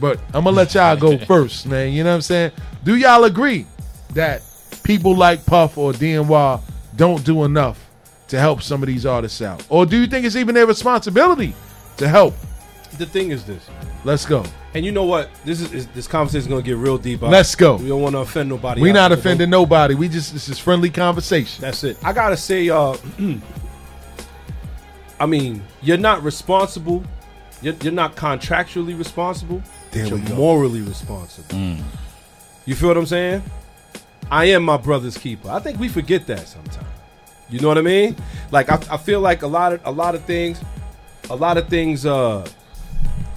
But 0.00 0.18
I'm 0.34 0.44
gonna 0.44 0.56
let 0.56 0.74
y'all 0.74 0.96
go 0.96 1.16
first, 1.26 1.66
man. 1.66 1.92
You 1.92 2.02
know 2.02 2.10
what 2.10 2.16
I'm 2.16 2.22
saying? 2.22 2.50
Do 2.84 2.96
y'all 2.96 3.24
agree 3.24 3.66
that 4.14 4.42
people 4.82 5.14
like 5.14 5.44
Puff 5.46 5.78
or 5.78 5.92
DNY 5.92 6.60
don't 6.96 7.24
do 7.24 7.44
enough 7.44 7.88
to 8.28 8.38
help 8.38 8.62
some 8.62 8.82
of 8.82 8.88
these 8.88 9.06
artists 9.06 9.40
out? 9.42 9.64
Or 9.68 9.86
do 9.86 9.96
you 10.00 10.06
think 10.06 10.26
it's 10.26 10.36
even 10.36 10.54
their 10.54 10.66
responsibility 10.66 11.54
to 11.98 12.08
help? 12.08 12.34
The 12.98 13.06
thing 13.06 13.30
is 13.30 13.44
this, 13.44 13.68
Let's 14.04 14.24
go. 14.24 14.44
And 14.76 14.84
you 14.84 14.92
know 14.92 15.04
what? 15.04 15.30
This 15.44 15.62
is, 15.62 15.72
is 15.72 15.86
this 15.88 16.06
conversation 16.06 16.42
is 16.42 16.46
gonna 16.48 16.60
get 16.62 16.76
real 16.76 16.98
deep. 16.98 17.22
I- 17.22 17.30
Let's 17.30 17.54
go. 17.54 17.76
We 17.76 17.88
don't 17.88 18.02
want 18.02 18.14
to 18.14 18.18
offend 18.18 18.50
nobody. 18.50 18.82
We 18.82 18.90
out 18.90 18.94
not 18.94 19.08
there. 19.08 19.18
offending 19.18 19.48
nobody. 19.48 19.94
We 19.94 20.08
just 20.10 20.34
this 20.34 20.50
is 20.50 20.58
friendly 20.58 20.90
conversation. 20.90 21.62
That's 21.62 21.82
it. 21.82 21.96
I 22.04 22.12
gotta 22.12 22.36
say, 22.36 22.68
uh, 22.68 22.94
I 25.18 25.24
mean, 25.26 25.62
you're 25.80 25.96
not 25.96 26.22
responsible. 26.22 27.02
You're, 27.62 27.74
you're 27.82 27.92
not 27.92 28.16
contractually 28.16 28.96
responsible. 28.98 29.62
There 29.92 30.06
you're 30.06 30.18
morally 30.34 30.82
responsible. 30.82 31.78
You 32.66 32.74
feel 32.74 32.88
what 32.88 32.98
I'm 32.98 33.06
saying? 33.06 33.42
I 34.30 34.46
am 34.46 34.62
my 34.64 34.76
brother's 34.76 35.16
keeper. 35.16 35.48
I 35.50 35.58
think 35.60 35.78
we 35.80 35.88
forget 35.88 36.26
that 36.26 36.46
sometimes. 36.48 36.86
You 37.48 37.60
know 37.60 37.68
what 37.68 37.78
I 37.78 37.82
mean? 37.82 38.14
Like 38.50 38.68
I, 38.70 38.78
I 38.94 38.96
feel 38.98 39.20
like 39.20 39.40
a 39.42 39.46
lot 39.46 39.72
of 39.72 39.80
a 39.86 39.90
lot 39.90 40.14
of 40.14 40.24
things, 40.24 40.60
a 41.30 41.36
lot 41.36 41.56
of 41.56 41.68
things 41.68 42.04
uh, 42.04 42.46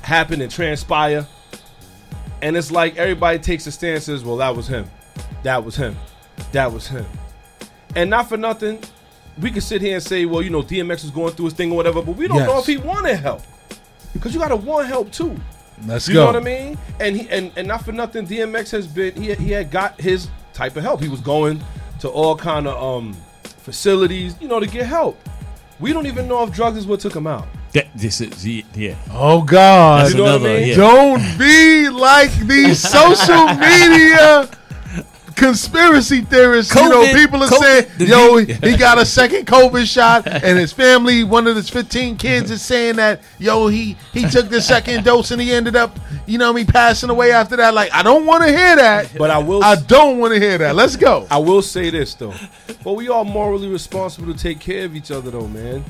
happen 0.09 0.41
and 0.41 0.51
transpire 0.51 1.25
and 2.41 2.57
it's 2.57 2.71
like 2.71 2.97
everybody 2.97 3.39
takes 3.39 3.67
a 3.67 3.71
stance 3.71 4.09
as 4.09 4.23
well. 4.23 4.37
That 4.37 4.55
was 4.55 4.67
him, 4.67 4.89
that 5.43 5.63
was 5.63 5.75
him, 5.75 5.95
that 6.51 6.71
was 6.71 6.87
him, 6.87 7.05
and 7.95 8.09
not 8.09 8.29
for 8.29 8.37
nothing. 8.37 8.81
We 9.39 9.51
could 9.51 9.63
sit 9.63 9.81
here 9.81 9.95
and 9.95 10.03
say, 10.03 10.25
well, 10.25 10.41
you 10.41 10.49
know, 10.49 10.61
DMX 10.61 11.03
was 11.03 11.11
going 11.11 11.33
through 11.33 11.45
his 11.45 11.53
thing 11.53 11.71
or 11.71 11.77
whatever, 11.77 12.01
but 12.01 12.17
we 12.17 12.27
don't 12.27 12.45
know 12.45 12.59
if 12.59 12.65
he 12.65 12.75
wanted 12.75 13.15
help 13.15 13.41
because 14.13 14.33
you 14.33 14.39
got 14.39 14.49
to 14.49 14.57
want 14.57 14.87
help 14.87 15.11
too. 15.11 15.35
Let's 15.85 16.09
you 16.09 16.15
go. 16.15 16.19
know 16.21 16.25
what 16.27 16.35
I 16.35 16.39
mean? 16.41 16.77
And 16.99 17.15
he 17.15 17.29
and, 17.29 17.51
and 17.55 17.67
not 17.67 17.85
for 17.85 17.93
nothing, 17.93 18.27
DMX 18.27 18.71
has 18.71 18.87
been 18.87 19.15
he 19.15 19.33
he 19.35 19.51
had 19.51 19.71
got 19.71 19.99
his 19.99 20.27
type 20.53 20.75
of 20.75 20.83
help. 20.83 21.01
He 21.01 21.07
was 21.07 21.21
going 21.21 21.63
to 22.01 22.09
all 22.09 22.35
kind 22.35 22.67
of 22.67 22.81
um 22.81 23.13
facilities, 23.43 24.35
you 24.41 24.47
know, 24.47 24.59
to 24.59 24.67
get 24.67 24.85
help. 24.85 25.17
We 25.79 25.93
don't 25.93 26.05
even 26.05 26.27
know 26.27 26.43
if 26.43 26.51
drugs 26.51 26.77
is 26.77 26.85
what 26.85 26.99
took 26.99 27.15
him 27.15 27.27
out. 27.27 27.47
That, 27.73 27.87
this 27.95 28.19
is 28.21 28.45
yeah. 28.47 28.63
yeah. 28.73 28.95
Oh 29.11 29.41
God! 29.43 30.05
That's 30.05 30.15
You 30.15 30.23
know 30.23 30.23
what 30.23 30.31
I 30.31 30.35
another. 30.35 30.59
mean? 30.59 30.67
Yeah. 30.69 30.75
Don't 30.75 31.37
be 31.37 31.89
like 31.89 32.31
these 32.47 32.79
social 32.97 33.45
media 33.55 34.49
conspiracy 35.35 36.21
theorists. 36.21 36.75
you 36.75 36.89
know, 36.89 37.13
people 37.13 37.41
are 37.43 37.47
COVID, 37.47 37.97
saying, 37.97 38.09
"Yo, 38.09 38.37
he 38.37 38.75
got 38.77 38.97
a 38.97 39.05
second 39.05 39.47
COVID 39.47 39.85
shot," 39.85 40.27
and 40.27 40.57
his 40.59 40.73
family, 40.73 41.23
one 41.23 41.47
of 41.47 41.55
his 41.55 41.69
15 41.69 42.17
kids, 42.17 42.51
is 42.51 42.61
saying 42.61 42.97
that, 42.97 43.21
"Yo, 43.37 43.67
he 43.67 43.95
he 44.13 44.27
took 44.29 44.49
the 44.49 44.61
second 44.61 45.05
dose 45.05 45.31
and 45.31 45.41
he 45.41 45.51
ended 45.51 45.75
up, 45.75 45.97
you 46.25 46.37
know, 46.37 46.51
me 46.51 46.65
passing 46.65 47.09
away 47.09 47.31
after 47.31 47.55
that." 47.55 47.73
Like, 47.73 47.93
I 47.93 48.03
don't 48.03 48.25
want 48.25 48.43
to 48.43 48.49
hear 48.49 48.75
that. 48.75 49.11
But 49.17 49.31
I 49.31 49.37
will 49.37 49.63
I 49.63 49.75
don't 49.75 50.19
want 50.19 50.33
to 50.33 50.39
hear 50.39 50.57
that. 50.57 50.75
Let's 50.75 50.95
go. 50.95 51.25
I 51.31 51.37
will 51.37 51.61
say 51.61 51.89
this 51.89 52.13
though. 52.15 52.33
But 52.83 52.93
we 52.93 53.09
are 53.09 53.23
morally 53.23 53.67
responsible 53.69 54.33
to 54.33 54.39
take 54.39 54.59
care 54.59 54.85
of 54.85 54.95
each 54.95 55.11
other 55.11 55.31
though, 55.31 55.47
man. 55.47 55.83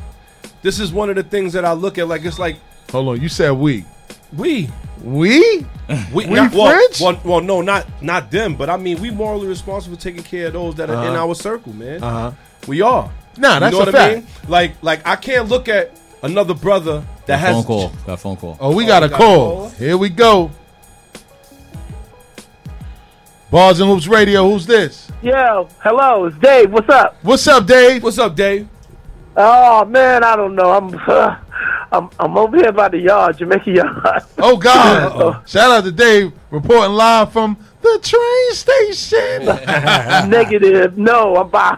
This 0.61 0.79
is 0.79 0.91
one 0.91 1.09
of 1.09 1.15
the 1.15 1.23
things 1.23 1.53
that 1.53 1.63
I 1.65 1.73
look 1.73 1.97
at 1.97 2.07
like 2.07 2.23
it's 2.25 2.39
like 2.39 2.57
Hold 2.91 3.07
on, 3.09 3.21
you 3.21 3.29
said 3.29 3.51
we. 3.51 3.85
we 4.35 4.69
We? 5.03 5.65
We, 6.13 6.25
We 6.25 6.25
not, 6.25 6.53
well, 6.53 6.71
French? 6.71 6.99
Well, 7.01 7.19
well, 7.23 7.41
no, 7.41 7.61
not 7.61 7.87
not 8.01 8.29
them, 8.31 8.55
but 8.55 8.69
I 8.69 8.77
mean, 8.77 8.99
we 9.01 9.09
morally 9.11 9.47
responsible 9.47 9.95
for 9.95 10.01
taking 10.03 10.23
care 10.23 10.47
of 10.47 10.53
those 10.53 10.75
that 10.75 10.89
are 10.89 10.93
in 11.05 11.13
Uh-huh. 11.15 11.27
our 11.27 11.35
circle, 11.35 11.73
man. 11.73 12.03
Uh-huh. 12.03 12.31
We 12.67 12.81
are. 12.81 13.09
Nah, 13.37 13.53
You 13.55 13.59
that's 13.61 13.73
know 13.73 13.81
a 13.81 13.85
what 13.85 13.95
fact. 13.95 14.11
I 14.11 14.15
mean? 14.15 14.27
Like, 14.47 14.71
like 14.83 15.07
I 15.07 15.15
can't 15.15 15.47
look 15.47 15.69
at 15.69 15.97
another 16.23 16.53
brother 16.53 17.03
that 17.25 17.27
Got 17.27 17.33
a 17.35 17.37
has 17.37 17.55
phone 17.55 17.63
call. 17.63 17.91
Got 18.05 18.19
phone 18.19 18.35
call. 18.35 18.57
Oh, 18.59 18.75
we 18.75 18.85
got 18.85 19.01
we 19.03 19.07
a 19.07 19.09
got 19.09 19.15
a 19.15 19.23
call. 19.23 19.55
call. 19.61 19.69
Here 19.69 19.97
we 19.97 20.09
go. 20.09 20.51
Bars 23.49 23.79
and 23.79 23.89
Hoops 23.89 24.07
Radio. 24.07 24.47
Who's 24.49 24.65
this? 24.65 25.09
Yo, 25.23 25.67
hello, 25.79 26.25
it's 26.25 26.37
Dave. 26.37 26.71
What's 26.71 26.89
up? 26.89 27.15
What's 27.23 27.47
up, 27.47 27.65
Dave? 27.65 28.03
What's 28.03 28.19
up, 28.19 28.35
Dave? 28.35 28.67
Oh 29.41 29.85
man, 29.85 30.25
I 30.25 30.35
don't 30.35 30.53
know. 30.53 30.71
I'm 30.71 30.93
I'm 31.93 32.09
I'm 32.19 32.37
over 32.37 32.57
here 32.57 32.73
by 32.73 32.89
the 32.89 32.97
yard, 32.99 33.37
Jamaica 33.37 33.71
yard. 33.71 34.23
Oh 34.37 34.57
God! 34.57 35.41
Shout 35.49 35.71
out 35.71 35.85
to 35.85 35.93
Dave 35.93 36.33
reporting 36.51 36.91
live 36.91 37.31
from 37.31 37.55
the 37.81 37.99
train 38.03 38.53
station. 38.53 39.45
Negative. 40.29 40.97
No, 40.97 41.37
I'm 41.37 41.49
by. 41.49 41.77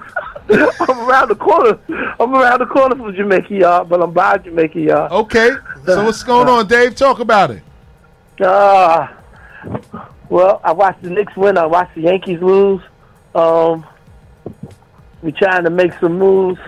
I'm 0.50 1.08
around 1.08 1.30
the 1.30 1.36
corner. 1.36 1.78
I'm 2.20 2.34
around 2.34 2.62
the 2.62 2.66
corner 2.66 2.96
from 2.96 3.16
Jamaica 3.16 3.54
yard, 3.54 3.90
but 3.90 4.02
I'm 4.02 4.12
by 4.12 4.40
Jamaica 4.40 4.80
yard. 4.80 5.12
okay, 5.12 5.52
so 5.86 6.04
what's 6.04 6.24
going 6.24 6.48
on, 6.48 6.68
Dave? 6.68 6.96
Talk 6.96 7.20
about 7.20 7.52
it. 7.52 7.62
Uh, 8.40 9.08
well, 10.30 10.62
I 10.64 10.72
watched 10.72 11.04
the 11.04 11.12
Knicks 11.12 11.36
win. 11.38 11.60
I 11.60 11.68
watched 11.68 11.94
the 11.94 12.02
Yankees 12.02 12.42
lose. 12.42 12.82
Um, 13.36 13.86
we 15.22 15.32
trying 15.32 15.64
to 15.64 15.70
make 15.70 15.94
some 16.00 16.18
moves 16.18 16.60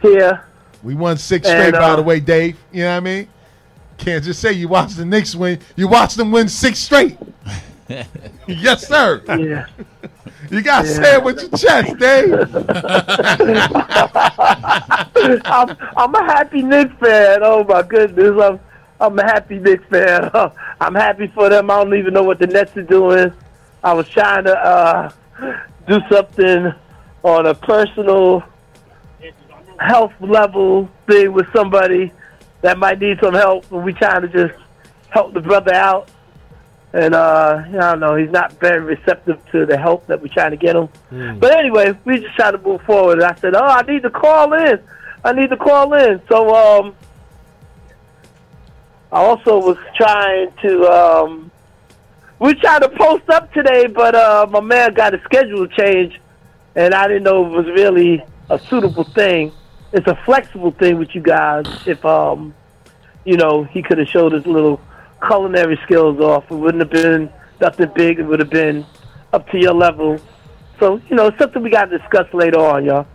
here. 0.00 0.44
We 0.82 0.94
won 0.94 1.16
six 1.18 1.46
And, 1.48 1.58
straight, 1.58 1.72
by 1.80 1.90
uh, 1.90 1.96
the 1.96 2.02
way, 2.02 2.20
Dave. 2.20 2.56
You 2.72 2.84
know 2.84 2.90
what 2.92 2.96
I 2.96 3.00
mean? 3.00 3.28
Can't 3.98 4.24
just 4.24 4.40
say 4.40 4.52
you 4.52 4.68
watched 4.68 4.96
the 4.96 5.04
Knicks 5.04 5.34
win. 5.34 5.58
You 5.76 5.88
watched 5.88 6.16
them 6.16 6.30
win 6.30 6.48
six 6.48 6.78
straight. 6.78 7.18
yes, 8.46 8.86
sir. 8.86 9.20
Yeah. 9.28 9.66
You 10.50 10.62
got 10.62 10.82
to 10.82 10.88
Yeah. 10.88 10.94
say 10.94 11.14
it 11.14 11.22
with 11.22 11.40
your 11.42 11.50
chest, 11.50 11.96
Dave. 11.98 12.32
I'm, 15.44 15.76
I'm 15.96 16.14
a 16.14 16.24
happy 16.24 16.62
Knicks 16.62 16.92
fan. 16.98 17.40
Oh 17.42 17.62
my 17.68 17.82
goodness, 17.82 18.40
I'm 18.42 18.58
I'm 19.00 19.18
a 19.18 19.22
happy 19.22 19.58
Knicks 19.58 19.84
fan. 19.90 20.30
I'm 20.80 20.94
happy 20.94 21.28
for 21.28 21.48
them. 21.50 21.70
I 21.70 21.84
don't 21.84 21.94
even 21.94 22.14
know 22.14 22.22
what 22.24 22.38
the 22.40 22.46
Nets 22.48 22.76
are 22.76 22.82
doing. 22.82 23.32
I 23.84 23.92
was 23.94 24.08
trying 24.08 24.44
to 24.44 24.58
uh, 24.58 25.10
do 25.86 26.00
something 26.10 26.72
on 27.22 27.46
a 27.46 27.54
personal 27.54 28.42
health 29.80 30.12
level 30.20 30.88
thing 31.06 31.32
with 31.32 31.46
somebody 31.52 32.12
that 32.60 32.78
might 32.78 33.00
need 33.00 33.18
some 33.22 33.34
help, 33.34 33.70
and 33.72 33.84
we 33.84 33.92
trying 33.92 34.22
to 34.22 34.28
just 34.28 34.58
help 35.08 35.32
the 35.32 35.40
brother 35.40 35.72
out. 35.74 36.08
And 36.92 37.14
uh, 37.14 37.62
I 37.66 37.70
don't 37.70 38.00
know, 38.00 38.16
he's 38.16 38.30
not 38.30 38.52
very 38.54 38.80
receptive 38.80 39.40
to 39.52 39.64
the 39.64 39.78
help 39.78 40.06
that 40.08 40.20
we're 40.20 40.28
trying 40.28 40.50
to 40.50 40.56
get 40.56 40.76
him. 40.76 40.88
But 41.38 41.52
anyway, 41.56 41.96
we 42.04 42.18
just 42.20 42.34
try 42.36 42.50
to 42.50 42.58
move 42.58 42.82
forward. 42.82 43.18
And 43.18 43.24
I 43.24 43.34
said, 43.36 43.54
"Oh, 43.54 43.64
I 43.64 43.82
need 43.82 44.02
to 44.02 44.10
call 44.10 44.52
in. 44.52 44.80
I 45.24 45.32
need 45.32 45.50
to 45.50 45.56
call 45.56 45.94
in." 45.94 46.20
So 46.28 46.54
um, 46.54 46.94
I 49.12 49.20
also 49.20 49.58
was 49.58 49.78
trying 49.96 50.52
to 50.62 50.84
um, 50.90 51.50
we 52.40 52.54
tried 52.54 52.80
to 52.82 52.88
post 52.88 53.28
up 53.30 53.52
today, 53.52 53.86
but 53.86 54.14
uh, 54.14 54.46
my 54.50 54.60
man 54.60 54.92
got 54.94 55.14
a 55.14 55.20
schedule 55.22 55.66
change, 55.68 56.20
and 56.74 56.92
I 56.92 57.06
didn't 57.06 57.22
know 57.22 57.46
it 57.46 57.50
was 57.50 57.66
really 57.66 58.22
a 58.48 58.58
suitable 58.58 59.04
thing. 59.04 59.52
It's 59.92 60.06
a 60.06 60.14
flexible 60.24 60.70
thing 60.72 60.98
with 60.98 61.14
you 61.14 61.20
guys. 61.20 61.64
If 61.86 62.04
um, 62.04 62.54
you 63.24 63.36
know, 63.36 63.64
he 63.64 63.82
could 63.82 63.98
have 63.98 64.08
showed 64.08 64.32
his 64.32 64.46
little 64.46 64.80
culinary 65.26 65.78
skills 65.84 66.20
off. 66.20 66.50
It 66.50 66.54
wouldn't 66.54 66.80
have 66.80 66.90
been 66.90 67.30
nothing 67.60 67.90
big. 67.94 68.18
It 68.18 68.24
would 68.24 68.40
have 68.40 68.50
been 68.50 68.86
up 69.32 69.48
to 69.50 69.58
your 69.58 69.74
level. 69.74 70.18
So 70.78 71.00
you 71.08 71.16
know, 71.16 71.26
it's 71.26 71.38
something 71.38 71.62
we 71.62 71.70
got 71.70 71.86
to 71.86 71.98
discuss 71.98 72.32
later 72.32 72.58
on, 72.58 72.84
y'all. 72.84 73.06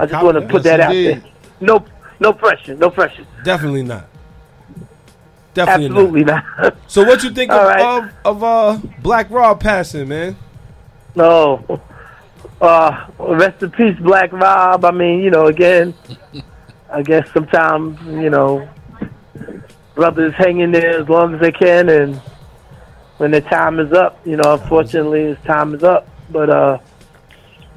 I 0.00 0.06
just 0.06 0.24
want 0.24 0.38
to 0.38 0.46
put 0.46 0.62
that 0.64 0.80
out 0.80 0.92
there. 0.92 1.22
No, 1.60 1.84
no 2.20 2.32
pressure. 2.32 2.76
No 2.76 2.90
pressure. 2.90 3.26
Definitely 3.44 3.82
not. 3.82 4.08
Definitely 5.54 5.86
Absolutely 5.86 6.24
not. 6.24 6.76
So 6.86 7.02
what 7.04 7.24
you 7.24 7.30
think 7.30 7.50
of, 7.52 7.66
right. 7.66 7.80
of 7.80 8.10
of 8.24 8.44
uh 8.44 8.78
Black 9.02 9.30
Rob 9.30 9.60
passing, 9.60 10.08
man? 10.08 10.36
No. 11.16 11.80
Uh, 12.60 13.06
rest 13.18 13.62
in 13.62 13.70
peace, 13.70 13.96
Black 14.00 14.32
Rob. 14.32 14.84
I 14.84 14.90
mean, 14.90 15.20
you 15.20 15.30
know, 15.30 15.46
again, 15.46 15.94
I 16.92 17.02
guess 17.02 17.30
sometimes, 17.32 18.00
you 18.02 18.30
know, 18.30 18.68
brothers 19.94 20.34
hang 20.34 20.60
in 20.60 20.72
there 20.72 21.00
as 21.00 21.08
long 21.08 21.34
as 21.34 21.40
they 21.40 21.52
can, 21.52 21.88
and 21.88 22.16
when 23.18 23.30
their 23.30 23.42
time 23.42 23.78
is 23.78 23.92
up, 23.92 24.18
you 24.24 24.36
know, 24.36 24.54
unfortunately, 24.54 25.24
his 25.26 25.38
time 25.44 25.74
is 25.74 25.84
up. 25.84 26.08
But, 26.30 26.50
uh, 26.50 26.78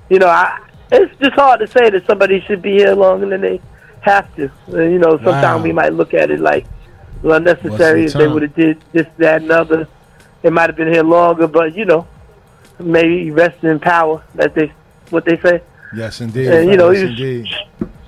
you 0.10 0.18
know, 0.20 0.28
I, 0.28 0.60
it's 0.92 1.16
just 1.20 1.34
hard 1.34 1.60
to 1.60 1.68
say 1.68 1.90
that 1.92 2.06
somebody 2.08 2.42
should 2.42 2.62
be 2.62 2.72
here 2.74 2.94
longer 2.96 3.30
than 3.30 3.42
they 3.42 3.62
have 4.02 4.36
to. 4.36 4.52
Uh, 4.74 4.82
you 4.82 4.98
know, 4.98 5.18
sometimes 5.18 5.60
Wow. 5.60 5.64
we 5.64 5.72
might 5.74 5.94
look 5.94 6.14
at 6.16 6.32
it 6.32 6.40
like 6.40 6.66
well, 7.22 7.38
unnecessary 7.38 8.06
if 8.06 8.14
they 8.14 8.28
would 8.28 8.42
have 8.42 8.56
did 8.56 8.84
this, 8.94 9.06
that, 9.18 9.44
and 9.44 9.52
other. 9.52 9.88
They 10.42 10.50
might 10.50 10.70
have 10.70 10.76
been 10.76 10.92
here 10.92 11.04
longer, 11.04 11.48
but 11.48 11.76
you 11.76 11.86
know, 11.86 12.08
maybe 12.82 13.32
rest 13.32 13.64
in 13.64 13.80
power. 13.80 14.24
That 14.36 14.56
they 14.56 14.72
what 15.10 15.26
they 15.26 15.38
say. 15.40 15.62
Yes, 15.96 16.22
indeed. 16.22 16.48
And, 16.48 16.70
you 16.70 16.78
know, 16.78 16.92
yes, 16.92 17.02
he 17.02 17.10
indeed. 17.10 17.48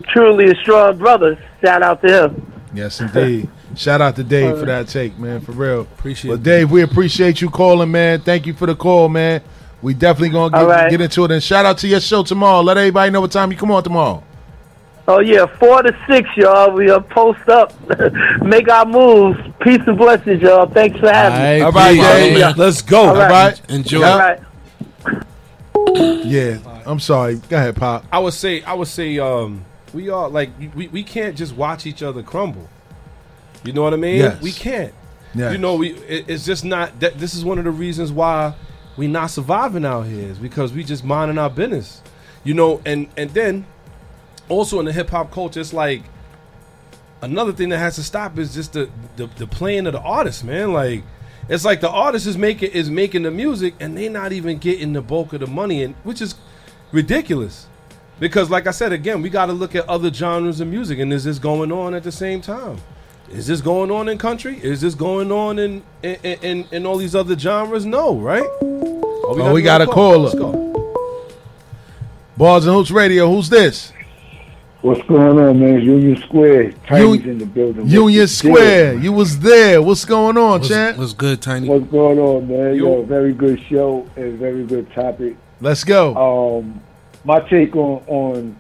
Truly 0.08 0.52
a 0.52 0.56
strong 0.56 0.98
brother. 0.98 1.38
Shout 1.62 1.82
out 1.82 2.02
to 2.02 2.26
him. 2.26 2.54
Yes, 2.74 3.02
indeed. 3.02 3.50
Shout 3.76 4.02
out 4.02 4.16
to 4.18 4.24
Dave 4.24 4.60
for 4.60 4.66
that 4.66 4.88
take, 4.88 5.18
man. 5.18 5.42
For 5.42 5.52
real. 5.52 5.82
Appreciate 5.82 6.30
Well. 6.30 6.38
Dave, 6.38 6.72
we 6.72 6.82
appreciate 6.82 7.42
you 7.42 7.50
calling, 7.50 7.92
man. 7.92 8.22
Thank 8.22 8.46
you 8.46 8.54
for 8.54 8.68
the 8.68 8.76
call, 8.76 9.10
man. 9.10 9.42
We 9.82 9.94
definitely 9.94 10.30
gonna 10.30 10.58
get, 10.58 10.66
right. 10.66 10.90
get 10.90 11.02
into 11.02 11.26
it. 11.26 11.32
And 11.32 11.44
shout 11.44 11.66
out 11.66 11.78
to 11.80 11.88
your 11.88 12.00
show 12.00 12.24
tomorrow. 12.24 12.62
Let 12.62 12.78
everybody 12.78 13.12
know 13.12 13.22
what 13.22 13.32
time 13.32 13.52
you 13.52 13.58
come 13.58 13.72
on 13.72 13.84
tomorrow. 13.84 14.24
Oh 15.06 15.20
yeah, 15.20 15.46
four 15.46 15.82
to 15.82 15.94
six, 16.08 16.30
y'all. 16.38 16.72
We 16.72 16.90
are 16.90 17.02
post 17.02 17.50
up, 17.50 17.74
make 18.42 18.70
our 18.70 18.86
moves. 18.86 19.38
Peace 19.60 19.82
and 19.86 19.98
blessings, 19.98 20.42
y'all. 20.42 20.66
Thanks 20.68 20.98
for 20.98 21.12
having 21.12 21.42
me. 21.42 21.62
All 21.62 21.72
right, 21.74 21.98
Appreciate 21.98 22.34
Dave. 22.36 22.58
Let's 22.58 22.82
go. 22.82 23.08
All 23.08 23.16
right. 23.16 23.24
All 23.24 23.30
right. 23.30 23.70
Enjoy. 23.70 24.04
All 24.04 24.20
right. 24.20 24.40
Yeah. 25.94 26.60
I'm 26.86 27.00
sorry. 27.00 27.36
Go 27.50 27.58
ahead, 27.58 27.76
Pop. 27.76 28.06
I 28.12 28.20
would 28.20 28.34
say 28.34 28.62
I 28.64 28.74
would 28.74 28.88
say 28.88 29.20
um 29.20 29.66
we 29.94 30.10
all 30.10 30.30
like 30.30 30.50
we, 30.76 30.88
we 30.88 31.04
can't 31.04 31.38
just 31.38 31.56
watch 31.56 31.86
each 31.86 32.02
other 32.04 32.24
crumble. 32.24 32.68
You 33.64 33.74
know 33.74 33.84
what 33.84 33.94
I 33.94 33.98
mean? 33.98 34.18
Yes. 34.18 34.42
We 34.42 34.52
can't. 34.52 34.94
Yes. 35.36 35.54
You 35.54 35.58
know, 35.58 35.76
we 35.76 35.92
it, 35.94 36.26
it's 36.28 36.46
just 36.46 36.66
not 36.66 37.00
that 37.00 37.18
this 37.20 37.34
is 37.34 37.46
one 37.46 37.58
of 37.58 37.64
the 37.64 37.72
reasons 37.72 38.12
why 38.12 38.54
we 38.98 39.08
not 39.08 39.28
surviving 39.28 39.86
out 39.86 40.04
here 40.04 40.30
is 40.30 40.38
because 40.38 40.74
we 40.74 40.84
just 40.84 41.04
minding 41.04 41.38
our 41.38 41.50
business. 41.50 42.02
You 42.44 42.54
know, 42.54 42.82
and 42.86 43.08
and 43.18 43.30
then 43.32 43.66
also 44.50 44.80
in 44.80 44.86
the 44.86 44.94
hip 44.94 45.10
hop 45.10 45.32
culture, 45.32 45.60
it's 45.60 45.74
like 45.74 46.04
another 47.22 47.54
thing 47.54 47.70
that 47.70 47.78
has 47.78 47.96
to 47.96 48.04
stop 48.04 48.38
is 48.38 48.54
just 48.54 48.74
the, 48.74 48.90
the 49.16 49.28
the 49.38 49.48
playing 49.48 49.88
of 49.88 49.94
the 49.94 50.02
artist, 50.02 50.44
man. 50.44 50.74
Like 50.74 51.04
it's 51.50 51.66
like 51.66 51.82
the 51.82 51.90
artist 51.90 52.28
is 52.28 52.38
making 52.38 52.72
is 52.72 52.90
making 52.90 53.24
the 53.24 53.32
music 53.32 53.76
and 53.80 53.98
they 53.98 54.10
not 54.10 54.32
even 54.32 54.58
getting 54.58 54.94
the 54.94 55.02
bulk 55.02 55.34
of 55.34 55.42
the 55.42 55.48
money, 55.48 55.84
and 55.84 55.96
which 56.04 56.22
is 56.22 56.36
ridiculous. 56.92 57.68
Because 58.20 58.50
like 58.50 58.68
I 58.68 58.72
said 58.72 58.94
again, 58.94 59.22
we 59.22 59.30
got 59.30 59.48
to 59.48 59.54
look 59.54 59.76
at 59.76 59.88
other 59.90 60.14
genres 60.14 60.60
of 60.60 60.68
music, 60.68 61.00
and 61.00 61.12
is 61.12 61.24
this 61.24 61.40
going 61.40 61.72
on 61.72 61.94
at 61.94 62.04
the 62.04 62.12
same 62.12 62.42
time? 62.42 62.78
Is 63.30 63.48
this 63.48 63.62
going 63.62 63.90
on 63.90 64.10
in 64.10 64.18
country? 64.18 64.60
Is 64.62 64.82
this 64.82 64.96
going 64.96 65.32
on 65.32 65.60
in 65.60 65.84
in 66.02 66.16
in, 66.24 66.68
in 66.72 66.86
all 66.86 66.98
these 66.98 67.16
other 67.16 67.38
genres? 67.38 67.86
No, 67.86 68.16
right? 68.16 68.48
Oh, 68.62 68.94
Oh, 69.26 69.54
we 69.54 69.62
got 69.62 69.82
a 69.82 69.88
caller. 69.88 70.18
Let's 70.18 70.36
go. 70.36 70.52
Bars 72.36 72.66
and 72.66 72.76
Hoops 72.76 72.92
Radio. 72.92 73.30
Who's 73.30 73.50
this? 73.50 73.94
What's 74.84 75.02
going 75.08 75.40
on, 75.40 75.60
man? 75.62 75.80
Union 75.80 76.18
Square. 76.24 76.74
Tiny's 76.86 77.22
Un- 77.24 77.30
in 77.30 77.38
the 77.38 77.46
building. 77.46 77.88
Union 77.88 78.24
What's 78.24 78.34
Square. 78.34 78.96
deal? 78.96 79.04
You 79.04 79.14
was 79.14 79.40
there. 79.40 79.82
What's 79.82 80.04
going 80.04 80.38
on, 80.38 80.62
champ? 80.62 80.98
What's 80.98 81.14
good, 81.14 81.42
Tiny? 81.42 81.70
What's 81.70 81.86
going 81.90 82.20
on, 82.20 82.50
man? 82.50 82.76
You 82.76 82.90
Yo, 82.90 83.02
very 83.04 83.32
good 83.32 83.62
show 83.70 84.06
and 84.18 84.38
very 84.38 84.66
good 84.66 84.92
topic. 84.92 85.38
Let's 85.62 85.86
go. 85.86 86.58
Um, 86.60 86.82
my 87.24 87.40
take 87.40 87.74
on 87.78 88.04
on 88.08 88.58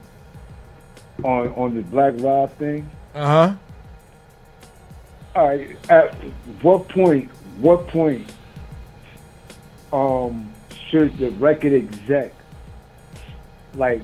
on 1.25 1.47
on 1.55 1.75
the 1.75 1.81
Black 1.81 2.13
Rob 2.19 2.53
thing. 2.53 2.89
Uh 3.13 3.25
huh. 3.49 3.55
All 5.35 5.47
right. 5.49 5.75
At 5.89 6.13
what 6.61 6.87
point? 6.87 7.29
What 7.57 7.85
point? 7.89 8.31
Um, 9.91 10.53
should 10.89 11.17
the 11.17 11.31
record 11.31 11.73
exec 11.73 12.33
like 13.75 14.01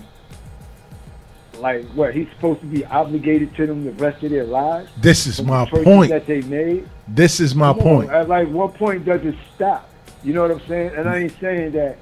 like 1.60 1.86
what 1.94 2.14
he's 2.14 2.28
supposed 2.30 2.62
to 2.62 2.66
be 2.68 2.86
obligated 2.86 3.56
to 3.56 3.68
them 3.68 3.84
the 3.86 3.92
rest 3.94 4.24
of 4.24 4.32
their 4.32 4.44
lives? 4.46 4.90
This 4.98 5.28
is 5.28 5.42
my 5.42 5.66
the 5.66 5.84
point. 5.84 6.10
That 6.12 6.26
they 6.26 6.42
made. 6.42 6.88
This 7.08 7.40
is 7.40 7.54
my 7.56 7.70
Come 7.74 7.78
on, 7.80 7.84
point. 7.84 8.10
At 8.12 8.28
like 8.30 8.48
what 8.50 8.74
point 8.76 9.06
does 9.06 9.24
it 9.26 9.36
stop? 9.56 9.90
You 10.24 10.34
know 10.34 10.42
what 10.42 10.52
I'm 10.52 10.62
saying? 10.68 10.92
And 10.96 11.08
I 11.10 11.18
ain't 11.20 11.40
saying 11.40 11.72
that 11.74 11.98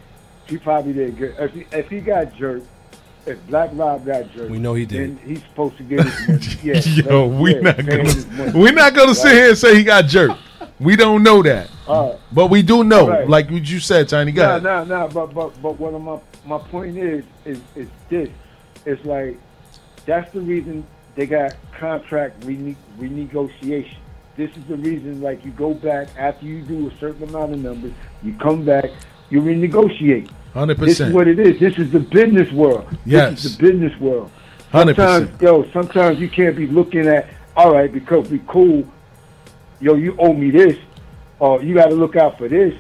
he 0.48 0.58
probably 0.58 0.94
did 0.94 1.18
good. 1.18 1.36
If 1.40 1.54
he, 1.54 1.66
if 1.72 1.90
he 1.90 2.00
got 2.02 2.34
jerked, 2.36 2.66
if 3.26 3.46
Black 3.48 3.70
Rob 3.74 4.06
got 4.06 4.32
jerked, 4.34 4.50
We 4.50 4.58
know 4.60 4.74
he 4.74 4.86
did. 4.86 5.18
Then 5.18 5.28
he's 5.28 5.42
supposed 5.44 5.78
to 5.78 5.84
get 5.84 6.04
his 6.06 6.28
money. 6.64 6.74
Yeah, 7.04 7.10
Yo, 7.12 7.28
we 7.28 7.56
yeah, 7.56 7.62
not 7.62 7.78
gonna 7.78 8.04
his 8.04 8.26
money. 8.28 8.52
we 8.60 8.72
not 8.72 8.94
gonna 8.96 9.14
sit 9.16 9.34
here 9.34 9.50
and 9.50 9.58
say 9.58 9.76
he 9.76 9.84
got 9.84 10.06
jerked. 10.08 10.40
We 10.80 10.96
don't 10.96 11.24
know 11.24 11.42
that, 11.44 11.70
All 11.88 12.12
right. 12.12 12.20
but 12.32 12.48
we 12.48 12.62
do 12.62 12.84
know, 12.84 13.10
Right. 13.10 13.28
like 13.28 13.50
what 13.50 13.68
you 13.68 13.80
said, 13.80 14.08
Tiny. 14.10 14.32
Go 14.32 14.44
No, 14.44 14.50
ahead. 14.78 14.88
no, 14.88 15.02
no. 15.02 15.08
But 15.08 15.34
but 15.34 15.62
but 15.62 15.80
what 15.80 15.94
my 16.00 16.20
my 16.46 16.64
point 16.70 16.98
is 16.98 17.24
is 17.46 17.60
is 17.76 17.88
this. 18.10 18.30
It's 18.86 19.04
like 19.04 19.38
that's 20.08 20.32
the 20.34 20.42
reason 20.42 20.84
they 21.16 21.28
got 21.28 21.56
contract 21.78 22.44
rene- 22.44 22.78
renegotiation. 22.98 23.98
This 24.36 24.56
is 24.58 24.64
the 24.66 24.78
reason. 24.78 25.22
Like 25.22 25.46
you 25.46 25.52
go 25.52 25.76
back 25.76 26.08
after 26.18 26.46
you 26.46 26.62
do 26.62 26.88
a 26.88 26.98
certain 26.98 27.30
amount 27.30 27.54
of 27.54 27.60
numbers, 27.60 27.94
you 28.24 28.34
come 28.34 28.66
back, 28.66 28.86
you 29.30 29.42
renegotiate. 29.42 30.32
100%. 30.56 30.78
This 30.78 31.00
is 31.00 31.14
what 31.14 31.28
it 31.28 31.38
is. 31.38 31.60
This 31.60 31.78
is 31.78 31.92
the 31.92 32.00
business 32.00 32.52
world. 32.52 32.88
Yes. 33.06 33.32
This 33.32 33.46
is 33.46 33.58
the 33.58 33.72
business 33.72 34.00
world. 34.00 34.32
100%. 34.72 34.96
Sometimes, 34.96 35.42
yo, 35.42 35.70
sometimes 35.72 36.20
you 36.20 36.30
can't 36.30 36.56
be 36.56 36.66
looking 36.68 37.08
at, 37.08 37.28
all 37.56 37.74
right, 37.74 37.92
because 37.92 38.30
we 38.30 38.42
cool, 38.48 38.84
yo, 39.80 39.96
you 39.96 40.16
owe 40.18 40.34
me 40.34 40.50
this, 40.52 40.78
or 41.40 41.62
you 41.62 41.76
got 41.76 41.88
to 41.88 41.96
look 41.96 42.16
out 42.16 42.38
for 42.38 42.48
this. 42.48 42.74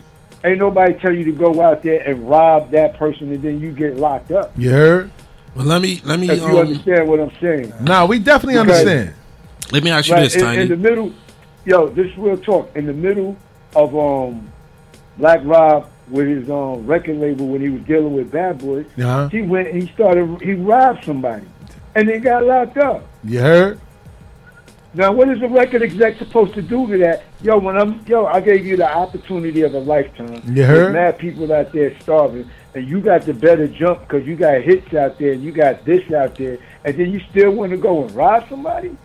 Ain't 0.43 0.59
nobody 0.59 0.93
tell 0.93 1.13
you 1.13 1.23
to 1.25 1.31
go 1.31 1.61
out 1.61 1.83
there 1.83 2.07
and 2.07 2.29
rob 2.29 2.71
that 2.71 2.97
person 2.97 3.31
and 3.31 3.41
then 3.41 3.59
you 3.59 3.71
get 3.71 3.97
locked 3.97 4.31
up. 4.31 4.51
You 4.55 4.71
heard? 4.71 5.11
Well, 5.57 5.65
let 5.65 5.81
me 5.81 6.01
let 6.05 6.19
me 6.19 6.29
If 6.29 6.39
you 6.39 6.45
um, 6.45 6.55
understand 6.57 7.07
what 7.09 7.19
I'm 7.19 7.31
saying. 7.41 7.73
Nah, 7.81 8.05
we 8.05 8.19
definitely 8.19 8.61
Because- 8.61 8.79
understand. 8.85 9.13
let 9.71 9.83
me 9.83 9.89
ask 9.91 10.07
you 10.07 10.13
Right, 10.13 10.21
this, 10.23 10.35
in, 10.35 10.41
Tiny. 10.41 10.61
in 10.61 10.67
the 10.69 10.77
middle, 10.77 11.11
yo, 11.65 11.87
this 11.87 12.15
real 12.17 12.37
talk. 12.37 12.69
In 12.75 12.85
the 12.85 12.93
middle 12.93 13.35
of 13.75 13.97
um, 13.97 14.47
Black 15.17 15.39
Rob 15.43 15.89
with 16.09 16.27
his 16.27 16.49
um 16.49 16.85
record 16.85 17.17
label 17.17 17.47
when 17.47 17.59
he 17.61 17.69
was 17.69 17.81
dealing 17.81 18.13
with 18.13 18.31
Bad 18.31 18.59
Boys, 18.59 18.85
Uh-huh. 18.97 19.27
he 19.29 19.41
went, 19.41 19.73
he 19.73 19.87
started, 19.87 20.39
he 20.41 20.53
robbed 20.53 21.03
somebody, 21.03 21.45
and 21.95 22.07
then 22.07 22.21
got 22.21 22.45
locked 22.45 22.77
up. 22.77 23.03
You 23.23 23.39
heard? 23.39 23.79
Now, 24.93 25.11
what 25.11 25.27
is 25.29 25.41
a 25.41 25.47
record 25.47 25.81
exec 25.83 26.17
supposed 26.17 26.53
to 26.53 26.61
do 26.61 26.87
to 26.87 26.97
that? 26.99 27.23
Yo, 27.41 27.57
when 27.57 27.77
I'm, 27.77 28.03
yo, 28.07 28.25
I 28.25 28.39
gave 28.39 28.65
you 28.65 28.77
the 28.77 28.89
opportunity 28.89 29.61
of 29.63 29.73
a 29.73 29.79
lifetime. 29.79 30.41
You 30.47 30.63
heard? 30.63 30.93
Mad 30.93 31.17
people 31.17 31.51
out 31.51 31.71
there 31.73 31.99
starving, 31.99 32.49
and 32.77 32.87
you 32.87 33.01
got 33.01 33.23
the 33.23 33.33
better 33.33 33.67
jump 33.67 34.01
because 34.01 34.25
you 34.25 34.35
got 34.35 34.61
hits 34.61 34.93
out 34.93 35.17
there, 35.17 35.33
and 35.33 35.43
you 35.43 35.51
got 35.51 35.83
this 35.83 36.09
out 36.13 36.35
there, 36.35 36.59
and 36.85 36.97
then 36.97 37.11
you 37.11 37.19
still 37.31 37.51
want 37.51 37.71
to 37.71 37.77
go 37.77 38.03
and 38.03 38.11
rob 38.11 38.47
somebody? 38.47 38.95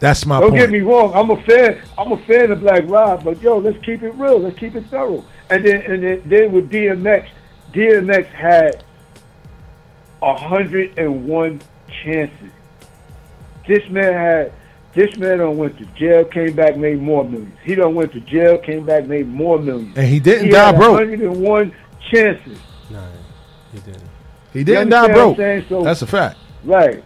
That's 0.00 0.24
my 0.24 0.40
Don't 0.40 0.50
point. 0.50 0.62
get 0.62 0.70
me 0.70 0.80
wrong. 0.80 1.12
I'm 1.14 1.30
a 1.30 1.42
fan. 1.42 1.82
I'm 1.98 2.12
a 2.12 2.18
fan 2.18 2.52
of 2.52 2.60
Black 2.60 2.84
Rob, 2.86 3.24
but 3.24 3.40
yo, 3.42 3.58
let's 3.58 3.84
keep 3.84 4.02
it 4.02 4.14
real. 4.14 4.38
Let's 4.38 4.58
keep 4.58 4.74
it 4.76 4.86
thorough. 4.86 5.24
And 5.50 5.64
then, 5.64 5.82
and 5.82 6.02
then, 6.02 6.22
then 6.24 6.52
with 6.52 6.70
DMX, 6.70 7.28
DMX 7.72 8.26
had 8.26 8.84
hundred 10.22 10.98
and 10.98 11.26
one 11.26 11.60
chances. 12.04 12.50
This 13.66 13.88
man 13.90 14.12
had. 14.12 14.52
This 14.94 15.16
man 15.18 15.38
done 15.38 15.58
went 15.58 15.76
to 15.78 15.84
jail, 15.94 16.24
came 16.24 16.56
back, 16.56 16.76
made 16.76 17.00
more 17.00 17.22
millions. 17.22 17.54
He 17.62 17.74
done 17.74 17.94
went 17.94 18.10
to 18.14 18.20
jail, 18.20 18.58
came 18.58 18.86
back, 18.86 19.06
made 19.06 19.28
more 19.28 19.58
millions. 19.58 19.96
And 19.96 20.08
he 20.08 20.18
didn't 20.18 20.46
he 20.46 20.50
die 20.50 20.72
broke. 20.72 20.94
101 20.94 21.72
chances. 22.10 22.58
Nah, 22.90 23.00
he 23.72 23.78
didn't. 23.80 24.02
He 24.52 24.64
didn't 24.64 24.88
die 24.90 24.98
understand 25.04 25.14
what 25.14 25.28
I'm 25.28 25.34
broke. 25.60 25.68
So- 25.68 25.84
That's 25.84 26.02
a 26.02 26.06
fact. 26.06 26.38
Right. 26.64 27.04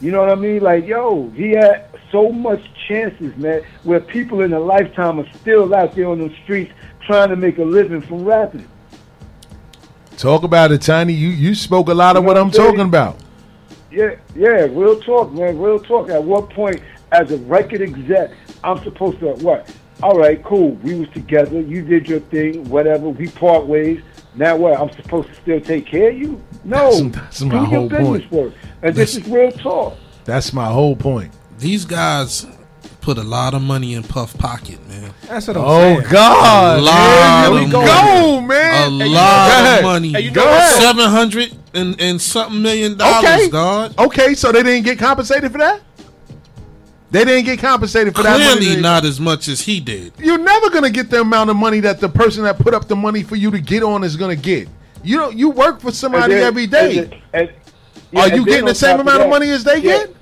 You 0.00 0.10
know 0.10 0.20
what 0.20 0.30
I 0.30 0.34
mean? 0.34 0.60
Like, 0.62 0.86
yo, 0.86 1.30
he 1.34 1.50
had 1.52 1.86
so 2.12 2.30
much 2.30 2.60
chances, 2.86 3.34
man, 3.36 3.62
where 3.82 3.98
people 4.00 4.42
in 4.42 4.52
a 4.52 4.60
lifetime 4.60 5.18
are 5.18 5.28
still 5.40 5.74
out 5.74 5.94
there 5.94 6.08
on 6.08 6.18
the 6.18 6.34
streets 6.44 6.72
trying 7.06 7.30
to 7.30 7.36
make 7.36 7.58
a 7.58 7.64
living 7.64 8.02
from 8.02 8.24
rapping. 8.24 8.68
Talk 10.16 10.44
about 10.44 10.72
it, 10.72 10.80
Tiny. 10.82 11.12
You 11.12 11.28
you 11.28 11.54
spoke 11.54 11.88
a 11.88 11.94
lot 11.94 12.16
of 12.16 12.22
You 12.22 12.26
know 12.26 12.26
what 12.28 12.36
what 12.36 12.40
I'm 12.40 12.46
I'm 12.48 12.52
saying? 12.52 12.68
talking 12.68 12.80
about. 12.88 13.16
Yeah, 13.90 14.14
yeah, 14.34 14.66
real 14.70 14.98
talk, 15.00 15.32
man, 15.32 15.58
real 15.58 15.78
talk. 15.78 16.10
At 16.10 16.22
what 16.22 16.50
point, 16.50 16.80
as 17.12 17.30
a 17.32 17.38
record 17.38 17.80
exec, 17.82 18.30
I'm 18.64 18.82
supposed 18.82 19.20
to 19.20 19.32
what? 19.44 19.70
All 20.02 20.18
right, 20.18 20.42
cool. 20.44 20.70
We 20.82 20.94
was 20.94 21.08
together. 21.10 21.60
You 21.60 21.82
did 21.82 22.08
your 22.08 22.20
thing. 22.20 22.68
Whatever. 22.68 23.08
We 23.08 23.28
part 23.28 23.66
ways. 23.66 24.02
Now 24.36 24.56
what? 24.56 24.78
I'm 24.78 24.90
supposed 24.92 25.28
to 25.28 25.34
still 25.34 25.60
take 25.60 25.86
care 25.86 26.10
of 26.10 26.18
you? 26.18 26.42
No. 26.64 26.90
That's- 26.90 27.12
that's 27.14 27.42
my 27.42 27.48
Do 27.50 27.56
your 27.56 27.66
whole 27.66 27.88
business 27.88 28.06
point. 28.22 28.32
work. 28.32 28.52
And 28.82 28.94
this 28.94 29.16
is 29.16 29.26
real 29.28 29.50
talk. 29.52 29.96
That's 30.24 30.52
my 30.52 30.66
whole 30.66 30.96
point. 30.96 31.32
These 31.58 31.84
guys 31.84 32.46
put 33.00 33.16
a 33.18 33.22
lot 33.22 33.54
of 33.54 33.62
money 33.62 33.94
in 33.94 34.02
Puff 34.02 34.36
pocket, 34.36 34.86
man. 34.88 35.12
That's 35.28 35.46
what 35.48 35.56
I'm 35.56 35.62
Oh 35.64 35.78
saying. 36.00 36.06
God! 36.10 36.78
A 36.80 36.82
lot 36.82 36.92
man, 36.92 37.52
of 37.52 37.58
here 37.60 37.70
go, 37.70 37.80
money. 38.40 38.46
man. 38.46 38.92
A 39.00 39.04
Hey, 39.04 39.10
lot 39.14 39.78
of 39.78 39.82
money. 39.84 40.12
Hey, 40.12 40.20
you 40.22 40.30
know? 40.32 40.70
Seven 40.78 41.08
hundred 41.08 41.56
and, 41.72 42.00
and 42.00 42.20
something 42.20 42.60
million 42.60 42.96
dollars, 42.98 43.24
Okay. 43.24 43.48
God. 43.48 43.98
Okay, 43.98 44.34
so 44.34 44.50
they 44.52 44.62
didn't 44.64 44.84
get 44.84 44.98
compensated 44.98 45.52
for 45.52 45.58
that. 45.58 45.80
They 47.16 47.24
didn't 47.24 47.44
get 47.46 47.58
compensated 47.58 48.14
for 48.14 48.22
that. 48.22 48.38
money 48.38 48.66
Clearly 48.66 48.80
not 48.82 49.04
as 49.04 49.18
much 49.20 49.48
as 49.48 49.60
he 49.60 49.80
did. 49.80 50.12
You're 50.18 50.38
never 50.38 50.70
gonna 50.70 50.90
get 50.90 51.08
the 51.10 51.20
amount 51.20 51.50
of 51.50 51.56
money 51.56 51.80
that 51.80 52.00
the 52.00 52.08
person 52.08 52.44
that 52.44 52.58
put 52.58 52.74
up 52.74 52.88
the 52.88 52.96
money 52.96 53.22
for 53.22 53.36
you 53.36 53.50
to 53.50 53.58
get 53.60 53.82
on 53.82 54.04
is 54.04 54.16
gonna 54.16 54.36
get. 54.36 54.68
You 55.02 55.18
don't. 55.18 55.36
You 55.36 55.50
work 55.50 55.80
for 55.80 55.92
somebody 55.92 56.34
then- 56.34 56.42
every 56.42 56.66
day. 56.66 56.98
and 56.98 57.10
then- 57.12 57.20
and- 57.32 57.50
yeah, 58.12 58.20
Are 58.20 58.28
you 58.36 58.44
getting 58.44 58.66
the 58.66 58.74
same 58.74 59.00
amount 59.00 59.16
of 59.22 59.24
that- 59.24 59.30
money 59.30 59.50
as 59.50 59.64
they 59.64 59.76
yeah, 59.76 59.82
get? 59.98 60.16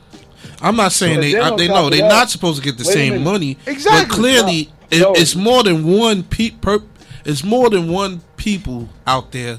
I'm 0.63 0.77
not 0.77 0.93
saying 0.93 1.17
But 1.17 1.21
they 1.23 1.33
then 1.33 1.43
on 1.43 1.57
they 1.59 1.67
top 1.69 1.77
know 1.77 1.91
they're 1.91 2.01
that- 2.01 2.09
not 2.09 2.31
supposed 2.31 2.59
to 2.59 2.65
get 2.65 2.79
the 2.79 2.85
Wait 2.87 2.93
same 2.95 3.25
money. 3.25 3.59
Exactly. 3.67 4.07
But 4.07 4.15
clearly, 4.15 4.71
it, 4.91 5.01
No. 5.01 5.13
it's 5.13 5.35
more 5.35 5.63
than 5.63 5.85
one 5.85 6.23
pe- 6.23 6.51
per, 6.51 6.81
It's 7.27 7.43
more 7.43 7.71
than 7.71 7.89
one 7.89 8.21
people 8.37 8.89
out 9.07 9.33
there 9.33 9.59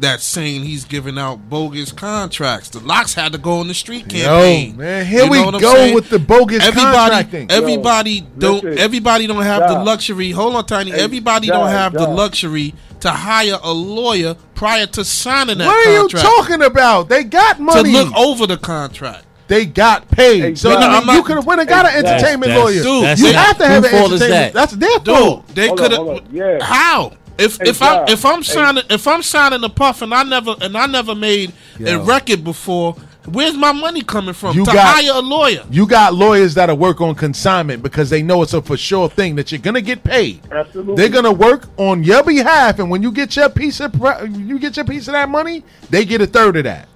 that's 0.00 0.24
saying 0.24 0.62
he's 0.64 0.84
giving 0.84 1.18
out 1.18 1.48
bogus 1.50 1.92
contracts. 1.92 2.70
The 2.70 2.80
LOX 2.80 3.14
had 3.14 3.32
to 3.32 3.38
go 3.38 3.58
on 3.58 3.68
the 3.68 3.74
street 3.74 4.08
campaign. 4.08 4.76
man, 4.76 5.04
here 5.06 5.24
You 5.24 5.30
we 5.30 5.38
know 5.38 5.44
what 5.46 5.54
I'm 5.56 5.60
go 5.60 5.74
saying? 5.74 5.94
with 5.94 6.08
the 6.10 6.18
bogus 6.18 6.62
everybody, 6.66 6.96
contracting. 6.96 7.50
Everybody 7.50 8.10
Yo, 8.12 8.26
don't. 8.38 8.64
listen, 8.64 8.78
everybody 8.78 9.26
don't 9.26 9.42
have 9.42 9.68
the 9.68 9.78
luxury. 9.78 10.30
Hold 10.30 10.56
on, 10.56 10.66
Tiny. 10.66 10.90
Hey, 10.90 11.00
everybody 11.02 11.48
Doc, 11.48 11.56
don't 11.60 11.68
have 11.70 11.92
the 11.92 12.08
luxury 12.08 12.74
to 13.00 13.10
hire 13.10 13.58
a 13.62 13.72
lawyer 13.72 14.34
prior 14.54 14.86
to 14.86 15.04
signing 15.04 15.58
that 15.58 15.66
What 15.66 15.86
are 15.86 15.92
you 16.02 16.08
talking 16.08 16.62
about? 16.62 17.08
They 17.08 17.24
got 17.24 17.60
money 17.60 17.92
to 17.92 18.04
look 18.04 18.14
over 18.16 18.46
the 18.46 18.56
contract. 18.58 19.24
They 19.48 19.66
got 19.66 20.08
paid. 20.10 20.56
So 20.58 20.70
Exactly. 20.70 20.76
I 20.76 20.88
mean, 20.88 20.96
I'm 21.00 21.06
not- 21.06 21.16
you 21.16 21.22
could 21.24 21.34
have 21.36 21.46
went 21.46 21.60
and 21.60 21.68
got 21.68 21.84
an 21.86 21.92
entertainment 22.04 22.50
That's- 22.52 22.58
lawyer. 22.64 22.82
Dude, 22.82 23.04
that's 23.04 23.20
you 23.20 23.28
it. 23.28 23.34
have 23.34 23.58
to 23.58 23.66
have 23.66 23.84
Whose 23.84 23.92
an 23.92 23.98
entertainment. 23.98 24.30
that? 24.30 24.52
That's 24.52 24.72
their 24.74 24.98
Dude, 25.00 25.06
fault. 25.16 25.48
they 25.54 25.68
could 25.72 25.90
have. 25.92 26.20
Yeah. 26.30 26.62
How? 26.62 27.12
If 27.40 27.56
Hey, 27.56 27.70
if 27.70 27.82
I 27.82 27.96
Doc. 27.96 28.10
if 28.10 28.24
I'm 28.24 28.42
Hey. 28.42 28.52
signing 28.52 28.82
if 28.90 29.06
I'm 29.08 29.22
signing 29.22 29.64
a 29.64 29.68
puff 29.68 30.02
and 30.02 30.12
I 30.14 30.22
never 30.22 30.54
and 30.60 30.76
I 30.76 30.86
never 30.86 31.14
made 31.14 31.52
a 31.84 31.98
record 31.98 32.44
before, 32.44 32.96
where's 33.26 33.54
my 33.54 33.72
money 33.72 34.02
coming 34.02 34.34
from 34.34 34.56
You 34.56 34.64
to 34.64 34.72
got- 34.72 34.96
hire 35.02 35.12
a 35.14 35.20
lawyer? 35.20 35.62
You 35.70 35.86
got 35.86 36.14
lawyers 36.14 36.54
that'll 36.54 36.76
work 36.76 37.00
on 37.00 37.14
consignment 37.14 37.82
because 37.82 38.10
they 38.10 38.22
know 38.22 38.42
it's 38.42 38.52
a 38.54 38.60
for 38.62 38.76
sure 38.76 39.08
thing 39.08 39.36
that 39.36 39.50
you're 39.52 39.60
gonna 39.60 39.80
get 39.80 40.04
paid. 40.04 40.40
Absolutely. 40.52 40.94
They're 40.96 41.08
gonna 41.08 41.32
work 41.32 41.68
on 41.78 42.02
your 42.04 42.22
behalf, 42.22 42.78
and 42.78 42.90
when 42.90 43.02
you 43.02 43.10
get 43.10 43.34
your 43.36 43.48
piece 43.48 43.80
of 43.80 43.94
you 44.36 44.58
get 44.58 44.76
your 44.76 44.84
piece 44.84 45.08
of 45.08 45.12
that 45.12 45.28
money, 45.28 45.64
they 45.88 46.04
get 46.04 46.20
a 46.20 46.26
third 46.26 46.56
of 46.56 46.64
that. 46.64 46.88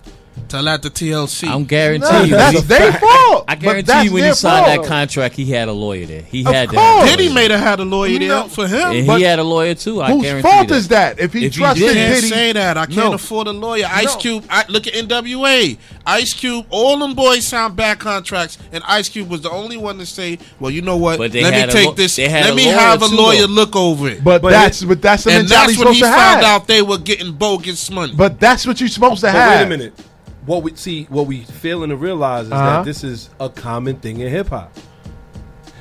Tell 0.54 0.62
that 0.66 0.82
to 0.82 0.90
TLC. 0.90 1.48
I'm 1.48 1.64
guarantee 1.64 2.06
No, 2.12 2.22
you. 2.22 2.30
that's 2.36 2.62
their 2.62 2.92
fault. 2.92 3.44
I 3.48 3.56
guarantee 3.56 4.04
you 4.04 4.12
when 4.12 4.22
he 4.22 4.32
signed 4.34 4.66
fault. 4.66 4.82
that 4.82 4.88
contract, 4.88 5.34
he 5.34 5.46
had 5.46 5.66
a 5.66 5.72
lawyer 5.72 6.06
there. 6.06 6.22
He 6.22 6.42
Of 6.46 6.52
had 6.54 6.68
that. 6.70 6.76
course. 6.76 7.10
Diddy 7.10 7.34
may 7.34 7.48
have 7.50 7.58
had 7.58 7.80
a 7.80 7.84
lawyer 7.84 8.16
there 8.20 8.28
No. 8.28 8.46
for 8.46 8.68
him. 8.68 8.92
And 8.92 9.04
but 9.04 9.16
he 9.18 9.24
had 9.24 9.40
a 9.40 9.42
lawyer 9.42 9.74
too. 9.74 10.00
I 10.00 10.12
Whose 10.12 10.22
guarantee 10.22 10.48
fault 10.48 10.68
that. 10.68 10.74
is 10.76 10.88
that? 10.88 11.18
If 11.18 11.32
he 11.32 11.46
If 11.46 11.54
he 11.56 11.60
trusted 11.60 11.88
did, 11.88 11.96
can't 11.96 12.14
Diddy, 12.14 12.28
say 12.28 12.52
that. 12.52 12.78
I 12.78 12.86
can't 12.86 12.96
No. 12.98 13.12
afford 13.14 13.48
a 13.48 13.52
lawyer. 13.52 13.88
Ice 13.90 14.14
No. 14.14 14.20
Cube, 14.20 14.44
I, 14.48 14.64
look 14.68 14.86
at 14.86 14.94
NWA. 14.94 15.76
Ice 16.06 16.32
Cube, 16.34 16.66
all 16.70 16.98
them 16.98 17.14
boys 17.14 17.44
signed 17.44 17.74
bad 17.74 17.98
contracts, 17.98 18.56
and 18.70 18.84
Ice 18.86 19.08
Cube 19.08 19.28
was 19.28 19.40
the 19.40 19.50
only 19.50 19.76
one 19.76 19.98
to 19.98 20.06
say, 20.06 20.38
"Well, 20.60 20.70
you 20.70 20.82
know 20.82 20.96
what? 20.98 21.18
But 21.18 21.34
Let 21.34 21.52
me 21.66 21.72
take 21.72 21.86
law- 21.86 21.92
this. 21.94 22.16
Let 22.16 22.54
me 22.54 22.66
have 22.66 23.02
a 23.02 23.06
lawyer 23.06 23.40
though. 23.40 23.46
look 23.54 23.74
over 23.74 24.08
it." 24.08 24.22
but, 24.22 24.40
But 24.40 24.50
that's 24.50 24.84
but 24.84 25.02
that's 25.02 25.24
the 25.24 25.30
and 25.32 25.38
mentality 25.48 25.72
that's 25.72 25.78
you're 25.78 25.86
when 25.86 25.94
he 25.94 26.00
found 26.02 26.44
out 26.44 26.68
they 26.68 26.80
were 26.82 26.98
getting 26.98 27.32
bogus 27.32 27.90
money. 27.90 28.12
But 28.14 28.38
that's 28.38 28.64
what 28.68 28.78
you're 28.78 28.88
supposed 28.88 29.22
to 29.22 29.32
have. 29.32 29.58
wait 29.58 29.64
a 29.64 29.68
minute. 29.68 29.94
What 30.46 30.62
we 30.62 30.74
see, 30.74 31.04
what 31.04 31.26
we 31.26 31.40
failing 31.40 31.90
to 31.90 31.96
realize 31.96 32.46
is 32.46 32.52
Uh-huh. 32.52 32.64
that 32.76 32.84
this 32.84 33.02
is 33.04 33.30
a 33.40 33.48
common 33.48 33.96
thing 33.96 34.20
in 34.20 34.28
hip 34.28 34.48
hop. 34.48 34.72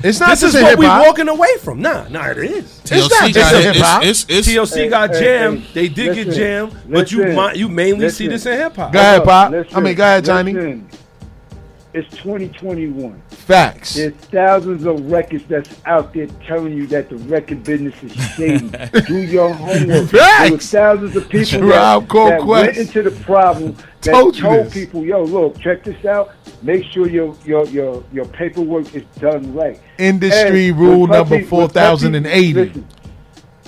It's 0.01 0.19
not 0.19 0.31
This 0.31 0.41
just 0.41 0.55
is 0.55 0.59
in 0.61 0.63
what 0.63 0.77
we're 0.77 0.83
hip-hop. 0.85 1.05
walking 1.05 1.29
away 1.29 1.55
from. 1.61 1.81
Nah, 1.81 2.07
nah, 2.09 2.27
it 2.31 2.37
is. 2.39 2.81
It's 2.83 2.91
not 2.91 3.09
TLC 3.23 3.33
just 3.33 3.51
got 3.53 3.63
hip-hop. 3.63 4.03
It's, 4.03 4.23
it's, 4.23 4.29
it's, 4.29 4.47
TLC 4.49 4.75
Hey, 4.75 4.89
got 4.89 5.09
hey, 5.11 5.19
jammed. 5.21 5.59
hey, 5.61 5.71
they 5.73 5.87
did 5.87 6.15
get 6.15 6.27
listen, 6.27 6.33
jammed, 6.43 6.75
but 6.89 7.11
you 7.11 7.19
listen, 7.19 7.35
mi- 7.35 7.59
you 7.59 7.69
mainly 7.69 8.09
see 8.09 8.27
listen. 8.27 8.29
this 8.29 8.45
in 8.45 8.57
hip 8.59 8.75
hop. 8.75 8.91
Go 8.91 8.99
ahead, 8.99 9.23
Pop. 9.23 9.51
listen, 9.51 9.75
I 9.77 9.79
mean, 9.79 9.95
go 9.95 10.03
ahead, 10.03 10.25
Johnny. 10.25 10.53
listen. 10.53 10.89
It's 11.93 12.09
2021. 12.17 13.21
Facts. 13.29 13.93
There's 13.93 14.13
thousands 14.15 14.83
of 14.85 15.11
records 15.11 15.43
that's 15.47 15.79
out 15.85 16.11
there 16.11 16.25
telling 16.47 16.73
you 16.73 16.87
that 16.87 17.07
the 17.09 17.17
record 17.17 17.63
business 17.63 17.93
is 18.01 18.11
shady. 18.35 18.67
Do 19.07 19.17
your 19.21 19.53
homework. 19.53 20.09
There 20.09 20.21
Facts. 20.21 20.51
were 20.51 20.57
thousands 20.57 21.15
of 21.15 21.29
people 21.29 21.67
that, 21.67 22.07
that 22.09 22.45
went 22.45 22.77
into 22.77 23.03
the 23.03 23.11
problem 23.23 23.75
that 24.01 24.11
Told 24.11 24.35
told, 24.35 24.71
people, 24.71 25.05
"Yo, 25.05 25.23
look, 25.23 25.59
check 25.59 25.83
this 25.83 26.03
out. 26.03 26.31
Make 26.63 26.83
sure 26.85 27.07
your 27.07 27.35
your 27.45 27.65
your 27.67 28.03
your 28.11 28.25
paperwork 28.25 28.93
is 28.95 29.03
done 29.19 29.53
right." 29.53 29.79
Industry 29.99 30.69
And 30.69 30.79
rule 30.79 31.05
number 31.07 31.35
Puffy- 31.35 31.43
Puffy- 31.43 31.47
4080. 31.47 32.53
listen, 32.53 32.87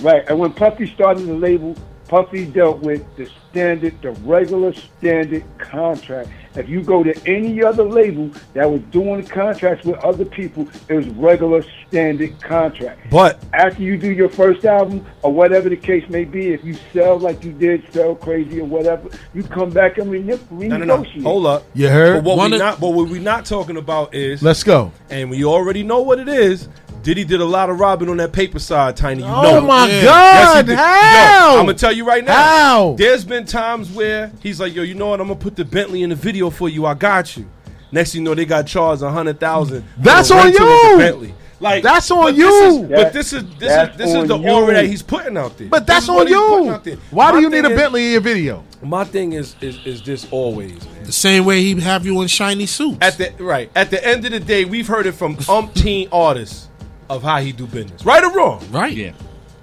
Right, 0.02 0.28
and 0.28 0.38
when 0.38 0.52
Puffy 0.52 0.92
started 0.92 1.26
the 1.26 1.32
label, 1.34 1.74
Puffy 2.08 2.44
dealt 2.44 2.80
with 2.80 3.02
the 3.16 3.28
standard, 3.50 3.94
the 4.02 4.10
regular 4.10 4.72
standard 4.74 5.44
contract. 5.58 6.28
If 6.56 6.68
you 6.68 6.82
go 6.82 7.02
to 7.02 7.14
any 7.26 7.62
other 7.62 7.82
label 7.84 8.30
that 8.54 8.70
was 8.70 8.80
doing 8.90 9.24
contracts 9.26 9.84
with 9.84 9.96
other 9.98 10.24
people, 10.24 10.66
it 10.88 10.94
was 10.94 11.06
regular 11.10 11.62
standard 11.88 12.40
contract. 12.40 13.10
But 13.10 13.42
After 13.52 13.82
you 13.82 13.96
do 13.98 14.10
your 14.10 14.28
first 14.28 14.64
album, 14.64 15.04
or 15.22 15.32
whatever 15.32 15.68
the 15.68 15.76
case 15.76 16.08
may 16.08 16.24
be, 16.24 16.48
if 16.54 16.64
you 16.64 16.74
sell 16.92 17.18
like 17.18 17.44
you 17.44 17.52
did, 17.52 17.84
sell 17.92 18.14
crazy 18.14 18.60
or 18.60 18.64
whatever, 18.64 19.08
you 19.34 19.42
come 19.42 19.70
back 19.70 19.98
and 19.98 20.10
rene- 20.10 20.36
renegotiate. 20.36 20.68
no, 20.68 20.76
no, 20.78 20.84
no. 21.02 21.22
Hold 21.22 21.46
up. 21.46 21.64
You 21.74 21.88
heard? 21.88 22.14
But 22.16 22.24
what 22.24 22.38
One 22.38 22.50
we 22.50 22.56
of- 22.56 22.60
not, 22.62 22.80
but 22.80 22.90
what 22.90 23.08
we 23.08 23.18
not 23.18 23.44
talking 23.44 23.76
about 23.76 24.14
is, 24.14 24.42
Let's 24.42 24.62
go. 24.64 24.92
and 25.10 25.28
we 25.30 25.44
already 25.44 25.82
know 25.82 26.00
what 26.00 26.18
it 26.18 26.28
is. 26.28 26.68
Diddy 27.06 27.22
did 27.22 27.40
a 27.40 27.44
lot 27.44 27.70
of 27.70 27.78
robbing 27.78 28.08
on 28.08 28.16
that 28.16 28.32
paper 28.32 28.58
side, 28.58 28.96
Tiny. 28.96 29.22
You 29.22 29.28
Oh 29.28 29.42
know. 29.42 29.60
my 29.60 29.86
Yeah. 29.88 30.02
God! 30.02 30.56
he 30.56 30.62
did. 30.70 30.76
How? 30.76 31.52
Yo, 31.54 31.60
I'm 31.60 31.66
gonna 31.66 31.78
tell 31.78 31.92
you 31.92 32.04
right 32.04 32.24
now. 32.24 32.34
How? 32.34 32.94
There's 32.98 33.24
been 33.24 33.44
times 33.44 33.92
where 33.92 34.32
he's 34.42 34.58
like, 34.58 34.74
"Yo, 34.74 34.82
you 34.82 34.94
know 34.94 35.10
what? 35.10 35.20
I'm 35.20 35.28
gonna 35.28 35.38
put 35.38 35.54
the 35.54 35.64
Bentley 35.64 36.02
in 36.02 36.10
the 36.10 36.16
video 36.16 36.50
for 36.50 36.68
you. 36.68 36.84
I 36.84 36.94
got 36.94 37.36
you." 37.36 37.46
Next 37.92 38.10
thing 38.10 38.22
you 38.22 38.24
know, 38.24 38.34
they 38.34 38.44
got 38.44 38.66
charged 38.66 39.02
a 39.02 39.10
hundred 39.12 39.38
thousand. 39.38 39.84
That's 39.96 40.32
on 40.32 40.50
you. 40.52 40.58
Bentley. 40.98 41.32
Like 41.60 41.84
That's 41.84 42.10
on 42.10 42.24
but 42.24 42.34
you. 42.34 42.50
This 42.50 42.74
is, 42.74 42.80
but 42.90 43.12
this 43.12 43.32
is 43.32 43.44
this 43.60 43.88
is 43.90 43.96
this 43.96 44.12
is 44.12 44.26
the 44.28 44.36
you. 44.38 44.48
aura 44.50 44.74
that 44.74 44.86
he's 44.86 45.02
putting 45.02 45.36
out 45.38 45.56
there. 45.56 45.68
But 45.68 45.86
that's 45.86 46.06
is 46.06 46.08
on 46.10 46.26
you. 46.26 46.70
out 46.70 46.82
there. 46.82 46.96
Why 47.12 47.30
do 47.30 47.40
you 47.40 47.48
need 47.48 47.60
a 47.60 47.62
thing 47.68 47.70
is- 47.70 47.78
Bentley 47.78 48.06
in 48.06 48.12
your 48.14 48.20
video? 48.20 48.64
My 48.82 49.04
thing 49.04 49.32
is 49.34 49.54
is 49.60 49.78
is 49.86 50.02
this 50.02 50.26
always, 50.32 50.72
man. 50.84 51.04
the 51.04 51.12
same 51.12 51.44
way 51.44 51.62
he 51.62 51.80
have 51.82 52.04
you 52.04 52.20
in 52.20 52.26
shiny 52.26 52.66
suits. 52.66 52.98
At 53.00 53.16
the 53.16 53.32
right 53.44 53.70
at 53.76 53.90
the 53.90 54.04
end 54.04 54.24
of 54.24 54.32
the 54.32 54.40
day, 54.40 54.64
we've 54.64 54.88
heard 54.88 55.06
it 55.06 55.12
from 55.12 55.36
umpteen 55.36 56.08
artists 56.10 56.66
of 57.08 57.22
how 57.22 57.38
he 57.38 57.52
do 57.52 57.66
business, 57.66 58.04
right 58.04 58.22
or 58.24 58.32
wrong. 58.32 58.64
right. 58.70 58.92
Yeah. 58.92 59.12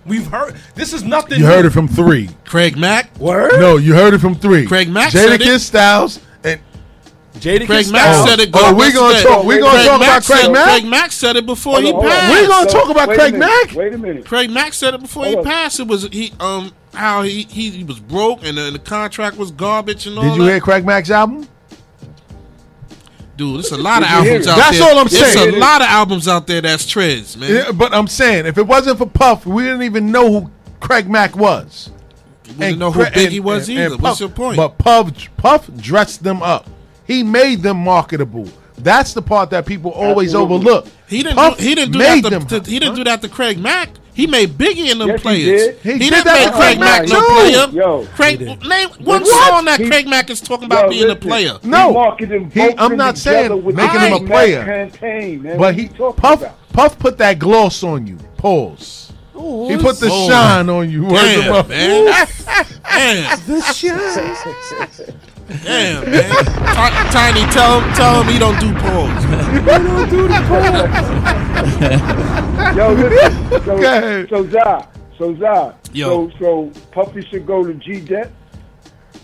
We've 0.05 0.27
heard 0.27 0.55
this 0.75 0.91
is 0.91 1.03
nothing. 1.03 1.39
You 1.39 1.45
new. 1.45 1.51
heard 1.51 1.65
it 1.65 1.69
from 1.69 1.87
three. 1.87 2.29
Craig 2.45 2.75
Mack. 2.77 3.17
Word. 3.19 3.53
No, 3.59 3.77
you 3.77 3.93
heard 3.93 4.13
it 4.13 4.19
from 4.19 4.35
three. 4.35 4.65
Craig 4.65 4.89
Mack 4.89 5.11
said 5.11 5.39
Jadakiss 5.39 5.55
it. 5.55 5.59
Styles 5.59 6.19
and 6.43 6.59
Jada 7.35 7.65
Craig 7.65 7.89
Mack 7.89 8.13
Styles. 8.13 8.29
said 8.29 8.39
it. 8.41 8.49
Oh, 8.53 8.69
good 8.71 8.77
we 8.77 8.91
gonna 8.91 9.13
yesterday. 9.13 9.33
talk- 9.35 9.45
We're 9.45 9.59
gonna 9.61 9.83
talk 9.85 10.01
about 10.01 10.23
said, 10.23 10.33
Craig 10.41 10.51
Mack? 10.51 10.65
Craig 10.81 10.85
Mack 10.89 11.11
said 11.13 11.35
it 11.37 11.45
before 11.45 11.73
Hold 11.81 11.85
he 11.85 11.91
on, 11.93 12.01
passed. 12.01 12.31
We're 12.33 12.47
gonna 12.47 12.69
talk 12.69 12.89
about 12.89 13.07
Craig 13.15 13.33
minute, 13.33 13.39
Mack? 13.47 13.75
Wait 13.75 13.93
a 13.93 13.97
minute. 13.97 14.25
Craig 14.25 14.49
Mack 14.51 14.73
said 14.73 14.93
it 14.93 15.01
before 15.01 15.25
he 15.25 15.37
on. 15.37 15.43
passed. 15.45 15.79
It 15.79 15.87
was 15.87 16.03
he 16.11 16.33
um 16.41 16.73
how 16.93 17.21
he 17.21 17.43
he, 17.43 17.69
he 17.71 17.83
was 17.85 17.99
broke 17.99 18.43
and 18.45 18.57
the, 18.57 18.71
the 18.71 18.79
contract 18.79 19.37
was 19.37 19.51
garbage 19.51 20.05
and 20.05 20.17
all 20.17 20.23
that. 20.25 20.29
Did 20.31 20.37
you 20.37 20.43
that. 20.43 20.51
hear 20.51 20.59
Craig 20.59 20.85
Mack's 20.85 21.09
album? 21.09 21.47
Dude, 23.35 23.55
there's 23.55 23.71
a 23.71 23.77
lot 23.77 24.03
of 24.03 24.07
Did 24.09 24.15
you 24.15 24.21
hear 24.23 24.31
albums 24.33 24.47
out 24.47 24.57
That's 24.57 24.77
there. 24.79 24.87
all 24.89 24.99
I'm 24.99 25.07
There's 25.07 25.33
saying. 25.33 25.55
a 25.55 25.57
lot 25.57 25.81
of 25.81 25.87
albums 25.87 26.27
out 26.27 26.45
there 26.47 26.61
that's 26.61 26.85
Trez, 26.85 27.35
man. 27.35 27.51
Yeah, 27.51 27.71
but 27.71 27.93
I'm 27.93 28.07
saying 28.07 28.45
if 28.45 28.57
it 28.59 28.67
wasn't 28.67 28.99
for 28.99 29.07
Puff, 29.07 29.45
we 29.45 29.63
didn't 29.63 29.81
even 29.83 30.11
know 30.11 30.31
who 30.41 30.51
Craig 30.79 31.09
Mack 31.09 31.35
was. 31.35 31.89
We 32.47 32.53
didn't 32.53 32.79
know 32.79 32.91
who 32.91 33.03
Biggie 33.05 33.39
was 33.39 33.69
either. 33.69 33.91
Puff- 33.91 34.01
What's 34.01 34.19
your 34.19 34.29
point? 34.29 34.57
But 34.57 34.77
Puff, 34.77 35.11
Puff 35.37 35.67
dressed 35.77 36.23
them 36.23 36.43
up. 36.43 36.69
He 37.07 37.23
made 37.23 37.63
them 37.63 37.77
marketable. 37.77 38.47
That's 38.77 39.13
the 39.13 39.21
part 39.21 39.49
that 39.51 39.65
people 39.65 39.91
always 39.91 40.29
Absolutely. 40.35 40.55
overlook. 40.55 40.87
he 41.07 41.23
didn't 41.23 41.35
Puff 41.35 41.57
do, 41.57 41.63
he 41.63 41.73
didn't 41.75 41.91
do 41.93 41.99
that 41.99 42.49
to, 42.49 42.59
to- 42.59 42.69
he 42.69 42.79
didn't 42.79 42.95
do 42.95 43.03
that 43.05 43.21
to 43.23 43.29
Craig 43.29 43.57
Mack. 43.59 43.89
He 44.13 44.27
made 44.27 44.49
Biggie 44.51 44.91
and 44.91 45.01
them 45.01 45.09
Yes, 45.09 45.21
he 45.23 45.43
did. 45.43 45.77
He 45.81 45.91
He, 45.93 45.97
did 45.99 46.09
didn't 46.11 46.25
that 46.25 46.33
make 46.45 46.53
Craig 46.53 46.77
Craig 46.77 46.79
Mack 46.79 47.01
Mack, 47.01 47.09
no 47.09 47.19
too. 47.19 47.33
player. 47.33 47.81
Yo, 47.83 48.05
Craig, 48.15 48.39
He 48.39 48.45
did. 48.45 48.67
name 48.67 48.89
one 48.99 49.21
What? 49.21 49.49
song 49.49 49.65
that 49.65 49.79
He- 49.79 49.87
Craig 49.89 50.07
Mack 50.07 50.29
is 50.29 50.39
talking 50.41 50.65
about 50.65 50.83
Yo, 50.85 50.89
being 50.89 51.09
a 51.09 51.15
player. 51.15 51.57
No. 51.63 51.87
He 51.87 51.93
marketed 51.93 52.51
He- 52.53 52.59
both 52.59 52.75
I'm 52.77 52.95
not 52.95 53.17
saying 53.17 53.63
making 53.65 53.99
him 54.01 54.13
a 54.13 54.19
player. 54.27 54.63
Campaign. 54.63 55.55
But 55.57 55.75
he 55.75 55.87
Puff 55.87 56.41
about? 56.41 56.71
Puff 56.73 56.99
put 56.99 57.17
that 57.17 57.39
gloss 57.39 57.83
on 57.83 58.05
you. 58.07 58.17
Pause. 58.37 59.11
he 59.35 59.77
put 59.77 59.99
the 59.99 60.09
Oh. 60.11 60.29
shine 60.29 60.69
on 60.69 60.89
you. 60.91 61.05
Word 61.05 61.13
Damn, 61.13 61.67
man. 61.67 62.05
mouth. 62.05 62.79
Damn, 62.89 63.39
The 63.47 63.61
shine. 63.73 65.15
damn, 65.63 66.09
man. 66.09 66.29
Ti- 66.29 67.09
Tiny, 67.11 67.45
tell 67.51 67.81
him, 67.81 67.93
tell 67.93 68.21
him 68.23 68.27
he 68.31 68.39
don't 68.39 68.59
do 68.59 68.73
pause. 68.79 69.23
Yo, 72.75 72.91
listen. 72.93 73.49
So, 73.51 73.59
Go 73.65 73.75
ahead. 73.81 74.29
so 74.29 74.49
Zah, 74.49 74.87
so 75.17 75.35
Zah, 75.37 75.73
Yo. 75.93 76.29
so 76.29 76.37
so 76.39 76.81
Puffy 76.91 77.21
should 77.27 77.45
go 77.45 77.63
to 77.63 77.73
G 77.75 77.99
Dep. 77.99 78.31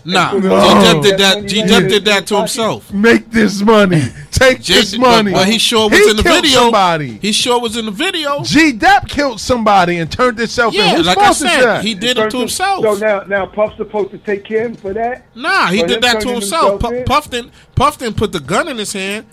Nah, 0.04 0.32
No. 0.32 0.40
G-Dep 0.40 1.02
did 1.02 1.18
that. 1.20 1.46
G-Dep 1.46 1.88
did 1.88 2.04
that 2.06 2.26
to 2.28 2.36
himself. 2.38 2.90
Make 2.92 3.30
this 3.30 3.60
money. 3.60 4.02
Take 4.30 4.62
J- 4.62 4.74
this 4.74 4.96
money. 4.96 5.32
But, 5.32 5.40
but 5.40 5.48
he 5.48 5.58
sure 5.58 5.90
was 5.90 5.98
He 5.98 6.10
in 6.10 6.16
the 6.16 6.22
video. 6.22 6.60
Somebody. 6.60 7.18
He 7.20 7.32
sure 7.32 7.60
was 7.60 7.76
in 7.76 7.84
the 7.84 7.90
video. 7.90 8.42
G 8.42 8.72
Dep 8.72 9.08
killed 9.08 9.40
somebody 9.40 9.98
and 9.98 10.10
turned 10.10 10.38
himself 10.38 10.72
in. 10.74 10.80
Yeah, 10.80 10.96
like 11.02 11.18
I 11.18 11.32
said, 11.32 11.82
he 11.84 11.94
did 11.94 12.16
it 12.18 12.30
to 12.30 12.38
himself. 12.38 12.82
So 12.82 12.94
now 12.94 13.20
now 13.26 13.44
Puff's 13.46 13.76
supposed 13.76 14.10
to 14.12 14.18
take 14.18 14.44
care 14.44 14.64
of 14.64 14.70
him 14.70 14.76
for 14.76 14.94
that. 14.94 15.26
Nah, 15.34 15.66
he 15.66 15.80
For 15.82 15.88
did 15.88 16.02
that 16.02 16.20
to 16.22 16.28
himself. 16.30 16.80
himself 16.80 16.80
Pu- 16.80 17.04
Puff 17.04 17.30
didn't, 17.30 17.52
Puff 17.74 17.98
didn't 17.98 18.16
put 18.16 18.32
the 18.32 18.40
gun 18.40 18.68
in 18.68 18.78
his 18.78 18.92
hand. 18.94 19.26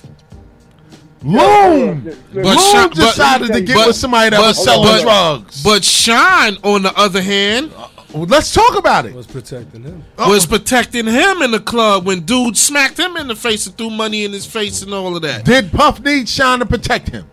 Loon. 1.24 2.04
But 2.34 2.44
Loon 2.46 2.58
Sha- 2.60 2.88
but- 2.90 2.96
decided 2.96 3.54
to 3.54 3.62
get 3.62 3.76
but- 3.76 3.88
with 3.88 3.96
somebody 3.96 4.30
that 4.32 4.38
but- 4.40 4.48
was 4.48 4.64
selling 4.64 4.84
but- 4.84 5.02
drugs. 5.02 5.64
But 5.64 5.84
Shyne, 5.84 6.58
on 6.64 6.84
the 6.84 6.96
other 6.98 7.22
hand, 7.22 7.72
Well, 8.14 8.24
let's 8.26 8.54
talk 8.54 8.78
about 8.78 9.06
it. 9.06 9.14
Was 9.14 9.28
protecting 9.28 9.84
him. 9.84 10.04
was 10.18 10.46
protecting 10.46 11.06
him 11.08 11.42
in 11.42 11.52
the 11.52 11.60
club 11.60 12.06
when 12.06 12.22
dude 12.22 12.58
smacked 12.58 12.98
him 12.98 13.18
in 13.18 13.28
the 13.28 13.36
face 13.36 13.68
and 13.68 13.78
threw 13.78 13.90
money 13.90 14.24
in 14.24 14.32
his 14.32 14.46
face 14.46 14.82
and 14.82 14.94
all 14.94 15.16
of 15.16 15.22
that. 15.24 15.44
Did 15.46 15.72
Puff 15.72 16.00
need 16.02 16.30
Shyne 16.30 16.60
to 16.60 16.66
protect 16.66 17.10
him? 17.10 17.30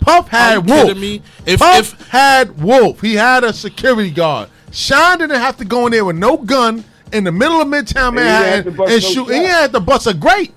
Puff 0.00 0.32
Are 0.32 0.54
you 0.54 0.60
had 0.62 0.68
Wolf. 0.70 0.86
kidding 0.88 1.00
me? 1.00 1.22
If 1.44 1.60
Puff 1.60 1.92
if 2.00 2.08
had 2.08 2.62
Wolf. 2.62 3.00
He 3.02 3.14
had 3.14 3.44
a 3.44 3.52
security 3.52 4.10
guard. 4.10 4.48
Shyne 4.72 5.18
didn't 5.18 5.38
have 5.38 5.58
to 5.58 5.64
go 5.66 5.86
in 5.86 5.92
there 5.92 6.04
with 6.04 6.16
no 6.16 6.38
gun 6.38 6.82
in 7.12 7.24
the 7.24 7.32
middle 7.32 7.60
of 7.60 7.68
Midtown 7.68 8.16
And 8.18 8.18
he 8.18 8.24
didn't 8.24 8.30
have 8.30 8.64
to 8.64 8.70
Manhattan 8.70 8.76
bust 8.76 8.92
and 8.92 9.02
no 9.02 9.08
shoot. 9.10 9.26
shot. 9.26 9.34
He 9.34 9.44
had 9.44 9.72
to 9.72 9.80
bust 9.80 10.06
a 10.06 10.14
grape. 10.14 10.54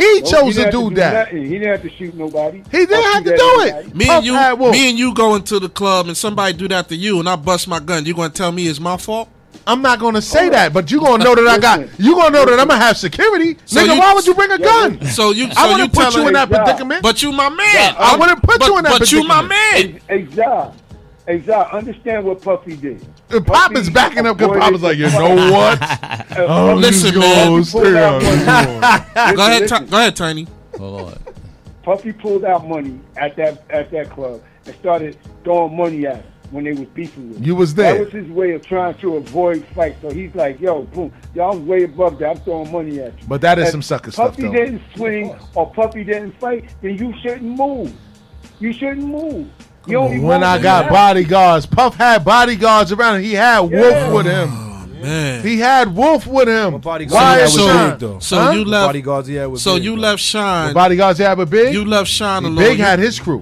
He 0.00 0.20
Nope, 0.20 0.30
chose 0.30 0.54
didn't 0.56 0.72
to 0.72 0.78
do 0.90 0.94
that. 0.96 1.12
nothing. 1.26 1.42
He 1.44 1.50
didn't 1.58 1.68
have 1.68 1.82
to 1.82 1.90
shoot 1.90 2.14
nobody. 2.14 2.58
He 2.70 2.86
didn't 2.86 3.02
have 3.02 3.24
to 3.24 3.30
do 3.30 3.36
nobody. 3.36 3.88
it. 3.88 3.94
me 3.94 4.06
Puff 4.06 4.16
and 4.16 4.26
you, 4.26 4.70
me 4.70 4.90
and 4.90 4.98
you 4.98 5.14
go 5.14 5.34
into 5.34 5.58
the 5.58 5.68
club 5.68 6.06
and 6.08 6.16
somebody 6.16 6.56
do 6.56 6.68
that 6.68 6.88
to 6.88 6.96
you 6.96 7.20
and 7.20 7.28
I 7.28 7.36
bust 7.36 7.68
my 7.68 7.80
gun, 7.80 8.06
you 8.06 8.14
gonna 8.14 8.30
tell 8.30 8.50
me 8.50 8.66
it's 8.66 8.80
my 8.80 8.96
fault? 8.96 9.28
I'm 9.66 9.82
not 9.82 9.98
gonna 10.00 10.22
say 10.22 10.46
oh. 10.46 10.50
that, 10.50 10.72
but 10.72 10.90
you 10.90 11.00
gonna 11.00 11.22
know 11.22 11.34
that 11.34 11.46
I 11.46 11.58
got. 11.58 11.80
Listen. 11.80 12.04
You 12.04 12.14
gonna 12.14 12.30
know 12.30 12.44
that 12.46 12.58
I'm 12.58 12.68
gonna 12.68 12.80
have 12.82 12.96
security, 12.96 13.58
So 13.66 13.80
nigga. 13.80 13.94
you- 13.94 14.00
why 14.00 14.14
would 14.14 14.26
you 14.26 14.34
bring 14.34 14.50
a 14.50 14.58
gun? 14.58 15.04
So 15.06 15.32
you, 15.32 15.46
I 15.48 15.52
so 15.52 15.64
you 15.66 15.72
wouldn't 15.72 15.92
put 15.92 16.00
telling 16.02 16.22
you 16.22 16.28
in 16.28 16.34
that 16.34 16.50
Yeah. 16.50 16.64
predicament. 16.64 17.02
But 17.02 17.22
you 17.22 17.32
my 17.32 17.48
man. 17.50 17.66
Yeah, 17.74 17.94
I 17.98 18.16
wouldn't 18.16 18.42
put 18.42 18.58
but, 18.60 18.68
you 18.68 18.78
in 18.78 18.84
that 18.84 18.96
predicament. 18.96 19.00
But 19.00 19.12
you 19.12 19.22
my 19.28 19.42
man. 19.42 20.00
Hey, 20.08 20.24
hey, 20.24 20.28
Zah, 20.34 20.72
hey, 21.26 21.42
Zah, 21.44 21.68
understand 21.72 22.24
what 22.24 22.40
Puffy 22.40 22.74
did. 22.76 23.04
And 23.32 23.46
Pop 23.46 23.74
is 23.76 23.88
backing 23.90 24.26
up 24.26 24.36
because 24.38 24.58
Pop 24.58 24.72
is 24.72 24.82
like, 24.82 24.96
you 24.98 25.10
know 25.10 25.34
what? 25.52 25.78
Oh, 26.36 26.70
I'm 26.70 26.78
Listen, 26.78 27.18
man. 27.18 27.50
gonna 27.50 27.64
stay 27.64 28.04
on 28.04 28.20
this 28.20 28.44
one. 28.44 29.34
Go 29.36 29.46
ahead, 29.46 29.62
listen. 29.62 29.86
Go 29.86 29.96
ahead, 29.98 30.16
Tiny. 30.16 30.46
Hold 30.78 31.00
on. 31.12 31.18
Puffy 31.82 32.12
pulled 32.12 32.44
out 32.44 32.66
money 32.68 33.00
at 33.16 33.36
that 33.36 33.64
at 33.70 33.90
that 33.90 34.10
club 34.10 34.40
and 34.66 34.74
started 34.76 35.18
throwing 35.44 35.76
money 35.76 36.06
at 36.06 36.16
him. 36.16 36.24
when 36.50 36.64
they 36.64 36.72
was 36.72 36.88
beefing 36.88 37.30
with. 37.30 37.44
You 37.46 37.54
was 37.56 37.74
there. 37.74 37.94
That 37.94 38.04
was 38.04 38.12
his 38.12 38.28
way 38.28 38.52
of 38.52 38.64
trying 38.66 38.94
to 38.98 39.16
avoid 39.16 39.64
fight. 39.74 39.96
So 40.02 40.10
he's 40.10 40.34
like, 40.34 40.60
"Yo, 40.60 40.82
boom, 40.82 41.12
y'all 41.34 41.58
way 41.58 41.84
above 41.84 42.18
that. 42.20 42.30
I'm 42.30 42.36
throwing 42.38 42.70
money 42.72 43.00
at 43.00 43.20
you." 43.20 43.26
But 43.28 43.40
that 43.42 43.58
is 43.58 43.66
If 43.66 43.70
some 43.72 43.82
sucker 43.82 44.10
stuff, 44.12 44.30
If 44.30 44.36
Puffy 44.36 44.42
though. 44.48 44.52
didn't 44.64 44.82
swing 44.96 45.36
or 45.54 45.70
Puffy 45.72 46.04
didn't 46.04 46.38
fight, 46.40 46.64
then 46.82 46.96
you 46.96 47.12
shouldn't 47.22 47.42
move. 47.58 47.92
You 48.60 48.72
shouldn't 48.72 49.06
move. 49.06 49.48
You 49.86 49.96
only 49.96 50.18
When 50.20 50.44
I 50.44 50.60
got 50.60 50.84
you 50.86 50.90
bodyguards, 50.90 51.66
Puff 51.66 51.94
had 51.96 52.24
bodyguards 52.24 52.92
around 52.92 53.16
him. 53.16 53.22
He 53.24 53.32
had 53.34 53.60
Wolf 53.60 54.12
with 54.12 54.26
him. 54.26 54.48
Oh, 54.52 54.86
man. 55.02 55.42
He 55.42 55.58
had 55.58 55.94
Wolf 55.96 56.26
with 56.26 56.48
him. 56.48 56.78
bodyguards 56.78 57.14
Why 57.14 57.34
he 57.34 57.40
had 57.40 57.48
is 57.48 57.54
with 57.56 57.64
Sean? 57.66 57.90
Big, 57.90 57.98
though? 57.98 58.18
So 58.18 58.38
Huh? 58.38 58.50
you 58.50 58.64
left. 58.64 58.88
bodyguards 58.88 59.28
he 59.28 59.34
had 59.36 59.46
with 59.46 59.60
So 59.62 59.74
Big, 59.76 59.84
you 59.84 59.96
though. 59.96 60.02
left 60.02 60.22
Shyne. 60.22 60.68
The 60.68 60.74
bodyguards 60.74 61.18
he 61.18 61.24
had 61.24 61.38
with 61.38 61.50
Big. 61.50 61.72
You 61.74 61.84
left 61.86 62.10
Shyne 62.10 62.44
alone. 62.44 62.56
Mm. 62.56 62.58
Big 62.58 62.78
had 62.78 62.98
his 62.98 63.18
crew. 63.18 63.40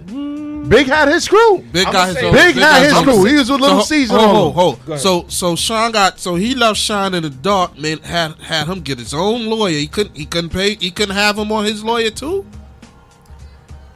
Big 0.68 0.86
had 0.86 1.08
his 1.08 1.26
crew. 1.26 1.64
Big 1.72 1.86
I'm 1.86 1.92
got 1.92 2.08
his 2.08 2.16
own. 2.18 2.32
Big 2.32 2.54
had 2.56 2.82
his 2.84 2.92
crew. 3.02 3.24
He 3.24 3.34
was 3.36 3.50
with 3.50 3.60
Little 3.60 3.78
ho- 3.78 3.82
Caesar 3.84 4.14
Ho, 4.14 4.20
on 4.20 4.34
ho, 4.34 4.48
him. 4.48 4.54
ho. 4.54 4.72
Go 4.86 4.92
ahead. 4.92 5.00
So 5.02 5.24
so 5.28 5.56
Sean 5.56 5.92
got 5.92 6.20
so 6.20 6.34
he 6.36 6.54
left 6.54 6.78
Shyne 6.78 7.14
in 7.14 7.22
the 7.22 7.30
dark. 7.30 7.78
Man 7.78 7.98
had 8.00 8.34
had 8.40 8.66
him 8.68 8.80
get 8.80 8.98
his 8.98 9.14
own 9.14 9.46
lawyer. 9.46 9.78
He 9.78 9.86
couldn't 9.86 10.14
he 10.16 10.26
couldn't 10.26 10.50
pay. 10.50 10.74
He 10.74 10.90
couldn't 10.90 11.14
have 11.16 11.38
him 11.38 11.50
on 11.52 11.64
his 11.64 11.82
lawyer 11.82 12.10
too. 12.10 12.44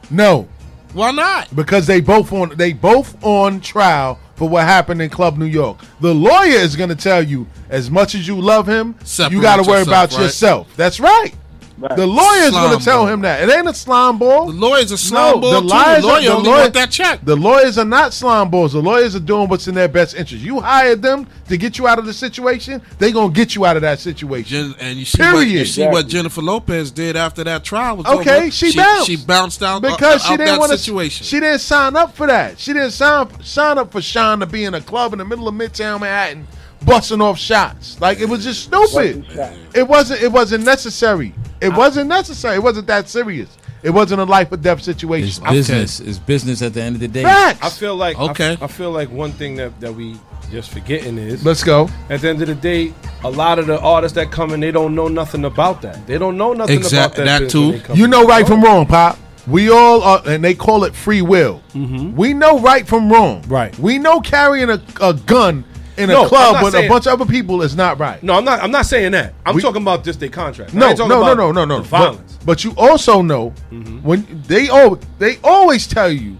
No, 0.09 0.47
Why 0.93 1.11
not? 1.11 1.55
because 1.55 1.87
they 1.87 2.01
both 2.01 2.31
on 2.33 2.49
they 2.55 2.73
both 2.73 3.15
on 3.23 3.59
trial 3.61 4.19
for 4.35 4.49
what 4.49 4.63
happened 4.65 5.01
in 5.01 5.09
Club 5.09 5.37
New 5.37 5.45
York. 5.45 5.79
The 6.01 6.13
lawyer 6.13 6.57
is 6.59 6.75
going 6.75 6.89
to 6.89 6.95
tell 6.95 7.21
you 7.21 7.47
as 7.69 7.89
much 7.91 8.15
as 8.15 8.27
you 8.27 8.39
love 8.39 8.67
him, 8.67 8.95
Separate 9.03 9.35
you 9.35 9.41
got 9.41 9.57
to 9.57 9.61
worry 9.63 9.79
yourself, 9.79 9.87
about 9.87 10.11
right? 10.17 10.23
yourself. 10.23 10.75
That's 10.75 10.99
right. 10.99 11.33
Right. 11.75 11.95
The 11.97 12.05
lawyer's 12.05 12.51
going 12.51 12.77
to 12.77 12.85
tell 12.85 12.99
ball. 12.99 13.07
him 13.07 13.21
that 13.21 13.41
it 13.41 13.51
ain't 13.51 13.67
a 13.67 13.73
slime 13.73 14.19
ball. 14.19 14.45
The 14.45 14.53
lawyer's 14.53 14.91
a 14.91 14.97
slime 14.97 15.35
No, 15.35 15.41
ball 15.41 15.51
the 15.53 15.61
too. 15.61 15.67
liars 15.67 16.01
The 16.03 16.07
are- 16.07 16.11
lawyer 16.11 16.21
the 16.21 16.33
only 16.35 16.49
lawyer- 16.51 16.69
that 16.69 16.91
check. 16.91 17.19
The 17.23 17.35
lawyers 17.35 17.77
are 17.79 17.83
not 17.85 18.13
slime 18.13 18.49
balls. 18.49 18.73
The 18.73 18.79
lawyers 18.81 19.15
are 19.15 19.19
doing 19.19 19.47
what's 19.49 19.67
in 19.67 19.73
their 19.73 19.87
best 19.87 20.15
interest. 20.15 20.43
You 20.43 20.59
hired 20.59 21.01
them 21.01 21.25
to 21.49 21.57
get 21.57 21.77
you 21.79 21.87
out 21.87 21.97
of 21.99 22.05
the 22.05 22.13
situation. 22.13 22.81
they're 22.99 23.11
gonna 23.11 23.33
get 23.33 23.55
you 23.55 23.65
out 23.65 23.75
of 23.75 23.81
that 23.81 23.99
situation. 23.99 24.73
Jen, 24.73 24.75
and 24.79 24.99
you 24.99 25.05
see 25.05 25.21
what 25.21 25.39
you 25.47 25.51
Period. 25.53 25.67
see 25.67 25.87
what 25.87 26.07
Jennifer 26.07 26.41
Lopez 26.41 26.91
did 26.91 27.15
after 27.15 27.43
that 27.43 27.63
trial 27.63 27.97
was 27.97 28.05
Okay, 28.05 28.37
over. 28.43 28.51
she 28.51 28.75
bounced. 28.75 29.07
She 29.07 29.17
bounced 29.17 29.63
out 29.63 29.81
because 29.81 30.23
uh, 30.23 30.27
she 30.27 30.33
out 30.33 30.37
didn't 30.37 30.45
that 30.53 30.59
want 30.59 30.71
to. 30.73 30.77
situation. 30.77 31.25
She 31.25 31.39
didn't 31.39 31.59
sign 31.59 31.95
up 31.95 32.15
for 32.15 32.27
that. 32.27 32.59
She 32.59 32.71
didn't 32.73 32.91
sign 32.91 33.27
sign 33.43 33.77
up 33.79 33.91
for 33.91 34.01
Sean 34.01 34.39
to 34.41 34.45
be 34.45 34.63
in 34.63 34.73
a 34.75 34.81
club 34.81 35.11
in 35.13 35.19
the 35.19 35.25
middle 35.25 35.47
of 35.47 35.55
Midtown 35.55 36.01
Manhattan, 36.01 36.47
busting 36.85 37.21
off 37.21 37.37
shots. 37.37 37.99
Like 38.01 38.19
it 38.19 38.27
was 38.29 38.43
just 38.43 38.63
stupid. 38.63 39.21
Busting 39.21 39.23
shots. 39.35 39.57
It 39.75 39.87
wasn't. 39.87 40.21
It 40.21 40.31
wasn't 40.31 40.65
necessary. 40.65 41.33
It 41.61 41.69
wasn't 41.69 42.09
necessary. 42.09 42.55
It 42.55 42.63
wasn't 42.63 42.87
that 42.87 43.07
serious. 43.09 43.49
It 43.83 43.89
wasn't 43.89 44.21
a 44.21 44.23
life 44.23 44.49
or 44.51 44.57
death 44.57 44.81
situation. 44.81 45.27
It's 45.27 45.35
situation. 45.37 45.55
business. 45.57 45.99
It's 45.99 46.17
business 46.17 46.61
at 46.61 46.73
the 46.73 46.81
end 46.81 46.95
of 46.95 47.01
the 47.01 47.07
day. 47.09 47.23
Facts. 47.23 47.59
I 47.61 47.69
feel 47.69 47.95
like 47.97 48.17
Okay. 48.17 48.57
I, 48.61 48.67
feel 48.67 48.91
like 48.91 49.09
one 49.11 49.33
thing 49.33 49.55
that, 49.55 49.77
that 49.81 49.93
we 49.93 50.15
just 50.51 50.71
forgetting 50.71 51.17
is 51.17 51.45
Let's 51.45 51.65
go. 51.65 51.89
at 52.09 52.21
the 52.21 52.29
end 52.29 52.41
of 52.41 52.47
the 52.47 52.55
day, 52.55 52.93
a 53.25 53.29
lot 53.29 53.59
of 53.59 53.67
the 53.67 53.77
artists 53.81 54.15
that 54.15 54.31
come 54.31 54.51
in, 54.51 54.61
they 54.61 54.71
don't 54.71 54.95
know 54.95 55.09
nothing 55.09 55.43
about 55.43 55.81
that. 55.81 56.07
They 56.07 56.17
don't 56.17 56.37
know 56.37 56.53
nothing 56.53 56.77
Exact- 56.77 57.15
about 57.15 57.25
that. 57.25 57.39
that 57.41 57.49
too. 57.49 57.61
when 57.61 57.71
they 57.71 57.79
come 57.79 57.97
You 57.97 58.07
know 58.07 58.25
right 58.25 58.47
from 58.47 58.61
wrong, 58.63 58.85
Pop. 58.85 59.17
We 59.47 59.69
all 59.69 60.01
are, 60.01 60.21
and 60.25 60.41
they 60.41 60.53
call 60.53 60.85
it 60.85 60.95
free 60.95 61.21
will. 61.21 61.61
We 61.75 62.33
know 62.33 62.59
right 62.59 62.87
from 62.87 63.11
wrong. 63.11 63.41
Mm-hmm. 63.41 63.51
Right. 63.53 63.77
We 63.79 63.97
know 63.97 64.21
carrying 64.21 64.69
a, 64.69 64.81
a 65.01 65.13
gun 65.13 65.65
in 65.97 66.09
a 66.09 66.13
No, 66.13 66.23
I'm 66.23 66.29
club 66.29 66.53
not 66.55 66.63
with 66.63 66.73
a 66.73 66.77
saying- 66.77 66.89
bunch 66.89 67.05
of 67.07 67.13
other 67.21 67.25
people 67.31 67.61
is 67.61 67.75
not 67.75 67.99
right. 67.99 68.21
No, 68.23 68.33
I'm 68.35 68.43
not. 68.45 68.61
I'm 68.63 68.71
not 68.71 68.85
saying 68.85 69.11
that. 69.13 69.33
I'm 69.45 69.55
We- 69.55 69.61
talking 69.61 69.81
about 69.81 70.03
just 70.03 70.19
their 70.19 70.29
contract. 70.29 70.73
I 70.73 70.77
No, 70.77 70.87
ain't 70.89 70.97
talking 70.97 71.09
no, 71.09 71.15
no, 71.17 71.21
about 71.23 71.37
no, 71.37 71.51
no, 71.51 71.65
no. 71.65 71.75
the 71.77 71.81
But, 71.81 71.89
Violence. 71.89 72.33
Mm-hmm. 72.33 72.45
but 72.45 72.63
you 72.63 72.73
also 72.77 73.21
know 73.21 73.53
when 74.01 74.25
they 74.47 74.69
oh 74.71 74.97
they 75.19 75.37
always 75.43 75.85
tell 75.87 76.11
you 76.11 76.37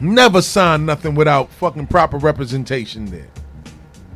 never 0.00 0.40
sign 0.42 0.86
nothing 0.86 1.14
without 1.14 1.50
fucking 1.52 1.86
proper 1.88 2.18
representation 2.18 3.06
there. 3.06 3.26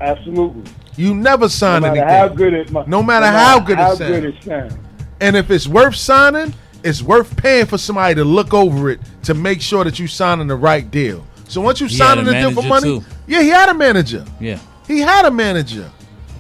Absolutely. 0.01 0.63
You 0.97 1.15
never 1.15 1.45
No 1.45 1.49
sign 1.49 1.83
matter 1.83 2.01
anything. 2.03 2.19
how 2.19 2.29
good 2.29 2.55
it, 2.55 2.73
mu- 2.73 2.85
No 2.87 3.03
matter 3.03 3.27
how 3.27 3.59
good 3.61 3.79
it 3.79 3.83
how 3.83 3.95
sounds. 3.95 4.11
good 4.11 4.25
it 4.25 4.35
sounds. 4.45 4.75
And 5.21 5.37
if 5.37 5.51
it's 5.51 5.67
worth 5.69 5.95
signing, 5.95 6.55
it's 6.83 7.03
worth 7.03 7.37
paying 7.37 7.67
for 7.67 7.79
somebody 7.79 8.15
to 8.17 8.25
look 8.25 8.53
over 8.53 8.91
it 8.91 9.01
to 9.25 9.35
make 9.35 9.61
sure 9.61 9.85
that 9.85 9.99
you 9.99 10.07
signing 10.09 10.49
the 10.49 10.57
right 10.57 10.89
deal. 10.91 11.25
So 11.49 11.61
once 11.61 11.81
you 11.81 11.87
He 11.87 11.97
signing 11.97 12.25
had 12.25 12.35
a 12.35 12.49
the 12.49 12.53
deal 12.53 12.63
for 12.63 12.69
money, 12.69 13.01
too. 13.01 13.07
yeah, 13.27 13.43
he 13.43 13.49
had 13.49 13.69
a 13.69 13.75
manager. 13.75 14.25
Yeah. 14.41 14.59
He 14.87 15.01
had 15.01 15.25
a 15.25 15.31
manager. 15.31 15.91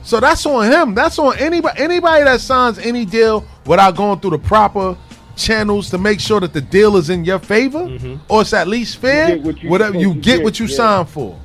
So 0.03 0.21
that's 0.21 0.45
on 0.47 0.71
him. 0.71 0.95
That's 0.95 1.19
on 1.19 1.39
anybody 1.39 1.81
anybody 1.81 2.25
that 2.25 2.41
signs 2.41 2.79
any 2.79 3.05
deal 3.05 3.47
without 3.67 3.97
going 3.97 4.21
through 4.21 4.31
the 4.31 4.39
proper 4.39 4.97
channels 5.37 5.91
to 5.91 5.99
make 5.99 6.21
sure 6.21 6.41
that 6.41 6.53
the 6.53 6.61
deal 6.61 6.97
is 6.97 7.09
in 7.09 7.25
your 7.25 7.39
favor 7.39 7.87
mm-hmm. 7.87 8.17
or 8.29 8.43
it's 8.43 8.53
at 8.53 8.69
least 8.69 8.99
fair. 8.99 9.37
get 9.37 9.43
what 9.45 9.63
you 9.63 9.71
whatever 9.71 9.97
you 9.97 10.09
supposed 10.09 10.25
to 10.25 10.31
get 10.31 10.37
get, 10.39 10.45
what 10.45 10.61
you 10.61 10.67
yeah. 10.67 10.77
signed 10.77 11.09
for. 11.09 11.39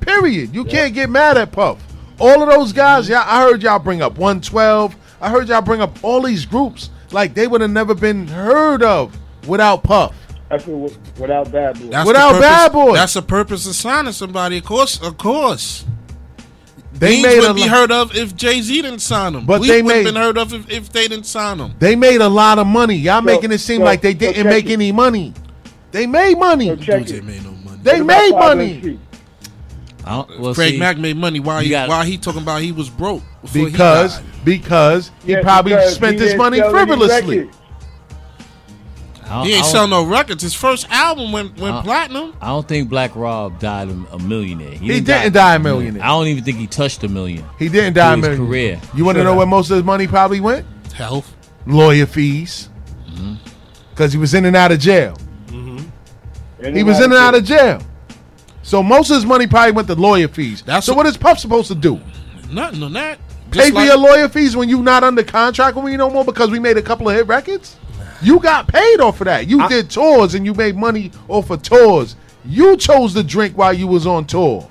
Period. 0.00 0.54
You 0.54 0.64
can't 0.64 0.94
get 0.94 1.08
mad 1.08 1.38
at 1.38 1.52
Puff. 1.52 1.82
All 2.18 2.42
of 2.42 2.48
those 2.48 2.72
guys, 2.72 3.04
mm-hmm. 3.04 3.12
yeah, 3.12 3.24
I 3.26 3.42
heard 3.42 3.62
y'all 3.62 3.78
bring 3.78 4.02
up 4.02 4.18
112. 4.18 4.96
I 5.20 5.30
heard 5.30 5.48
y'all 5.48 5.62
bring 5.62 5.80
up 5.80 5.96
all 6.02 6.22
these 6.22 6.44
groups 6.44 6.90
like 7.12 7.34
they 7.34 7.46
would 7.46 7.60
have 7.60 7.70
never 7.70 7.94
been 7.94 8.26
heard 8.26 8.82
of 8.82 9.16
without 9.46 9.82
Puff. 9.82 10.14
That's 10.52 10.66
what, 10.66 10.92
without 11.18 11.50
bad 11.50 11.78
boy. 11.80 11.86
That's 11.86 12.06
Without 12.06 12.28
the 12.28 12.34
purpose, 12.34 12.40
Bad 12.50 12.72
Boy. 12.72 12.92
That's 12.94 13.14
the 13.14 13.22
purpose 13.22 13.66
of 13.66 13.74
signing 13.74 14.12
somebody. 14.12 14.58
Of 14.58 14.64
course, 14.64 15.00
of 15.00 15.16
course. 15.16 15.86
They 16.92 17.08
Beans 17.12 17.22
made 17.26 17.36
wouldn't 17.38 17.54
be 17.56 17.60
lot- 17.62 17.70
heard 17.70 17.90
of 17.90 18.14
if 18.14 18.36
Jay 18.36 18.60
Z 18.60 18.82
didn't 18.82 18.98
sign 18.98 19.32
them. 19.32 19.46
But 19.46 19.62
we 19.62 19.68
they 19.68 19.80
wouldn't 19.80 20.04
made- 20.04 20.12
been 20.12 20.22
heard 20.22 20.36
of 20.36 20.52
if, 20.52 20.68
if 20.70 20.92
they 20.92 21.08
didn't 21.08 21.24
sign 21.24 21.56
them. 21.56 21.72
They 21.78 21.96
made 21.96 22.20
a 22.20 22.28
lot 22.28 22.58
of 22.58 22.66
money. 22.66 22.96
Y'all 22.96 23.22
making 23.22 23.50
it 23.50 23.58
seem 23.58 23.78
so- 23.80 23.84
like 23.84 24.02
they 24.02 24.12
didn't 24.12 24.34
check 24.34 24.44
make 24.44 24.66
it. 24.66 24.72
any 24.74 24.92
money. 24.92 25.32
They 25.90 26.06
made 26.06 26.36
money. 26.38 26.66
So 26.66 26.76
check 26.76 27.06
They 27.06 27.20
made 27.22 27.42
no 27.44 27.52
money. 27.52 27.78
They 27.82 28.00
made 28.02 28.32
money. 28.32 28.74
MC? 28.76 28.98
Well, 30.38 30.54
Craig 30.54 30.74
see, 30.74 30.78
Mack 30.78 30.98
made 30.98 31.16
money. 31.16 31.40
Why 31.40 31.62
he, 31.62 31.70
got- 31.70 31.88
why 31.88 32.04
he 32.04 32.18
talking 32.18 32.42
about 32.42 32.60
he 32.60 32.72
was 32.72 32.90
broke 32.90 33.22
because 33.54 34.18
he 34.18 34.24
because 34.44 35.10
he 35.24 35.32
Yeah, 35.32 35.40
probably 35.40 35.72
because 35.72 35.94
spent 35.94 36.18
he 36.20 36.26
his 36.26 36.34
money 36.34 36.58
sell 36.58 36.66
any 36.76 36.86
frivolously. 36.86 37.50
Records. 39.22 39.30
I 39.30 39.34
don't, 39.38 39.46
He 39.46 39.52
ain't 39.54 39.64
I 39.64 39.68
sell 39.68 39.88
no 39.88 40.04
records. 40.04 40.42
His 40.42 40.54
first 40.54 40.88
album 40.90 41.32
went 41.32 41.58
went 41.58 41.74
Uh, 41.76 41.82
platinum. 41.82 42.34
I 42.40 42.48
don't 42.48 42.66
think 42.66 42.88
Black 42.88 43.14
Rob 43.16 43.58
died 43.58 43.88
a, 43.88 43.92
a 44.12 44.18
millionaire. 44.18 44.70
He 44.72 45.00
didn't 45.00 45.32
die 45.32 45.54
a 45.54 45.58
millionaire. 45.58 46.02
I 46.02 46.08
don't 46.08 46.26
even 46.26 46.44
think 46.44 46.58
he 46.58 46.66
touched 46.66 47.02
a 47.04 47.08
million. 47.08 47.44
He 47.58 47.68
didn't 47.68 47.94
die 47.94 48.12
a 48.12 48.16
Through 48.16 48.30
his 48.30 48.38
millionaire. 48.40 48.76
career. 48.80 48.90
You 48.96 49.04
want 49.04 49.18
to 49.18 49.24
know 49.24 49.34
where 49.36 49.46
most 49.46 49.70
of 49.70 49.76
his 49.76 49.84
money 49.84 50.06
probably 50.06 50.40
went? 50.40 50.66
Health. 50.94 51.34
Lawyer 51.66 52.06
fees. 52.06 52.68
Mm-hmm. 53.10 53.34
Because 53.90 54.12
he 54.12 54.18
was 54.18 54.34
in 54.34 54.44
and 54.44 54.56
out 54.56 54.72
of 54.72 54.78
jail. 54.80 55.16
And 56.64 56.76
He 56.76 56.82
was 56.84 56.98
in 56.98 57.04
and 57.06 57.14
out 57.14 57.34
of 57.34 57.44
jail. 57.44 57.80
So 58.62 58.82
most 58.82 59.10
of 59.10 59.16
his 59.16 59.26
money 59.26 59.46
probably 59.48 59.72
went 59.72 59.88
to 59.88 59.94
lawyer 59.96 60.28
fees. 60.28 60.62
That's 60.62 60.86
so 60.86 60.92
what- 60.92 60.98
what 60.98 61.06
is 61.06 61.16
Puff 61.16 61.38
supposed 61.40 61.68
to 61.68 61.74
do? 61.74 62.00
Nothing 62.50 62.82
on 62.84 62.92
that. 62.92 63.18
Pay 63.50 63.58
Just 63.58 63.72
for 63.74 63.82
your 63.82 63.96
lawyer 63.98 64.28
fees 64.28 64.56
when 64.56 64.68
you 64.68 64.80
not 64.82 65.02
under 65.04 65.22
contract 65.24 65.76
with 65.76 65.84
me 65.84 65.96
no 65.96 66.08
more 66.08 66.24
because 66.24 66.50
we 66.50 66.58
made 66.58 66.76
a 66.78 66.82
couple 66.82 67.08
of 67.08 67.16
hit 67.16 67.26
records? 67.26 67.76
You 68.22 68.38
got 68.40 68.68
paid 68.68 69.00
off 69.00 69.20
of 69.20 69.24
that. 69.26 69.48
You 69.48 69.66
did 69.68 69.90
tours 69.90 70.34
and 70.34 70.44
you 70.46 70.54
made 70.54 70.76
money 70.76 71.10
off 71.28 71.50
of 71.50 71.62
tours. 71.62 72.16
You 72.44 72.76
chose 72.76 73.14
to 73.14 73.22
drink 73.22 73.56
while 73.56 73.72
you 73.72 73.86
was 73.86 74.06
on 74.06 74.26
tour. 74.26 74.68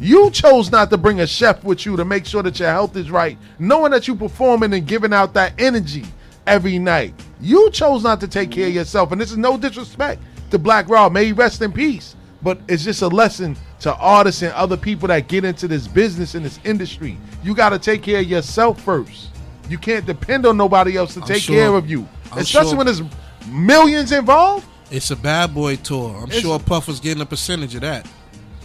You 0.00 0.30
chose 0.30 0.70
not 0.70 0.90
to 0.90 0.96
bring 0.98 1.20
a 1.20 1.26
chef 1.26 1.64
with 1.64 1.84
you 1.84 1.96
to 1.96 2.04
make 2.04 2.24
sure 2.24 2.42
that 2.42 2.58
your 2.60 2.70
health 2.70 2.96
is 2.96 3.10
right, 3.10 3.36
knowing 3.58 3.90
that 3.92 4.06
you 4.06 4.14
performing 4.14 4.72
and 4.72 4.86
giving 4.86 5.12
out 5.12 5.34
that 5.34 5.52
energy 5.58 6.04
every 6.46 6.78
night. 6.78 7.14
You 7.40 7.70
chose 7.70 8.02
not 8.04 8.20
to 8.20 8.28
take 8.28 8.50
care 8.50 8.68
of 8.68 8.74
yourself, 8.74 9.10
and 9.12 9.20
this 9.20 9.32
is 9.32 9.36
no 9.36 9.56
disrespect 9.56 10.22
to 10.50 10.58
Black 10.58 10.88
Rob. 10.88 11.12
May 11.12 11.26
he 11.26 11.32
rest 11.32 11.62
in 11.62 11.72
peace. 11.72 12.14
But 12.40 12.60
it's 12.68 12.84
just 12.84 13.02
a 13.02 13.08
lesson 13.08 13.56
to 13.80 13.94
artists 13.96 14.42
and 14.42 14.52
other 14.52 14.76
people 14.76 15.08
that 15.08 15.26
get 15.26 15.44
into 15.44 15.66
this 15.66 15.88
business 15.88 16.36
and 16.36 16.44
this 16.44 16.60
industry. 16.64 17.18
You 17.42 17.52
got 17.54 17.70
to 17.70 17.80
take 17.80 18.02
care 18.04 18.20
of 18.20 18.26
yourself 18.26 18.80
first. 18.80 19.30
You 19.68 19.76
can't 19.76 20.06
depend 20.06 20.46
on 20.46 20.56
nobody 20.56 20.96
else 20.96 21.14
to 21.14 21.20
I'm 21.20 21.26
take 21.26 21.42
sure- 21.42 21.56
care 21.56 21.74
of 21.74 21.90
you, 21.90 22.08
I'm 22.32 22.38
especially 22.38 22.70
sure- 22.70 22.76
when 22.78 22.86
there's 22.86 23.02
millions 23.50 24.12
involved. 24.12 24.66
It's 24.90 25.10
a 25.10 25.16
bad 25.16 25.54
boy 25.54 25.76
tour. 25.76 26.16
I'm 26.16 26.24
It's- 26.28 26.40
sure 26.40 26.58
Puff 26.58 26.88
was 26.88 27.00
getting 27.00 27.20
a 27.22 27.26
percentage 27.26 27.74
of 27.74 27.82
that. 27.82 28.06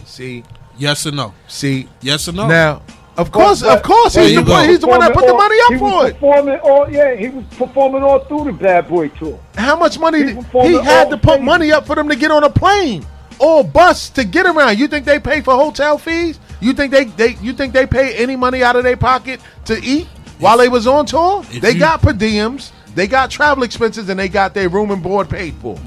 See, 0.06 0.42
Yes 0.78 1.06
or 1.06 1.12
no? 1.12 1.32
see. 1.48 1.88
Yes 2.00 2.28
or 2.28 2.32
no? 2.32 2.46
Now, 2.48 2.82
of 3.16 3.30
course, 3.30 3.62
But- 3.62 3.76
of 3.78 3.82
course, 3.84 4.14
he's 4.14 4.34
the, 4.34 4.42
go. 4.42 4.52
one, 4.52 4.68
he's 4.68 4.80
the 4.80 4.86
one 4.88 5.00
that 5.00 5.12
put 5.12 5.26
the 5.26 5.34
money 5.34 5.56
up 5.70 5.78
for 5.78 6.06
it. 6.08 6.14
Performing 6.14 6.58
all, 6.60 6.90
yeah, 6.90 7.14
he 7.14 7.28
was 7.28 7.44
performing 7.56 8.02
all 8.02 8.20
through 8.20 8.44
the 8.44 8.52
Bad 8.52 8.88
Boy 8.88 9.08
tour. 9.08 9.38
How 9.56 9.76
much 9.76 9.98
money 9.98 10.18
He 10.18 10.24
did, 10.24 10.36
he 10.52 10.74
had 10.78 11.10
to 11.10 11.16
put 11.16 11.34
stages. 11.34 11.44
money 11.46 11.72
up 11.72 11.86
for 11.86 11.94
them 11.94 12.08
to 12.08 12.16
get 12.16 12.30
on 12.30 12.42
a 12.42 12.50
plane 12.50 13.06
or 13.38 13.62
bus 13.64 14.08
to 14.10 14.24
get 14.24 14.46
around? 14.46 14.78
You 14.78 14.88
think 14.88 15.04
they 15.04 15.18
pay 15.20 15.40
for 15.42 15.54
hotel 15.54 15.96
fees? 15.98 16.38
You 16.60 16.72
think 16.72 16.90
they, 16.90 17.04
they 17.04 17.36
you 17.42 17.52
think 17.52 17.72
they 17.72 17.86
pay 17.86 18.14
any 18.14 18.34
money 18.36 18.62
out 18.64 18.74
of 18.76 18.82
their 18.84 18.96
pocket 18.96 19.40
to 19.66 19.80
eat 19.84 20.08
while 20.40 20.58
they 20.58 20.68
was 20.68 20.86
on 20.88 21.06
tour? 21.06 21.44
They 21.60 21.72
you- 21.72 21.78
got 21.78 22.02
per 22.02 22.12
diems, 22.12 22.70
they 22.94 23.06
got 23.06 23.30
travel 23.30 23.62
expenses, 23.64 24.08
and 24.08 24.18
they 24.18 24.28
got 24.28 24.54
their 24.54 24.68
room 24.68 24.90
and 24.90 25.02
board 25.02 25.28
paid 25.28 25.54
for. 25.54 25.78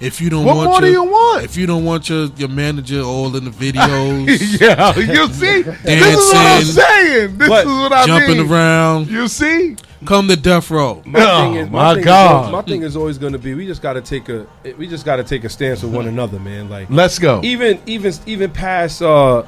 If 0.00 0.20
you 0.20 0.28
don't 0.28 0.44
What 0.44 0.56
want 0.56 0.70
more 0.70 0.80
do 0.80 0.86
your, 0.90 1.04
you 1.04 1.10
want? 1.10 1.44
If 1.44 1.56
you 1.56 1.66
don't 1.66 1.84
want 1.84 2.08
your, 2.10 2.26
your 2.36 2.48
manager 2.48 3.00
all 3.00 3.34
in 3.36 3.44
the 3.44 3.50
videos, 3.72 4.60
yeah, 4.60 4.94
you 4.98 5.26
see, 5.32 5.62
this 5.62 6.18
is 6.18 6.32
what 6.32 6.36
I'm 6.36 6.62
saying. 6.64 7.38
This 7.38 7.48
But 7.48 7.60
is 7.66 7.72
what 7.72 7.92
I 7.92 8.06
jumping 8.06 8.38
mean. 8.38 8.50
around, 8.52 9.08
You 9.08 9.28
see, 9.28 9.76
Come 10.04 10.28
to 10.28 10.36
death 10.36 10.70
row. 10.70 11.00
My 11.06 11.20
Oh, 11.22 11.42
thing 11.44 11.54
is, 11.54 11.70
my 11.70 11.94
thing 11.94 12.04
God. 12.04 12.34
always- 12.36 12.52
my 12.52 12.62
thing 12.62 12.82
is 12.82 12.94
always 12.96 13.16
going 13.16 13.32
to 13.32 13.38
be 13.38 13.54
we 13.54 13.66
just 13.66 13.80
got 13.80 13.94
to 13.94 14.02
take 14.02 14.28
a 14.28 14.46
we 14.76 14.86
just 14.86 15.06
got 15.06 15.16
to 15.16 15.24
take 15.24 15.44
a 15.44 15.48
stance 15.48 15.82
with 15.82 15.94
one 15.94 16.06
another, 16.06 16.38
man. 16.38 16.68
Like 16.68 16.88
Let's 16.90 17.18
go. 17.18 17.40
even 17.42 17.80
even 17.86 18.12
even 18.26 18.50
past 18.50 19.00
uh 19.00 19.44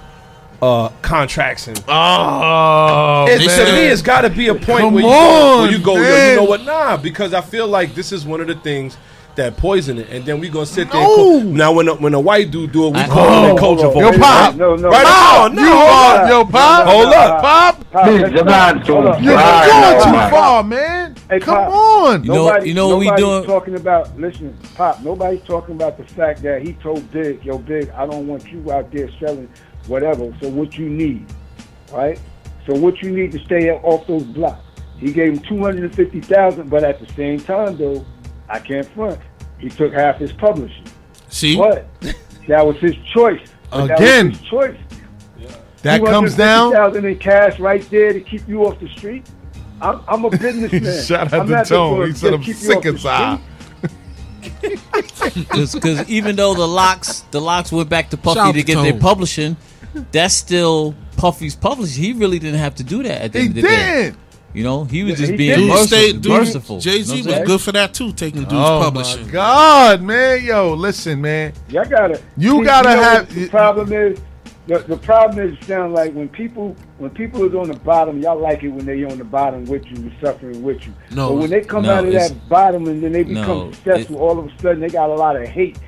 uh 0.62 0.88
contracts 1.02 1.68
and 1.68 1.78
Oh, 1.88 3.26
It, 3.28 3.38
to 3.40 3.72
me, 3.72 3.86
it's 3.86 4.02
got 4.02 4.22
to 4.22 4.30
be 4.30 4.48
a 4.48 4.54
point 4.54 4.80
Come 4.80 4.94
where 4.94 5.02
you, 5.02 5.08
go, 5.08 5.60
where 5.60 5.70
you 5.70 5.78
go, 5.78 5.96
yo, 5.96 6.30
you 6.30 6.36
know 6.36 6.44
what? 6.44 6.64
Nah, 6.64 6.96
because 6.96 7.34
I 7.34 7.40
feel 7.40 7.66
like 7.68 7.94
this 7.94 8.12
is 8.12 8.24
one 8.26 8.40
of 8.40 8.46
the 8.46 8.54
things 8.56 8.96
that 9.34 9.54
poison 9.58 9.98
it, 9.98 10.08
and 10.08 10.24
then 10.24 10.40
we 10.40 10.48
gonna 10.48 10.64
sit 10.64 10.90
there. 10.90 11.02
No. 11.02 11.34
And 11.36 11.42
co- 11.42 11.50
now, 11.52 11.70
when 11.70 11.88
a, 11.88 11.94
when 11.96 12.14
a 12.14 12.20
white 12.20 12.50
dude 12.50 12.72
do 12.72 12.86
it, 12.86 12.94
we 12.94 13.00
I- 13.00 13.06
call 13.06 13.26
Oh. 13.28 13.54
it 13.54 13.58
culture 13.58 13.82
Yo. 14.00 14.18
Pop. 14.18 14.54
No, 14.54 14.76
no, 14.76 14.88
Right 14.88 15.02
no. 15.02 15.10
now, 15.10 15.48
no, 15.48 15.62
you 15.62 15.68
hold 15.76 15.90
up. 15.90 16.28
yo, 16.30 16.44
Pop. 16.46 16.86
Hold 16.88 17.06
up. 17.12 17.42
Pop. 17.42 17.90
Pop, 17.90 18.04
Please, 18.04 18.20
you're 18.20 18.30
not- 18.30 18.46
not 18.46 18.74
hold 18.74 18.86
doing 18.86 19.08
up. 19.08 19.22
You're 19.22 19.34
Right, 19.34 20.00
going 20.00 20.14
too 20.14 20.30
far, 20.34 20.64
man. 20.64 21.14
Hey, 21.28 21.40
Come 21.40 21.54
Pop. 21.54 21.68
on. 21.74 22.24
You 22.24 22.28
know- 22.32 22.46
Nobody, 22.46 22.68
you 22.68 22.74
know 22.74 22.88
what 22.88 22.98
we 22.98 23.10
doing? 23.10 23.44
talking 23.44 23.74
about. 23.74 24.18
Listen, 24.18 24.56
Pop. 24.74 25.02
Nobody's 25.02 25.42
talking 25.42 25.74
about 25.74 25.98
the 25.98 26.04
fact 26.04 26.42
that 26.42 26.62
he 26.62 26.72
told 26.82 27.10
Big, 27.12 27.44
"Yo, 27.44 27.58
Big, 27.58 27.90
I 27.94 28.06
don't 28.06 28.26
want 28.26 28.50
you 28.50 28.72
out 28.72 28.90
there 28.90 29.10
selling 29.20 29.50
whatever. 29.88 30.34
So 30.40 30.48
what 30.48 30.76
you 30.76 30.88
need, 30.88 31.26
right? 31.92 32.20
So 32.66 32.74
what 32.74 33.02
you 33.02 33.10
need 33.10 33.32
to 33.32 33.38
stay 33.44 33.70
off 33.70 34.06
those 34.06 34.24
blocks." 34.24 34.62
He 34.98 35.12
gave 35.12 35.34
him 35.34 35.38
two 35.40 35.62
hundred 35.62 35.84
and 35.84 35.94
fifty 35.94 36.20
thousand, 36.20 36.70
but 36.70 36.82
at 36.84 37.00
the 37.00 37.12
same 37.14 37.38
time, 37.40 37.76
though, 37.76 38.04
I 38.48 38.58
can't 38.58 38.86
front. 38.86 39.20
He 39.58 39.68
took 39.68 39.92
half 39.92 40.16
his 40.16 40.32
publishing. 40.32 40.84
See, 41.28 41.56
But 41.56 41.86
that 42.48 42.66
was 42.66 42.76
his 42.76 42.96
choice. 43.12 43.40
But 43.70 43.88
that 43.88 43.98
was 43.98 44.08
Again. 44.08 44.30
his 44.30 44.40
choice. 44.42 44.78
That 45.82 46.04
comes 46.04 46.34
down. 46.34 46.72
thousand 46.72 47.04
in 47.04 47.18
cash 47.18 47.60
right 47.60 47.88
there 47.90 48.12
to 48.12 48.20
keep 48.20 48.46
you 48.48 48.66
off 48.66 48.80
the 48.80 48.88
street. 48.88 49.28
I'm, 49.80 50.00
I'm 50.08 50.24
a 50.24 50.30
businessman. 50.30 51.02
Shout 51.04 51.32
out 51.32 51.40
I'm 51.40 51.48
to 51.48 51.64
Tone. 51.64 52.06
He 52.06 52.12
said 52.12 52.34
I'm 52.34 52.42
sick 52.42 52.76
off 52.76 52.82
the 52.82 52.88
inside. 52.88 53.40
Because 55.50 56.08
even 56.08 56.36
though 56.36 56.54
the 56.54 56.66
LOX 56.66 57.20
the 57.30 57.40
LOX 57.40 57.70
went 57.70 57.88
back 57.88 58.10
to 58.10 58.16
Puffy 58.16 58.34
Shout 58.34 58.54
to 58.54 58.60
to 58.60 58.66
get 58.66 58.82
their 58.82 58.98
publishing, 58.98 59.56
that's 60.12 60.34
still 60.34 60.94
Puffy's 61.16 61.54
publishing. 61.56 62.02
He 62.02 62.12
really 62.12 62.38
didn't 62.38 62.60
have 62.60 62.74
to 62.76 62.84
do 62.84 63.02
that 63.02 63.22
at 63.22 63.32
the 63.32 63.38
He 63.40 63.46
end 63.46 63.56
of 63.56 63.62
the 63.62 63.68
day. 63.68 64.02
did. 64.10 64.16
You 64.54 64.64
know, 64.64 64.84
he 64.84 65.02
was 65.02 65.12
Yeah, 65.12 65.16
just 65.18 65.30
he 65.32 65.36
being 65.36 65.58
did. 65.58 65.68
merciful. 65.68 65.86
stay, 65.86 66.12
dude, 66.12 66.26
merciful. 66.32 66.80
Jay 66.80 66.96
You 66.98 67.04
Z 67.04 67.22
know 67.22 67.38
was 67.40 67.46
good 67.46 67.60
for 67.60 67.72
that 67.72 67.92
too, 67.92 68.12
taking 68.12 68.40
dude's 68.42 68.54
Oh 68.54 68.80
publishing. 68.82 69.26
my 69.26 69.32
God, 69.32 70.02
man, 70.02 70.42
yo, 70.44 70.72
listen, 70.74 71.20
man. 71.20 71.52
Y'all 71.68 71.84
gotta. 71.84 72.20
You 72.38 72.58
see, 72.60 72.64
gotta 72.64 72.88
know 72.96 73.02
have- 73.02 73.34
The 73.34 73.48
problem 73.48 73.92
is. 73.92 74.18
The, 74.68 74.78
the 74.80 74.96
problem 74.96 75.38
is, 75.48 75.56
it 75.56 75.64
sound 75.64 75.92
like 75.92 76.12
when 76.12 76.28
people 76.28 76.74
when 76.98 77.10
people 77.10 77.44
is 77.44 77.54
on 77.54 77.68
the 77.68 77.78
bottom, 77.78 78.18
y'all 78.20 78.40
like 78.40 78.64
it 78.64 78.68
when 78.70 78.84
they 78.84 79.04
on 79.04 79.16
the 79.16 79.22
bottom 79.24 79.64
with 79.66 79.86
you, 79.86 80.10
suffering 80.20 80.60
with 80.60 80.84
you. 80.84 80.92
No, 81.12 81.28
but 81.28 81.34
when 81.36 81.50
they 81.50 81.60
come 81.60 81.84
no, 81.84 81.94
out 81.94 82.04
of 82.04 82.12
that 82.14 82.48
bottom 82.48 82.88
and 82.88 83.00
then 83.00 83.12
they 83.12 83.22
become 83.22 83.46
no, 83.46 83.70
successful, 83.72 84.16
all 84.16 84.36
of 84.40 84.46
a 84.46 84.58
sudden 84.60 84.80
they 84.80 84.88
got 84.88 85.08
a 85.08 85.14
lot 85.14 85.36
of 85.40 85.46
hate 85.46 85.78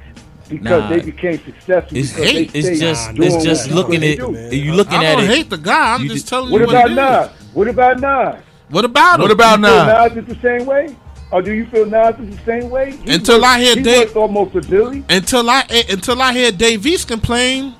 because 0.48 0.82
Nah. 0.82 0.88
they 0.88 1.00
became 1.00 1.38
successful. 1.44 1.96
It's 1.96 2.12
because 2.12 2.30
hate. 2.30 2.52
They 2.52 2.58
It's 2.60 2.80
just 2.80 3.14
doing 3.14 3.32
it's 3.34 3.44
just 3.44 3.70
looking 3.70 4.02
at 4.04 4.18
do. 4.18 4.56
you 4.56 4.72
looking 4.74 4.94
at 4.94 5.02
it. 5.02 5.06
I 5.06 5.12
at 5.12 5.16
don't 5.16 5.26
hate 5.26 5.50
the 5.50 5.58
guy. 5.58 5.94
I'm 5.94 6.02
You 6.02 6.08
just 6.10 6.28
telling 6.28 6.50
What 6.50 6.58
you 6.60 6.64
about 6.68 6.84
what 6.84 6.92
about 6.92 7.30
Nas? 7.30 7.30
What 7.54 7.68
about 7.68 8.00
Nas? 8.00 8.42
What 8.70 8.84
about 8.84 9.20
What 9.20 9.30
him? 9.30 9.36
about 9.36 9.58
You 9.60 9.66
feel? 9.66 9.84
Nas 9.86 10.16
is 10.16 10.24
the 10.36 10.40
same 10.42 10.66
way? 10.66 10.96
Or 11.30 11.42
do 11.42 11.52
you 11.52 11.66
feel 11.66 11.84
Nas 11.86 12.14
is 12.20 12.36
the 12.36 12.44
same 12.44 12.70
way? 12.70 12.92
He 13.04 13.12
Until 13.12 13.36
worth- 13.36 13.44
I 13.44 13.58
hear 13.60 13.74
he 13.76 13.82
Dave- 13.82 14.16
almost 14.16 14.54
a 14.56 14.60
billion. 14.62 15.04
Until 15.10 15.48
I 15.50 15.64
eh, 15.68 15.82
until 15.90 16.20
I 16.22 16.32
hear 16.32 16.50
Dave 16.52 16.86
East 16.86 17.06
complain, 17.08 17.74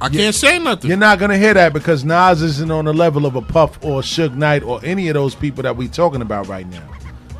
I 0.00 0.08
can't 0.08 0.34
say 0.34 0.58
nothing. 0.58 0.88
You're 0.90 0.98
not 0.98 1.18
gonna 1.18 1.38
hear 1.38 1.54
that 1.54 1.72
because 1.72 2.04
Nas 2.04 2.42
isn't 2.42 2.70
on 2.70 2.84
the 2.84 2.92
level 2.94 3.24
of 3.26 3.34
a 3.34 3.40
Puff 3.42 3.78
or 3.82 4.02
Suge 4.02 4.34
Knight 4.36 4.62
or 4.62 4.78
any 4.84 5.08
of 5.08 5.14
those 5.14 5.34
people 5.34 5.62
that 5.62 5.76
we're 5.76 5.88
talking 5.88 6.20
about 6.22 6.46
right 6.48 6.68
now. 6.70 6.82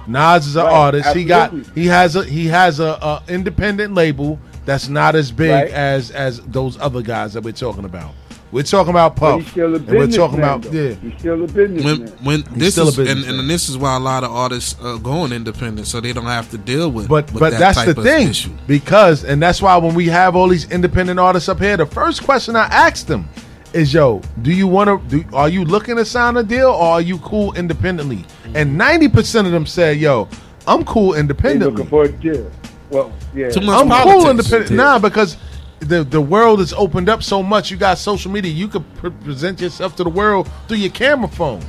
Nas 0.07 0.47
is 0.47 0.57
an 0.57 0.65
Right, 0.65 0.73
artist. 0.73 1.15
He 1.17 1.25
got 1.25 1.53
he 1.75 1.87
has 1.87 2.17
a 2.17 2.25
he 2.25 2.47
has 2.47 2.81
a, 2.81 2.85
a 3.03 3.23
independent 3.29 3.95
label 3.95 4.39
that's 4.65 4.89
not 4.89 5.15
as 5.15 5.31
big 5.33 5.51
Right. 5.51 5.71
as 5.71 6.11
as 6.11 6.41
those 6.43 6.79
other 6.81 7.03
guys 7.03 7.33
that 7.35 7.43
we're 7.45 7.53
talking 7.53 7.85
about. 7.85 8.13
We're 8.53 8.63
talking 8.63 8.91
about 8.91 9.17
But 9.17 9.21
Puff. 9.33 9.41
he's 9.43 9.51
still 9.51 9.75
a 9.75 9.79
and 9.79 9.87
we're 9.89 10.07
talking 10.07 10.39
businessman, 10.41 10.43
about 10.45 10.63
though. 10.63 10.71
yeah. 10.71 10.95
He's 10.95 11.19
still 11.19 11.43
a 11.45 11.47
businessman. 11.49 11.99
when 12.23 12.43
when 12.43 12.59
this 12.59 12.75
still 12.75 12.87
a 12.87 12.91
is 12.91 12.99
and, 12.99 13.25
and 13.41 13.51
this 13.51 13.69
is 13.69 13.77
why 13.77 13.97
a 13.97 14.01
lot 14.01 14.23
of 14.23 14.31
artists 14.31 14.77
uh, 14.81 14.95
are 14.95 14.99
going 14.99 15.33
independent, 15.33 15.89
so 15.89 16.01
they 16.01 16.13
don't 16.13 16.25
have 16.27 16.49
to 16.53 16.59
deal 16.59 16.89
with. 16.91 17.09
But 17.09 17.31
with 17.33 17.41
but 17.41 17.51
that 17.51 17.59
that's 17.59 17.79
type 17.79 17.97
the 17.97 18.03
thing 18.03 18.29
issue. 18.29 18.51
because 18.69 19.25
and 19.25 19.43
that's 19.43 19.61
why 19.61 19.77
when 19.79 19.95
we 19.97 20.07
have 20.07 20.37
all 20.37 20.49
these 20.49 20.71
independent 20.71 21.19
artists 21.19 21.49
up 21.49 21.59
here, 21.61 21.77
the 21.77 21.87
first 21.87 22.23
question 22.23 22.55
I 22.55 22.67
asked 22.67 23.09
them 23.09 23.29
is, 23.77 23.93
"Yo, 23.95 24.21
do 24.43 24.51
you 24.53 24.67
want 24.67 25.11
to? 25.11 25.25
Are 25.33 25.49
you 25.49 25.65
looking 25.65 25.97
to 25.97 26.05
sign 26.05 26.37
a 26.37 26.43
deal 26.43 26.69
or 26.71 26.83
are 26.95 27.01
you 27.01 27.19
cool 27.19 27.53
independently?" 27.55 28.25
And 28.55 28.77
ninety 28.77 29.09
percent 29.09 29.47
of 29.47 29.53
them 29.53 29.67
said, 29.67 29.99
"Yo, 29.99 30.29
I'm 30.67 30.85
cool 30.85 31.13
They 31.13 31.21
independently. 31.21 31.71
looking 31.85 31.87
for 31.91 32.05
a 32.05 32.13
deal. 32.13 32.51
Well, 32.91 33.13
yeah. 33.35 33.51
Too 33.51 33.61
much 33.61 33.81
I'm 33.83 33.89
politics. 33.89 34.13
cool 34.23 34.31
independent." 34.31 34.71
Nah, 34.73 34.99
because 34.99 35.37
the 35.81 36.03
the 36.05 36.21
world 36.21 36.59
has 36.61 36.73
opened 36.73 37.09
up 37.09 37.23
so 37.23 37.43
much. 37.43 37.71
You 37.71 37.77
got 37.77 37.99
social 37.99 38.31
media. 38.31 38.51
You 38.53 38.69
could 38.69 38.85
pre- 38.97 39.11
present 39.11 39.61
yourself 39.61 39.95
to 39.97 40.05
the 40.05 40.11
world 40.11 40.49
through 40.69 40.79
your 40.79 40.91
camera 40.91 41.29
phone. 41.29 41.63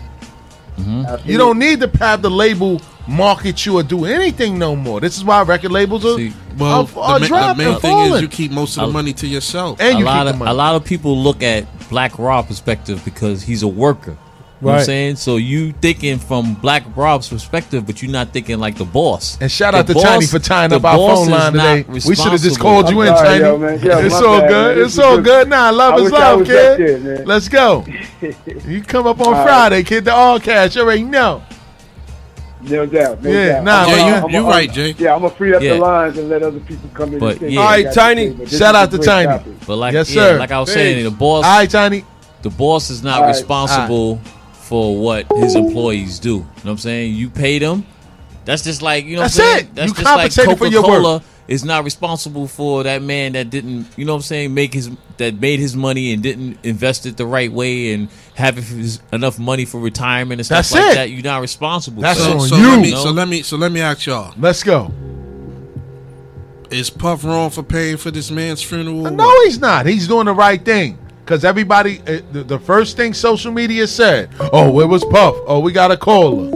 Absolutely. 0.78 1.32
You 1.32 1.38
don't 1.38 1.58
need 1.60 1.80
to 1.82 1.90
have 2.00 2.22
the 2.22 2.30
label 2.30 2.80
market 3.08 3.66
you 3.66 3.78
or 3.78 3.84
do 3.84 4.06
anything 4.06 4.58
no 4.60 4.76
more. 4.76 5.00
This 5.00 5.18
is 5.18 5.24
why 5.24 5.42
record 5.44 5.72
labels 5.72 6.06
are, 6.06 6.18
See, 6.18 6.34
Well, 6.58 6.90
are, 6.96 7.00
are 7.00 7.20
the, 7.20 7.26
ma- 7.26 7.28
dropping, 7.28 7.58
the 7.66 7.72
main 7.72 7.80
thing 7.80 7.92
falling. 7.92 8.14
is 8.16 8.22
you 8.22 8.28
keep 8.28 8.52
most 8.52 8.78
of 8.78 8.88
the 8.88 8.94
money 8.94 9.14
to 9.14 9.28
yourself. 9.28 9.80
and 9.80 9.96
a 9.96 10.00
you 10.00 10.06
lot 10.06 10.14
keep 10.26 10.28
of 10.28 10.34
the 10.34 10.40
money. 10.40 10.52
a 10.52 10.54
lot 10.54 10.76
of 10.76 10.84
people 10.86 11.18
look 11.18 11.42
at 11.44 11.66
Black 11.90 12.18
Rob 12.20 12.48
perspective 12.48 13.04
because 13.06 13.44
he's 13.44 13.64
a 13.64 13.68
worker. 13.68 14.18
You 14.60 14.66
know 14.66 14.74
what 14.74 14.80
I'm 14.80 14.86
saying? 14.86 15.16
So 15.18 15.36
you 15.38 15.72
thinking 15.72 16.18
from 16.18 16.56
Black 16.56 16.84
Rob's 16.98 17.30
perspective, 17.30 17.86
but 17.86 18.02
you're 18.02 18.12
not 18.12 18.34
thinking 18.34 18.58
like 18.58 18.76
the 18.76 18.86
boss. 18.86 19.38
And 19.40 19.52
shout 19.52 19.74
The 19.74 19.78
out 19.82 19.88
to 19.88 19.94
boss- 19.94 20.04
Tiny 20.04 20.26
for 20.26 20.40
tying 20.40 20.74
up 20.74 20.84
our 20.84 20.98
phone 20.98 21.30
line 21.30 21.54
today. 21.54 21.86
We 21.88 22.00
should 22.00 22.18
have 22.32 22.42
just 22.42 22.60
called 22.60 22.90
you 22.90 23.02
in, 23.02 23.10
I'm 23.10 23.18
sorry, 23.18 23.28
Tiny. 23.30 23.40
yo, 23.44 23.58
man. 23.60 23.80
Yeah, 23.84 24.00
it's 24.00 24.20
my 24.20 24.28
all 24.28 24.40
bad, 24.40 24.50
good. 24.50 24.76
man. 24.78 24.86
It's 24.86 24.96
This 24.96 25.06
all 25.06 25.22
good. 25.22 25.48
Nah, 25.50 25.70
love 25.70 25.94
I 25.94 25.98
is 25.98 26.12
love, 26.12 26.46
kid. 26.48 26.72
up 26.72 26.78
there. 27.04 27.26
Let's 27.28 27.48
go. 27.50 27.86
you 28.66 28.82
come 28.82 29.06
up 29.06 29.20
on 29.22 29.28
All 29.28 29.34
right. 29.34 29.46
Friday, 29.46 29.84
kid. 29.84 30.06
The 30.06 30.14
all 30.14 30.40
cash. 30.40 30.76
You 30.76 30.82
already 30.82 31.04
know. 31.04 31.44
No 32.70 32.86
doubt. 32.86 33.24
No 33.24 33.30
Yeah, 33.30 33.48
doubt. 33.54 33.64
nah, 33.64 33.72
I'm- 33.86 33.90
you- 33.90 33.96
I'm- 34.14 34.30
you 34.32 34.38
I'm- 34.40 34.46
right, 34.48 34.72
Jay. 34.74 34.96
Yeah, 34.98 35.16
I'm 35.16 35.22
gonna 35.22 35.34
free 35.36 35.54
up 35.54 35.62
Yeah. 35.62 35.74
the 35.76 35.80
lines 35.80 36.18
and 36.18 36.30
let 36.30 36.44
other 36.44 36.60
people 36.60 36.90
come 36.94 37.14
in. 37.14 37.20
But, 37.20 37.42
and 37.42 37.52
yeah. 37.52 37.60
All 37.62 37.66
right, 37.68 37.78
they 37.78 37.84
got 37.84 37.90
to 37.94 38.00
Tiny. 38.00 38.28
say, 38.28 38.34
but 38.34 38.50
this 38.50 38.60
Shout 38.60 38.76
out 38.76 38.92
to 38.92 38.98
Tiny. 38.98 39.28
topic. 39.28 39.54
But 39.68 39.76
like 39.78 39.94
Yes, 39.94 40.10
yeah, 40.14 40.22
sir. 40.22 40.40
like 40.40 40.52
I 40.52 40.60
was 40.60 40.70
Thanks. 40.70 40.82
saying, 40.82 41.04
the 41.04 41.12
boss 41.12 41.46
All 41.46 41.58
right, 41.58 41.70
Tiny. 41.70 42.04
the 42.42 42.50
boss 42.50 42.90
is 42.90 43.04
not 43.04 43.18
All 43.18 43.22
right. 43.24 43.30
responsible 43.36 44.20
for 44.54 44.98
what 44.98 45.26
his 45.38 45.56
employees 45.56 46.20
do. 46.20 46.30
You 46.30 46.36
know 46.36 46.44
what 46.64 46.72
I'm 46.72 46.78
saying? 46.80 47.16
You 47.16 47.30
pay 47.30 47.60
them. 47.60 47.86
That's 48.46 48.64
just 48.64 48.82
like 48.82 49.06
you 49.06 49.16
know. 49.16 49.24
That's 49.24 49.38
what 49.38 49.44
I'm 49.46 49.52
saying? 49.54 49.66
it. 49.66 49.76
That's 49.76 49.88
You 49.90 50.04
just 50.04 50.16
like 50.18 50.32
for 50.32 50.56
Coca 50.56 50.70
your 50.72 50.82
work. 50.84 51.02
Cola 51.02 51.22
is 51.50 51.64
not 51.66 51.84
responsible 51.86 52.48
for 52.48 52.84
that 52.84 53.02
man 53.02 53.34
that 53.34 53.50
didn't. 53.50 53.88
You 53.96 54.06
know 54.06 54.14
what 54.14 54.18
I'm 54.18 54.24
saying? 54.24 54.54
Make 54.54 54.74
his 54.74 54.90
that 55.18 55.40
made 55.42 55.60
his 55.60 55.76
money 55.76 56.14
and 56.14 56.22
didn't 56.24 56.58
invest 56.64 57.06
it 57.06 57.18
the 57.18 57.26
right 57.26 57.52
way 57.52 57.92
and 57.94 58.08
have 58.38 58.58
enough 59.12 59.40
money 59.40 59.66
for 59.66 59.80
retirement 59.80 60.40
and 60.40 60.46
stuff 60.46 60.58
That's 60.70 60.72
like 60.72 60.92
it. 60.92 60.96
that. 60.96 61.10
You're 61.10 61.24
not 61.24 61.42
responsible. 61.42 62.04
That's 62.04 62.20
So, 62.20 62.34
on 62.34 62.40
so 62.42 62.56
you. 62.56 62.68
let 62.68 62.80
me 62.82 62.92
so 62.92 63.10
let 63.12 63.28
me 63.28 63.42
so 63.42 63.58
let 63.58 63.72
me 63.72 63.82
ask 63.82 64.06
y'all: 64.06 64.34
Let's 64.38 64.62
go. 64.64 64.92
Is 66.70 66.90
Puff 66.90 67.24
wrong 67.24 67.50
for 67.50 67.64
paying 67.64 67.98
for 67.98 68.12
this 68.12 68.30
man's 68.30 68.62
funeral? 68.62 69.10
No, 69.12 69.30
he's 69.46 69.60
not. 69.60 69.86
He's 69.86 70.08
doing 70.08 70.26
the 70.26 70.34
right 70.34 70.64
thing. 70.64 71.00
Because 71.24 71.44
everybody, 71.44 72.00
uh, 72.02 72.22
the, 72.32 72.44
the 72.44 72.60
first 72.60 72.96
thing 72.96 73.14
social 73.14 73.52
media 73.52 73.86
said, 73.88 74.30
oh, 74.40 74.72
where 74.72 74.88
was 74.88 75.04
Puff? 75.06 75.36
Oh, 75.46 75.60
we 75.60 75.72
got 75.74 75.92
a 75.92 75.98
caller. 75.98 76.50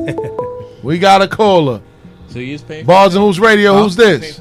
we 0.83 0.97
got 0.99 1.21
a 1.21 1.27
caller. 1.27 1.81
So 2.29 2.39
you 2.39 2.53
just 2.55 2.67
paying. 2.67 2.85
Bars 2.85 3.15
and 3.15 3.23
Hoops 3.23 3.39
Radio, 3.39 3.73
who's 3.81 3.95
this? 3.97 4.39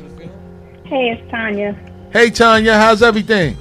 Hey, 0.85 1.11
it's 1.11 1.31
Tanya. 1.31 1.73
Hey, 2.13 2.31
Tanya, 2.31 2.75
how's 2.75 3.03
everything? 3.03 3.57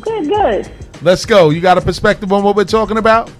Good, 0.00 0.28
good. 0.28 0.70
Let's 1.02 1.24
go. 1.24 1.50
You 1.50 1.60
got 1.60 1.78
a 1.78 1.80
perspective 1.80 2.32
on 2.32 2.42
what 2.42 2.56
we're 2.56 2.64
talking 2.64 2.98
about? 2.98 3.30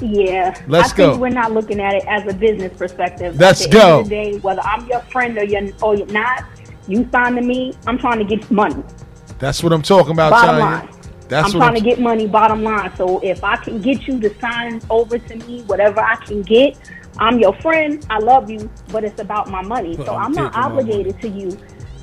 Yeah. 0.00 0.60
Let's 0.66 0.92
I 0.92 0.96
go. 0.96 1.10
think 1.10 1.22
we're 1.22 1.28
not 1.28 1.52
looking 1.52 1.80
at 1.80 1.94
it 1.94 2.04
as 2.06 2.26
a 2.26 2.34
business 2.34 2.76
perspective. 2.76 3.38
Let's 3.38 3.64
at 3.64 3.70
the 3.70 3.76
go. 3.78 3.98
End 3.98 4.00
of 4.00 4.08
the 4.08 4.10
day, 4.10 4.38
whether 4.38 4.60
I'm 4.62 4.86
your 4.86 5.00
friend 5.02 5.38
or 5.38 5.44
you're, 5.44 5.68
or 5.80 5.96
you're 5.96 6.06
not, 6.08 6.44
you 6.88 7.08
sign 7.12 7.36
to 7.36 7.42
me. 7.42 7.74
I'm 7.86 7.98
trying 7.98 8.18
to 8.18 8.24
get 8.24 8.50
money. 8.50 8.82
That's 9.38 9.62
what 9.62 9.72
I'm 9.72 9.82
talking 9.82 10.12
about, 10.12 10.30
Bottom 10.30 10.58
Tanya. 10.58 10.64
line. 10.64 10.88
That's 11.28 11.54
what 11.54 11.62
I'm 11.62 11.70
trying 11.70 11.82
to 11.82 11.88
get 11.88 12.00
money. 12.00 12.26
Bottom 12.26 12.62
line. 12.62 12.94
So 12.96 13.20
if 13.20 13.44
I 13.44 13.56
can 13.56 13.80
get 13.80 14.06
you 14.06 14.20
to 14.20 14.40
sign 14.40 14.80
over 14.90 15.18
to 15.18 15.36
me, 15.36 15.62
whatever 15.62 16.00
I 16.00 16.16
can 16.16 16.42
get, 16.42 16.78
I'm 17.18 17.38
your 17.38 17.54
friend. 17.54 18.04
I 18.10 18.18
love 18.18 18.50
you, 18.50 18.70
but 18.90 19.04
it's 19.04 19.20
about 19.20 19.48
my 19.48 19.62
money. 19.62 19.94
So 19.96 20.14
I'm 20.14 20.32
I'm 20.32 20.32
not 20.32 20.56
obligated 20.56 21.20
to 21.20 21.28
you 21.28 21.58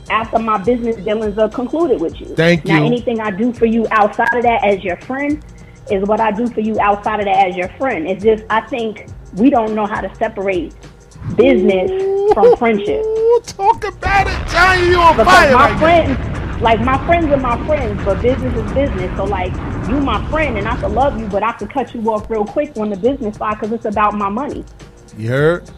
after 0.10 0.40
my 0.40 0.58
business 0.58 0.96
dealings 0.98 1.38
are 1.38 1.50
concluded 1.50 2.02
with 2.02 2.20
you. 2.20 2.28
Thank 2.28 2.66
you. 2.66 2.74
now, 2.74 2.86
anything 2.86 3.20
I 3.20 3.32
do 3.32 3.54
for 3.54 3.66
you 3.66 3.88
outside 3.92 4.34
of 4.34 4.44
that 4.44 4.64
as 4.64 4.84
your 4.84 4.98
friend 4.98 5.44
is 5.92 6.04
what 6.04 6.20
I 6.20 6.32
do 6.32 6.48
for 6.48 6.62
you 6.62 6.80
outside 6.80 7.20
of 7.20 7.26
that 7.26 7.48
as 7.48 7.56
your 7.56 7.70
friend. 7.70 8.08
It's 8.08 8.24
just 8.24 8.44
I 8.50 8.62
think 8.62 9.08
we 9.36 9.50
don't 9.50 9.76
know 9.76 9.86
how 9.86 10.02
to 10.02 10.14
separate 10.16 10.74
business 11.36 11.90
from 12.34 12.56
friendship. 12.58 13.02
Ooh, 13.06 13.42
talk 13.46 13.84
about 13.84 14.28
it, 14.28 14.48
Tanya. 14.50 14.86
You 14.86 15.00
on 15.00 15.18
Because 15.18 15.26
fire 15.28 15.54
my 15.54 15.70
now. 15.70 15.80
friends, 15.80 16.62
like 16.62 16.82
my 16.82 17.04
friends 17.06 17.32
are 17.32 17.38
my 17.38 17.66
friends, 17.66 18.04
but 18.04 18.22
business 18.22 18.56
is 18.56 18.72
business. 18.74 19.16
So 19.18 19.26
like 19.26 19.54
you 19.90 20.00
my 20.00 20.28
friend 20.30 20.58
and 20.58 20.68
I 20.68 20.76
could 20.78 20.92
love 20.92 21.20
you, 21.20 21.28
but 21.28 21.44
I 21.44 21.54
could 21.54 21.72
cut 21.72 21.94
you 21.94 22.02
off 22.12 22.30
real 22.30 22.46
quick 22.46 22.78
on 22.78 22.90
the 22.90 22.98
business 22.98 23.38
side 23.38 23.56
because 23.60 23.72
it's 23.74 23.86
about 23.86 24.14
my 24.14 24.30
money. 24.30 24.64
You 25.18 25.30
heard? 25.30 25.70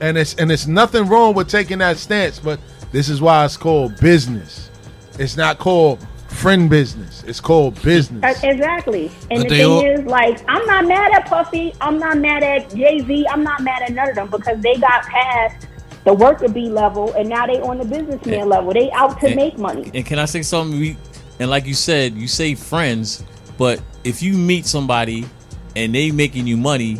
And 0.00 0.18
it's 0.18 0.34
and 0.34 0.50
it's 0.50 0.66
nothing 0.66 1.06
wrong 1.06 1.34
with 1.34 1.48
taking 1.48 1.78
that 1.78 1.96
stance, 1.98 2.38
but 2.38 2.58
this 2.94 3.08
is 3.08 3.20
why 3.20 3.44
it's 3.44 3.56
called 3.56 3.96
business. 4.00 4.70
It's 5.18 5.36
not 5.36 5.58
called 5.58 6.06
friend 6.28 6.70
business. 6.70 7.24
It's 7.26 7.40
called 7.40 7.80
business. 7.82 8.22
Uh, 8.24 8.46
Exactly. 8.48 9.10
And 9.32 9.40
But 9.42 9.48
the 9.48 9.56
thing 9.58 9.66
all- 9.66 9.84
is, 9.84 10.00
like, 10.04 10.40
I'm 10.48 10.64
not 10.66 10.86
mad 10.86 11.12
at 11.12 11.26
Puffy. 11.26 11.74
I'm 11.80 11.98
not 11.98 12.18
mad 12.18 12.44
at 12.44 12.72
Jay 12.72 13.00
Z. 13.00 13.26
I'm 13.28 13.42
not 13.42 13.62
mad 13.62 13.82
at 13.82 13.92
none 13.92 14.08
of 14.10 14.14
them 14.14 14.28
because 14.30 14.60
they 14.60 14.76
got 14.76 15.02
past 15.06 15.66
the 16.04 16.14
worker 16.14 16.48
bee 16.48 16.68
level 16.68 17.12
and 17.14 17.28
now 17.28 17.46
they 17.46 17.60
on 17.60 17.78
the 17.78 17.84
businessman 17.84 18.48
level. 18.48 18.72
They 18.72 18.92
out 18.92 19.18
to 19.20 19.26
And- 19.26 19.36
make 19.36 19.58
money. 19.58 19.90
And 19.92 20.06
can 20.06 20.18
I 20.20 20.24
say 20.26 20.42
something? 20.42 20.78
We, 20.78 20.96
and 21.40 21.50
like 21.50 21.66
you 21.66 21.74
said, 21.74 22.14
you 22.14 22.28
say 22.28 22.54
friends, 22.54 23.24
but 23.58 23.80
if 24.04 24.22
you 24.22 24.34
meet 24.34 24.66
somebody 24.66 25.26
and 25.74 25.92
they 25.94 26.12
making 26.12 26.46
you 26.46 26.56
money, 26.56 26.98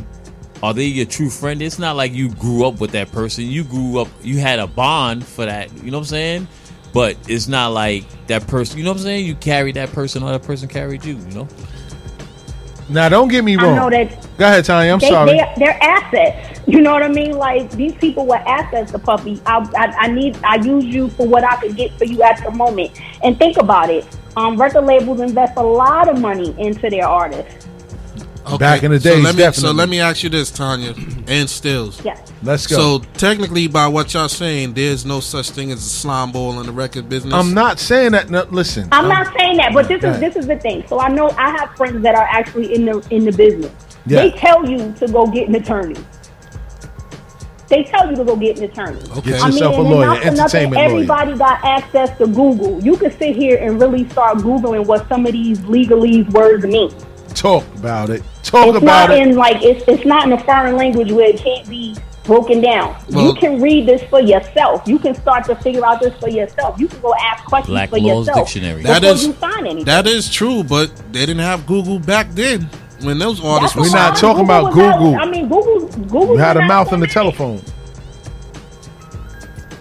are 0.65 0.73
they 0.73 0.87
your 0.87 1.05
true 1.05 1.29
friend? 1.29 1.61
It's 1.61 1.79
not 1.79 1.95
like 1.95 2.15
you 2.15 2.31
grew 2.31 2.65
up 2.65 2.81
with 2.81 2.93
that 2.93 3.13
person. 3.13 3.45
You 3.45 3.65
grew 3.65 3.99
up, 3.99 4.09
you 4.23 4.39
had 4.39 4.59
a 4.59 4.67
bond 4.67 5.23
for 5.23 5.45
that. 5.45 5.71
You 5.85 5.91
know 5.91 5.99
what 5.99 6.05
I'm 6.05 6.09
saying? 6.09 6.49
But 6.95 7.19
it's 7.29 7.49
not 7.49 7.73
like 7.73 8.05
that 8.29 8.47
person. 8.47 8.79
You 8.79 8.85
know 8.85 8.93
what 8.93 8.99
I'm 8.99 9.03
saying? 9.03 9.27
You 9.27 9.35
carried 9.35 9.75
that 9.75 9.93
person, 9.93 10.23
or 10.23 10.31
that 10.31 10.43
person 10.43 10.67
carried 10.67 11.05
you. 11.05 11.19
You 11.19 11.35
know? 11.35 11.49
Now 12.89 13.11
don't 13.11 13.29
get 13.29 13.45
me 13.45 13.59
I 13.59 13.63
wrong. 13.63 13.77
know 13.77 13.91
that 13.91 14.27
Go 14.39 14.47
ahead, 14.47 14.65
Tanya. 14.65 14.95
I'm 14.95 15.01
they, 15.01 15.09
sorry. 15.11 15.33
They, 15.33 15.55
they're 15.59 15.79
assets. 15.83 16.51
You 16.67 16.81
know 16.81 16.93
what 16.95 17.03
I 17.03 17.09
mean? 17.09 17.33
Like 17.33 17.71
these 17.73 17.93
people 17.97 18.25
were 18.25 18.39
assets 18.39 18.91
to 18.93 18.99
Puffy. 18.99 19.39
I, 19.45 19.59
I, 19.77 19.87
I 20.05 20.07
need. 20.07 20.43
I 20.43 20.55
use 20.55 20.87
you 20.87 21.11
for 21.11 21.29
what 21.29 21.45
I 21.45 21.57
could 21.57 21.77
get 21.77 21.93
for 21.99 22.07
you 22.07 22.23
at 22.23 22.43
the 22.43 22.51
moment. 22.53 22.99
And 23.23 23.39
think 23.39 23.59
about 23.59 23.91
it. 23.91 24.07
Um, 24.35 24.57
record 24.57 24.87
labels 24.87 25.21
invest 25.21 25.59
a 25.59 25.63
lot 25.63 26.09
of 26.09 26.19
money 26.19 26.55
into 26.59 26.89
their 26.89 27.07
artists. 27.07 27.69
Back 28.59 28.83
in 28.83 28.91
the 28.91 29.01
so 29.01 29.15
days, 29.15 29.25
let 29.25 29.37
me, 29.37 29.53
So 29.53 29.73
let 29.73 29.89
me 29.89 30.01
ask 30.01 30.23
you 30.23 30.29
this, 30.29 30.51
Tanya, 30.51 30.95
and 31.27 31.49
Stills. 31.49 32.05
Yes. 32.05 32.33
Let's 32.43 32.67
go. 32.67 32.77
So 32.77 33.05
technically, 33.15 33.69
by 33.69 33.87
what 33.87 34.13
y'all 34.13 34.29
saying, 34.29 34.75
there's 34.75 35.07
no 35.07 35.21
such 35.21 35.51
thing 35.51 35.73
as 35.73 35.79
a 35.79 35.89
slime 35.89 36.31
ball 36.31 36.61
in 36.61 36.67
the 36.67 36.73
record 36.73 37.09
business. 37.09 37.33
I'm 37.33 37.55
not 37.55 37.79
saying 37.79 38.13
that. 38.13 38.29
No, 38.29 38.47
listen. 38.51 38.89
I'm 38.93 39.09
not 39.09 39.35
saying 39.37 39.57
that, 39.57 39.73
but 39.73 39.89
this 39.89 40.05
is 40.05 40.21
this 40.21 40.37
is 40.37 40.47
the 40.47 40.59
thing. 40.59 40.87
So 40.87 41.01
I 41.01 41.09
know 41.09 41.31
I 41.31 41.51
have 41.51 41.75
friends 41.77 42.03
that 42.03 42.15
are 42.15 42.29
actually 42.31 42.75
in 42.75 42.85
the 42.85 43.07
in 43.11 43.25
the 43.25 43.33
business. 43.33 43.73
Yeah. 44.07 44.23
They 44.23 44.31
tell 44.33 44.69
you 44.69 44.93
to 44.93 45.09
go 45.09 45.27
get 45.27 45.49
an 45.49 45.55
attorney. 45.55 45.97
They 47.69 47.83
tell 47.85 48.11
you 48.11 48.17
to 48.17 48.25
go 48.25 48.37
get 48.37 48.59
an 48.59 48.65
attorney. 48.65 49.01
Okay. 49.17 49.31
Get 49.31 49.47
yourself 49.47 49.79
a 49.79 49.81
lawyer, 49.81 50.07
not 50.07 50.19
for 50.19 50.25
nothing, 50.25 50.39
entertainment 50.41 50.75
lawyer. 50.75 50.85
Everybody 50.85 51.39
got 51.39 51.65
access 51.65 52.17
to 52.19 52.27
Google. 52.27 52.83
You 52.85 52.97
can 52.99 53.11
sit 53.11 53.35
here 53.35 53.57
and 53.57 53.81
really 53.81 54.07
start 54.11 54.39
googling 54.39 54.87
what 54.87 55.09
some 55.09 55.25
of 55.25 55.33
these 55.33 55.59
legalese 55.61 56.31
words 56.33 56.65
mean. 56.65 56.93
Talk 57.35 57.65
about 57.77 58.11
it. 58.11 58.23
Talk 58.43 58.69
it's 58.69 58.79
about 58.79 59.09
not 59.09 59.11
it. 59.11 59.27
in 59.27 59.37
like 59.37 59.63
it's 59.63 59.85
it's 59.89 60.05
not 60.05 60.27
in 60.27 60.33
a 60.33 60.43
foreign 60.45 60.77
language 60.77 61.11
where 61.13 61.29
it 61.29 61.39
can't 61.39 61.69
be 61.69 61.97
broken 62.25 62.61
down. 62.61 62.97
Well- 63.11 63.27
you 63.27 63.35
can 63.35 63.61
read 63.61 63.87
this 63.87 64.03
for 64.05 64.21
yourself. 64.21 64.83
You 64.87 64.99
can 64.99 65.15
start 65.15 65.45
to 65.47 65.57
figure 65.57 65.85
out 65.85 66.01
this 66.01 66.15
for 66.19 66.29
yourself. 66.31 66.79
You 66.81 66.89
can 66.89 67.01
go 67.01 67.15
ask 67.21 67.45
questions 67.45 67.71
Black 67.73 67.91
for 67.91 67.99
Laws 67.99 68.27
yourself. 68.29 68.47
Dictionary. 68.47 68.83
That 68.83 69.03
before 69.03 69.15
is 69.15 69.27
you 69.27 69.33
sign 69.35 69.67
anything. 69.67 69.85
that 69.85 70.07
is 70.07 70.31
true, 70.31 70.65
but 70.65 70.91
they 71.13 71.21
didn't 71.27 71.39
have 71.41 71.67
Google 71.67 71.99
back 71.99 72.31
then 72.31 72.63
when 73.03 73.19
those 73.19 73.45
artists. 73.45 73.75
That's 73.77 73.87
were 73.91 73.93
fine. 73.93 74.11
not 74.13 74.17
talking 74.17 74.45
about 74.45 74.65
was 74.75 74.79
out- 74.79 74.99
Google. 74.99 75.17
I 75.17 75.27
mean, 75.27 75.49
Google. 75.49 75.89
Google. 75.89 76.33
You 76.35 76.37
had 76.39 76.57
a 76.57 76.67
mouth 76.67 76.87
out 76.89 76.93
on 76.95 77.01
the 77.01 77.07
telephone. 77.07 77.61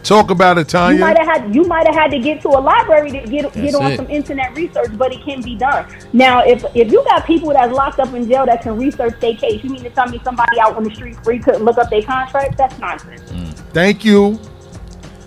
Talk 0.03 0.31
about 0.31 0.57
it, 0.57 0.73
You 0.73 0.99
might 0.99 1.17
have 1.17 1.27
had 1.27 1.55
you 1.55 1.63
might 1.63 1.85
have 1.87 1.95
had 1.95 2.11
to 2.11 2.19
get 2.19 2.41
to 2.41 2.49
a 2.49 2.59
library 2.59 3.11
to 3.11 3.19
get 3.25 3.53
get 3.53 3.73
on 3.75 3.91
it. 3.93 3.95
some 3.95 4.09
internet 4.09 4.53
research, 4.55 4.97
but 4.97 5.13
it 5.13 5.23
can 5.23 5.41
be 5.41 5.55
done. 5.55 5.85
Now, 6.11 6.43
if 6.43 6.63
if 6.75 6.91
you 6.91 7.03
got 7.05 7.25
people 7.25 7.53
that's 7.53 7.71
locked 7.71 7.99
up 7.99 8.13
in 8.13 8.27
jail 8.27 8.45
that 8.45 8.61
can 8.61 8.77
research 8.77 9.17
their 9.21 9.33
case, 9.35 9.63
you 9.63 9.69
mean 9.69 9.83
to 9.83 9.89
tell 9.89 10.09
me 10.09 10.19
somebody 10.23 10.59
out 10.59 10.75
on 10.75 10.83
the 10.83 10.93
street 10.93 11.15
free 11.23 11.39
couldn't 11.39 11.63
look 11.63 11.77
up 11.77 11.89
their 11.89 12.01
contract? 12.03 12.57
That's 12.57 12.77
nonsense. 12.79 13.31
Mm. 13.31 13.53
Thank 13.71 14.03
you. 14.03 14.39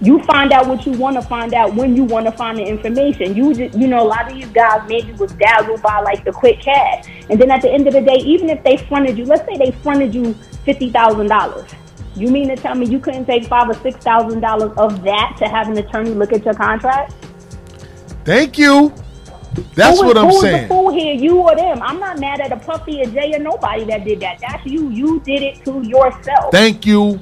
You 0.02 0.22
find 0.24 0.52
out 0.52 0.68
what 0.68 0.84
you 0.84 0.92
want 0.92 1.16
to 1.16 1.22
find 1.22 1.54
out 1.54 1.74
when 1.74 1.96
you 1.96 2.04
want 2.04 2.26
to 2.26 2.32
find 2.32 2.58
the 2.58 2.64
information. 2.64 3.34
You 3.34 3.54
just, 3.54 3.78
you 3.78 3.86
know, 3.88 4.02
a 4.02 4.04
lot 4.04 4.30
of 4.30 4.36
these 4.36 4.48
guys 4.48 4.86
maybe 4.86 5.12
was 5.12 5.32
dazzled 5.32 5.80
by 5.80 6.00
like 6.00 6.22
the 6.22 6.32
quick 6.32 6.60
cash, 6.60 7.06
and 7.30 7.40
then 7.40 7.50
at 7.50 7.62
the 7.62 7.70
end 7.70 7.86
of 7.86 7.94
the 7.94 8.02
day, 8.02 8.16
even 8.18 8.50
if 8.50 8.62
they 8.62 8.76
fronted 8.76 9.16
you, 9.16 9.24
let's 9.24 9.46
say 9.46 9.56
they 9.56 9.70
fronted 9.70 10.14
you 10.14 10.34
fifty 10.66 10.90
thousand 10.90 11.28
dollars. 11.28 11.70
You 12.16 12.28
mean 12.28 12.48
to 12.48 12.56
tell 12.56 12.74
me 12.74 12.86
you 12.86 12.98
couldn't 12.98 13.26
take 13.26 13.44
five 13.46 13.68
or 13.68 13.74
six 13.74 13.96
thousand 14.02 14.40
dollars 14.40 14.72
of 14.78 15.02
that 15.04 15.36
to 15.38 15.46
have 15.48 15.68
an 15.68 15.76
attorney 15.76 16.10
look 16.10 16.32
at 16.32 16.44
your 16.44 16.54
contract? 16.54 17.12
Thank 18.24 18.58
you. 18.58 18.92
That's 19.74 20.00
Who 20.00 20.06
what 20.06 20.16
is- 20.16 20.22
I'm 20.22 20.28
who 20.28 20.34
is 20.36 20.40
saying. 20.42 20.62
the 20.62 20.68
fool 20.68 20.92
here, 20.92 21.14
you 21.14 21.38
or 21.38 21.54
them? 21.56 21.80
I'm 21.82 21.98
not 22.00 22.18
mad 22.18 22.40
at 22.40 22.52
a 22.52 22.56
Puffy 22.56 23.02
or 23.02 23.06
Jay 23.06 23.32
or 23.34 23.38
nobody 23.38 23.84
that 23.84 24.04
did 24.04 24.20
that. 24.20 24.38
That's 24.40 24.64
you. 24.66 24.90
You 24.90 25.20
did 25.20 25.42
it 25.42 25.64
to 25.64 25.80
yourself. 25.82 26.50
Thank 26.52 26.84
you. 26.86 27.20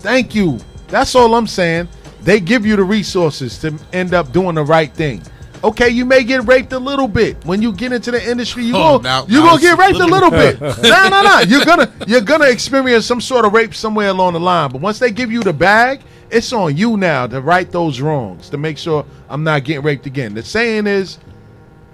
Thank 0.00 0.34
you. 0.34 0.58
That's 0.88 1.14
all 1.14 1.34
I'm 1.34 1.46
saying. 1.46 1.88
They 2.22 2.40
give 2.40 2.66
you 2.66 2.76
the 2.76 2.84
resources 2.84 3.58
to 3.60 3.74
end 3.92 4.14
up 4.14 4.32
doing 4.32 4.54
the 4.56 4.64
right 4.64 4.92
thing. 4.92 5.22
Okay, 5.64 5.88
you 5.88 6.04
may 6.04 6.22
get 6.24 6.46
raped 6.46 6.72
a 6.72 6.78
little 6.78 7.08
bit 7.08 7.36
when 7.44 7.60
you 7.62 7.72
get 7.72 7.92
into 7.92 8.10
the 8.10 8.30
industry. 8.30 8.64
You 8.64 8.74
Oh, 8.76 8.98
go, 8.98 9.02
now- 9.02 9.24
you 9.28 9.40
gonna 9.40 9.60
get 9.60 9.76
raped 9.78 9.98
a 9.98 10.06
little- 10.06 10.30
bit. 10.30 10.60
no, 10.60 11.08
no, 11.08 11.22
no. 11.22 11.40
You're 11.40 11.64
gonna 11.64 11.90
you're 12.06 12.20
gonna 12.20 12.46
experience 12.48 13.06
some 13.06 13.20
sort 13.20 13.44
of 13.44 13.52
rape 13.52 13.74
somewhere 13.74 14.08
along 14.08 14.34
the 14.34 14.40
line. 14.40 14.70
But 14.70 14.80
once 14.80 14.98
they 14.98 15.10
give 15.10 15.32
you 15.32 15.42
the 15.42 15.52
bag, 15.52 16.00
it's 16.30 16.52
on 16.52 16.76
you 16.76 16.96
now 16.96 17.26
to 17.26 17.40
right 17.40 17.70
those 17.70 18.00
wrongs 18.00 18.48
to 18.50 18.58
make 18.58 18.78
sure 18.78 19.04
I'm 19.28 19.42
not 19.44 19.64
getting 19.64 19.82
raped 19.82 20.06
again. 20.06 20.34
The 20.34 20.42
saying 20.42 20.86
is, 20.86 21.18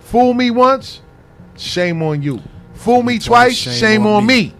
fool 0.00 0.34
me 0.34 0.50
once, 0.50 1.00
shame 1.56 2.02
on 2.02 2.22
you. 2.22 2.40
Fool 2.74 3.02
me 3.02 3.18
twice, 3.18 3.54
shame, 3.56 4.06
on 4.06 4.26
me. 4.26 4.52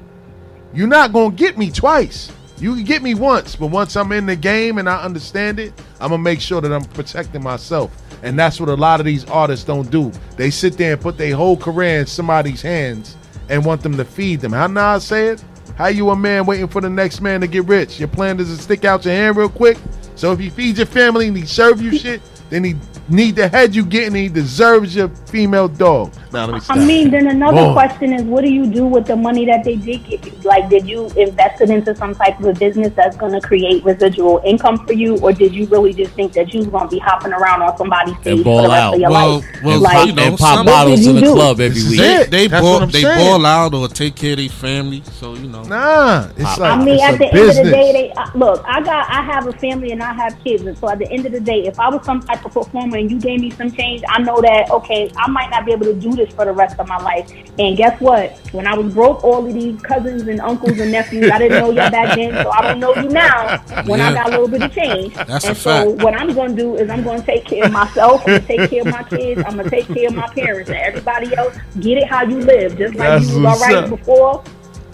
You're 0.73 0.89
not 0.89 1.13
gonna 1.13 1.35
get 1.35 1.59
me 1.59 1.71
twice. 1.71 2.31
You 2.59 2.75
can 2.75 2.85
get 2.85 3.03
me 3.03 3.15
once, 3.15 3.57
but 3.57 3.67
once 3.67 3.97
I'm 3.97 4.13
in 4.13 4.27
the 4.27 4.37
game 4.37 4.79
and 4.79 4.89
I 4.89 5.03
understand 5.03 5.59
it, 5.59 5.73
I'm 6.01 6.11
gonna 6.11 6.23
make 6.23 6.41
sure 6.41 6.61
that 6.61 6.73
I'm 6.73 6.85
protecting 6.85 7.43
myself. 7.43 7.91
And 8.23 8.39
that's 8.39 8.61
what 8.61 8.69
a 8.69 8.75
lot 8.75 9.01
of 9.01 9.07
these 9.07 9.25
artists 9.27 9.65
don't 9.65 9.91
do. 9.91 10.13
They 10.37 10.51
sit 10.51 10.77
there 10.79 10.93
and 10.93 11.01
put 11.01 11.19
their 11.19 11.35
whole 11.35 11.57
career 11.57 12.01
in 12.01 12.07
somebody's 12.07 12.63
hands 12.63 13.17
and 13.49 13.65
want 13.65 13.83
them 13.83 13.97
to 13.97 14.05
feed 14.05 14.41
them. 14.41 14.53
How 14.53 14.67
Nas 14.67 15.05
say 15.05 15.29
it? 15.29 15.45
How 15.77 15.89
you 15.89 16.11
a 16.11 16.17
man 16.17 16.47
waiting 16.47 16.69
for 16.69 16.81
the 16.81 16.89
next 16.89 17.21
man 17.21 17.41
to 17.41 17.49
get 17.49 17.65
rich? 17.65 17.99
Your 17.99 18.09
plan 18.09 18.39
is 18.39 18.57
to 18.57 18.63
stick 18.63 18.85
out 18.85 19.05
your 19.05 19.15
hand 19.15 19.37
real 19.37 19.49
quick. 19.49 19.77
So 20.15 20.33
if 20.33 20.39
he 20.39 20.51
feeds 20.51 20.79
your 20.79 20.87
family 20.87 21.29
and 21.29 21.37
he 21.37 21.45
serve 21.47 21.81
you 21.83 21.97
shit, 21.99 22.21
then 22.51 22.65
he 22.65 22.77
need 23.09 23.37
the 23.37 23.49
head 23.49 23.75
you 23.75 23.85
get 23.85 24.07
and 24.07 24.17
he 24.17 24.29
deserves 24.29 24.95
your 24.97 25.09
female 25.09 25.69
dog. 25.69 26.13
Now 26.33 26.47
let 26.47 26.55
me 26.55 26.61
stop. 26.61 26.77
I 26.79 26.85
mean, 26.85 27.11
then 27.11 27.27
another 27.29 27.67
Boy. 27.67 27.73
question 27.75 28.13
is, 28.13 28.23
what 28.23 28.43
do 28.45 28.51
you 28.53 28.67
do 28.67 28.87
with 28.87 29.07
the 29.07 29.15
money 29.15 29.45
that 29.47 29.63
they 29.65 29.77
did 29.77 30.05
give 30.07 30.25
you? 30.27 30.33
Like, 30.43 30.69
did 30.71 30.89
you 30.89 31.07
invest 31.17 31.61
it 31.61 31.71
into 31.71 31.95
some 31.95 32.15
type 32.15 32.39
of 32.41 32.47
a 32.47 32.55
business 32.55 32.93
that's 32.95 33.17
going 33.17 33.33
to 33.33 33.41
create 33.41 33.85
residual 33.85 34.41
income 34.45 34.85
for 34.87 34.95
you, 34.95 35.19
or 35.19 35.33
did 35.33 35.55
you 35.55 35.67
really 35.67 35.93
just 35.93 36.13
think 36.15 36.33
that 36.33 36.53
you 36.53 36.61
was 36.61 36.69
going 36.69 36.89
to 36.89 36.91
be 36.91 36.99
hopping 36.99 37.33
around 37.33 37.63
on 37.63 37.77
somebody's 37.77 38.17
stage 38.21 38.43
for 38.43 38.63
the 38.63 38.69
rest 38.69 38.81
out. 38.81 38.95
of 38.95 39.01
your 39.01 39.11
Well, 39.11 39.35
life? 39.37 39.63
well, 39.63 39.81
like, 39.81 40.07
you 40.09 40.13
know, 40.15 40.23
and 40.25 40.39
pop 40.39 40.67
bottles 40.67 41.07
in 41.07 41.15
the 41.17 41.21
do? 41.21 41.33
club 41.35 41.61
every 41.61 41.83
week. 41.83 42.01
it. 42.01 42.31
They 42.31 42.47
That's 42.49 42.63
ball 42.63 42.87
they 42.87 43.03
saying. 43.03 43.19
ball 43.19 43.47
out 43.47 43.75
or 43.75 43.89
take 43.89 44.17
care 44.17 44.33
of 44.33 44.39
their 44.39 44.49
family. 44.49 45.03
So 45.13 45.35
you 45.35 45.49
know. 45.49 45.63
Nah, 45.65 46.29
it's 46.37 46.59
like 46.59 46.61
I 46.61 46.85
mean, 46.85 46.95
it's 46.95 47.03
at 47.05 47.15
a 47.15 47.19
the 47.19 47.25
business. 47.33 47.57
end 47.59 47.59
of 47.59 47.65
the 47.67 47.71
day, 47.71 47.93
they 47.93 48.13
uh, 48.13 48.27
look. 48.35 48.65
I 48.67 48.81
got, 48.83 49.09
I 49.11 49.23
have 49.23 49.47
a 49.47 49.53
family 49.53 49.93
and 49.93 50.03
I 50.05 50.13
have 50.13 50.39
kids, 50.45 50.63
and 50.65 50.77
so 50.79 50.89
at 50.89 50.99
the 50.99 51.11
end 51.11 51.27
of 51.27 51.33
the 51.33 51.41
day, 51.41 51.67
if 51.67 51.81
I 51.81 51.89
was 51.89 52.05
some 52.05 52.21
type 52.21 52.45
of 52.45 52.53
performer 52.53 52.97
and 52.99 53.11
you 53.11 53.19
gave 53.19 53.41
me 53.41 53.51
some 53.51 53.71
change, 53.71 54.03
I 54.09 54.21
know 54.23 54.41
that 54.41 54.71
okay, 54.71 55.11
I 55.17 55.29
might 55.29 55.51
not 55.51 55.65
be 55.67 55.73
able 55.73 55.87
to 55.87 55.95
do 55.95 56.13
this 56.15 56.33
for 56.35 56.45
the 56.45 56.53
rest 56.53 56.79
of 56.79 56.87
my 56.89 56.99
life. 56.99 57.31
And 57.59 57.77
guess 57.77 58.01
what? 58.01 58.37
When 58.53 58.67
I 58.67 58.75
was 58.77 58.93
broke, 58.93 59.25
all 59.25 59.47
of 59.47 59.53
these 59.55 59.81
cousins 59.83 60.23
and 60.29 60.41
uncles 60.41 60.79
and 60.79 60.93
nephews, 60.93 61.31
I 61.31 61.39
didn't 61.39 61.61
know 61.61 61.71
you 61.71 61.77
back 61.91 62.17
then, 62.17 62.33
so 62.45 62.51
I 62.51 62.63
don't 62.63 62.81
know 62.81 62.95
you 62.97 63.09
now. 63.09 63.59
When 63.87 64.01
I 64.01 64.13
got 64.13 64.29
a 64.29 64.31
little 64.31 64.49
bit 64.49 64.63
of 64.63 64.73
change, 64.75 65.15
That's 65.15 65.45
a 65.45 65.49
and 65.49 65.57
so 65.57 65.71
fact. 65.91 66.03
what 66.03 66.15
I'm 66.15 66.35
going 66.35 66.57
to 66.57 66.63
do 66.63 66.77
is 66.77 66.91
I'm 66.91 67.03
going 67.03 67.21
to 67.21 67.27
take 67.27 67.45
care 67.47 67.65
of 67.65 67.73
myself. 67.73 68.21
I'm 68.23 68.27
going 68.27 68.41
to 68.41 68.47
take 68.47 68.71
care 68.71 68.81
of 68.83 68.87
my 68.89 69.03
kids. 69.05 69.43
I'm 69.47 69.57
going 69.57 69.65
to 69.65 69.71
take 69.71 69.87
care 69.87 70.09
of 70.09 70.15
my 70.15 70.29
parents 70.29 70.71
and 70.71 70.79
everybody 70.79 71.35
else. 71.37 71.57
Get 71.81 71.99
it 71.99 72.07
how 72.09 72.23
you 72.25 72.41
live, 72.41 72.77
just 72.77 72.95
like 72.95 73.09
That's 73.21 73.31
you 73.31 73.43
was 73.43 73.63
all 73.63 73.69
right 73.69 73.85
up. 73.85 73.91
before. 73.91 74.45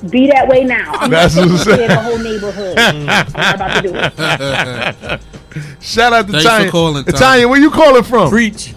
Be 0.09 0.29
that 0.29 0.49
way 0.49 0.65
now. 0.65 0.93
I'm 0.95 1.11
That's 1.11 1.37
not 1.37 1.49
what's 1.49 1.65
taking 1.65 1.87
care 1.89 1.99
of 1.99 2.05
the 2.05 2.11
whole 2.11 2.19
neighborhood. 2.19 2.79
I'm 2.79 3.07
not 3.07 3.55
about 3.55 3.83
to 3.83 3.89
do 3.89 3.95
it. 3.95 5.21
Shout 5.83 6.13
out 6.13 6.27
to 6.27 6.33
Thanks 6.33 6.45
for 6.47 6.51
Tanya. 6.51 6.71
calling, 6.71 7.05
Tanya. 7.05 7.19
Tanya, 7.19 7.49
where 7.49 7.61
you 7.61 7.71
calling 7.71 8.03
from? 8.05 8.31
Preach. 8.31 8.75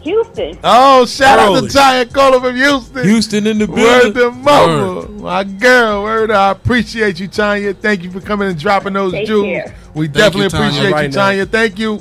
Houston. 0.00 0.56
Oh, 0.62 1.04
shout 1.04 1.38
out 1.40 1.56
Early. 1.56 1.68
to 1.68 1.74
Tanya 1.74 2.06
calling 2.06 2.40
from 2.40 2.54
Houston. 2.56 3.04
Houston 3.04 3.46
in 3.48 3.58
the 3.58 3.66
Word 3.66 4.14
building. 4.14 4.14
to 4.14 4.30
mama, 4.30 5.08
my 5.08 5.42
girl. 5.44 6.04
Word, 6.04 6.30
I 6.30 6.52
appreciate 6.52 7.18
you, 7.20 7.26
Tanya. 7.28 7.74
Thank 7.74 8.02
you 8.04 8.10
for 8.12 8.20
coming 8.20 8.48
and 8.48 8.58
dropping 8.58 8.92
those 8.94 9.12
Take 9.12 9.26
jewels. 9.26 9.44
care. 9.46 9.74
We 9.94 10.06
Thank 10.06 10.14
definitely 10.16 10.44
you, 10.44 10.48
Tanya. 10.50 10.66
appreciate 10.68 10.88
you, 10.88 10.94
Right 10.94 11.10
now. 11.10 11.16
Tanya. 11.26 11.46
Thank 11.46 11.78
you. 11.80 12.00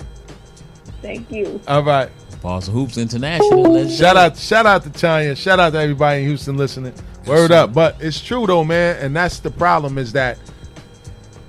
Thank 1.02 1.32
you. 1.32 1.60
All 1.68 1.84
right. 1.84 2.10
Bars 2.42 2.68
and 2.68 2.78
Hoops 2.78 2.98
International. 3.00 3.64
Let's 3.64 3.98
Shout 3.98 4.16
go. 4.16 4.20
out, 4.22 4.38
shout 4.38 4.66
out 4.68 4.84
to 4.84 4.92
Tanya. 4.92 5.36
Shout 5.36 5.60
out 5.60 5.72
to 5.74 5.80
everybody 5.80 6.22
in 6.22 6.28
Houston 6.28 6.58
listening. 6.58 6.94
Word 7.28 7.52
up. 7.52 7.74
But 7.74 7.98
it's 8.00 8.22
true 8.22 8.46
though, 8.48 8.64
man. 8.64 8.98
And 8.98 9.16
that's 9.16 9.40
the 9.40 9.52
problem 9.52 9.98
is 9.98 10.12
that 10.14 10.38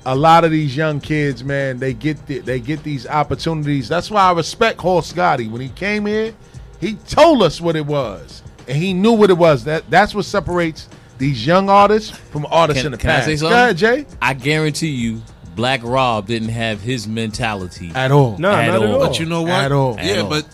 a 0.05 0.15
lot 0.15 0.44
of 0.44 0.51
these 0.51 0.77
young 0.77 1.01
kids, 1.01 1.43
man, 1.43 1.78
they 1.78 1.93
get 1.93 2.24
the, 2.27 2.39
they 2.39 2.61
get 2.61 2.82
these 2.82 3.07
opportunities. 3.07 3.89
That's 3.89 4.11
why 4.11 4.23
I 4.23 4.32
respect 4.32 4.81
Hall 4.81 5.03
Scotty. 5.03 5.48
When 5.48 5.61
he 5.61 5.69
came 5.70 6.07
in, 6.07 6.35
he 6.81 6.94
told 6.94 7.43
us 7.43 7.61
what 7.61 7.74
it 7.77 7.85
was. 7.86 8.43
and 8.69 8.77
he 8.77 8.93
knew 8.94 9.12
what 9.12 9.31
it 9.31 9.39
was. 9.39 9.65
That 9.65 9.89
that's 9.90 10.15
what 10.15 10.24
separates 10.24 10.89
these 11.19 11.47
young 11.47 11.69
artists 11.70 12.11
from 12.11 12.47
artists 12.51 12.85
in 12.85 12.86
Can, 12.86 12.93
the 12.93 12.98
can 12.98 13.11
I 13.11 13.15
past. 13.15 13.27
say 13.27 13.32
Go 13.32 13.39
something? 13.39 13.57
ahead, 13.57 13.77
Jay. 13.78 14.07
I 14.20 14.35
guarantee 14.35 14.89
you, 14.90 15.23
Black 15.55 15.81
Rob 15.82 16.27
didn't 16.27 16.51
have 16.51 16.82
his 16.82 17.09
mentality 17.09 17.90
At 17.94 18.12
all. 18.12 18.36
No, 18.39 18.51
not 18.53 18.65
at 18.65 18.82
all. 18.82 18.98
But 19.01 19.19
you 19.19 19.24
know 19.27 19.40
what? 19.43 19.51
At 19.53 19.73
all. 19.73 19.97
Yeah, 19.97 20.05
At 20.12 20.19
all. 20.20 20.28
but 20.31 20.47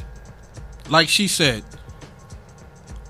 like 0.89 1.09
she 1.09 1.27
said, 1.27 1.65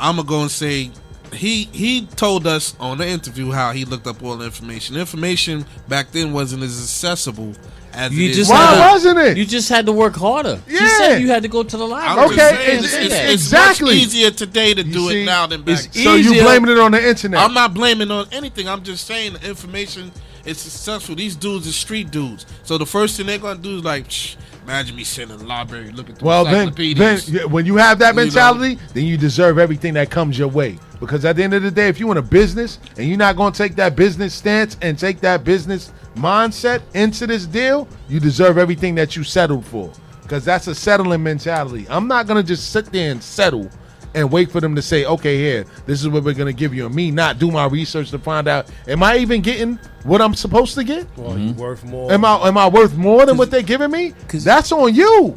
I'm 0.00 0.16
gonna 0.16 0.26
go 0.26 0.40
and 0.42 0.50
say 0.50 0.90
he 1.32 1.64
he 1.72 2.06
told 2.06 2.46
us 2.46 2.74
on 2.78 2.98
the 2.98 3.06
interview 3.08 3.50
how 3.50 3.72
he 3.72 3.84
looked 3.84 4.06
up 4.06 4.22
all 4.22 4.36
the 4.36 4.44
information. 4.44 4.96
Information 4.96 5.64
back 5.88 6.10
then 6.12 6.32
wasn't 6.32 6.62
as 6.62 6.78
accessible 6.80 7.54
as 7.94 8.12
You 8.12 8.24
it 8.26 8.30
is 8.30 8.36
just 8.36 8.50
Why 8.50 8.74
to- 8.74 8.80
wasn't 8.92 9.18
it? 9.18 9.36
You 9.36 9.44
just 9.44 9.68
had 9.68 9.86
to 9.86 9.92
work 9.92 10.14
harder. 10.16 10.60
She 10.68 10.74
Yeah. 10.74 10.96
said 10.98 11.18
you 11.22 11.28
had 11.28 11.42
to 11.42 11.48
go 11.48 11.62
to 11.62 11.76
the 11.76 11.86
library. 11.86 12.26
Okay, 12.28 12.36
saying, 12.36 12.78
it's- 12.78 12.84
it's, 12.84 12.94
it's- 12.94 13.20
it's 13.24 13.32
exactly. 13.44 13.94
much 13.94 14.04
easier 14.04 14.30
today 14.30 14.74
to 14.74 14.82
do 14.82 15.10
see, 15.10 15.22
it 15.22 15.26
now 15.26 15.46
than 15.46 15.62
back. 15.62 15.78
then. 15.92 15.92
So 16.04 16.14
you 16.14 16.30
easier- 16.32 16.42
blaming 16.44 16.70
it 16.70 16.78
on 16.78 16.92
the 16.92 17.06
internet? 17.06 17.40
I'm 17.40 17.52
not 17.54 17.74
blaming 17.74 18.10
on 18.10 18.26
anything. 18.32 18.68
I'm 18.68 18.82
just 18.82 19.06
saying 19.06 19.34
the 19.34 19.46
information 19.48 20.10
is 20.44 20.58
successful. 20.58 21.14
These 21.14 21.36
dudes 21.36 21.68
are 21.68 21.72
street 21.72 22.10
dudes. 22.10 22.46
So 22.64 22.78
the 22.78 22.86
first 22.86 23.16
thing 23.16 23.26
they're 23.26 23.38
gonna 23.38 23.58
do 23.60 23.78
is 23.78 23.84
like, 23.84 24.10
Shh, 24.10 24.36
imagine 24.64 24.96
me 24.96 25.04
sitting 25.04 25.32
in 25.32 25.38
the 25.38 25.46
library 25.46 25.90
looking 25.92 26.14
through 26.14 26.26
Well, 26.26 26.44
then, 26.44 26.72
then 26.94 27.50
when 27.50 27.66
you 27.66 27.76
have 27.76 27.98
that 27.98 28.10
You 28.10 28.16
know. 28.16 28.22
mentality, 28.24 28.78
then 28.94 29.04
you 29.04 29.16
deserve 29.16 29.58
everything 29.58 29.94
that 29.94 30.10
comes 30.10 30.38
your 30.38 30.48
way. 30.48 30.78
Because 31.00 31.24
at 31.24 31.36
the 31.36 31.42
end 31.42 31.54
of 31.54 31.62
the 31.62 31.70
day, 31.70 31.88
if 31.88 31.98
you're 31.98 32.12
in 32.12 32.18
a 32.18 32.22
business 32.22 32.78
and 32.96 33.08
you're 33.08 33.18
not 33.18 33.36
going 33.36 33.52
to 33.52 33.58
take 33.58 33.74
that 33.76 33.96
business 33.96 34.34
stance 34.34 34.76
and 34.82 34.98
take 34.98 35.20
that 35.20 35.42
business 35.44 35.92
mindset 36.14 36.80
into 36.94 37.26
this 37.26 37.46
deal, 37.46 37.88
you 38.08 38.20
deserve 38.20 38.56
everything 38.58 38.94
that 38.94 39.16
you 39.16 39.24
settled 39.24 39.64
for. 39.66 39.90
Because 40.22 40.44
that's 40.44 40.68
a 40.68 40.74
settling 40.74 41.22
mentality. 41.22 41.86
I'm 41.90 42.06
not 42.06 42.26
going 42.26 42.40
to 42.40 42.46
just 42.46 42.70
sit 42.70 42.86
there 42.86 43.10
and 43.10 43.22
settle 43.22 43.68
and 44.14 44.30
wait 44.30 44.50
for 44.50 44.60
them 44.60 44.74
to 44.74 44.82
say, 44.82 45.04
okay, 45.04 45.38
here, 45.38 45.64
this 45.86 46.00
is 46.00 46.08
what 46.08 46.24
we're 46.24 46.34
going 46.34 46.52
to 46.54 46.58
give 46.58 46.74
you. 46.74 46.86
And 46.86 46.94
me 46.94 47.10
not 47.10 47.38
do 47.38 47.50
my 47.50 47.66
research 47.66 48.10
to 48.10 48.18
find 48.18 48.48
out, 48.48 48.70
am 48.86 49.02
I 49.02 49.16
even 49.18 49.40
getting 49.40 49.78
what 50.04 50.20
I'm 50.20 50.34
supposed 50.34 50.74
to 50.74 50.84
get? 50.84 51.06
Well, 51.16 51.38
you 51.38 51.50
mm-hmm. 51.50 51.60
worth 51.60 51.84
more. 51.84 52.12
Am 52.12 52.24
I 52.24 52.48
am 52.48 52.58
I 52.58 52.68
worth 52.68 52.96
more 52.96 53.26
than 53.26 53.36
what 53.36 53.50
they're 53.50 53.62
giving 53.62 53.90
me? 53.90 54.14
'Cause- 54.28 54.44
That's 54.44 54.72
on 54.72 54.94
you. 54.94 55.34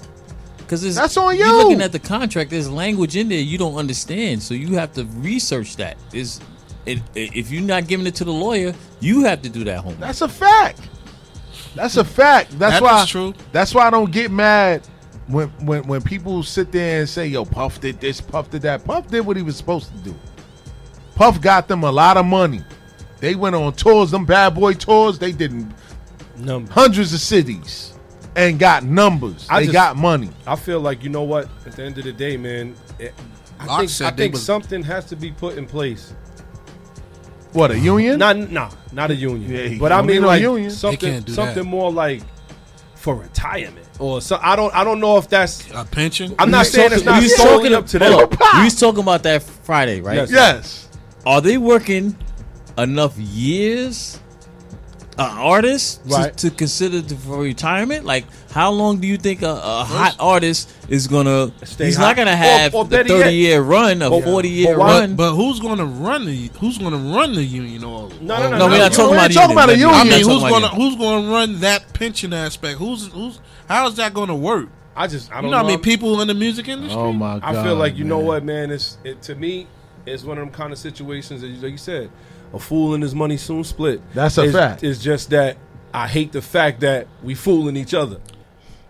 Because 0.57 0.95
That's 0.95 1.15
on 1.15 1.37
You're 1.37 1.53
looking 1.53 1.81
at 1.81 1.91
the 1.91 1.99
contract. 1.99 2.49
There's 2.49 2.67
language 2.69 3.15
in 3.15 3.29
there 3.29 3.37
you 3.39 3.57
don't 3.59 3.75
understand, 3.75 4.41
so 4.41 4.55
you 4.55 4.73
have 4.75 4.93
to 4.93 5.05
research 5.17 5.75
that. 5.75 5.95
Is 6.11 6.39
it, 6.87 6.99
if 7.13 7.51
you're 7.51 7.61
not 7.61 7.85
giving 7.87 8.07
it 8.07 8.15
to 8.15 8.23
the 8.23 8.31
lawyer, 8.33 8.73
you 8.99 9.23
have 9.25 9.43
to 9.43 9.49
do 9.49 9.63
that 9.65 9.79
homework. 9.79 9.99
That's 9.99 10.21
a 10.21 10.27
fact. 10.27 10.81
That's 11.75 11.97
a 11.97 12.03
fact. 12.03 12.57
That's 12.57 12.75
That 12.75 12.81
why. 12.81 13.03
is 13.03 13.09
true. 13.09 13.33
That's 13.51 13.75
why 13.75 13.85
I 13.85 13.89
don't 13.91 14.11
get 14.11 14.31
mad 14.31 14.81
when 15.27 15.47
when 15.65 15.83
when 15.87 16.01
people 16.01 16.43
sit 16.43 16.71
there 16.71 16.99
and 16.99 17.09
say, 17.09 17.27
"Yo, 17.27 17.45
Puff 17.45 17.81
did 17.81 17.99
this, 17.99 18.21
Puff 18.21 18.49
did 18.49 18.61
that." 18.63 18.83
Puff 18.85 19.07
did 19.07 19.21
what 19.25 19.37
he 19.37 19.43
was 19.43 19.55
supposed 19.57 19.91
to 19.91 19.97
do. 19.97 20.15
Puff 21.15 21.41
got 21.41 21.67
them 21.67 21.83
a 21.83 21.91
lot 21.91 22.17
of 22.17 22.25
money. 22.25 22.61
They 23.19 23.35
went 23.35 23.55
on 23.55 23.73
tours, 23.73 24.11
them 24.11 24.25
bad 24.25 24.53
boy 24.53 24.73
tours. 24.73 25.17
They 25.17 25.31
did 25.31 25.51
in 25.51 25.73
Number. 26.37 26.71
hundreds 26.71 27.13
of 27.13 27.21
cities 27.21 27.93
and 28.35 28.59
got 28.59 28.83
numbers. 28.83 29.47
I 29.49 29.61
they 29.61 29.65
just- 29.67 29.73
got 29.73 29.95
money. 29.97 30.29
I 30.45 30.55
feel 30.55 30.79
like 30.79 31.03
you 31.03 31.09
know 31.09 31.23
what? 31.23 31.49
At 31.65 31.73
the 31.73 31.83
end 31.83 31.97
of 31.97 32.03
the 32.03 32.11
day, 32.11 32.37
man, 32.37 32.75
it, 32.99 33.13
I 33.59 33.85
think, 33.85 34.01
I 34.01 34.11
think 34.11 34.33
was- 34.33 34.43
something 34.43 34.83
has 34.83 35.05
to 35.05 35.15
be 35.15 35.31
put 35.31 35.57
in 35.57 35.65
place. 35.65 36.13
What 37.53 37.71
a 37.71 37.79
union? 37.79 38.19
Not, 38.19 38.51
nah, 38.51 38.69
not 38.91 39.11
a 39.11 39.15
union. 39.15 39.49
Yeah, 39.49 39.77
but 39.79 39.93
I 39.93 40.01
mean 40.01 40.23
like 40.23 40.41
union. 40.41 40.69
Something, 40.69 41.25
something 41.27 41.55
that. 41.55 41.63
more 41.63 41.89
like 41.89 42.21
for 42.95 43.15
retirement 43.15 43.84
or 43.99 44.21
so. 44.21 44.39
I 44.41 44.55
don't, 44.55 44.73
I 44.73 44.83
don't 44.83 44.99
know 44.99 45.17
if 45.17 45.29
that's. 45.29 45.69
a 45.71 45.85
pension. 45.85 46.35
I'm 46.39 46.51
not 46.51 46.65
saying 46.65 46.91
was 46.91 46.99
it's 46.99 47.05
not 47.05 47.15
you 47.17 47.23
was 47.23 47.37
solely 47.37 47.69
talking 47.69 47.73
up 47.73 47.87
to 47.87 47.99
them. 47.99 48.11
hold. 48.13 48.31
You 48.57 48.63
was 48.63 48.79
talking 48.79 49.01
about 49.01 49.23
that 49.23 49.43
Friday, 49.43 50.01
right? 50.01 50.15
Yes. 50.15 50.31
yes. 50.31 50.89
Are 51.25 51.41
they 51.41 51.57
working 51.57 52.15
enough 52.77 53.17
years, 53.17 54.19
an 55.17 55.37
artist, 55.37 56.01
Right. 56.05 56.35
to, 56.37 56.49
to 56.49 56.55
consider 56.55 57.01
for 57.15 57.37
retirement? 57.39 58.03
Like, 58.05 58.25
how 58.51 58.71
long 58.71 58.99
do 58.99 59.07
you 59.07 59.17
think 59.17 59.41
a, 59.43 59.49
a 59.49 59.83
hot 59.85 60.15
artist 60.19 60.69
is 60.89 61.07
gonna? 61.07 61.51
Stay 61.63 61.85
he's 61.85 61.95
hot. 61.97 62.03
not 62.03 62.15
gonna 62.17 62.35
have 62.35 62.73
Or- 62.75 62.79
or 62.79 62.83
the 62.85 62.89
better 62.97 63.09
yet- 63.17 63.23
thirty 63.25 63.35
year 63.37 63.61
run, 63.61 64.01
a 64.01 64.09
But- 64.09 64.23
forty 64.23 64.49
year 64.49 64.75
but 64.77 64.83
run. 64.83 65.15
But 65.15 65.33
who's 65.35 65.59
going 65.59 65.77
to 65.77 65.85
run 65.85 66.25
the 66.25 66.49
Who's 66.59 66.77
going 66.77 66.91
to 66.91 66.97
run 67.15 67.33
the 67.33 67.43
union? 67.43 67.83
Or, 67.83 68.09
No, 68.21 68.37
no, 68.39 68.49
no, 68.49 68.57
no, 68.57 68.67
we're 68.67 68.77
not 68.77 68.91
talking 68.93 69.15
about 69.15 69.31
talking 69.31 69.51
about 69.55 69.69
a 69.69 69.77
union. 69.77 69.89
union. 69.89 69.95
I 69.95 70.03
We're 70.03 70.09
not 70.09 70.17
mean, 70.17 70.29
who's 70.29 70.41
going 70.49 70.61
to 70.61 70.67
about 70.67 70.77
who's 70.77 70.95
going 70.95 71.25
to 71.25 71.31
run 71.31 71.59
that 71.61 71.93
pension 71.93 72.33
aspect? 72.33 72.77
Who's 72.79 73.07
who's 73.07 73.39
how 73.69 73.87
is 73.87 73.95
that 73.95 74.13
going 74.13 74.27
to 74.29 74.35
work? 74.35 74.67
I 74.97 75.07
just, 75.07 75.31
I 75.31 75.37
You 75.37 75.41
don't 75.43 75.51
know 75.51 75.57
how 75.57 75.67
I'm- 75.67 75.79
people 75.81 76.21
in 76.21 76.27
the 76.27 76.33
music 76.33 76.67
industry? 76.69 76.97
Oh 76.99 77.11
my 77.13 77.39
god! 77.39 77.55
I 77.55 77.63
feel 77.63 77.75
like 77.75 77.97
you 77.97 78.03
know 78.05 78.19
what, 78.19 78.43
man. 78.45 78.71
It's 78.71 78.97
it, 79.03 79.21
to 79.23 79.35
me, 79.35 79.67
it's 80.05 80.23
one 80.23 80.37
of 80.37 80.45
them 80.45 80.53
kind 80.53 80.71
of 80.71 80.79
situations 80.79 81.41
that, 81.41 81.47
like 81.61 81.71
you 81.71 81.77
said, 81.77 82.09
a 82.55 82.59
fool 82.59 82.93
and 82.95 83.03
his 83.03 83.13
money 83.13 83.37
soon 83.37 83.63
split. 83.63 84.01
That's 84.15 84.37
a 84.39 84.45
It's- 84.45 84.55
fact. 84.55 84.83
It's 84.83 84.99
just 84.99 85.29
that 85.31 85.57
I 85.93 86.07
hate 86.07 86.31
the 86.31 86.41
fact 86.41 86.79
that 86.81 87.07
we 87.21 87.35
fooling 87.35 87.75
each 87.77 87.93
other, 87.93 88.17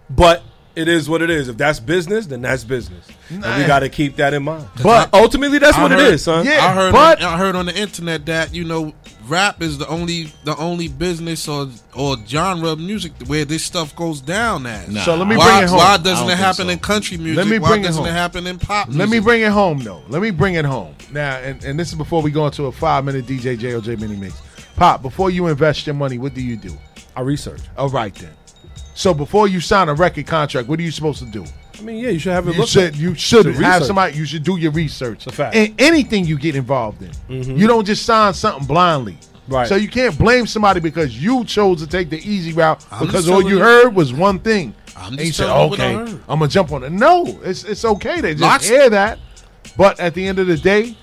but 0.10 0.44
it 0.76 0.88
is 0.88 1.08
what 1.10 1.22
it 1.22 1.30
is. 1.30 1.48
If 1.50 1.58
that's 1.58 1.80
business, 1.80 2.26
then 2.28 2.42
that's 2.42 2.64
business, 2.64 3.08
and 3.30 3.40
we 3.44 3.66
got 3.66 3.80
to 3.80 3.90
keep 3.90 4.16
that 4.18 4.34
in 4.34 4.44
mind. 4.44 4.68
But- 4.84 5.14
ultimately, 5.14 5.58
that's 5.60 5.78
I 5.78 5.82
what 5.84 5.92
heard- 5.92 6.00
it 6.02 6.14
is, 6.16 6.24
son. 6.24 6.46
Yeah. 6.46 6.66
I 6.66 6.74
heard 6.74 6.92
but- 6.94 7.22
on, 7.22 7.34
I 7.34 7.38
heard 7.38 7.56
on 7.56 7.66
the 7.66 7.76
internet 7.76 8.26
that 8.28 8.54
you 8.54 8.64
know 8.64 8.94
rap 9.27 9.61
is 9.61 9.77
the 9.77 9.88
only 9.88 10.31
the 10.43 10.56
only 10.57 10.88
business 10.88 11.47
or 11.47 11.69
or 11.95 12.18
genre 12.26 12.69
of 12.69 12.80
music 12.80 13.14
where 13.27 13.45
this 13.45 13.64
stuff 13.64 13.95
goes 13.95 14.22
down 14.22 14.65
at. 14.65 14.89
Nah. 14.89 15.02
So 15.02 15.15
let 15.15 15.27
me 15.27 15.38
why, 15.38 15.52
bring 15.52 15.64
it 15.64 15.69
home. 15.69 15.77
why 15.77 15.97
doesn't 15.97 16.30
it 16.30 16.38
happen 16.38 16.65
so. 16.65 16.72
in 16.72 16.80
country 16.80 17.18
music? 17.18 17.38
Let 17.38 17.47
me 17.47 17.60
why 17.60 17.69
bring 17.69 17.81
it 17.81 17.88
doesn't 17.88 18.03
home. 18.03 18.11
it 18.11 18.14
happen 18.14 18.47
in 18.47 18.60
pop 18.60 18.88
music? 18.88 18.99
Let 18.99 19.10
me 19.10 19.19
bring 19.19 19.41
it 19.41 19.52
home 19.52 19.80
though. 19.80 20.03
Let 20.07 20.22
me 20.22 20.31
bring 20.31 20.56
it 20.56 20.65
home 20.65 20.95
now, 21.11 21.38
and, 21.38 21.64
and 21.64 21.80
this 21.80 21.89
is 21.89 21.95
before 21.95 22.22
we 22.22 22.31
go 22.31 22.45
into 22.45 22.65
a 22.65 22.72
five 22.72 23.06
minute 23.06 23.26
DJ 23.26 23.57
JOJ 23.57 23.99
mini 23.99 24.15
mix. 24.15 24.41
Pop, 24.76 25.02
before 25.02 25.30
you 25.30 25.47
invest 25.47 25.88
your 25.88 25.93
money, 25.95 26.18
what 26.18 26.34
do 26.34 26.41
you 26.41 26.57
do? 26.57 26.77
I 27.15 27.22
research. 27.22 27.61
All 27.77 27.89
right 27.89 28.14
then. 28.15 28.34
So 28.93 29.14
before 29.14 29.47
you 29.47 29.60
sign 29.60 29.89
a 29.89 29.93
record 29.93 30.27
contract, 30.27 30.68
what 30.68 30.80
are 30.80 30.84
you 30.84 30.91
supposed 30.91 31.19
to 31.19 31.26
do? 31.26 31.45
I 31.80 31.81
mean, 31.84 31.97
yeah, 31.97 32.10
you 32.10 32.19
should 32.19 32.31
have 32.34 32.47
it 32.47 32.53
You 32.53 32.60
looked 32.60 32.72
should 32.72 32.84
at. 32.84 32.95
you 32.95 33.10
should 33.15 33.19
Should 33.19 33.45
have 33.56 33.57
research. 33.60 33.84
somebody. 33.88 34.18
You 34.18 34.26
should 34.26 34.43
do 34.43 34.57
your 34.57 34.72
research. 34.72 35.27
a 35.27 35.31
fact. 35.31 35.56
In 35.56 35.73
anything 35.80 36.26
you 36.26 36.38
get 36.38 36.56
involved 36.56 37.02
in, 37.02 37.11
Mhm. 37.43 37.57
you 37.57 37.68
don't 37.68 37.85
just 37.85 38.06
sign 38.06 38.34
something 38.34 38.65
blindly. 38.65 39.18
Right. 39.47 39.68
So 39.68 39.76
you 39.76 39.88
can't 39.89 40.18
blame 40.18 40.47
somebody 40.47 40.80
because 40.80 41.15
you 41.22 41.43
chose 41.45 41.80
to 41.81 41.88
take 41.88 42.10
the 42.10 42.18
easy 42.27 42.52
route 42.53 42.84
I'm 42.91 43.06
because 43.06 43.26
just 43.26 43.34
all 43.34 43.41
you 43.43 43.57
you- 43.57 43.60
heard 43.60 43.93
was 43.93 44.11
one 44.11 44.39
thing. 44.39 44.73
I'm 44.97 45.10
and 45.10 45.18
just 45.18 45.26
you 45.27 45.34
said, 45.34 45.45
telling 45.47 45.64
you 45.65 45.69
what 45.69 45.80
I 45.80 45.84
"Okay, 45.85 45.93
heard." 46.11 46.19
I'm 46.30 46.39
gonna 46.39 46.47
jump 46.52 46.72
on 46.72 46.84
it." 46.84 46.91
No, 46.91 47.39
it's 47.43 47.64
it's 47.64 47.85
okay 47.85 48.22
to 48.22 48.31
just 48.31 48.41
Lots- 48.41 48.68
hear 48.69 48.89
that, 48.89 49.19
but 49.77 49.99
at 49.99 50.14
the 50.15 50.26
end 50.27 50.39
of 50.39 50.47
the 50.47 50.57
day, 50.57 50.95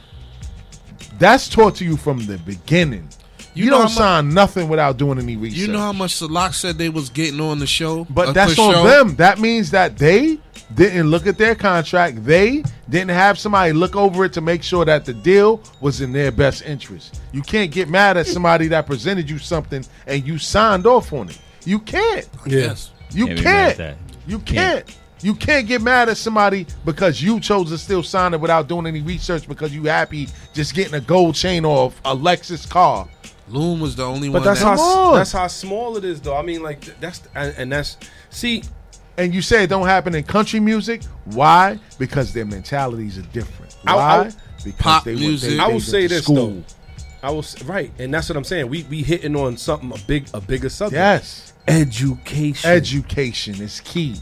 that's 1.18 1.48
taught 1.48 1.76
to 1.76 1.84
you 1.84 1.96
from 1.96 2.24
the 2.26 2.38
beginning. 2.38 3.08
You, 3.54 3.64
You 3.64 3.70
know 3.70 3.78
don't 3.78 3.88
how 3.88 3.92
mu- 3.92 3.98
sign 3.98 4.28
nothing 4.34 4.68
without 4.68 4.96
doing 4.96 5.18
any 5.18 5.36
research. 5.36 5.58
You 5.58 5.68
know 5.68 5.78
how 5.80 5.92
much 5.92 6.14
Salak 6.14 6.54
said 6.54 6.78
they 6.78 6.88
was 6.88 7.10
getting 7.10 7.40
on 7.40 7.58
the 7.58 7.66
show, 7.66 8.04
But 8.08 8.32
that's 8.32 8.58
on 8.58 8.72
show? 8.74 8.84
them. 8.84 9.16
That 9.16 9.38
means 9.40 9.70
that 9.72 9.98
they 9.98 10.38
didn't 10.74 11.08
look 11.10 11.26
at 11.26 11.36
their 11.36 11.54
contract. 11.54 12.24
They 12.24 12.64
didn't 12.88 13.10
have 13.10 13.38
somebody 13.38 13.72
look 13.74 13.94
over 13.94 14.24
it 14.24 14.32
to 14.34 14.40
make 14.40 14.62
sure 14.62 14.84
that 14.86 15.04
the 15.04 15.12
deal 15.12 15.60
was 15.82 16.00
in 16.00 16.12
their 16.12 16.32
best 16.32 16.62
interest. 16.64 17.20
You 17.32 17.42
can't 17.42 17.70
get 17.70 17.90
mad 17.90 18.16
at 18.16 18.26
somebody 18.26 18.68
that 18.68 18.86
presented 18.86 19.28
you 19.28 19.38
something 19.38 19.84
and 20.06 20.26
you 20.26 20.38
signed 20.38 20.86
off 20.86 21.12
on 21.12 21.28
it. 21.28 21.38
You 21.64 21.78
can't. 21.78 22.26
Yes. 22.46 22.90
You 23.12 23.26
Can't 23.26 23.38
be 23.38 23.44
mad 23.44 23.76
can't. 23.76 23.98
You 24.26 24.38
Can't. 24.38 24.86
can't. 24.86 24.98
You 25.22 25.34
can't 25.34 25.68
get 25.68 25.82
mad 25.82 26.08
at 26.08 26.16
somebody 26.16 26.66
because 26.84 27.22
you 27.22 27.38
chose 27.38 27.68
to 27.70 27.78
still 27.78 28.02
sign 28.02 28.34
it 28.34 28.40
without 28.40 28.66
doing 28.66 28.86
any 28.86 29.02
research 29.02 29.46
because 29.46 29.72
you 29.74 29.84
happy 29.84 30.28
just 30.54 30.74
getting 30.74 30.94
a 30.94 31.00
gold 31.00 31.34
chain 31.36 31.64
off 31.64 32.00
a 32.06 32.16
Lexus 32.16 32.68
car. 32.68 33.06
Loon 33.48 33.80
was 33.80 33.96
the 33.96 34.04
only 34.04 34.28
But 34.28 34.34
one. 34.38 34.44
that's 34.44 34.60
that, 34.60 34.78
how 34.78 34.80
on. 34.80 35.14
that's 35.16 35.32
how 35.32 35.46
small 35.48 35.96
it 35.96 36.04
is, 36.04 36.20
though. 36.20 36.36
I 36.36 36.42
mean, 36.42 36.62
like 36.62 36.80
that's 37.00 37.22
and, 37.34 37.54
and 37.58 37.72
that's 37.72 37.96
see. 38.30 38.62
And 39.18 39.34
you 39.34 39.42
say 39.42 39.64
it 39.64 39.66
don't 39.66 39.86
happen 39.86 40.14
in 40.14 40.24
country 40.24 40.58
music. 40.60 41.02
Why? 41.26 41.78
Because 41.98 42.32
their 42.32 42.46
mentalities 42.46 43.18
are 43.18 43.22
different. 43.32 43.76
Why? 43.82 43.94
I- 43.94 44.30
because 44.64 44.78
Pop 44.78 45.04
they, 45.04 45.14
were- 45.14 45.20
music. 45.20 45.50
they- 45.50 45.58
I 45.58 45.66
will 45.68 45.80
say 45.80 46.06
this 46.06 46.22
school. 46.22 46.36
though. 46.50 46.64
I 47.24 47.30
will 47.30 47.40
s- 47.40 47.62
right, 47.64 47.92
and 47.98 48.12
that's 48.14 48.28
what 48.28 48.36
I'm 48.36 48.44
saying. 48.44 48.68
We 48.68 48.84
we 48.84 49.02
hitting 49.02 49.34
on 49.36 49.56
something 49.56 49.92
a 49.92 49.98
big 50.06 50.28
a 50.34 50.40
bigger 50.40 50.68
subject. 50.68 50.94
Yes. 50.98 51.52
education. 51.68 52.70
Education 52.70 53.60
is 53.60 53.80
key. 53.80 54.16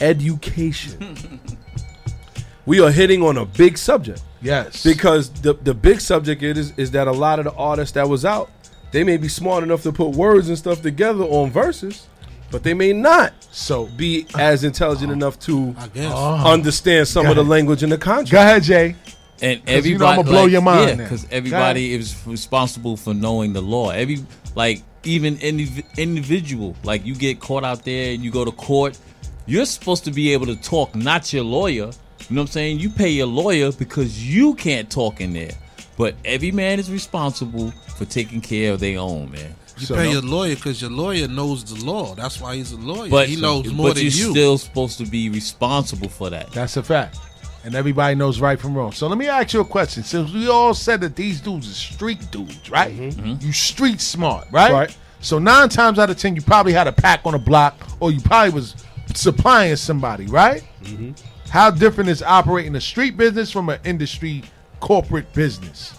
education. 0.00 1.40
we 2.66 2.80
are 2.80 2.90
hitting 2.90 3.22
on 3.22 3.36
a 3.38 3.44
big 3.46 3.78
subject 3.78 4.22
Yes. 4.42 4.82
because 4.82 5.30
the 5.30 5.54
the 5.54 5.74
big 5.74 6.00
subject 6.00 6.42
is 6.42 6.72
is 6.76 6.90
that 6.92 7.06
a 7.08 7.12
lot 7.12 7.38
of 7.38 7.44
the 7.46 7.52
artists 7.54 7.94
that 7.94 8.08
was 8.08 8.24
out, 8.24 8.50
they 8.92 9.04
may 9.04 9.16
be 9.16 9.28
smart 9.28 9.62
enough 9.62 9.82
to 9.82 9.92
put 9.92 10.10
words 10.10 10.48
and 10.48 10.56
stuff 10.56 10.82
together 10.82 11.24
on 11.24 11.50
verses, 11.50 12.06
but 12.50 12.62
they 12.62 12.74
may 12.74 12.92
not 12.92 13.32
so 13.50 13.86
be 13.86 14.26
as 14.38 14.64
intelligent 14.64 15.10
enough 15.12 15.38
to 15.40 15.74
I 15.78 15.88
guess. 15.88 16.12
Oh. 16.14 16.52
understand 16.52 17.08
some 17.08 17.24
Go 17.24 17.30
of 17.30 17.36
the 17.36 17.44
language 17.44 17.82
in 17.82 17.90
the 17.90 17.98
contract. 17.98 18.30
go 18.30 18.40
ahead, 18.40 18.62
Jay. 18.62 18.96
and 19.42 19.60
'Cause 19.64 19.74
everybody 19.74 19.88
you 19.90 19.98
know 19.98 20.06
I'ma 20.06 20.22
blow 20.22 20.42
like, 20.44 20.52
your 20.52 20.62
mind 20.62 20.88
Yeah, 20.90 20.94
because 20.96 21.22
Go 21.24 21.28
everybody 21.32 21.92
is 21.94 22.14
responsible 22.26 22.96
for 22.96 23.12
knowing 23.14 23.52
the 23.52 23.60
law. 23.62 23.90
Every 23.90 24.24
like 24.54 24.82
even 25.04 25.36
indiv- 25.38 25.84
individual, 25.98 26.74
like 26.84 27.04
you 27.04 27.14
get 27.14 27.38
caught 27.40 27.64
out 27.64 27.84
there 27.84 28.14
and 28.14 28.22
you 28.24 28.30
go 28.30 28.44
to 28.44 28.50
court, 28.52 28.98
you're 29.46 29.66
supposed 29.66 30.04
to 30.04 30.10
be 30.10 30.32
able 30.32 30.46
to 30.46 30.56
talk, 30.56 30.94
not 30.94 31.32
your 31.32 31.44
lawyer, 31.44 31.90
You 32.28 32.34
know 32.34 32.42
what 32.42 32.48
I'm 32.48 32.52
saying? 32.52 32.80
You 32.80 32.90
pay 32.90 33.10
your 33.10 33.26
lawyer 33.28 33.70
because 33.70 34.24
you 34.26 34.54
can't 34.54 34.90
talk 34.90 35.20
in 35.20 35.32
there. 35.32 35.52
But 35.96 36.14
every 36.24 36.50
man 36.50 36.78
is 36.78 36.90
responsible 36.90 37.70
for 37.96 38.04
taking 38.04 38.40
care 38.40 38.72
of 38.72 38.80
their 38.80 38.98
own, 38.98 39.30
man. 39.30 39.54
You 39.78 39.88
pay 39.88 40.10
your 40.10 40.22
lawyer 40.22 40.54
because 40.54 40.80
your 40.80 40.90
lawyer 40.90 41.28
knows 41.28 41.64
the 41.64 41.84
law. 41.84 42.14
That's 42.14 42.40
why 42.40 42.56
he's 42.56 42.72
a 42.72 42.78
lawyer. 42.78 43.10
But 43.10 43.28
he 43.28 43.36
knows 43.36 43.70
more 43.70 43.88
but 43.88 43.96
than 43.96 44.04
you're 44.04 44.12
you. 44.12 44.30
still 44.30 44.58
supposed 44.58 44.98
to 44.98 45.06
be 45.06 45.28
responsible 45.28 46.08
for 46.08 46.30
that. 46.30 46.50
That's 46.52 46.76
a 46.78 46.82
fact. 46.82 47.18
And 47.64 47.74
everybody 47.74 48.14
knows 48.14 48.40
right 48.40 48.58
from 48.58 48.74
wrong. 48.74 48.92
So 48.92 49.06
let 49.06 49.18
me 49.18 49.28
ask 49.28 49.52
you 49.52 49.60
a 49.60 49.64
question. 49.64 50.02
Since 50.02 50.32
we 50.32 50.48
all 50.48 50.72
said 50.72 51.00
that 51.02 51.16
these 51.16 51.40
dudes 51.40 51.68
are 51.70 51.74
street 51.74 52.30
dudes, 52.30 52.70
right? 52.70 52.92
Mm-hmm. 52.92 53.20
Mm-hmm. 53.20 53.46
You 53.46 53.52
street 53.52 54.00
smart, 54.00 54.46
right? 54.50 54.72
Right. 54.72 54.96
So 55.20 55.38
nine 55.38 55.68
times 55.68 55.98
out 55.98 56.08
of 56.08 56.16
ten, 56.16 56.36
you 56.36 56.42
probably 56.42 56.72
had 56.72 56.86
a 56.86 56.92
pack 56.92 57.20
on 57.24 57.34
a 57.34 57.38
block, 57.38 57.74
or 58.00 58.10
you 58.10 58.20
probably 58.20 58.54
was 58.54 58.76
supplying 59.14 59.76
somebody, 59.76 60.26
right? 60.26 60.62
Mm-hmm. 60.84 61.12
How 61.50 61.70
different 61.70 62.08
is 62.08 62.22
operating 62.22 62.74
a 62.76 62.80
street 62.80 63.16
business 63.16 63.50
from 63.50 63.68
an 63.68 63.80
industry 63.84 64.42
corporate 64.86 65.32
business? 65.32 65.92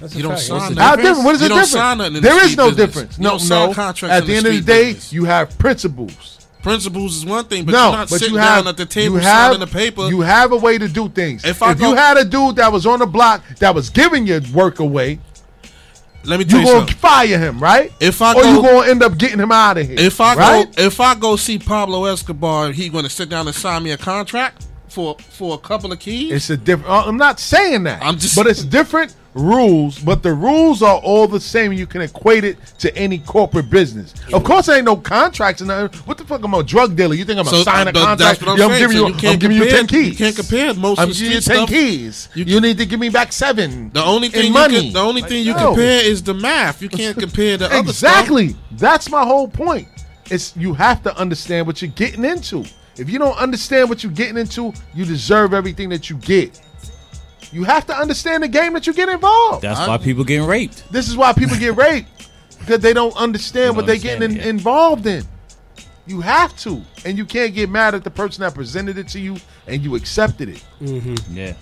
That's 0.00 0.14
You 0.14 0.22
don't 0.22 0.38
sign 0.38 0.60
How 0.60 0.68
nothing. 0.90 1.04
different? 1.04 1.24
What 1.24 1.34
is 1.34 1.42
You 1.42 1.48
the 1.48 1.54
don't 1.54 1.58
difference? 1.64 1.70
sign 1.72 1.98
nothing 1.98 2.16
in 2.16 2.22
the 2.22 2.28
there 2.28 2.44
is 2.44 2.56
no 2.56 2.70
business. 2.70 2.86
difference. 2.86 3.18
No, 3.18 3.36
no. 3.48 3.74
contracts 3.74 4.02
At 4.16 4.20
the 4.20 4.26
the 4.32 4.36
end 4.36 4.46
of 4.46 4.52
the 4.54 4.60
day, 4.60 4.84
business. 4.94 5.12
you 5.12 5.24
have 5.24 5.58
principles. 5.58 6.32
Principles 6.62 7.16
is 7.16 7.24
one 7.26 7.44
thing, 7.44 7.64
but 7.64 7.72
no, 7.72 7.82
you're 7.88 7.92
not 7.92 8.10
but 8.10 8.18
sitting 8.18 8.34
you 8.34 8.40
have 8.40 8.64
down 8.64 8.68
at 8.68 8.76
the 8.76 8.86
table 8.86 9.16
you 9.16 9.20
have, 9.22 9.52
signing 9.52 9.60
the 9.60 9.66
paper. 9.72 10.08
You 10.08 10.20
have 10.22 10.50
a 10.52 10.56
way 10.56 10.78
to 10.78 10.88
do 10.88 11.08
things. 11.08 11.44
If 11.44 11.50
If, 11.58 11.62
I 11.62 11.72
you 11.74 11.94
had 11.94 12.16
a 12.16 12.24
dude 12.24 12.56
that 12.56 12.72
was 12.72 12.86
on 12.86 12.98
the 12.98 13.06
block 13.06 13.42
that 13.60 13.74
was 13.74 13.88
giving 13.90 14.26
your 14.26 14.40
work 14.52 14.80
away, 14.80 15.18
Let 16.24 16.40
me 16.40 16.44
tell 16.44 16.58
you 16.60 16.66
you 16.66 16.72
gonna 16.72 16.78
something. 16.80 16.96
fire 16.96 17.38
him, 17.38 17.60
right? 17.60 17.92
If 18.00 18.20
I 18.20 18.32
or 18.34 18.42
go- 18.42 18.50
you 18.52 18.62
gonna 18.62 18.88
end 18.88 19.02
up 19.04 19.16
getting 19.16 19.38
him 19.38 19.52
out 19.52 19.78
of 19.78 19.86
here. 19.86 19.94
If 19.98 20.20
I 20.20 20.34
right? 20.34 20.76
go, 20.76 20.82
if 20.82 20.98
I 21.00 21.14
go 21.14 21.36
see 21.36 21.58
Pablo 21.60 22.04
Escobar, 22.06 22.72
he 22.72 22.88
going 22.88 23.04
to 23.04 23.10
sit 23.10 23.28
down 23.28 23.46
and 23.46 23.54
sign 23.56 23.84
me 23.84 23.92
a 23.92 23.96
contract 23.96 24.65
for 24.96 25.14
for 25.28 25.54
a 25.54 25.58
couple 25.58 25.92
of 25.92 25.98
keys. 26.00 26.32
It's 26.32 26.48
a 26.48 26.56
different. 26.56 26.90
uh, 26.90 27.04
I'm 27.06 27.18
not 27.18 27.38
saying 27.38 27.82
that. 27.84 28.02
I'm 28.02 28.16
just- 28.18 28.34
But 28.34 28.46
it's 28.46 28.64
different 28.64 29.14
rules. 29.34 29.98
But 29.98 30.22
the 30.22 30.32
rules 30.32 30.80
are 30.82 30.96
all 30.96 31.28
the 31.28 31.38
same. 31.38 31.70
You 31.74 31.86
can 31.86 32.00
equate 32.00 32.44
it 32.44 32.56
to 32.78 32.96
any 32.96 33.18
corporate 33.18 33.68
business. 33.68 34.14
Of 34.32 34.42
course, 34.42 34.64
there 34.66 34.76
ain't 34.76 34.86
no 34.86 34.96
contracts 34.96 35.60
and 35.60 35.68
nothing. 35.68 36.00
What 36.06 36.16
the 36.16 36.24
fuck? 36.24 36.42
I'm 36.42 36.54
a 36.54 36.62
drug 36.62 36.96
dealer. 36.96 37.14
You 37.14 37.26
think 37.26 37.38
I'm 37.38 37.44
gonna 37.44 37.62
sign 37.62 37.88
a 37.88 37.92
contract? 37.92 38.42
I'm 38.42 38.56
Yeah, 38.56 38.68
saying. 38.68 38.78
giving 38.80 38.96
So 38.96 39.06
you. 39.08 39.12
you 39.12 39.18
can't 39.20 39.34
I'm 39.34 39.38
giving 39.38 39.58
compare, 39.58 39.70
you 39.70 39.76
ten 39.76 39.86
keys. 39.86 40.08
You 40.08 40.16
can't 40.16 40.36
compare 40.36 40.72
most 40.74 40.98
I'm 40.98 41.10
of 41.10 41.14
giving 41.14 41.32
you 41.32 41.40
ten 41.42 41.56
stuff. 41.56 41.68
keys. 41.68 42.28
You, 42.34 42.60
need 42.62 42.78
to 42.78 42.86
give 42.86 42.98
me 42.98 43.10
back 43.10 43.34
seven. 43.34 43.90
The 43.92 44.02
only 44.02 44.30
thing 44.30 44.46
you 44.46 44.52
money. 44.52 44.80
can, 44.84 44.92
the 44.94 45.00
only 45.00 45.20
thing 45.20 45.44
you 45.44 45.52
no. 45.52 45.66
compare 45.74 46.02
is 46.02 46.22
the 46.22 46.32
math. 46.32 46.80
You 46.80 46.88
can't 46.88 47.18
compare 47.18 47.58
the 47.58 47.66
other 47.66 47.92
stuff. 47.92 48.20
Exactly. 48.20 48.56
That's 48.72 49.10
my 49.10 49.24
whole 49.24 49.48
point. 49.48 49.88
It's 50.30 50.56
you 50.56 50.72
have 50.72 51.02
to 51.02 51.14
understand 51.18 51.66
what 51.66 51.82
you're 51.82 51.90
getting 51.90 52.24
into. 52.24 52.64
If 52.98 53.10
you 53.10 53.18
don't 53.18 53.36
understand 53.36 53.88
what 53.88 54.02
you're 54.02 54.12
getting 54.12 54.38
into, 54.38 54.72
you 54.94 55.04
deserve 55.04 55.52
everything 55.52 55.88
that 55.90 56.08
you 56.08 56.16
get. 56.16 56.60
You 57.52 57.64
have 57.64 57.86
to 57.86 57.96
understand 57.96 58.42
the 58.42 58.48
game 58.48 58.72
that 58.72 58.86
you 58.86 58.92
get 58.92 59.08
involved. 59.08 59.62
That's 59.62 59.86
why 59.86 59.98
people 59.98 60.24
getting 60.24 60.46
raped. 60.46 60.90
This 60.90 61.08
is 61.08 61.16
why 61.16 61.32
people 61.32 61.56
get 61.56 61.76
raped 61.76 62.28
because 62.58 62.80
they 62.80 62.92
don't 62.92 63.16
understand 63.16 63.76
what 63.76 63.86
they're 63.86 63.96
getting 63.96 64.36
in, 64.36 64.40
involved 64.40 65.06
in. 65.06 65.24
You 66.06 66.20
have 66.20 66.56
to, 66.58 66.82
and 67.04 67.18
you 67.18 67.24
can't 67.24 67.54
get 67.54 67.68
mad 67.68 67.94
at 67.94 68.04
the 68.04 68.10
person 68.10 68.42
that 68.42 68.54
presented 68.54 68.96
it 68.96 69.08
to 69.08 69.20
you 69.20 69.36
and 69.66 69.82
you 69.82 69.94
accepted 69.96 70.48
it. 70.48 70.64
Mm-hmm. 70.80 71.36
Yeah. 71.36 71.54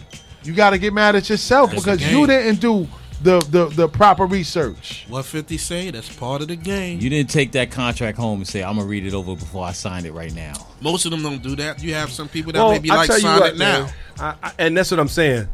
You 0.42 0.52
got 0.52 0.70
to 0.70 0.78
get 0.78 0.92
mad 0.92 1.16
at 1.16 1.30
yourself 1.30 1.70
That's 1.70 1.82
because 1.82 2.12
you 2.12 2.26
didn't 2.26 2.60
do 2.60 2.86
the, 3.24 3.40
the 3.50 3.66
the 3.66 3.88
proper 3.88 4.26
research. 4.26 5.06
What 5.08 5.24
Fifty 5.24 5.58
say? 5.58 5.90
That's 5.90 6.14
part 6.14 6.42
of 6.42 6.48
the 6.48 6.56
game. 6.56 7.00
You 7.00 7.10
didn't 7.10 7.30
take 7.30 7.52
that 7.52 7.70
contract 7.70 8.18
home 8.18 8.38
and 8.38 8.46
say, 8.46 8.62
I'm 8.62 8.76
gonna 8.76 8.86
read 8.86 9.06
it 9.06 9.14
over 9.14 9.34
before 9.34 9.64
I 9.64 9.72
sign 9.72 10.04
it 10.04 10.12
right 10.12 10.32
now. 10.34 10.52
Most 10.80 11.04
of 11.06 11.10
them 11.10 11.22
don't 11.22 11.42
do 11.42 11.56
that. 11.56 11.82
You 11.82 11.94
have 11.94 12.10
some 12.10 12.28
people 12.28 12.52
that 12.52 12.58
Well, 12.58 12.70
maybe 12.72 12.90
I 12.90 12.96
like 12.96 13.10
sign 13.12 13.40
what, 13.40 13.54
it 13.54 13.58
now. 13.58 13.84
man, 13.84 13.92
I, 14.20 14.34
I, 14.42 14.52
and 14.58 14.76
that's 14.76 14.90
what 14.90 15.00
I'm 15.00 15.08
saying. 15.08 15.48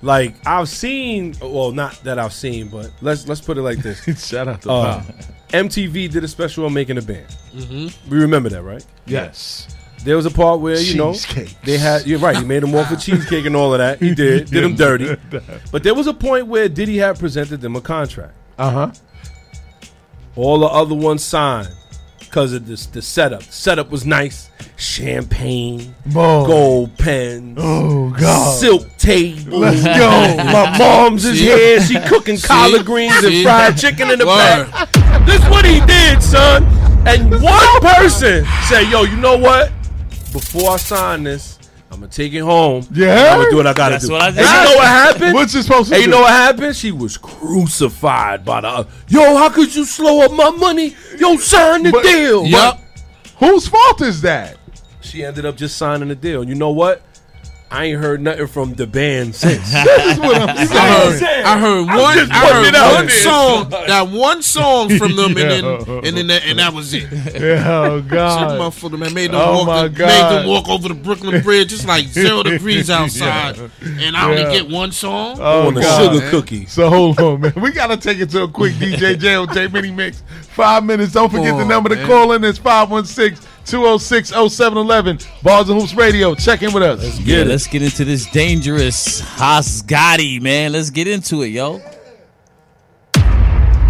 Like 0.00 0.34
I've 0.46 0.68
seen, 0.68 1.34
well, 1.40 1.70
not 1.70 1.94
that 2.04 2.18
I've 2.18 2.32
seen, 2.32 2.68
but 2.68 2.90
let's 3.02 3.28
let's 3.28 3.40
put 3.40 3.56
it 3.58 3.62
like 3.62 3.78
this. 3.78 4.26
Shout 4.28 4.48
out 4.48 4.62
to 4.62 4.70
uh, 4.72 5.02
MTV 5.50 6.10
did 6.10 6.24
a 6.24 6.28
special 6.28 6.64
on 6.64 6.72
making 6.72 6.98
a 6.98 7.02
band. 7.02 7.26
Mhm. 7.54 7.94
We 8.10 8.18
remember 8.18 8.48
that, 8.48 8.62
right? 8.62 8.84
Yes. 9.06 9.68
There 10.04 10.16
was 10.16 10.26
a 10.26 10.30
part 10.30 10.60
where 10.60 10.78
you 10.78 10.96
know 10.96 11.12
Cheesecake. 11.12 11.54
they 11.62 11.78
had. 11.78 12.06
You're 12.06 12.18
right. 12.18 12.36
He 12.36 12.44
made 12.44 12.62
them 12.62 12.74
offer 12.74 12.96
cheesecake 13.06 13.46
and 13.46 13.54
all 13.54 13.72
of 13.72 13.78
that. 13.78 14.00
He 14.00 14.14
did. 14.14 14.50
Did 14.50 14.64
him 14.64 14.74
dirty. 14.74 15.16
But 15.70 15.82
there 15.84 15.94
was 15.94 16.06
a 16.06 16.14
point 16.14 16.46
where 16.48 16.68
Diddy 16.68 16.98
had 16.98 17.18
presented 17.18 17.60
them 17.60 17.76
a 17.76 17.80
contract. 17.80 18.34
Uh 18.58 18.70
huh. 18.70 18.92
All 20.36 20.58
the 20.58 20.66
other 20.66 20.94
ones 20.94 21.22
signed 21.24 21.68
because 22.18 22.52
of 22.52 22.66
this 22.66 22.86
the 22.86 23.02
setup. 23.02 23.42
The 23.42 23.52
setup 23.52 23.90
was 23.90 24.04
nice. 24.06 24.50
Champagne, 24.76 25.94
Boy. 26.06 26.46
gold 26.46 26.98
pens, 26.98 27.56
Oh 27.60 28.10
God. 28.10 28.58
silk 28.58 28.88
table. 28.98 29.58
Let's 29.60 29.82
go. 29.84 30.36
My 30.52 30.76
mom's 30.78 31.24
is 31.24 31.38
See? 31.38 31.44
here. 31.44 31.80
She 31.80 32.00
cooking 32.00 32.36
See? 32.36 32.48
collard 32.48 32.84
greens 32.86 33.22
and 33.22 33.42
fried 33.44 33.76
chicken 33.76 34.10
in 34.10 34.18
the 34.18 34.26
Word. 34.26 34.68
back. 34.70 34.92
This 35.26 35.40
what 35.48 35.64
he 35.64 35.80
did, 35.86 36.22
son. 36.22 36.64
And 37.06 37.30
one 37.42 37.80
person 37.80 38.44
said, 38.68 38.88
"Yo, 38.90 39.02
you 39.02 39.16
know 39.16 39.36
what? 39.36 39.70
Before 40.32 40.70
I 40.72 40.76
sign 40.76 41.24
this, 41.24 41.58
I'm 41.90 42.00
gonna 42.00 42.10
take 42.10 42.32
it 42.32 42.38
home. 42.40 42.86
Yeah? 42.92 43.32
I'm 43.32 43.38
gonna 43.40 43.50
do 43.50 43.56
what 43.56 43.66
I 43.66 43.72
gotta 43.74 43.94
That's 43.94 44.06
do." 44.06 44.12
what 44.12 44.22
I 44.22 44.28
and 44.28 44.36
you 44.36 44.42
know 44.42 44.76
what 44.76 44.86
happened? 44.86 45.34
What's 45.34 45.54
you 45.54 45.62
supposed 45.62 45.88
to 45.90 45.94
And 45.96 46.04
you 46.04 46.10
know 46.10 46.20
what 46.22 46.30
happened? 46.30 46.74
She 46.74 46.90
was 46.90 47.16
crucified 47.18 48.44
by 48.44 48.62
the. 48.62 48.86
Yo, 49.08 49.36
how 49.36 49.50
could 49.50 49.74
you 49.74 49.84
slow 49.84 50.22
up 50.24 50.32
my 50.32 50.50
money? 50.50 50.94
Yo, 51.18 51.36
sign 51.36 51.82
the 51.82 51.92
But- 51.92 52.02
deal. 52.04 52.46
Yup. 52.46 52.80
Whose 53.38 53.66
fault 53.68 54.00
is 54.00 54.20
that? 54.22 54.56
She 55.00 55.24
ended 55.24 55.44
up 55.44 55.56
just 55.56 55.76
signing 55.76 56.08
the 56.08 56.14
deal. 56.14 56.44
You 56.44 56.54
know 56.54 56.70
what? 56.70 57.02
I 57.72 57.84
ain't 57.86 58.00
heard 58.00 58.20
nothing 58.20 58.46
from 58.48 58.74
the 58.74 58.86
band 58.86 59.34
since. 59.34 59.72
This 59.72 60.12
is 60.12 60.18
what 60.18 60.36
I'm 60.36 60.66
saying. 60.66 61.18
heard, 61.18 61.44
I 61.46 61.58
heard 61.58 61.88
I'm 61.88 61.98
one. 61.98 62.16
just 62.18 62.32
I 62.32 62.46
heard 62.52 62.96
one 62.96 63.08
song. 63.08 63.70
That 63.92 64.08
one 64.10 64.42
song 64.42 64.96
from 64.98 65.16
them, 65.16 65.36
and 65.36 65.50
then 65.50 65.64
and 66.04 66.16
then 66.16 66.26
that, 66.28 66.44
and 66.46 66.58
that 66.58 66.72
was 66.74 66.92
it. 66.94 67.06
Oh 67.12 67.98
Some 68.00 68.08
God. 68.08 68.60
motherfucker 68.60 68.98
man 68.98 69.14
made 69.14 69.30
them 69.30 69.40
Oh, 69.40 69.58
walk. 69.58 69.66
my 69.66 69.82
the- 69.84 69.88
God. 69.90 70.06
Made 70.08 70.38
them 70.38 70.46
walk 70.48 70.68
over 70.68 70.88
the 70.88 70.94
Brooklyn 70.94 71.42
Bridge. 71.42 71.72
It's 71.72 71.86
like 71.86 72.06
zero 72.06 72.42
degrees 72.42 72.90
outside, 72.90 73.58
and 73.82 74.16
I 74.16 74.30
only 74.30 74.42
get 74.56 74.68
one 74.70 74.92
song. 74.92 75.38
Oh, 75.40 75.68
on 75.68 75.74
the 75.74 75.80
God. 75.80 76.14
sugar 76.14 76.30
cookie. 76.30 76.66
So 76.66 76.88
hold 76.90 77.18
on, 77.20 77.40
man. 77.40 77.52
We 77.56 77.72
gotta 77.72 77.96
take 77.96 78.18
it 78.20 78.30
to 78.30 78.42
a 78.44 78.48
quick 78.48 78.74
DJ 78.74 79.14
JOJ 79.16 79.72
mini 79.72 79.90
mix. 79.90 80.22
Five 80.50 80.84
minutes. 80.84 81.12
Don't 81.12 81.30
forget 81.30 81.56
the 81.56 81.62
on, 81.62 81.68
number 81.68 81.88
to 81.88 82.06
call 82.06 82.32
in 82.32 82.42
is 83.66 83.72
516-206-0711. 83.72 85.42
Bars 85.42 85.68
and 85.68 85.80
Hoops 85.80 85.94
Radio. 85.94 86.34
Check 86.34 86.62
in 86.62 86.72
with 86.72 86.82
us. 86.82 87.18
Yeah, 87.20 87.44
let's 87.44 87.66
get 87.66 87.82
into 87.82 88.04
this 88.04 88.26
dangerous 88.30 89.20
Hasgati, 89.20 90.40
man. 90.40 90.72
Let's 90.72 90.90
get 90.90 91.06
into 91.06 91.42
it, 91.42 91.48
yo. 91.48 91.80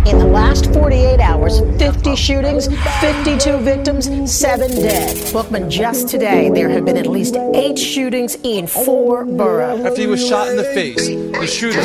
In 0.04 0.18
the 0.18 0.26
last 0.26 0.72
48 0.72 1.20
hours, 1.20 1.60
50 1.78 2.16
shootings, 2.16 2.66
52 3.00 3.58
victims, 3.58 4.10
7 4.34 4.68
dead. 4.68 5.32
Bookman, 5.32 5.70
just 5.70 6.08
today, 6.08 6.50
there 6.50 6.68
have 6.70 6.84
been 6.84 6.96
at 6.96 7.06
least 7.06 7.36
8 7.36 7.78
shootings 7.78 8.34
in 8.42 8.66
4 8.66 9.24
boroughs. 9.24 9.84
After 9.84 10.00
he 10.00 10.08
was 10.08 10.26
shot 10.26 10.48
in 10.48 10.56
the 10.56 10.64
face, 10.64 11.06
the 11.06 11.46
shooter 11.46 11.82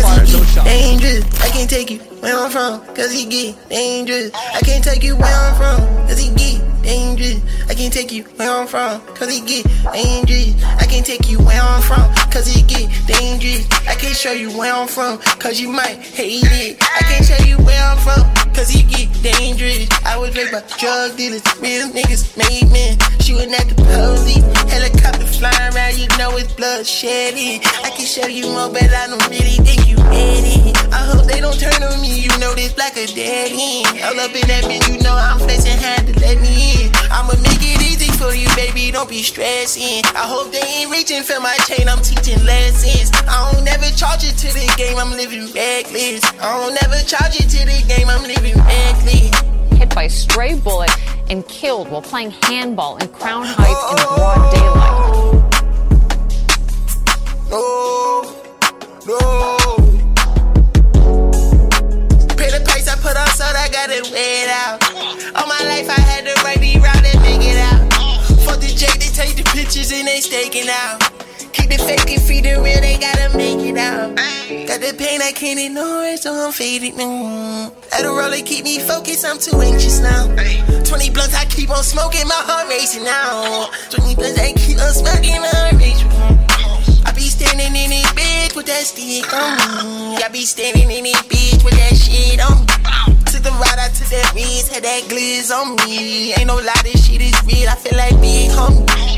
started 0.00 0.26
take 0.26 0.26
to 0.26 0.32
you 0.32 0.38
do 0.38 0.44
where 0.44 0.50
I'm 0.50 0.50
from. 0.50 0.64
when 0.64 0.72
he 0.72 0.72
Cause 0.72 0.72
he 0.72 0.86
get 0.86 0.98
dangerous. 0.98 1.24
I 1.38 1.50
can't 1.50 1.70
take 1.70 1.90
you 1.90 1.98
where 2.20 2.36
I'm 2.36 2.50
from. 2.50 2.94
Cause 2.94 3.12
he 3.12 3.26
get 3.26 3.68
dangerous. 3.68 4.32
I 4.34 4.60
can't 4.60 4.84
take 4.84 5.02
you 5.02 5.16
where 5.16 5.34
I'm 5.34 5.56
from. 5.56 5.80
Cause 6.08 6.18
he 6.18 6.30
get 6.34 6.71
dangerous. 6.82 7.40
I 7.68 7.74
can't 7.74 7.92
take 7.92 8.12
you 8.12 8.24
where 8.36 8.50
I'm 8.50 8.66
from. 8.66 9.00
Cause 9.14 9.30
he 9.30 9.40
get 9.40 9.64
dangerous. 9.92 10.62
I 10.64 10.86
can't 10.86 11.06
take 11.06 11.28
you 11.28 11.38
where 11.38 11.60
I'm 11.60 11.82
from. 11.82 12.12
Cause 12.30 12.46
he 12.46 12.62
get 12.62 12.90
dangerous. 13.06 13.66
I 13.88 13.94
can't 13.94 14.16
show 14.16 14.32
you 14.32 14.50
where 14.56 14.72
I'm 14.74 14.88
from. 14.88 15.18
Cause 15.38 15.60
you 15.60 15.68
might 15.68 15.98
hate 15.98 16.44
it. 16.44 16.76
I 16.80 17.02
can't 17.08 17.24
show 17.24 17.44
you 17.44 17.56
where 17.64 17.82
I'm 17.82 17.98
from. 17.98 18.22
Cause 18.54 18.68
he 18.68 18.82
get 18.82 19.08
dangerous. 19.22 19.88
I 20.04 20.18
was 20.18 20.36
raised 20.36 20.52
by 20.52 20.62
drug 20.78 21.16
dealers. 21.16 21.42
Real 21.60 21.88
niggas 21.88 22.36
made 22.36 22.70
men. 22.70 22.98
Shooting 23.20 23.54
at 23.54 23.68
the 23.68 23.76
police. 23.76 24.44
Helicopter 24.70 25.26
flying 25.26 25.74
around. 25.74 25.96
You 25.96 26.08
know 26.18 26.36
it's 26.36 26.52
bloodshed. 26.52 27.34
I 27.34 27.90
can 27.96 28.06
show 28.06 28.26
you 28.26 28.52
more, 28.52 28.68
but 28.68 28.90
I 28.92 29.06
don't 29.06 29.22
really 29.30 29.56
think 29.62 29.88
you 29.88 29.96
ready. 30.10 30.72
I 30.92 31.00
hope 31.08 31.26
they 31.26 31.40
don't 31.40 31.58
turn 31.58 31.82
on 31.82 32.00
me. 32.00 32.20
You 32.20 32.32
know 32.38 32.54
this 32.54 32.72
black 32.72 32.96
a 32.96 33.06
dead 33.06 33.52
end. 33.52 34.02
All 34.04 34.20
up 34.20 34.34
in 34.34 34.46
that 34.48 34.64
bitch, 34.64 34.88
you 34.92 35.02
know 35.02 35.14
I'm 35.14 35.38
flexing 35.38 35.78
hard 35.78 36.06
to 36.06 36.20
let 36.20 36.40
me 36.40 36.70
in. 36.70 36.71
I'ma 37.10 37.34
make 37.42 37.62
it 37.62 37.80
easy 37.82 38.10
for 38.12 38.34
you, 38.34 38.48
baby. 38.56 38.90
Don't 38.90 39.08
be 39.08 39.22
stressing. 39.22 40.02
I 40.16 40.24
hope 40.26 40.52
they 40.52 40.62
ain't 40.62 40.90
reaching 40.90 41.22
for 41.22 41.40
my 41.40 41.56
chain. 41.66 41.88
I'm 41.88 42.02
teaching 42.02 42.42
lessons. 42.44 43.10
I 43.28 43.52
don't 43.52 43.64
never 43.64 43.88
charge 43.96 44.24
it 44.24 44.36
to 44.38 44.48
the 44.52 44.66
game. 44.76 44.98
I'm 44.98 45.10
living 45.12 45.46
reckless. 45.52 46.24
I 46.40 46.48
don't 46.58 46.74
never 46.74 46.98
charge 47.04 47.36
it 47.40 47.48
to 47.50 47.60
the 47.66 47.78
game. 47.88 48.08
I'm 48.08 48.22
living 48.24 48.56
reckless. 48.64 49.30
hit 49.78 49.94
by 49.94 50.04
a 50.04 50.10
stray 50.10 50.54
bullet 50.54 50.90
and 51.30 51.46
killed 51.48 51.90
while 51.90 52.02
playing 52.02 52.30
handball 52.42 52.96
in 52.98 53.08
Crown 53.08 53.44
Heights 53.46 53.84
in 53.90 53.96
broad 54.16 54.52
daylight. 54.54 55.12
No, 57.50 58.22
no. 59.06 59.18
Pay 62.36 62.50
the 62.50 62.62
price 62.64 62.88
I 62.88 62.96
put 62.96 63.16
on, 63.16 63.28
so 63.36 63.44
I 63.44 63.68
gotta 63.70 64.00
wait 64.12 64.48
out. 64.48 64.82
All 65.36 65.46
my 65.46 65.62
life 65.64 65.88
I 65.88 66.00
had 66.00 66.24
to 66.24 66.34
write 66.42 66.60
take 69.26 69.36
the 69.36 69.44
pictures 69.50 69.92
and 69.92 70.06
they 70.06 70.18
mistaken 70.18 70.68
out. 70.68 70.98
Keep 71.52 71.70
the 71.70 71.78
fake 71.78 72.10
and 72.10 72.22
feed 72.22 72.44
the 72.44 72.58
real, 72.58 72.80
they 72.80 72.98
gotta 72.98 73.36
make 73.36 73.60
it 73.60 73.76
out. 73.76 74.16
Got 74.66 74.80
the 74.80 74.94
pain 74.98 75.20
I 75.22 75.32
can't 75.32 75.60
ignore 75.60 76.16
so 76.16 76.32
I'm 76.32 76.52
faded. 76.52 76.94
Mm. 76.94 77.70
A 77.70 78.08
roller 78.08 78.42
keep 78.42 78.64
me 78.64 78.80
focused, 78.80 79.24
I'm 79.24 79.38
too 79.38 79.60
anxious 79.60 80.00
now. 80.00 80.26
20 80.84 81.10
blunts, 81.10 81.34
I 81.34 81.44
keep 81.46 81.70
on 81.70 81.84
smoking, 81.84 82.26
my 82.26 82.40
heart 82.48 82.68
racing 82.68 83.04
now. 83.04 83.70
20 83.90 84.14
blunts, 84.16 84.38
I 84.40 84.52
keep 84.54 84.80
on 84.80 84.92
smoking, 84.92 85.40
my 85.40 85.52
heart 85.52 85.76
racing. 85.78 86.10
I 87.06 87.12
be 87.12 87.28
standing 87.28 87.74
in 87.76 87.92
it, 87.92 88.08
bitch, 88.16 88.56
with 88.56 88.66
that 88.66 88.82
stick 88.82 89.28
on 89.32 90.16
me. 90.16 90.22
I 90.22 90.28
be 90.32 90.44
standing 90.44 90.90
in 90.90 91.06
it, 91.06 91.22
bitch, 91.28 91.62
with 91.64 91.74
that 91.74 91.94
shit 91.94 92.40
on 92.40 92.64
me. 92.64 93.22
Took 93.30 93.42
the 93.44 93.52
ride 93.52 93.78
out 93.78 93.92
to 93.92 94.04
that 94.10 94.32
Ritz, 94.34 94.68
had 94.68 94.84
that 94.84 95.02
glizz 95.04 95.52
on 95.52 95.76
me. 95.84 96.32
Ain't 96.34 96.46
no 96.46 96.56
lie, 96.56 96.82
this 96.82 97.06
shit 97.06 97.20
is 97.20 97.36
real, 97.44 97.68
I 97.68 97.76
feel 97.76 97.96
like 97.96 98.18
big 98.20 98.50
homie. 98.50 99.11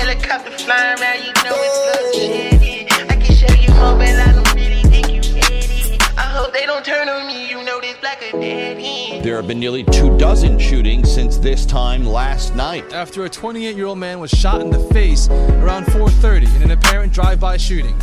Helicopter 0.00 0.50
flying 0.58 0.98
around, 0.98 1.18
you 1.18 1.32
know 1.44 1.56
it's 1.56 1.78
legit. 2.12 3.10
I 3.10 3.16
can 3.16 3.34
show 3.34 3.54
you 3.54 3.68
more, 3.74 3.96
but 3.96 4.08
I 4.08 4.32
don't 4.32 4.54
really 4.54 4.82
think 4.84 5.08
you 5.10 5.20
get 5.34 5.50
it. 5.50 6.18
I 6.18 6.22
hope 6.22 6.52
they 6.52 6.64
don't 6.64 6.84
turn 6.84 7.08
on 7.08 7.26
me, 7.26 7.50
you 7.50 7.62
know 7.62 7.80
this 7.80 7.96
black 7.98 8.22
a 8.22 8.32
dead 8.32 8.78
end. 8.80 9.24
There 9.24 9.36
have 9.36 9.46
been 9.46 9.60
nearly 9.60 9.84
two 9.84 10.16
dozen 10.16 10.58
shootings 10.58 11.12
since 11.12 11.36
this 11.36 11.66
time 11.66 12.06
last 12.06 12.54
night. 12.56 12.90
After 12.94 13.24
a 13.24 13.28
28 13.28 13.76
year 13.76 13.86
old 13.86 13.98
man 13.98 14.20
was 14.20 14.30
shot 14.30 14.62
in 14.62 14.70
the 14.70 14.80
face 14.94 15.28
around 15.28 15.84
4:30 15.86 16.56
in 16.56 16.62
an 16.62 16.70
apparent 16.70 17.12
drive-by 17.12 17.58
shooting. 17.58 17.96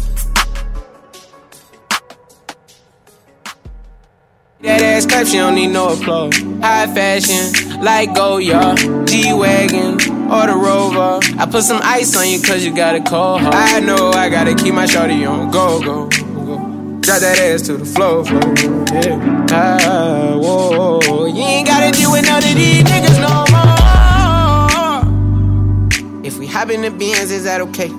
That 4.62 4.82
ass 4.82 5.06
clap, 5.06 5.28
she 5.28 5.38
don't 5.38 5.56
need 5.56 5.68
no 5.68 5.96
clothes. 5.96 6.38
High 6.62 6.88
fashion, 6.94 7.82
like 7.82 8.14
Goya, 8.16 8.76
G 9.06 9.32
Wagon, 9.32 9.98
or 10.32 10.48
the 10.48 10.56
Rover. 10.56 11.20
I 11.40 11.46
put 11.50 11.64
some 11.64 11.82
ice 11.84 12.16
on 12.18 12.28
you 12.30 12.42
cause 12.42 12.64
you 12.66 12.74
got 12.76 12.96
a 12.96 13.02
cold 13.02 13.42
heart. 13.42 13.56
I 13.56 13.80
know 13.80 14.12
I 14.12 14.30
gotta 14.30 14.54
keep 14.56 14.74
my 14.74 14.86
shorty 14.86 15.26
on 15.26 15.52
go, 15.52 15.82
go, 15.82 16.08
go. 16.08 17.00
Drop 17.02 17.20
that 17.22 17.40
ass 17.40 17.62
to 17.64 17.78
the 17.78 17.86
floor, 17.86 18.26
floor. 18.26 18.42
Yeah. 19.02 19.48
Ah, 19.52 20.36
whoa. 20.38 21.26
You 21.26 21.42
ain't 21.42 21.68
gotta 21.68 21.92
deal 21.98 22.12
with 22.12 22.26
none 22.26 22.44
of 22.44 22.56
these 22.56 22.84
niggas 22.84 23.20
no 23.22 23.46
more. 23.56 23.78
If 26.26 26.38
we 26.38 26.48
hop 26.48 26.70
in 26.70 26.82
the 26.82 26.92
beans, 26.92 27.32
is 27.32 27.46
that 27.46 27.62
okay? 27.62 27.90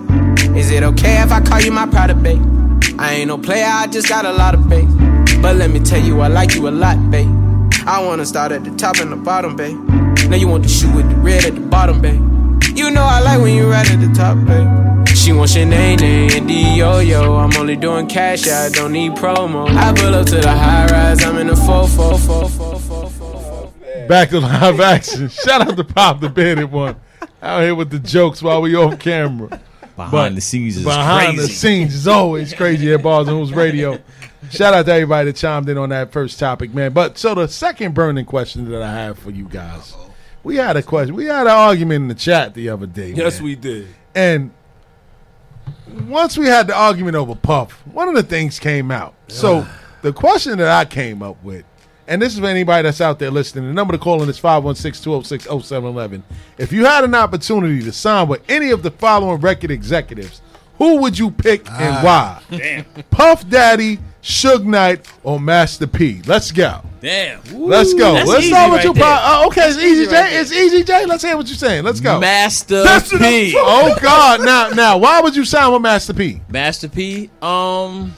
Is 0.58 0.70
it 0.70 0.82
okay 0.82 1.22
if 1.22 1.32
I 1.32 1.40
call 1.40 1.60
you 1.60 1.72
my 1.72 1.86
pride 1.86 2.22
babe? 2.22 2.42
I 2.98 3.14
ain't 3.14 3.28
no 3.28 3.38
player, 3.38 3.64
I 3.66 3.86
just 3.86 4.08
got 4.08 4.26
a 4.26 4.32
lot 4.32 4.54
of 4.54 4.68
bass. 4.68 4.84
But 5.40 5.56
let 5.56 5.70
me 5.70 5.80
tell 5.80 6.02
you, 6.02 6.20
I 6.20 6.28
like 6.28 6.54
you 6.54 6.68
a 6.68 6.70
lot, 6.70 7.10
babe. 7.10 7.30
I 7.86 8.04
wanna 8.04 8.26
start 8.26 8.52
at 8.52 8.64
the 8.64 8.70
top 8.76 8.98
and 8.98 9.10
the 9.10 9.16
bottom, 9.16 9.56
babe. 9.56 9.78
Now 10.28 10.36
you 10.36 10.48
want 10.48 10.64
to 10.64 10.68
shoot 10.68 10.94
with 10.94 11.08
the 11.08 11.16
red 11.16 11.44
at 11.44 11.54
the 11.54 11.60
bottom, 11.60 12.02
babe. 12.02 12.20
You 12.76 12.90
know 12.90 13.02
I 13.02 13.20
like 13.20 13.40
when 13.40 13.54
you 13.54 13.70
right 13.70 13.90
at 13.90 14.00
the 14.00 14.12
top, 14.14 14.36
babe. 14.46 14.68
She 15.16 15.32
wants 15.32 15.56
Shanae 15.56 16.36
and 16.36 16.46
D-Yo-Yo. 16.46 17.36
I'm 17.36 17.56
only 17.56 17.76
doing 17.76 18.06
cash, 18.06 18.46
I 18.46 18.68
don't 18.68 18.92
need 18.92 19.12
promo. 19.12 19.68
I 19.68 19.92
pull 19.94 20.14
up 20.14 20.26
to 20.26 20.36
the 20.36 20.50
high 20.50 20.86
rise, 20.86 21.24
I'm 21.24 21.38
in 21.38 21.48
the 21.48 21.56
444. 21.56 24.08
Back 24.08 24.30
to 24.30 24.40
live 24.40 24.80
action. 24.80 25.28
Shout 25.28 25.68
out 25.68 25.76
to 25.76 25.84
Pop 25.84 26.20
the 26.20 26.28
Bandit 26.28 26.70
one. 26.70 26.96
Out 27.42 27.62
here 27.62 27.74
with 27.74 27.90
the 27.90 27.98
jokes 27.98 28.42
while 28.42 28.62
we 28.62 28.74
off 28.74 28.98
camera. 28.98 29.60
Behind 29.96 30.36
the 30.36 30.40
scenes 30.40 30.76
is 30.76 30.84
behind 30.84 31.38
the 31.38 31.42
crazy. 31.42 31.54
scenes 31.54 31.94
is 31.94 32.06
always 32.06 32.54
crazy 32.54 32.92
at 32.94 33.02
Bars 33.02 33.28
and 33.28 33.36
Hoops 33.36 33.52
Radio. 33.52 33.98
Shout 34.50 34.72
out 34.72 34.86
to 34.86 34.92
everybody 34.92 35.30
that 35.30 35.36
chimed 35.36 35.68
in 35.68 35.76
on 35.76 35.88
that 35.88 36.12
first 36.12 36.38
topic, 36.38 36.72
man. 36.72 36.92
But 36.92 37.18
so 37.18 37.34
the 37.34 37.48
second 37.48 37.94
burning 37.94 38.24
question 38.24 38.70
that 38.70 38.82
I 38.82 38.92
have 38.92 39.18
for 39.18 39.30
you 39.30 39.44
guys, 39.44 39.94
we 40.42 40.56
had 40.56 40.76
a 40.76 40.82
question. 40.82 41.14
We 41.14 41.26
had 41.26 41.46
an 41.46 41.52
argument 41.52 42.02
in 42.02 42.08
the 42.08 42.14
chat 42.14 42.54
the 42.54 42.68
other 42.68 42.86
day. 42.86 43.12
Yes, 43.12 43.38
man. 43.38 43.44
we 43.44 43.54
did. 43.56 43.88
And 44.14 44.50
once 46.06 46.38
we 46.38 46.46
had 46.46 46.66
the 46.66 46.74
argument 46.74 47.16
over 47.16 47.34
Puff, 47.34 47.72
one 47.86 48.08
of 48.08 48.14
the 48.14 48.22
things 48.22 48.58
came 48.58 48.90
out. 48.90 49.14
So 49.28 49.66
the 50.02 50.12
question 50.12 50.58
that 50.58 50.68
I 50.68 50.84
came 50.84 51.22
up 51.22 51.42
with, 51.42 51.64
and 52.06 52.22
this 52.22 52.32
is 52.32 52.40
for 52.40 52.46
anybody 52.46 52.84
that's 52.84 53.00
out 53.00 53.18
there 53.18 53.30
listening, 53.30 53.66
the 53.66 53.74
number 53.74 53.92
to 53.92 53.98
call 53.98 54.22
in 54.22 54.28
is 54.28 54.40
516-206-0711. 54.40 56.22
If 56.56 56.72
you 56.72 56.86
had 56.86 57.04
an 57.04 57.14
opportunity 57.14 57.82
to 57.82 57.92
sign 57.92 58.28
with 58.28 58.42
any 58.48 58.70
of 58.70 58.82
the 58.82 58.90
following 58.90 59.40
record 59.40 59.70
executives, 59.70 60.40
who 60.78 60.96
would 61.02 61.18
you 61.18 61.30
pick 61.30 61.68
and 61.70 61.96
ah, 61.96 62.40
why? 62.48 62.56
Damn. 62.56 62.84
Puff 63.10 63.46
Daddy, 63.48 63.98
Suge 64.28 64.64
Knight, 64.66 65.10
or 65.22 65.40
Master 65.40 65.86
P? 65.86 66.20
Let's 66.26 66.52
go. 66.52 66.82
Damn. 67.00 67.40
Let's 67.50 67.94
go. 67.94 68.12
Let's 68.12 68.46
start 68.46 68.70
with 68.70 68.78
right 68.78 68.84
you, 68.84 68.92
there. 68.92 69.02
Pop. 69.02 69.44
Uh, 69.44 69.46
okay, 69.46 69.68
it's 69.68 69.78
easy, 69.78 70.04
Jay. 70.04 70.12
right 70.12 70.32
it's 70.34 70.52
easy, 70.52 70.84
Jay. 70.84 71.06
Let's 71.06 71.24
hear 71.24 71.34
what 71.34 71.46
you're 71.46 71.56
saying. 71.56 71.82
Let's 71.82 72.00
go. 72.00 72.20
Master 72.20 72.84
That's 72.84 73.08
P. 73.08 73.54
Oh 73.56 73.96
God! 74.02 74.40
Now, 74.48 74.68
now, 74.68 74.98
why 74.98 75.22
would 75.22 75.34
you 75.34 75.46
sign 75.46 75.72
with 75.72 75.80
Master 75.80 76.12
P? 76.12 76.42
Master 76.50 76.88
P. 76.88 77.30
Um, 77.40 78.14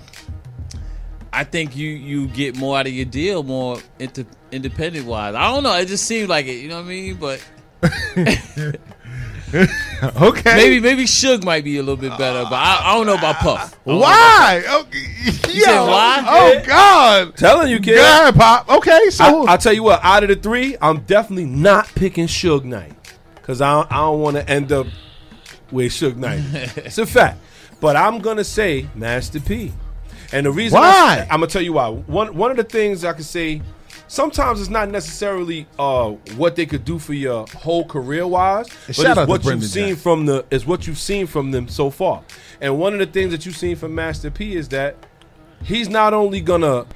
I 1.32 1.44
think 1.44 1.76
you 1.76 1.90
you 1.90 2.26
get 2.26 2.56
more 2.56 2.76
out 2.76 2.88
of 2.88 2.92
your 2.92 3.04
deal, 3.04 3.44
more 3.44 3.78
inter, 4.00 4.26
independent 4.50 5.06
wise. 5.06 5.36
I 5.36 5.52
don't 5.52 5.62
know. 5.62 5.76
It 5.76 5.86
just 5.86 6.06
seems 6.06 6.28
like 6.28 6.46
it. 6.46 6.58
You 6.60 6.68
know 6.68 6.76
what 6.76 6.86
I 6.86 6.88
mean? 6.88 7.14
But 7.14 7.46
okay, 10.22 10.54
maybe 10.56 10.80
maybe 10.80 11.04
Suge 11.04 11.44
might 11.44 11.64
be 11.64 11.78
a 11.78 11.82
little 11.82 11.96
bit 11.96 12.16
better, 12.16 12.44
but 12.44 12.54
I, 12.54 12.82
I 12.84 12.94
don't 12.94 13.06
know 13.06 13.16
about 13.16 13.36
Puff. 13.36 13.74
I 13.74 13.88
don't 13.88 13.94
know 13.94 14.00
Why? 14.00 14.62
about 14.64 14.86
Okay. 14.86 15.04
Puff. 15.24 15.54
You 15.54 15.60
said 15.62 15.80
why? 15.82 16.24
Oh 16.26 16.62
God! 16.64 17.36
Telling 17.36 17.70
you, 17.70 17.80
kid. 17.80 17.96
Go 17.96 18.02
ahead, 18.02 18.34
Pop. 18.34 18.68
Okay, 18.68 19.10
so 19.10 19.24
I, 19.24 19.32
will 19.32 19.58
tell 19.58 19.72
you 19.72 19.82
what. 19.82 20.00
Out 20.04 20.22
of 20.22 20.28
the 20.28 20.36
three, 20.36 20.76
I'm 20.80 21.00
definitely 21.00 21.46
not 21.46 21.88
picking 21.94 22.26
Suge 22.26 22.64
Knight 22.64 22.94
because 23.34 23.60
I 23.60 23.72
don't, 23.72 23.92
I 23.92 23.96
don't 23.96 24.20
want 24.20 24.36
to 24.36 24.48
end 24.48 24.70
up 24.70 24.86
with 25.72 25.92
Suge 25.92 26.16
Knight. 26.16 26.42
it's 26.76 26.98
a 26.98 27.06
fact. 27.06 27.38
But 27.80 27.96
I'm 27.96 28.20
gonna 28.20 28.44
say 28.44 28.88
Master 28.94 29.40
P. 29.40 29.72
And 30.32 30.46
the 30.46 30.52
reason 30.52 30.78
Why? 30.78 31.26
I, 31.28 31.34
am 31.34 31.40
gonna 31.40 31.48
tell 31.48 31.62
you 31.62 31.72
why. 31.72 31.88
One 31.88 32.36
one 32.36 32.50
of 32.50 32.56
the 32.56 32.64
things 32.64 33.04
I 33.04 33.12
can 33.12 33.24
say. 33.24 33.62
Sometimes 34.10 34.60
it's 34.60 34.70
not 34.70 34.90
necessarily 34.90 35.68
uh, 35.78 36.10
what 36.36 36.56
they 36.56 36.66
could 36.66 36.84
do 36.84 36.98
for 36.98 37.14
your 37.14 37.46
whole 37.54 37.84
career 37.84 38.26
wise, 38.26 38.66
but 38.88 38.96
shout 38.96 39.16
it's 39.18 39.28
what 39.28 39.44
you've 39.44 39.62
seen 39.64 39.90
Jackson. 39.90 40.02
from 40.02 40.26
the 40.26 40.44
is 40.50 40.66
what 40.66 40.88
you've 40.88 40.98
seen 40.98 41.28
from 41.28 41.52
them 41.52 41.68
so 41.68 41.90
far. 41.90 42.24
And 42.60 42.76
one 42.76 42.92
of 42.92 42.98
the 42.98 43.06
things 43.06 43.30
that 43.30 43.46
you've 43.46 43.56
seen 43.56 43.76
from 43.76 43.94
Master 43.94 44.28
P 44.28 44.56
is 44.56 44.68
that 44.70 44.96
he's 45.62 45.88
not 45.88 46.12
only 46.12 46.40
gonna 46.40 46.86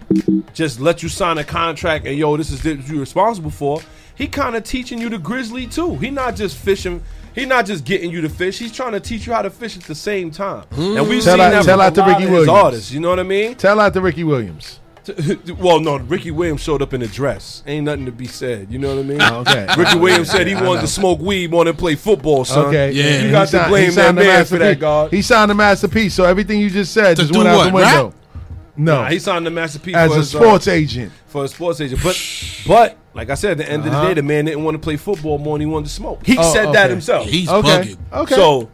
just 0.55 0.81
let 0.81 1.05
you 1.05 1.09
sign 1.09 1.39
a 1.39 1.45
contract 1.45 2.05
and 2.05 2.19
yo, 2.19 2.37
this 2.37 2.51
is 2.51 2.65
what 2.65 2.85
you're 2.89 2.99
responsible 2.99 3.53
for. 3.53 3.81
He 4.17 4.27
kind 4.27 4.57
of 4.57 4.65
teaching 4.65 4.99
you 4.99 5.09
the 5.09 5.19
grizzly 5.19 5.69
too. 5.69 5.95
He 5.95 6.11
not 6.11 6.35
just 6.35 6.57
fishing. 6.57 7.01
He 7.33 7.47
not 7.47 7.65
just 7.65 7.85
getting 7.85 8.11
you 8.11 8.23
to 8.23 8.29
fish. 8.29 8.59
He's 8.59 8.73
trying 8.73 8.91
to 8.91 8.99
teach 8.99 9.25
you 9.29 9.35
how 9.35 9.43
to 9.43 9.51
fish 9.51 9.77
at 9.77 9.85
the 9.85 9.95
same 9.95 10.33
time. 10.33 10.65
And 10.73 11.09
we've 11.09 11.23
Tell 11.23 11.35
seen 11.37 11.41
out- 11.43 11.51
that 11.53 11.65
tell 11.65 11.79
from 11.79 11.81
out 11.81 11.95
to 11.95 12.03
Ricky 12.03 12.27
Williams. 12.29 12.49
artists. 12.49 12.91
You 12.91 12.99
know 12.99 13.11
what 13.11 13.21
I 13.21 13.25
mean? 13.25 13.55
Tell 13.55 13.79
out 13.79 13.93
to 13.93 14.01
Ricky 14.01 14.25
Williams. 14.25 14.81
Well, 15.59 15.81
no, 15.81 15.97
Ricky 15.97 16.31
Williams 16.31 16.63
showed 16.63 16.81
up 16.83 16.95
in 16.95 17.03
a 17.03 17.07
dress. 17.07 17.63
Ain't 17.67 17.85
nothing 17.87 18.07
to 18.07 18.13
be 18.13 18.27
said. 18.27 18.71
You 18.71 18.79
know 18.79 18.95
what 18.97 19.05
I 19.05 19.07
mean? 19.09 19.23
Okay. 19.23 19.67
Ricky 19.77 19.99
Williams 19.99 20.31
said 20.31 20.47
he 20.47 20.55
I 20.55 20.63
wanted 20.63 20.75
know. 20.77 20.81
to 20.83 20.87
smoke 20.89 21.21
weed 21.21 21.51
more 21.51 21.65
than 21.65 21.77
play 21.77 21.95
football, 21.95 22.45
son. 22.45 22.67
Okay, 22.67 22.93
Yeah. 22.93 23.19
you 23.21 23.27
He 23.27 23.31
got 23.31 23.41
to 23.43 23.47
signed- 23.49 23.65
he 23.67 23.71
blame 23.71 23.95
that 23.95 24.15
man 24.15 24.45
for 24.47 24.59
that, 24.59 24.79
God. 24.81 25.11
He 25.11 25.23
signed 25.23 25.51
the 25.51 25.55
masterpiece, 25.55 26.15
so 26.15 26.25
everything 26.25 26.61
you 26.61 26.71
just 26.71 26.93
said 26.93 27.17
To 27.17 27.23
just 27.23 27.33
do 27.33 27.39
went 27.41 27.49
out 27.51 27.57
what, 27.59 27.67
the 27.69 27.73
window. 27.75 28.05
rap? 28.07 28.15
No, 28.77 29.03
Nah, 29.03 29.09
he 29.09 29.19
signed 29.21 29.47
the 29.47 29.51
masterpiece 29.51 29.95
as 29.95 30.11
for 30.11 30.15
a 30.15 30.19
his, 30.19 30.35
uh, 30.35 30.39
sports 30.41 30.69
agent. 30.69 31.13
for 31.27 31.45
a 31.45 31.49
sports 31.49 31.81
agent. 31.81 32.03
But 32.03 32.21
but 32.67 32.97
like 33.15 33.31
I 33.31 33.35
said, 33.35 33.53
at 33.53 33.59
the 33.59 33.71
end 33.71 33.85
of 33.85 33.93
the 33.93 33.97
Uh-huh. 33.97 34.09
day, 34.09 34.15
the 34.15 34.23
man 34.23 34.47
didn't 34.47 34.65
want 34.65 34.75
to 34.75 34.79
play 34.81 34.97
football 34.97 35.39
more 35.39 35.55
than 35.57 35.69
he 35.69 35.73
wanted 35.73 35.87
to 35.87 35.93
smoke. 35.93 36.21
He 36.27 36.37
Oh, 36.37 36.53
said 36.53 36.73
that 36.73 36.91
himself. 36.91 37.29
He's 37.29 37.49
Okay. 37.49 37.69
bugging. 37.69 37.97
Okay. 38.13 38.35
So 38.35 38.69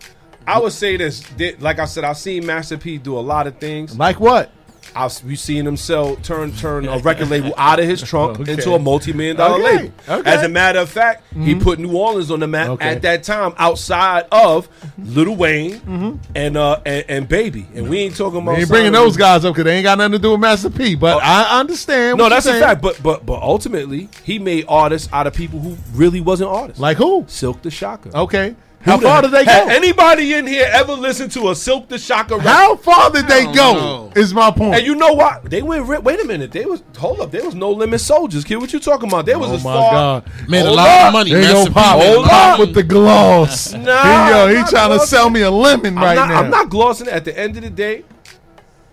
I 0.46 0.58
would 0.58 0.72
say 0.72 0.96
this. 0.96 1.22
Like 1.60 1.78
I 1.78 1.84
said, 1.84 2.04
I've 2.04 2.16
seen 2.16 2.46
Master 2.46 2.78
P 2.78 2.96
do 2.96 3.18
a 3.18 3.20
lot 3.20 3.46
of 3.46 3.58
things. 3.58 3.98
Like 3.98 4.18
what? 4.20 4.50
I've 4.94 5.22
we've 5.24 5.38
seen 5.38 5.66
him 5.66 5.76
sell 5.76 6.16
turn 6.16 6.52
turn 6.52 6.86
a 6.86 6.98
record 6.98 7.28
label 7.30 7.52
out 7.58 7.78
of 7.80 7.86
his 7.86 8.02
trunk 8.02 8.40
Okay. 8.40 8.52
into 8.52 8.72
a 8.74 8.78
multi 8.78 9.12
million 9.12 9.36
dollar 9.36 9.54
Okay. 9.62 9.76
label. 9.76 9.92
Okay. 10.08 10.30
As 10.30 10.42
a 10.42 10.48
matter 10.48 10.78
of 10.80 10.88
fact, 10.88 11.22
he 11.34 11.54
Mhm. 11.54 11.62
put 11.62 11.78
New 11.78 11.92
Orleans 11.96 12.30
on 12.30 12.40
the 12.40 12.46
map 12.46 12.78
at 12.82 13.02
that 13.02 13.22
time, 13.22 13.52
outside 13.58 14.26
of 14.32 14.68
Lil 14.98 15.34
Wayne 15.36 16.20
and 16.34 16.56
uh 16.56 16.80
and, 16.84 17.04
and 17.08 17.28
Baby. 17.28 17.66
And 17.74 17.88
we 17.88 17.98
ain't 18.00 18.16
talking 18.16 18.40
about 18.40 18.54
We 18.56 18.60
ain't 18.62 18.68
bringing 18.68 18.92
those 18.92 19.16
guys 19.16 19.44
up 19.44 19.54
because 19.54 19.64
they 19.64 19.76
ain't 19.76 19.84
got 19.84 19.98
nothing 19.98 20.12
to 20.12 20.18
do 20.18 20.32
with 20.32 20.40
Master 20.40 20.70
P. 20.70 20.94
But 20.94 21.22
I 21.22 21.60
understand. 21.60 22.18
No, 22.18 22.28
that's 22.28 22.46
you're 22.46 22.56
a 22.56 22.60
fact. 22.60 22.82
But 22.82 23.02
but 23.02 23.24
but 23.26 23.40
ultimately, 23.42 24.08
he 24.24 24.38
made 24.38 24.64
artists 24.68 25.08
out 25.12 25.26
of 25.26 25.34
people 25.34 25.60
who 25.60 25.76
really 25.94 26.20
wasn't 26.20 26.50
artists. 26.50 26.80
Like 26.80 26.96
who? 26.96 27.24
Silk 27.28 27.62
the 27.62 27.70
Shocker. 27.70 28.10
Okay. 28.14 28.54
How 28.82 28.94
Who 28.96 29.02
the- 29.02 29.06
far 29.08 29.22
did 29.22 29.30
they 29.32 29.44
Had 29.44 29.68
go? 29.68 29.74
anybody 29.74 30.32
in 30.32 30.46
here 30.46 30.66
ever 30.72 30.94
listened 30.94 31.32
to 31.32 31.50
a 31.50 31.54
Silk 31.54 31.88
the 31.88 31.98
Shocker? 31.98 32.36
record? 32.36 32.48
How 32.48 32.76
far 32.76 33.10
did 33.10 33.26
they 33.28 33.44
go? 33.44 33.52
know. 33.74 34.12
Is 34.16 34.32
my 34.32 34.50
point. 34.50 34.76
And 34.76 34.86
you 34.86 34.94
know 34.94 35.12
what? 35.12 35.44
They 35.50 35.60
went. 35.60 35.86
ri- 35.86 35.98
Wait 35.98 36.18
a 36.20 36.24
minute. 36.24 36.50
They 36.50 36.64
was 36.64 36.82
hold 36.96 37.20
up. 37.20 37.30
There 37.30 37.44
was 37.44 37.54
no 37.54 37.70
limit 37.72 38.00
soldiers, 38.00 38.42
kid. 38.42 38.56
What 38.56 38.72
you 38.72 38.80
talking 38.80 39.08
about? 39.08 39.26
There 39.26 39.38
was 39.38 39.50
oh 39.50 39.54
as 39.56 39.64
my 39.64 39.72
far. 39.74 39.92
God. 39.92 40.30
Made 40.48 40.64
a 40.64 40.70
lot 40.70 40.88
up. 40.88 41.06
of 41.08 41.12
money. 41.12 41.30
There 41.32 41.42
you 41.42 41.66
go, 41.66 41.70
pop. 41.70 42.00
Hold 42.00 42.26
Pop 42.26 42.58
of 42.58 42.66
with 42.66 42.74
the 42.74 42.82
gloss. 42.82 43.72
Nah, 43.74 44.02
Here 44.02 44.24
you 44.24 44.32
go. 44.32 44.48
He 44.48 44.54
not 44.54 44.70
trying 44.70 44.98
to 44.98 45.06
sell 45.06 45.28
me 45.28 45.42
a 45.42 45.50
lemon 45.50 45.98
I'm 45.98 46.02
right 46.04 46.14
not, 46.14 46.28
now. 46.28 46.40
I'm 46.40 46.50
not 46.50 46.70
glossing. 46.70 47.08
At 47.08 47.24
the 47.26 47.38
end 47.38 47.56
of 47.58 47.62
the 47.62 47.70
day, 47.70 48.04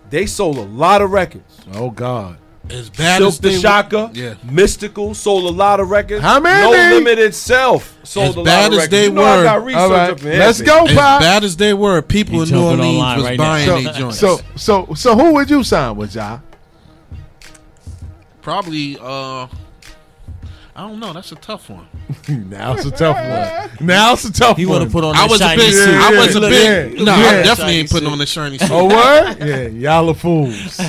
they 0.10 0.26
sold 0.26 0.58
a 0.58 0.62
lot 0.64 1.02
of 1.02 1.12
records. 1.12 1.60
Oh 1.74 1.92
God. 1.92 2.38
As 2.70 2.90
bad 2.90 3.20
Silk 3.20 3.30
as 3.30 3.40
the 3.40 3.50
they- 3.50 3.60
Shocker, 3.60 4.10
Yeah. 4.14 4.34
Mystikal 4.46 5.16
sold 5.16 5.46
a 5.46 5.56
lot 5.56 5.80
of 5.80 5.90
records. 5.90 6.22
How 6.22 6.40
many? 6.40 6.62
No 6.70 6.96
Limit 6.96 7.18
itself 7.20 7.98
sold 8.04 8.30
As 8.30 8.36
a 8.36 8.40
lot 8.40 8.46
bad 8.46 8.66
of 8.68 8.72
as 8.74 8.78
records. 8.80 8.92
they 8.92 9.04
you 9.06 9.12
know 9.12 9.24
I 9.24 9.38
were. 9.38 9.44
got 9.44 9.64
research 9.66 9.82
All 9.82 9.90
right, 9.90 10.10
up 10.12 10.22
in 10.24 10.40
let's 10.40 10.62
go, 10.62 10.80
baby. 10.86 10.92
As 10.92 10.98
Pop. 10.98 11.22
bad 11.22 11.44
as 11.46 11.56
they 11.58 11.74
were, 11.74 12.02
people 12.02 12.36
He 12.36 12.40
in 12.42 12.44
New 12.50 12.50
jumping 12.50 12.80
Orleans 12.80 12.98
online 12.98 13.16
was 13.18 13.26
right 13.26 13.38
now. 13.38 13.44
buying 13.46 13.66
So, 13.68 13.82
their 13.82 13.94
joints. 13.94 14.20
so, 14.20 14.40
so, 14.56 14.94
so, 14.96 15.16
who 15.16 15.34
would 15.34 15.50
you 15.50 15.64
sign 15.64 15.96
with, 15.96 16.14
Ja? 16.14 16.40
Probably, 18.42 18.98
uh, 19.00 19.48
I 20.76 20.82
don't 20.82 21.00
know. 21.00 21.12
That's 21.14 21.32
a 21.32 21.36
tough 21.36 21.70
one. 21.70 21.88
now 22.50 22.74
it's 22.74 22.86
a 22.86 22.92
tough 22.92 23.16
one. 23.16 23.72
Now 23.88 24.14
it's 24.14 24.26
a 24.26 24.32
tough 24.34 24.58
He 24.58 24.66
one. 24.66 24.80
want 24.80 24.90
to 24.90 24.94
put 24.94 25.04
on 25.04 25.16
I 25.16 25.22
that 25.22 25.30
was 25.30 25.42
a 25.42 25.44
shiny 25.44 25.62
big, 25.62 25.74
suit. 25.74 25.88
I 25.96 26.12
was 26.12 26.36
a 26.36 26.40
yeah, 26.40 26.50
big. 26.50 26.98
yeah. 27.00 27.04
No, 27.04 27.16
Yeah. 27.18 27.28
I 27.28 27.44
definitely 27.44 27.74
ain't 27.78 27.90
putting 27.90 28.08
suit. 28.08 28.12
on 28.12 28.18
the 28.18 28.26
shiny 28.26 28.58
suit. 28.58 28.72
Oh, 28.72 28.86
what? 28.86 29.40
Yeah, 29.46 29.68
y'all 29.68 30.10
are 30.10 30.14
fools. 30.14 30.80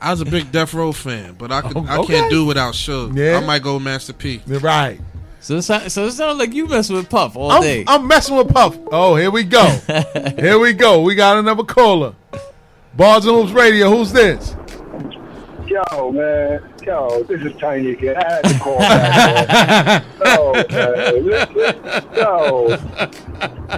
I 0.00 0.10
was 0.12 0.20
a 0.20 0.24
big 0.24 0.50
Death 0.50 0.72
Row 0.74 0.92
fan, 0.92 1.34
but 1.38 1.52
I 1.52 1.60
could, 1.60 1.76
oh, 1.76 1.84
I 1.86 1.98
Oh, 1.98 2.04
can't 2.04 2.30
do 2.30 2.44
without 2.46 2.74
Suge. 2.74 3.16
Yeah. 3.16 3.36
I 3.38 3.44
might 3.44 3.62
go 3.62 3.78
Master 3.78 4.12
P. 4.14 4.40
You're 4.46 4.60
right. 4.60 4.98
So 5.40 5.56
it 5.56 5.62
sound- 5.62 5.90
so 5.92 6.06
it 6.06 6.12
sounds 6.12 6.38
like 6.38 6.52
you 6.54 6.66
mess 6.66 6.88
with 6.90 7.08
Puff 7.08 7.36
all 7.36 7.50
I'm, 7.50 7.62
day. 7.62 7.84
I'm 7.86 8.06
messing 8.06 8.36
with 8.36 8.48
Puff. 8.52 8.78
Oh, 8.92 9.16
here 9.16 9.30
we 9.30 9.42
go. 9.44 9.64
here 10.38 10.58
we 10.58 10.72
go. 10.74 11.02
We 11.02 11.14
got 11.14 11.38
another 11.38 11.64
caller. 11.64 12.14
Bars 12.96 13.24
and 13.26 13.34
Hoops 13.36 13.52
Radio. 13.52 13.88
Who's 13.90 14.12
this? 14.12 14.54
Yo, 15.66 16.10
man. 16.12 16.60
Yo, 16.84 17.22
this 17.24 17.40
is 17.42 17.56
Tiny 17.60 17.94
Kid. 17.94 18.16
I 18.16 18.32
had 18.32 18.44
to 18.44 18.58
call 18.58 18.78
back. 18.78 20.04
Yo, 20.24 20.52
man. 20.52 21.24
Listen, 21.26 21.84
yo. 22.16 22.68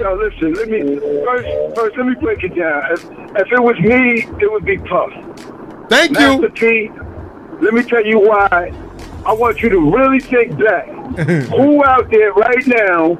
Yo, 0.00 0.14
listen. 0.14 0.54
Let 0.54 0.68
me 0.68 0.96
first. 1.24 1.76
First, 1.76 1.96
let 1.98 2.06
me 2.06 2.14
break 2.14 2.42
it 2.44 2.54
down. 2.56 2.82
If, 2.92 3.04
if 3.36 3.52
it 3.52 3.62
was 3.62 3.78
me, 3.80 4.26
it 4.40 4.50
would 4.50 4.64
be 4.64 4.78
Puff. 4.78 5.12
Thank 5.92 6.12
Master 6.12 6.48
P. 6.48 6.90
Let 7.60 7.74
me 7.74 7.82
tell 7.82 8.04
you 8.04 8.18
why. 8.18 8.72
I 9.26 9.32
want 9.34 9.62
you 9.62 9.68
to 9.68 9.94
really 9.94 10.20
think 10.20 10.58
back. 10.58 10.86
Who 11.50 11.84
out 11.84 12.10
there 12.10 12.32
right 12.32 12.66
now 12.66 13.14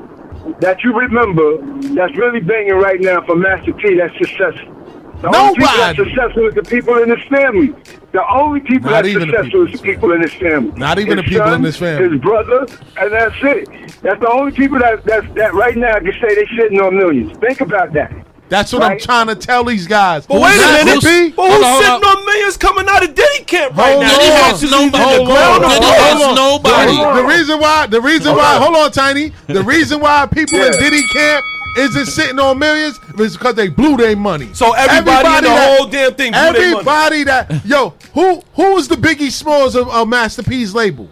that 0.61 0.83
you 0.83 0.93
remember 0.99 1.59
that's 1.95 2.17
really 2.17 2.41
banging 2.41 2.75
right 2.75 3.01
now 3.01 3.25
for 3.27 3.37
Master 3.37 3.75
P 3.75 3.97
that's 3.97 4.17
successful? 4.17 4.73
The 5.21 5.29
only 5.37 5.55
people 5.55 5.77
that's 5.77 5.99
Nobody. 5.99 6.11
successful 6.11 6.49
is 6.49 6.55
the 6.55 6.63
people 6.63 7.03
in 7.03 7.11
his 7.11 7.29
family. 7.29 7.75
The 8.13 8.27
only 8.35 8.61
people 8.61 8.91
Not 8.91 9.05
that's 9.05 9.13
successful 9.13 9.67
is 9.69 9.81
the 9.81 9.85
people 9.85 10.13
in 10.13 10.23
his 10.23 10.35
family. 10.35 10.73
Not 10.73 10.99
even 10.99 11.19
his 11.19 11.27
the 11.27 11.31
people 11.31 11.47
son, 11.47 11.55
in 11.55 11.63
his 11.65 11.77
family. 11.77 12.11
His 12.11 12.21
brother, 12.21 12.67
and 12.97 13.13
that's 13.13 13.37
it. 13.43 13.69
That's 14.03 14.21
the 14.21 14.31
only 14.31 14.53
people 14.53 14.79
that 14.81 15.05
that, 15.05 15.35
that 15.35 15.55
right 15.55 15.77
now 15.77 15.99
can 15.99 16.13
say 16.21 16.35
they 16.35 16.47
sitting 16.57 16.81
on 16.81 16.97
millions. 16.97 17.39
Think 17.39 17.61
about 17.61 17.93
that. 17.93 18.13
That's 18.53 18.71
what 18.71 18.83
I'm 18.83 18.99
trying 18.99 19.29
to 19.29 19.35
tell 19.35 19.65
these 19.65 19.87
guys. 19.87 20.27
But 20.27 20.43
wait 20.43 20.61
a 20.61 20.85
minute. 20.85 21.01
P? 21.03 21.31
But 21.31 21.49
who's 21.49 21.55
Hold 21.57 21.65
on, 21.65 21.73
hold 21.73 21.83
sitting 21.85 22.05
on. 22.05 22.17
on 22.19 22.27
millions 22.27 22.57
coming 22.59 22.87
out 22.87 23.03
of 23.03 23.15
Diddy 23.15 23.45
camp 23.45 23.75
right 23.75 23.93
Hold 23.93 24.03
now? 24.05 24.13
on. 24.13 24.19
Diddy 24.19 24.29
Hold 24.29 24.45
has 24.45 24.63
on. 24.65 24.71
the 24.71 24.77
Hold 24.77 24.93
on. 24.93 25.71
Diddy 25.71 25.87
has 25.87 26.23
Hold 26.23 26.37
nobody. 26.37 26.93
The, 26.93 27.23
the 27.23 27.29
reason 27.29 27.61
why, 27.61 27.87
the 27.87 28.01
reason 28.03 28.27
Hold 28.27 28.39
why, 28.39 28.55
on. 28.57 28.63
hold 28.63 28.77
on, 28.77 28.93
Tiny. 28.93 29.33
The 29.47 29.63
reason 29.75 30.01
why 30.01 30.27
people 30.31 30.61
in 30.61 30.73
Diddy 30.73 31.03
camp 31.09 31.45
isn't 31.79 32.07
sitting 32.07 32.39
on 32.39 32.59
millions 32.59 33.01
is 33.19 33.39
because 33.39 33.55
they 33.55 33.69
blew 33.69 33.97
their 33.97 34.15
money. 34.17 34.53
So 34.53 34.73
everybody, 34.75 35.29
in 35.29 35.45
the 35.45 35.49
that- 35.49 35.77
whole 35.79 35.87
damn 35.89 36.13
thing 36.15 36.33
blew 36.33 36.41
their 36.43 36.53
money. 36.53 36.59
Everybody 36.75 37.25
that 37.25 37.65
yo, 37.65 37.95
who 38.13 38.43
who 38.53 38.75
was 38.75 38.87
the 38.87 38.97
Biggie 38.97 39.31
Smalls 39.33 39.75
of, 39.75 39.89
of 39.89 40.09
Master 40.09 40.43
P's 40.43 40.75
label? 40.75 41.09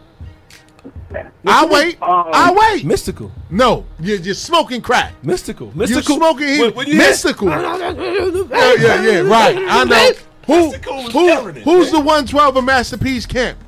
I 1.46 1.66
wait. 1.66 2.00
Um, 2.02 2.26
I 2.32 2.52
wait. 2.52 2.84
Mystikal. 2.84 3.30
No, 3.50 3.84
you're 3.98 4.18
just 4.18 4.44
smoking 4.44 4.80
crack. 4.80 5.12
Mystikal. 5.22 5.72
Mystikal. 5.72 5.88
You're 5.88 5.98
Mystikal. 6.02 6.16
smoking 6.16 6.48
he- 6.48 6.60
When- 6.62 6.74
when 6.74 6.86
you 6.88 7.00
Mystikal. 7.00 7.50
yeah, 8.50 8.74
yeah, 8.74 9.02
yeah. 9.02 9.18
Right. 9.20 9.56
I 9.58 9.84
know. 9.84 10.12
Who, 10.46 10.72
who 10.72 10.78
killing 11.10 11.56
it, 11.56 11.62
who's 11.62 11.90
the 11.90 11.98
112 11.98 12.56
of 12.56 12.64
Master 12.64 12.96
P's 12.98 13.24
camp? 13.26 13.58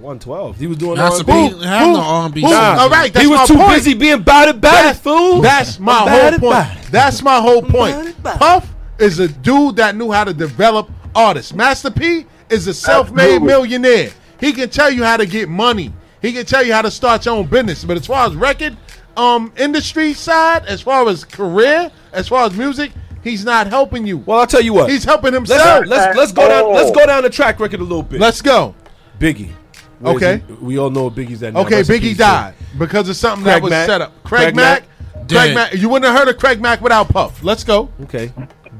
112. 0.00 0.56
He 0.56 0.66
was 0.66 0.78
doing 0.78 0.96
Master 0.96 1.24
R&B. 1.30 1.54
P 1.58 1.64
have 1.64 1.86
no 1.88 2.00
R&B. 2.00 2.40
who- 2.40 2.48
songs. 2.48 2.80
all 2.80 2.88
right, 2.90 3.12
that's 3.12 3.24
he 3.24 3.30
was 3.30 3.38
my 3.40 3.46
too 3.46 3.56
point. 3.56 3.74
busy 3.74 3.94
being 3.94 4.14
about 4.14 4.48
it, 4.48 4.56
about 4.56 4.94
it, 4.94 4.98
fool. 4.98 5.40
That's 5.42 5.78
my 5.78 6.02
About 6.02 6.40
whole 6.40 6.50
point. 6.52 6.68
That's 6.90 7.22
my 7.22 7.40
whole 7.40 7.62
point. 7.62 7.94
About 7.94 8.06
it, 8.06 8.18
about 8.18 8.34
it. 8.36 8.38
Puff 8.38 8.74
is 8.98 9.18
a 9.18 9.28
dude 9.28 9.76
that 9.76 9.94
knew 9.96 10.10
how 10.10 10.24
to 10.24 10.32
develop 10.34 10.90
artists. 11.14 11.52
Master 11.54 11.90
P 11.90 12.26
is 12.48 12.66
a 12.66 12.74
self-made 12.74 13.42
millionaire. 13.42 14.10
He 14.40 14.52
can 14.52 14.68
tell 14.70 14.90
you 14.90 15.04
how 15.04 15.16
to 15.18 15.26
get 15.26 15.48
money. 15.48 15.92
He 16.22 16.32
can 16.32 16.46
tell 16.46 16.62
you 16.64 16.72
how 16.72 16.82
to 16.82 16.90
start 16.90 17.26
your 17.26 17.34
own 17.34 17.46
business. 17.46 17.84
But 17.84 17.96
as 17.98 18.06
far 18.06 18.26
as 18.26 18.34
record 18.34 18.76
um 19.16 19.52
industry 19.58 20.14
side, 20.14 20.64
as 20.66 20.80
far 20.80 21.06
as 21.08 21.24
career, 21.24 21.90
as 22.12 22.28
far 22.28 22.46
as 22.46 22.54
music, 22.56 22.92
he's 23.22 23.44
not 23.44 23.66
helping 23.66 24.06
you. 24.06 24.18
Well, 24.18 24.38
I'll 24.38 24.46
tell 24.46 24.62
you 24.62 24.72
what. 24.72 24.88
He's 24.90 25.04
helping 25.04 25.32
let's, 25.34 25.50
himself. 25.50 25.86
let's, 25.86 26.16
let's 26.16 26.32
go 26.32 26.48
down. 26.48 26.72
Let's 26.72 26.90
go 26.96 27.04
down 27.04 27.22
the 27.24 27.30
track 27.30 27.60
record 27.60 27.80
a 27.80 27.82
little 27.82 28.02
bit. 28.02 28.20
Let's 28.20 28.40
go. 28.40 28.74
Biggie. 29.18 29.50
Where's 29.98 30.16
Okay. 30.16 30.42
he? 30.46 30.52
We 30.54 30.78
all 30.78 30.90
know 30.90 31.10
Biggie's 31.10 31.42
at. 31.42 31.52
now. 31.54 31.60
Okay, 31.60 31.76
Rest 31.78 31.90
Biggie 31.90 32.16
died 32.16 32.54
because 32.78 33.08
of 33.08 33.16
something 33.16 33.44
Craig 33.44 33.56
that 33.56 33.62
was 33.62 33.70
Mack. 33.70 33.86
set 33.86 34.00
up. 34.00 34.12
Craig, 34.24 34.42
Craig 34.42 34.56
Mack. 34.56 34.82
Mack. 35.14 35.28
Craig 35.28 35.54
Mack. 35.54 35.74
You 35.74 35.88
wouldn't 35.88 36.10
have 36.10 36.18
heard 36.18 36.34
of 36.34 36.40
Craig 36.40 36.60
Mack 36.60 36.80
without 36.80 37.08
Puff. 37.08 37.42
Let's 37.44 37.62
go. 37.64 37.88
Okay. 38.02 38.32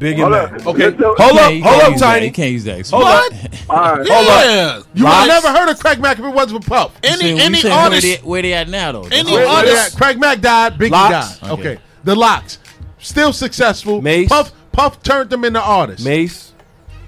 Big 0.02 0.18
Hold 0.18 0.32
and 0.34 0.44
up. 0.46 0.52
Mac. 0.52 0.66
Okay. 0.66 0.82
Hold 0.82 1.00
Yeah, 1.00 1.24
up. 1.24 1.52
Hold 1.52 1.62
can't 1.62 1.94
up. 1.94 2.00
Tiny. 2.00 2.26
You 2.26 2.32
can't 2.32 2.52
use 2.52 2.64
that. 2.64 2.88
Hold 2.90 3.02
What? 3.04 3.32
up. 3.32 3.38
All 3.70 3.76
right. 3.96 4.06
Yeah. 4.06 4.14
Hold 4.14 4.28
up. 4.80 4.86
You 4.94 5.04
would 5.04 5.12
have 5.12 5.28
never 5.28 5.48
heard 5.58 5.68
of 5.70 5.78
Craig 5.80 6.00
Mack 6.00 6.18
if 6.18 6.24
it 6.24 6.28
wasn't 6.28 6.62
for 6.64 6.70
Puff. 6.70 6.92
Any 7.02 7.18
Saying- 7.20 7.40
any 7.40 7.60
saying 7.60 7.74
where 7.74 7.84
artist. 7.84 8.02
they, 8.02 8.16
where 8.16 8.42
they 8.42 8.52
at 8.54 8.68
now 8.68 8.92
though? 8.92 9.08
Any 9.10 9.32
Where- 9.32 9.46
where 9.46 9.56
artist- 9.56 9.94
at? 9.94 9.96
Craig 10.00 10.18
Mack 10.20 10.40
died. 10.40 10.78
Biggie 10.78 10.90
LOX. 10.90 11.38
died. 11.38 11.50
Okay. 11.50 11.60
Okay. 11.72 11.78
The 12.04 12.14
LOX. 12.16 12.58
Still 12.98 13.32
successful. 13.32 14.02
Mase. 14.02 14.28
Puff 14.28 14.52
Puff 14.72 15.02
turned 15.02 15.30
them 15.30 15.44
into 15.44 15.60
artists. 15.60 16.04
Mase. 16.04 16.52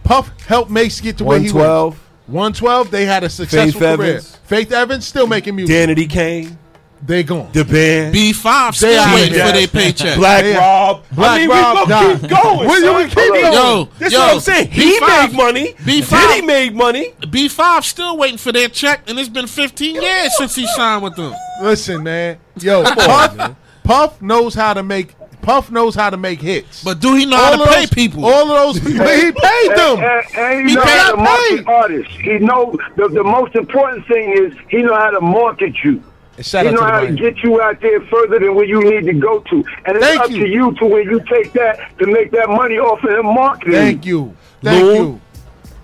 Puff 0.05 0.31
helped 0.47 0.71
Mase 0.71 1.01
get 1.01 1.17
to 1.19 1.25
where 1.25 1.39
he 1.39 1.47
was. 1.47 1.55
112. 1.55 2.01
112. 2.27 2.91
They 2.91 3.07
had 3.07 3.25
a 3.25 3.31
successful 3.31 3.81
Faith 3.81 3.97
career. 3.99 4.11
Evans. 4.13 4.39
Faith 4.45 4.73
Evans 4.73 5.07
still 5.07 5.27
making 5.27 5.57
music. 5.57 5.75
Danity 5.75 6.09
Kane. 6.09 6.59
They 7.07 7.23
gone. 7.23 7.51
The 7.53 7.65
band. 7.67 8.13
B 8.15 8.33
five 8.33 8.75
still 8.75 8.99
out 8.99 9.15
waiting 9.15 9.35
for 9.39 9.53
their 9.53 9.67
paycheck. 9.69 10.17
Black 10.17 10.43
Yeah. 10.45 10.59
Rob. 10.59 11.05
Black 11.13 11.31
I 11.33 11.39
mean, 11.39 11.51
Rob 11.51 11.77
we 11.77 11.93
gonna 11.93 12.09
died. 12.15 12.21
keep 12.21 12.31
going. 12.31 12.69
Well, 12.69 13.01
you 13.03 13.09
keep 13.09 13.17
going. 13.17 13.53
Yo, 13.53 13.89
This 13.99 14.13
yo, 14.13 14.19
is 14.21 14.25
what 14.25 14.35
I'm 14.35 14.41
saying. 14.41 14.71
He 14.71 14.99
B5 15.01 15.29
made 15.29 15.37
money. 15.37 15.73
B5 15.75 16.11
Diddy 16.29 16.47
made 16.47 16.75
money. 16.75 17.13
B 17.31 17.49
five 17.49 17.85
still 17.85 18.17
waiting 18.17 18.39
for 18.39 18.53
their 18.53 18.69
check, 18.69 19.03
and 19.07 19.19
it's 19.19 19.29
been 19.29 19.47
15 19.47 20.01
years 20.01 20.37
since 20.39 20.55
he 20.55 20.67
signed 20.69 21.03
with 21.03 21.15
them. 21.17 21.35
Listen, 21.61 22.03
man. 22.03 22.39
Yo, 22.59 22.83
Puff, 22.95 23.57
Puff 23.83 24.23
knows 24.23 24.55
how 24.55 24.73
to 24.73 24.83
make. 24.83 25.15
Puff 25.43 25.71
knows 25.71 25.95
how 25.95 26.09
to 26.09 26.17
make 26.17 26.41
hits. 26.41 26.83
But 26.83 27.01
do 27.01 27.15
he 27.17 27.27
know 27.27 27.37
how 27.37 27.51
All 27.51 27.57
to 27.59 27.63
of 27.65 27.69
pay 27.69 27.81
those- 27.81 27.91
people? 27.91 28.25
All 28.25 28.51
of 28.51 28.75
those 28.77 28.81
people, 28.93 29.07
he 29.07 29.31
paid 29.31 29.71
them. 29.77 29.99
and, 29.99 30.25
and 30.39 30.61
he 30.63 30.69
He 30.71 30.75
know 30.75 30.81
how 30.81 31.11
to 31.11 31.17
got 31.17 31.19
market 31.19 31.57
paid. 31.59 31.67
artists. 31.69 32.15
He 32.15 32.39
know 32.39 32.79
the, 32.97 33.09
the 33.09 33.23
most 33.23 33.55
important 33.55 34.07
thing 34.07 34.31
is 34.33 34.55
he 34.71 34.79
know 34.83 34.95
how 34.95 35.11
to 35.11 35.21
market 35.21 35.75
you. 35.85 36.03
Shout 36.41 36.63
he 36.67 36.69
out 36.69 36.75
know 36.75 36.81
to 36.81 36.85
the 36.87 36.91
how 36.91 37.01
to 37.01 37.05
Miami. 37.07 37.21
get 37.21 37.43
you 37.45 37.61
out 37.63 37.81
there 37.81 38.01
further 38.07 38.39
than 38.41 38.55
where 38.55 38.65
you 38.65 38.83
need 38.83 39.05
to 39.07 39.13
go 39.13 39.41
to. 39.41 39.57
And 39.87 39.97
it's 39.97 40.05
Thank 40.07 40.21
up 40.21 40.31
you. 40.31 40.41
to 40.41 40.49
you 40.49 40.75
to 40.75 40.85
where 40.87 41.03
you 41.03 41.21
take 41.31 41.53
that 41.53 41.97
to 41.99 42.07
make 42.07 42.31
that 42.33 42.49
money 42.49 42.79
off 42.79 43.03
of 43.05 43.11
him 43.11 43.27
marketing. 43.27 43.73
Thank 43.75 44.07
you. 44.07 44.35
Thank 44.63 44.83
Loon. 44.83 44.97
you. 44.97 45.21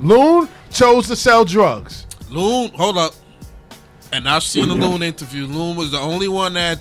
Loon 0.00 0.48
chose 0.70 1.06
to 1.08 1.16
sell 1.16 1.44
drugs. 1.44 2.06
Loon, 2.30 2.70
hold 2.72 2.96
up. 2.96 3.12
And 4.12 4.28
I've 4.28 4.42
seen 4.42 4.68
the 4.68 4.74
Loon 4.74 5.02
interview. 5.02 5.46
Loon 5.46 5.76
was 5.76 5.90
the 5.92 5.98
only 5.98 6.28
one 6.28 6.54
that 6.54 6.80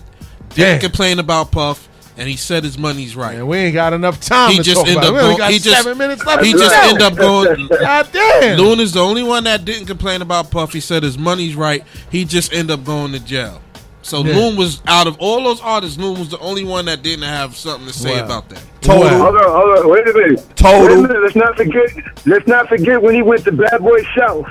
didn't 0.49 0.75
Yeah. 0.75 0.77
complain 0.79 1.19
about 1.19 1.51
Puff, 1.51 1.88
and 2.19 2.27
he 2.29 2.35
said 2.35 2.63
his 2.63 2.77
money's 2.77 3.15
right. 3.15 3.35
And 3.37 3.47
we 3.47 3.57
ain't 3.57 3.73
got 3.73 3.93
enough 3.93 4.19
time 4.19 4.51
He 4.51 4.57
to 4.57 4.63
just 4.63 4.77
talk 4.77 4.87
end 4.87 4.97
about 4.97 5.07
up 5.07 5.13
We 5.13 5.19
going. 5.21 5.37
got 5.37 5.51
He 5.51 5.59
just 5.59 5.75
seven 5.83 5.97
minutes 5.97 6.25
left. 6.25 6.43
he 6.43 6.51
to 6.53 6.57
just 6.59 6.75
end 6.75 7.01
up 7.01 7.15
going. 7.15 7.67
God 7.67 8.09
damn. 8.11 8.59
Loon 8.59 8.79
is 8.79 8.91
the 8.93 8.99
only 9.01 9.23
one 9.23 9.45
that 9.45 9.65
didn't 9.65 9.87
complain 9.87 10.21
about 10.21 10.51
Puff. 10.51 10.73
He 10.73 10.79
said 10.81 11.01
his 11.03 11.17
money's 11.17 11.55
right. 11.55 11.83
He 12.11 12.25
just 12.25 12.53
end 12.53 12.69
up 12.69 12.83
going 12.83 13.13
to 13.13 13.19
jail. 13.19 13.61
So 14.01 14.23
Yeah. 14.23 14.35
Loon 14.35 14.55
was 14.57 14.81
out 14.87 15.07
of 15.07 15.17
all 15.19 15.43
those 15.43 15.61
artists. 15.61 15.97
Loon 15.97 16.17
was 16.19 16.29
the 16.29 16.39
only 16.39 16.63
one 16.63 16.85
that 16.85 17.01
didn't 17.03 17.25
have 17.25 17.55
something 17.55 17.87
to 17.87 17.93
say 17.93 18.19
Wow. 18.19 18.25
about 18.25 18.49
that. 18.49 18.61
Total. 18.81 19.07
Hold 19.09 19.35
on, 19.35 19.43
hold 19.43 19.77
on, 19.79 19.89
wait 19.89 20.07
a 20.07 20.13
minute. 20.13 20.55
Total. 20.55 20.87
Wait 20.87 20.93
a 20.97 21.01
minute. 21.07 21.21
Let's 21.23 21.35
not 21.35 21.55
forget. 21.57 21.89
Let's 22.25 22.47
not 22.47 22.67
forget 22.69 23.01
when 23.01 23.13
he 23.15 23.21
went 23.21 23.43
to 23.45 23.51
Bad 23.51 23.79
Boy 23.81 24.01
South. 24.17 24.45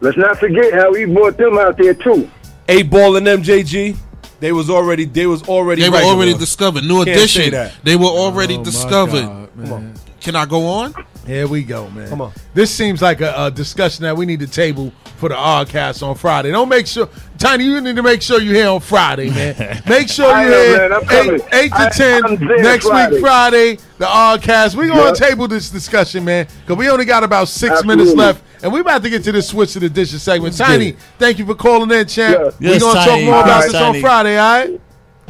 Let's 0.00 0.16
not 0.18 0.38
forget 0.38 0.72
how 0.74 0.92
he 0.94 1.06
brought 1.06 1.36
them 1.38 1.58
out 1.58 1.76
there 1.78 1.94
too. 1.94 2.30
Eight 2.68 2.88
Ball 2.90 3.16
and 3.16 3.26
MJG. 3.26 3.96
They 4.44 4.52
was 4.52 4.68
already. 4.68 5.06
They 5.06 5.26
was 5.26 5.42
already. 5.48 5.80
They 5.80 5.88
were 5.88 5.94
regular. 5.96 6.14
already 6.14 6.34
discovered. 6.34 6.84
New 6.84 7.02
Can't 7.02 7.16
say 7.16 7.24
edition. 7.46 7.50
that. 7.52 7.72
They 7.82 7.96
were 7.96 8.04
already 8.24 8.58
Oh, 8.58 8.64
discovered. 8.64 9.22
God, 9.24 9.56
man. 9.56 9.94
Can 10.20 10.36
I 10.36 10.44
go 10.44 10.66
on? 10.66 10.92
Here 11.26 11.46
we 11.48 11.62
go, 11.62 11.88
man. 11.90 12.08
Come 12.08 12.20
on. 12.20 12.32
This 12.52 12.70
seems 12.70 13.00
like 13.00 13.20
a, 13.20 13.32
a 13.46 13.50
discussion 13.50 14.02
that 14.02 14.16
we 14.16 14.26
need 14.26 14.40
to 14.40 14.46
table 14.46 14.92
for 15.16 15.28
the 15.30 15.34
Oddcast 15.34 16.06
on 16.06 16.16
Friday. 16.16 16.50
Don't 16.50 16.68
make 16.68 16.86
sure, 16.86 17.08
Tiny, 17.38 17.64
you 17.64 17.80
need 17.80 17.96
to 17.96 18.02
make 18.02 18.20
sure 18.20 18.40
you're 18.40 18.54
here 18.54 18.68
on 18.68 18.80
Friday, 18.80 19.30
man. 19.30 19.82
Make 19.88 20.08
sure 20.08 20.26
you're 20.26 20.92
am, 20.92 21.06
here 21.06 21.28
man. 21.28 21.34
Eight, 21.34 21.42
eight 21.52 21.68
to 21.70 21.76
I- 21.78 21.88
ten 21.90 22.22
next 22.62 22.86
Friday. 22.86 23.12
week, 23.14 23.20
Friday, 23.20 23.76
the 23.98 24.04
Oddcast. 24.06 24.74
We're 24.74 24.88
going 24.88 25.14
to 25.14 25.20
Yeah. 25.20 25.28
table 25.28 25.48
this 25.48 25.70
discussion, 25.70 26.24
man, 26.24 26.46
because 26.60 26.76
we 26.76 26.88
only 26.90 27.04
got 27.04 27.22
about 27.24 27.48
six 27.48 27.72
Absolutely. 27.72 27.96
minutes 28.04 28.16
left. 28.18 28.42
And 28.62 28.72
we're 28.72 28.80
about 28.80 29.02
to 29.02 29.10
get 29.10 29.22
to 29.24 29.32
this 29.32 29.48
switch 29.48 29.72
to 29.74 29.80
the 29.80 29.88
dishes 29.90 30.22
segment. 30.22 30.56
Tiny, 30.56 30.96
thank 31.18 31.38
you 31.38 31.46
for 31.46 31.54
calling 31.54 31.90
in, 31.90 32.06
champ. 32.06 32.38
Yeah. 32.38 32.44
We're 32.68 32.72
Yes, 32.74 32.82
going 32.82 32.94
to 32.94 32.98
talk 33.00 33.08
Tiny. 33.08 33.24
more 33.26 33.40
about 33.40 33.60
Yes, 33.60 33.72
this 33.72 33.80
on 33.80 34.00
Friday, 34.00 34.38
all 34.38 34.58
right? 34.58 34.80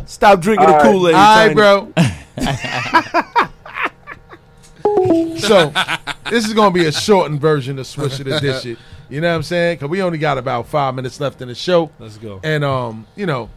Stop 0.07 0.41
drinking 0.41 0.69
All 0.69 0.79
the. 0.79 0.83
Kool 0.91 1.09
Aid. 1.09 1.15
All 1.15 1.47
right, 1.47 1.55
bro. 1.55 1.93
So 5.39 5.73
this 6.31 6.47
is 6.47 6.55
gonna 6.55 6.71
be 6.71 6.87
a 6.87 6.93
shortened 6.93 7.41
version 7.41 7.79
of 7.79 7.87
Swish 7.87 8.19
It 8.21 8.29
or 8.29 8.41
Dish 8.41 8.67
It. 8.67 8.79
You 9.09 9.21
know 9.21 9.29
what 9.29 9.37
I'm 9.37 9.43
saying? 9.43 9.77
Because 9.77 9.91
we 9.91 10.03
only 10.03 10.19
got 10.19 10.39
about 10.39 10.67
five 10.67 10.95
minutes 10.95 11.21
left 11.21 11.43
in 11.43 11.49
the 11.49 11.55
show. 11.55 11.91
Let's 11.99 12.17
go. 12.17 12.41
And 12.43 12.65
um, 12.65 13.07
you 13.15 13.27
know, 13.27 13.51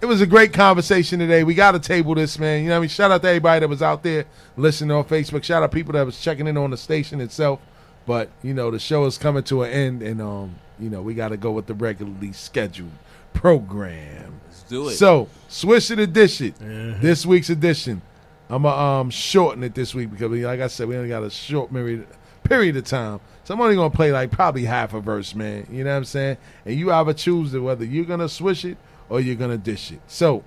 it 0.00 0.06
was 0.06 0.20
a 0.20 0.26
great 0.26 0.52
conversation 0.52 1.18
today. 1.18 1.44
We 1.44 1.54
got 1.54 1.72
to 1.72 1.78
table 1.78 2.14
this, 2.14 2.38
man. 2.38 2.62
You 2.62 2.68
know 2.68 2.74
what 2.74 2.78
I 2.78 2.80
mean? 2.80 2.88
Shout 2.88 3.10
out 3.10 3.22
to 3.22 3.28
everybody 3.28 3.60
that 3.60 3.68
was 3.68 3.82
out 3.82 4.02
there 4.02 4.26
listening 4.56 4.90
on 4.90 5.04
Facebook. 5.04 5.42
Shout 5.42 5.62
out 5.62 5.72
people 5.72 5.92
that 5.94 6.06
was 6.06 6.20
checking 6.20 6.46
in 6.46 6.56
on 6.56 6.70
the 6.70 6.76
station 6.76 7.20
itself. 7.20 7.60
But 8.06 8.30
you 8.42 8.54
know, 8.54 8.70
the 8.70 8.78
show 8.78 9.04
is 9.06 9.18
coming 9.18 9.42
to 9.44 9.62
an 9.62 9.70
end, 9.70 10.02
and 10.02 10.20
um, 10.20 10.54
you 10.78 10.90
know, 10.90 11.02
we 11.02 11.14
got 11.14 11.28
to 11.28 11.36
go 11.36 11.52
with 11.52 11.66
the 11.66 11.74
regularly 11.74 12.32
scheduled 12.32 12.90
program. 13.34 14.40
Let's 14.46 14.62
do 14.62 14.88
it. 14.88 14.96
So, 14.96 15.28
Swish 15.48 15.90
it 15.90 15.98
or 15.98 16.06
dish 16.06 16.40
it. 16.40 16.54
This 16.58 17.24
week's 17.26 17.50
edition. 17.50 18.02
I'm 18.50 18.62
gonna 18.62 19.00
um 19.00 19.10
shorten 19.10 19.62
it 19.62 19.74
this 19.74 19.94
week 19.94 20.10
because, 20.10 20.30
like 20.30 20.60
I 20.60 20.66
said, 20.66 20.88
we 20.88 20.96
only 20.96 21.08
got 21.08 21.22
a 21.22 21.30
short 21.30 21.72
period 21.72 22.06
period 22.44 22.76
of 22.76 22.84
time. 22.84 23.20
So 23.44 23.54
I'm 23.54 23.60
only 23.60 23.74
gonna 23.76 23.90
play 23.90 24.12
like 24.12 24.30
probably 24.30 24.64
half 24.64 24.94
a 24.94 25.00
verse, 25.00 25.34
man. 25.34 25.66
You 25.70 25.84
know 25.84 25.90
what 25.90 25.96
I'm 25.96 26.04
saying? 26.04 26.36
And 26.64 26.78
you 26.78 26.92
either 26.92 27.12
choose 27.14 27.56
whether 27.56 27.84
you're 27.84 28.04
gonna 28.04 28.28
swish 28.28 28.64
it 28.64 28.76
or 29.08 29.20
you're 29.20 29.36
gonna 29.36 29.58
dish 29.58 29.90
it. 29.90 30.00
So, 30.06 30.44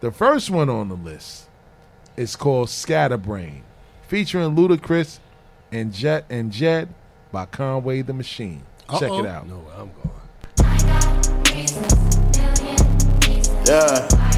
the 0.00 0.10
first 0.10 0.50
one 0.50 0.68
on 0.68 0.88
the 0.88 0.96
list 0.96 1.48
is 2.16 2.36
called 2.36 2.68
Scatterbrain, 2.70 3.62
featuring 4.08 4.56
Ludacris 4.56 5.18
and 5.72 5.92
Jet 5.92 6.24
and 6.30 6.50
Jed 6.50 6.88
by 7.32 7.46
Conway 7.46 8.02
the 8.02 8.12
Machine. 8.12 8.62
Check 8.98 9.10
Uh-oh. 9.10 9.24
it 9.24 9.26
out. 9.26 9.46
No, 9.46 9.64
I'm 9.76 9.90
going. 10.02 10.10
Yeah. 13.66 14.29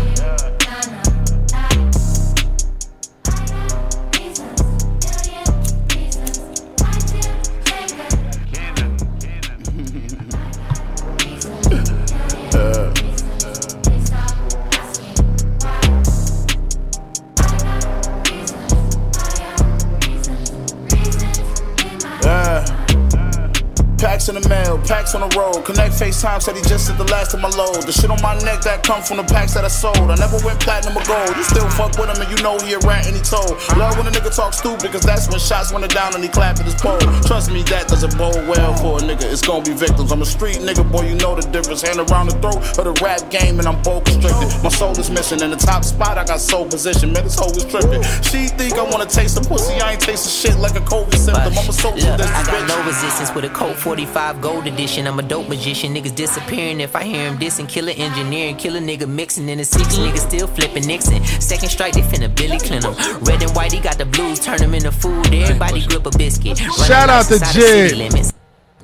Packs 24.02 24.28
in 24.28 24.34
the 24.34 24.42
mail, 24.48 24.82
packs 24.82 25.14
on 25.14 25.22
the 25.22 25.30
road. 25.38 25.62
Connect 25.62 25.94
FaceTime 25.94 26.42
said 26.42 26.58
he 26.58 26.62
just 26.66 26.90
hit 26.90 26.98
the 26.98 27.06
last 27.06 27.34
of 27.34 27.40
my 27.40 27.46
load. 27.54 27.86
The 27.86 27.94
shit 27.94 28.10
on 28.10 28.18
my 28.18 28.34
neck 28.42 28.58
that 28.66 28.82
come 28.82 28.98
from 28.98 29.18
the 29.18 29.22
packs 29.22 29.54
that 29.54 29.62
I 29.62 29.70
sold. 29.70 30.10
I 30.10 30.18
never 30.18 30.42
went 30.42 30.58
platinum 30.58 30.98
or 30.98 31.06
gold. 31.06 31.30
You 31.38 31.46
still 31.46 31.70
fuck 31.70 31.94
with 31.94 32.10
him 32.10 32.18
and 32.18 32.26
you 32.26 32.34
know 32.42 32.58
he 32.58 32.74
a 32.74 32.82
rat 32.82 33.06
and 33.06 33.14
he 33.14 33.22
told. 33.22 33.54
Love 33.78 33.94
when 33.94 34.10
a 34.10 34.10
nigga 34.10 34.34
talk 34.34 34.58
stupid, 34.58 34.90
cause 34.90 35.06
that's 35.06 35.30
when 35.30 35.38
shots 35.38 35.70
went 35.70 35.86
down 35.94 36.18
and 36.18 36.22
he 36.24 36.26
clapped 36.26 36.58
at 36.58 36.66
his 36.66 36.74
pole. 36.74 36.98
Trust 37.22 37.54
me, 37.54 37.62
that 37.70 37.86
doesn't 37.86 38.18
bode 38.18 38.42
well 38.50 38.74
for 38.82 38.98
a 38.98 39.06
nigga. 39.06 39.22
It's 39.30 39.46
gonna 39.46 39.62
be 39.62 39.70
victims. 39.70 40.10
I'm 40.10 40.18
a 40.20 40.26
street 40.26 40.58
nigga, 40.58 40.82
boy, 40.82 41.06
you 41.06 41.14
know 41.22 41.38
the 41.38 41.46
difference. 41.54 41.86
Hand 41.86 42.02
around 42.02 42.26
the 42.26 42.36
throat 42.42 42.58
of 42.58 42.82
the 42.82 42.98
rap 42.98 43.30
game 43.30 43.62
and 43.62 43.70
I'm 43.70 43.78
both 43.86 44.02
constricted. 44.02 44.50
My 44.66 44.74
soul 44.74 44.98
is 44.98 45.14
missing. 45.14 45.46
In 45.46 45.54
the 45.54 45.62
top 45.62 45.86
spot, 45.86 46.18
I 46.18 46.26
got 46.26 46.40
soul 46.42 46.66
position. 46.66 47.14
Man, 47.14 47.22
this 47.22 47.38
hoe 47.38 47.54
is 47.54 47.62
tripping. 47.70 48.02
She 48.26 48.50
think 48.50 48.74
I 48.74 48.82
wanna 48.82 49.06
taste 49.06 49.38
the 49.38 49.46
pussy. 49.46 49.78
I 49.78 49.94
ain't 49.94 50.02
tasting 50.02 50.34
shit 50.34 50.58
like 50.58 50.74
a 50.74 50.82
COVID 50.82 51.14
symptom. 51.14 51.54
I'm 51.54 51.54
a 51.54 51.70
Look, 51.70 51.94
distance 51.94 52.34
I 52.34 52.42
got 52.42 52.66
bitch. 52.66 52.66
no 52.66 52.82
resistance 52.82 53.30
with 53.30 53.44
a 53.46 53.50
Colt 53.54 53.78
45 53.92 54.40
gold 54.40 54.66
edition. 54.66 55.06
I'm 55.06 55.18
a 55.18 55.22
dope 55.22 55.50
magician. 55.50 55.94
Niggas 55.94 56.14
disappearing 56.14 56.80
if 56.80 56.96
I 56.96 57.04
hear 57.04 57.28
him 57.28 57.36
dissing. 57.36 57.68
Killer 57.68 57.92
engineering, 57.94 58.56
kill 58.56 58.74
a 58.76 58.78
nigga 58.78 59.06
mixing 59.06 59.50
in 59.50 59.58
the 59.58 59.66
six. 59.66 59.96
Niggas 59.96 60.26
still 60.26 60.46
flipping 60.46 60.86
Nixon. 60.86 61.22
Second 61.42 61.68
strike, 61.68 61.92
they 61.92 62.00
finna 62.00 62.34
Billy 62.34 62.58
Clinton. 62.58 62.94
Red 63.24 63.42
and 63.42 63.54
white, 63.54 63.70
he 63.70 63.80
got 63.80 63.98
the 63.98 64.06
blues. 64.06 64.40
Turn 64.40 64.56
them 64.56 64.72
into 64.72 64.90
food. 64.90 65.26
Everybody 65.34 65.86
grip 65.86 66.06
a 66.06 66.10
biscuit. 66.16 66.58
Running 66.58 66.84
Shout 66.86 67.10
out 67.10 67.26
to 67.26 67.34
inside 67.34 67.54
the 67.54 67.88
city 67.88 68.08
Jid. 68.08 68.34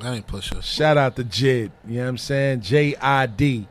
I 0.03 0.13
ain't 0.13 0.27
push 0.27 0.53
us. 0.53 0.63
Shout 0.63 0.95
out 0.95 1.15
to 1.15 1.23
Jid. 1.23 1.71
You 1.87 1.95
know 1.95 2.03
what 2.03 2.09
I'm 2.09 2.17
saying? 2.19 2.61
J 2.61 2.95
I 2.97 3.25
D. 3.25 3.67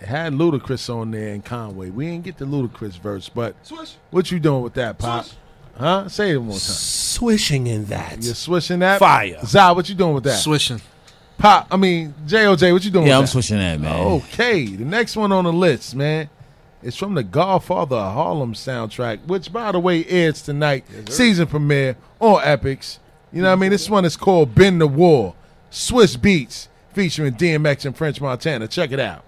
It 0.00 0.06
had 0.06 0.32
Ludacris 0.32 0.88
on 0.88 1.10
there 1.10 1.34
in 1.34 1.42
Conway. 1.42 1.90
We 1.90 2.06
didn't 2.06 2.24
get 2.24 2.38
the 2.38 2.46
Ludacris 2.46 2.98
verse, 2.98 3.28
but 3.28 3.54
what 4.10 4.30
you 4.30 4.40
doing 4.40 4.62
with 4.62 4.74
that, 4.74 4.96
Pop? 4.96 5.26
Huh? 5.78 6.08
Say 6.08 6.30
it 6.32 6.36
one 6.36 6.46
more 6.46 6.52
time. 6.54 6.60
Swishing 6.60 7.66
in 7.66 7.86
that. 7.86 8.22
You're 8.22 8.34
swishing 8.34 8.78
that? 8.80 8.98
Fire. 8.98 9.38
Zah, 9.44 9.72
what 9.74 9.88
you 9.88 9.94
doing 9.94 10.14
with 10.14 10.24
that? 10.24 10.38
Swishing. 10.38 10.80
Pop, 11.36 11.66
I 11.70 11.76
mean, 11.76 12.14
JOJ, 12.26 12.72
what 12.72 12.84
you 12.84 12.90
doing 12.92 13.06
Yeah, 13.08 13.16
I'm 13.16 13.22
with 13.22 13.30
that? 13.30 13.32
swishing 13.32 13.58
that, 13.58 13.80
man. 13.80 13.92
Okay, 14.06 14.66
the 14.66 14.84
next 14.84 15.16
one 15.16 15.32
on 15.32 15.44
the 15.44 15.52
list, 15.52 15.94
man, 15.96 16.30
is 16.82 16.96
from 16.96 17.14
the 17.14 17.24
Godfather 17.24 17.96
of 17.96 18.14
Harlem 18.14 18.54
soundtrack, 18.54 19.26
which, 19.26 19.52
by 19.52 19.72
the 19.72 19.80
way, 19.80 20.04
airs 20.06 20.42
tonight, 20.42 20.84
season 21.08 21.46
premiere 21.48 21.96
on 22.20 22.40
Epix. 22.42 22.98
You 23.32 23.42
know 23.42 23.48
what 23.48 23.54
I 23.54 23.60
mean? 23.60 23.70
This 23.70 23.90
one 23.90 24.04
is 24.04 24.16
called 24.16 24.54
Bend 24.54 24.80
the 24.80 24.86
War, 24.86 25.34
Swizz 25.72 26.16
Beatz, 26.16 26.68
featuring 26.92 27.34
DMX 27.34 27.84
and 27.84 27.96
French 27.96 28.20
Montana. 28.20 28.68
Check 28.68 28.92
it 28.92 29.00
out. 29.00 29.24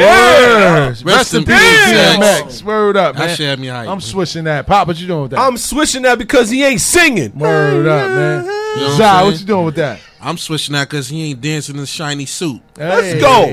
Yeah. 0.00 0.86
Rest, 0.88 1.04
Rest 1.04 1.34
in 1.34 1.40
in 1.40 1.46
peace, 1.46 1.56
peace, 1.58 2.16
DMX. 2.16 2.62
Word 2.62 2.96
up, 2.96 3.14
That 3.16 3.26
man. 3.26 3.36
shit 3.36 3.48
had 3.48 3.58
me 3.60 3.66
hyped. 3.68 3.88
I'm 3.88 4.00
swishing 4.00 4.44
that. 4.44 4.66
Pop, 4.66 4.88
what 4.88 4.98
you 5.00 5.06
doing 5.06 5.22
with 5.22 5.30
that? 5.32 5.40
I'm 5.40 5.56
swishing 5.56 6.02
that 6.02 6.18
because 6.18 6.50
he 6.50 6.62
ain't 6.64 6.80
singing. 6.80 7.38
Word 7.38 7.86
up, 7.86 8.10
man. 8.10 8.44
You 8.44 8.50
know 8.50 8.88
what 8.88 9.00
I'm 9.00 9.26
what 9.26 9.40
you 9.40 9.46
doing 9.46 9.64
with 9.66 9.76
that? 9.76 10.00
I'm 10.20 10.38
switching 10.38 10.72
that 10.72 10.88
because 10.88 11.08
he 11.08 11.30
ain't 11.30 11.40
dancing 11.40 11.76
in 11.76 11.82
a 11.82 11.86
shiny 11.86 12.26
suit. 12.26 12.60
Hey. 12.76 12.88
Let's 12.88 13.20
go. 13.22 13.46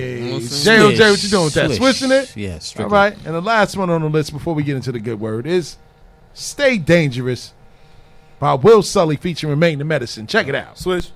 JOJ, 0.71 1.11
what 1.11 1.23
you 1.23 1.29
doing 1.29 1.45
with 1.45 1.53
that? 1.53 1.65
Swish. 1.67 1.77
Switching 1.77 2.11
it? 2.11 2.35
Yeah, 2.35 2.53
All 2.53 2.59
strictly. 2.61 2.93
right. 2.93 3.15
And 3.25 3.35
the 3.35 3.41
last 3.41 3.77
one 3.77 3.89
on 3.89 4.01
the 4.01 4.09
list 4.09 4.33
before 4.33 4.55
we 4.55 4.63
get 4.63 4.75
into 4.75 4.91
the 4.91 4.99
good 4.99 5.19
word 5.19 5.45
is 5.45 5.77
Stay 6.33 6.77
Dangerous 6.77 7.53
by 8.39 8.55
Will 8.55 8.81
Sully 8.81 9.17
featuring 9.17 9.59
Main 9.59 9.77
the 9.77 9.85
Medicine. 9.85 10.25
Check 10.25 10.47
it 10.47 10.55
out. 10.55 10.77
Swish. 10.79 11.11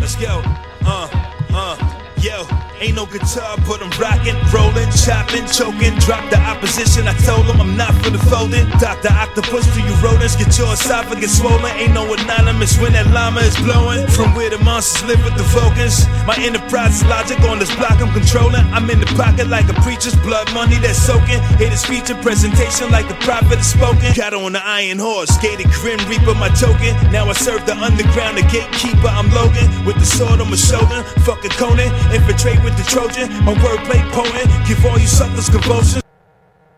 Let's 0.00 0.16
go. 0.16 0.42
Uh, 0.84 1.08
uh, 1.50 2.00
yo. 2.20 2.42
Ain't 2.84 2.96
no 2.96 3.06
guitar, 3.06 3.56
but 3.64 3.80
I'm 3.80 3.88
rocking, 3.96 4.36
rolling, 4.52 4.92
chopping, 4.92 5.48
choking. 5.48 5.96
Drop 6.04 6.20
the 6.28 6.36
opposition. 6.36 7.08
I 7.08 7.16
told 7.24 7.48
them 7.48 7.56
I'm 7.56 7.80
not 7.80 7.96
for 8.04 8.10
the 8.12 8.20
folding. 8.28 8.68
Dr. 8.76 9.08
Octopus 9.08 9.64
to 9.72 9.80
you 9.80 9.96
rodents, 10.04 10.36
get 10.36 10.52
your 10.60 10.68
esophagus 10.68 11.40
swollen. 11.40 11.64
Ain't 11.80 11.94
no 11.96 12.04
anonymous 12.12 12.76
when 12.76 12.92
that 12.92 13.08
llama 13.08 13.40
is 13.40 13.56
blowing. 13.64 14.04
From 14.12 14.36
where 14.36 14.50
the 14.50 14.58
monsters 14.58 15.00
live 15.08 15.24
with 15.24 15.32
the 15.40 15.48
Vulcans. 15.56 16.04
My 16.28 16.36
enterprise 16.36 17.00
is 17.00 17.08
logic 17.08 17.40
on 17.48 17.58
this 17.58 17.72
block 17.80 17.96
I'm 18.04 18.12
controlling. 18.12 18.68
I'm 18.68 18.84
in 18.92 19.00
the 19.00 19.08
pocket 19.16 19.48
like 19.48 19.64
a 19.72 19.76
preacher's 19.80 20.16
blood 20.20 20.52
money 20.52 20.76
that's 20.76 21.00
soaking. 21.00 21.40
Hit 21.56 21.72
speech 21.80 22.12
and 22.12 22.20
presentation 22.20 22.92
like 22.92 23.08
the 23.08 23.16
prophet 23.24 23.64
is 23.64 23.72
spoken. 23.72 24.12
Got 24.12 24.36
on 24.36 24.52
the 24.52 24.60
iron 24.60 24.98
horse, 24.98 25.32
gated 25.40 25.72
grim 25.72 26.04
reaper 26.04 26.36
my 26.36 26.52
token. 26.52 26.92
Now 27.08 27.32
I 27.32 27.32
serve 27.32 27.64
the 27.64 27.80
underground, 27.80 28.36
the 28.36 28.44
gatekeeper. 28.52 29.08
I'm 29.08 29.32
Logan 29.32 29.72
with 29.88 29.96
the 29.96 30.04
sword 30.04 30.44
on 30.44 30.52
my 30.52 30.60
shoulder. 30.60 31.00
Fuck 31.24 31.48
a 31.48 31.48
Conan, 31.48 31.88
infiltrate 32.12 32.60
with 32.60 32.73
the 32.76 32.84
Trojan. 32.88 33.28
My 33.44 33.54
wordplay 33.54 34.00
potent, 34.12 34.50
give 34.66 34.84
all 34.86 34.98
you 34.98 35.06
suckers 35.06 35.48
convulsions. 35.48 36.02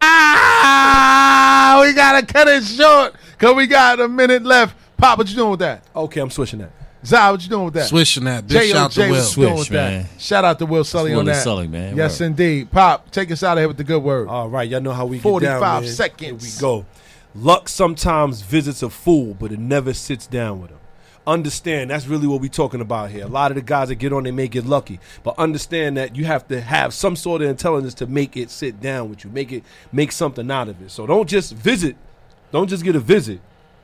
Ah, 0.02 1.80
we 1.82 1.92
gotta 1.92 2.24
cut 2.24 2.48
it 2.48 2.64
short 2.64 3.14
Cause 3.38 3.54
we 3.54 3.66
got 3.66 4.00
a 4.00 4.08
minute 4.08 4.44
left. 4.44 4.74
Pop, 4.96 5.18
what 5.18 5.28
you 5.28 5.36
doing 5.36 5.50
with 5.50 5.60
that? 5.60 5.84
Okay, 5.94 6.20
I'm 6.20 6.30
switching 6.30 6.60
that. 6.60 6.70
Zai, 7.04 7.30
what 7.30 7.42
you 7.42 7.50
doing 7.50 7.66
with 7.66 7.74
that? 7.74 7.86
Swishing 7.88 8.24
that. 8.24 8.46
Big 8.46 8.70
shout 8.72 8.76
out 8.86 8.92
to 8.92 9.00
Will. 9.02 9.10
what 9.10 9.36
you 9.36 9.42
doing 9.42 9.56
Swish, 9.56 9.58
with 9.58 9.68
that? 9.68 9.92
man. 9.92 10.06
Shout 10.18 10.44
out 10.44 10.58
to 10.58 10.66
Will 10.66 10.84
Sully 10.84 11.10
It's 11.10 11.18
on 11.18 11.24
Willie 11.26 11.36
that. 11.36 11.44
Sully, 11.44 11.68
man. 11.68 11.96
Yes, 11.96 12.18
Word. 12.18 12.26
indeed. 12.26 12.70
Pop, 12.70 13.10
take 13.10 13.30
us 13.30 13.42
out 13.42 13.58
of 13.58 13.60
here 13.60 13.68
with 13.68 13.76
the 13.76 13.84
good 13.84 14.02
word. 14.02 14.28
All 14.28 14.48
right, 14.48 14.68
y'all 14.68 14.80
know 14.80 14.92
how 14.92 15.04
we 15.04 15.18
get 15.18 15.22
45 15.22 15.60
down, 15.60 15.82
man. 15.82 15.92
seconds. 15.92 16.58
Here 16.58 16.68
we 16.68 16.80
go. 16.82 16.86
Luck 17.34 17.68
sometimes 17.68 18.40
visits 18.40 18.82
a 18.82 18.88
fool, 18.88 19.34
but 19.34 19.52
it 19.52 19.58
never 19.58 19.92
sits 19.92 20.26
down 20.26 20.62
with 20.62 20.70
him. 20.70 20.75
Understand 21.26 21.90
that's 21.90 22.06
really 22.06 22.26
what 22.26 22.40
we're 22.40 22.48
talking 22.48 22.80
about 22.80 23.10
here. 23.10 23.24
A 23.24 23.28
lot 23.28 23.50
of 23.50 23.56
the 23.56 23.62
guys 23.62 23.88
that 23.88 23.96
get 23.96 24.12
on, 24.12 24.22
they 24.22 24.30
may 24.30 24.46
get 24.46 24.64
lucky, 24.64 25.00
but 25.24 25.36
understand 25.38 25.96
that 25.96 26.14
you 26.14 26.24
have 26.24 26.46
to 26.48 26.60
have 26.60 26.94
some 26.94 27.16
sort 27.16 27.42
of 27.42 27.48
intelligence 27.48 27.94
to 27.94 28.06
make 28.06 28.36
it 28.36 28.48
sit 28.48 28.80
down 28.80 29.10
with 29.10 29.24
you, 29.24 29.30
make 29.30 29.50
it 29.50 29.64
make 29.90 30.12
something 30.12 30.48
out 30.50 30.68
of 30.68 30.80
it. 30.80 30.90
So 30.90 31.06
don't 31.06 31.28
just 31.28 31.52
visit, 31.52 31.96
don't 32.52 32.68
just 32.68 32.84
get 32.84 32.94
a 32.94 33.00
visit, 33.00 33.40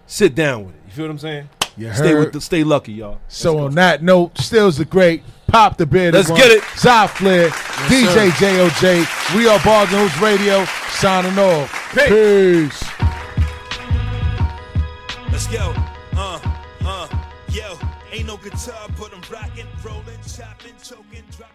sit 0.06 0.35
down 0.36 0.66
with 0.66 0.74
it. 0.77 0.81
You 0.86 0.93
feel 0.93 1.05
what 1.06 1.10
I'm 1.10 1.19
saying? 1.19 1.48
You 1.77 1.93
stay 1.94 2.10
heard? 2.10 2.20
with 2.20 2.32
the, 2.32 2.40
stay 2.40 2.64
lucky, 2.64 2.93
y'all. 2.93 3.19
So 3.28 3.59
on 3.59 3.74
that 3.74 4.02
note, 4.02 4.39
Stills 4.39 4.77
the 4.77 4.85
Great, 4.85 5.23
Pop 5.47 5.78
the 5.78 5.86
Beard. 5.86 6.14
Let's 6.14 6.31
get 6.31 6.51
it. 6.51 6.62
Zy 6.77 7.06
Flair, 7.09 7.48
DJ 7.89 8.39
J.O.J. 8.39 9.05
We 9.36 9.48
are 9.48 9.59
Bars 9.64 9.93
and 9.93 10.09
Hoops 10.09 10.20
Radio, 10.20 10.64
signing 10.90 11.39
off. 11.39 11.73
Peace. 11.93 12.85
Let's 15.31 15.47
go. 15.47 15.74
Uh. 16.14 16.52
Ain't 18.13 18.27
no 18.27 18.37
guitar, 18.37 18.89
but 18.99 19.11
I'm 19.15 19.23
rocking, 19.33 19.67
rolling, 19.83 20.21
chopping, 20.37 20.75
choking, 20.83 21.25
dropping. 21.35 21.52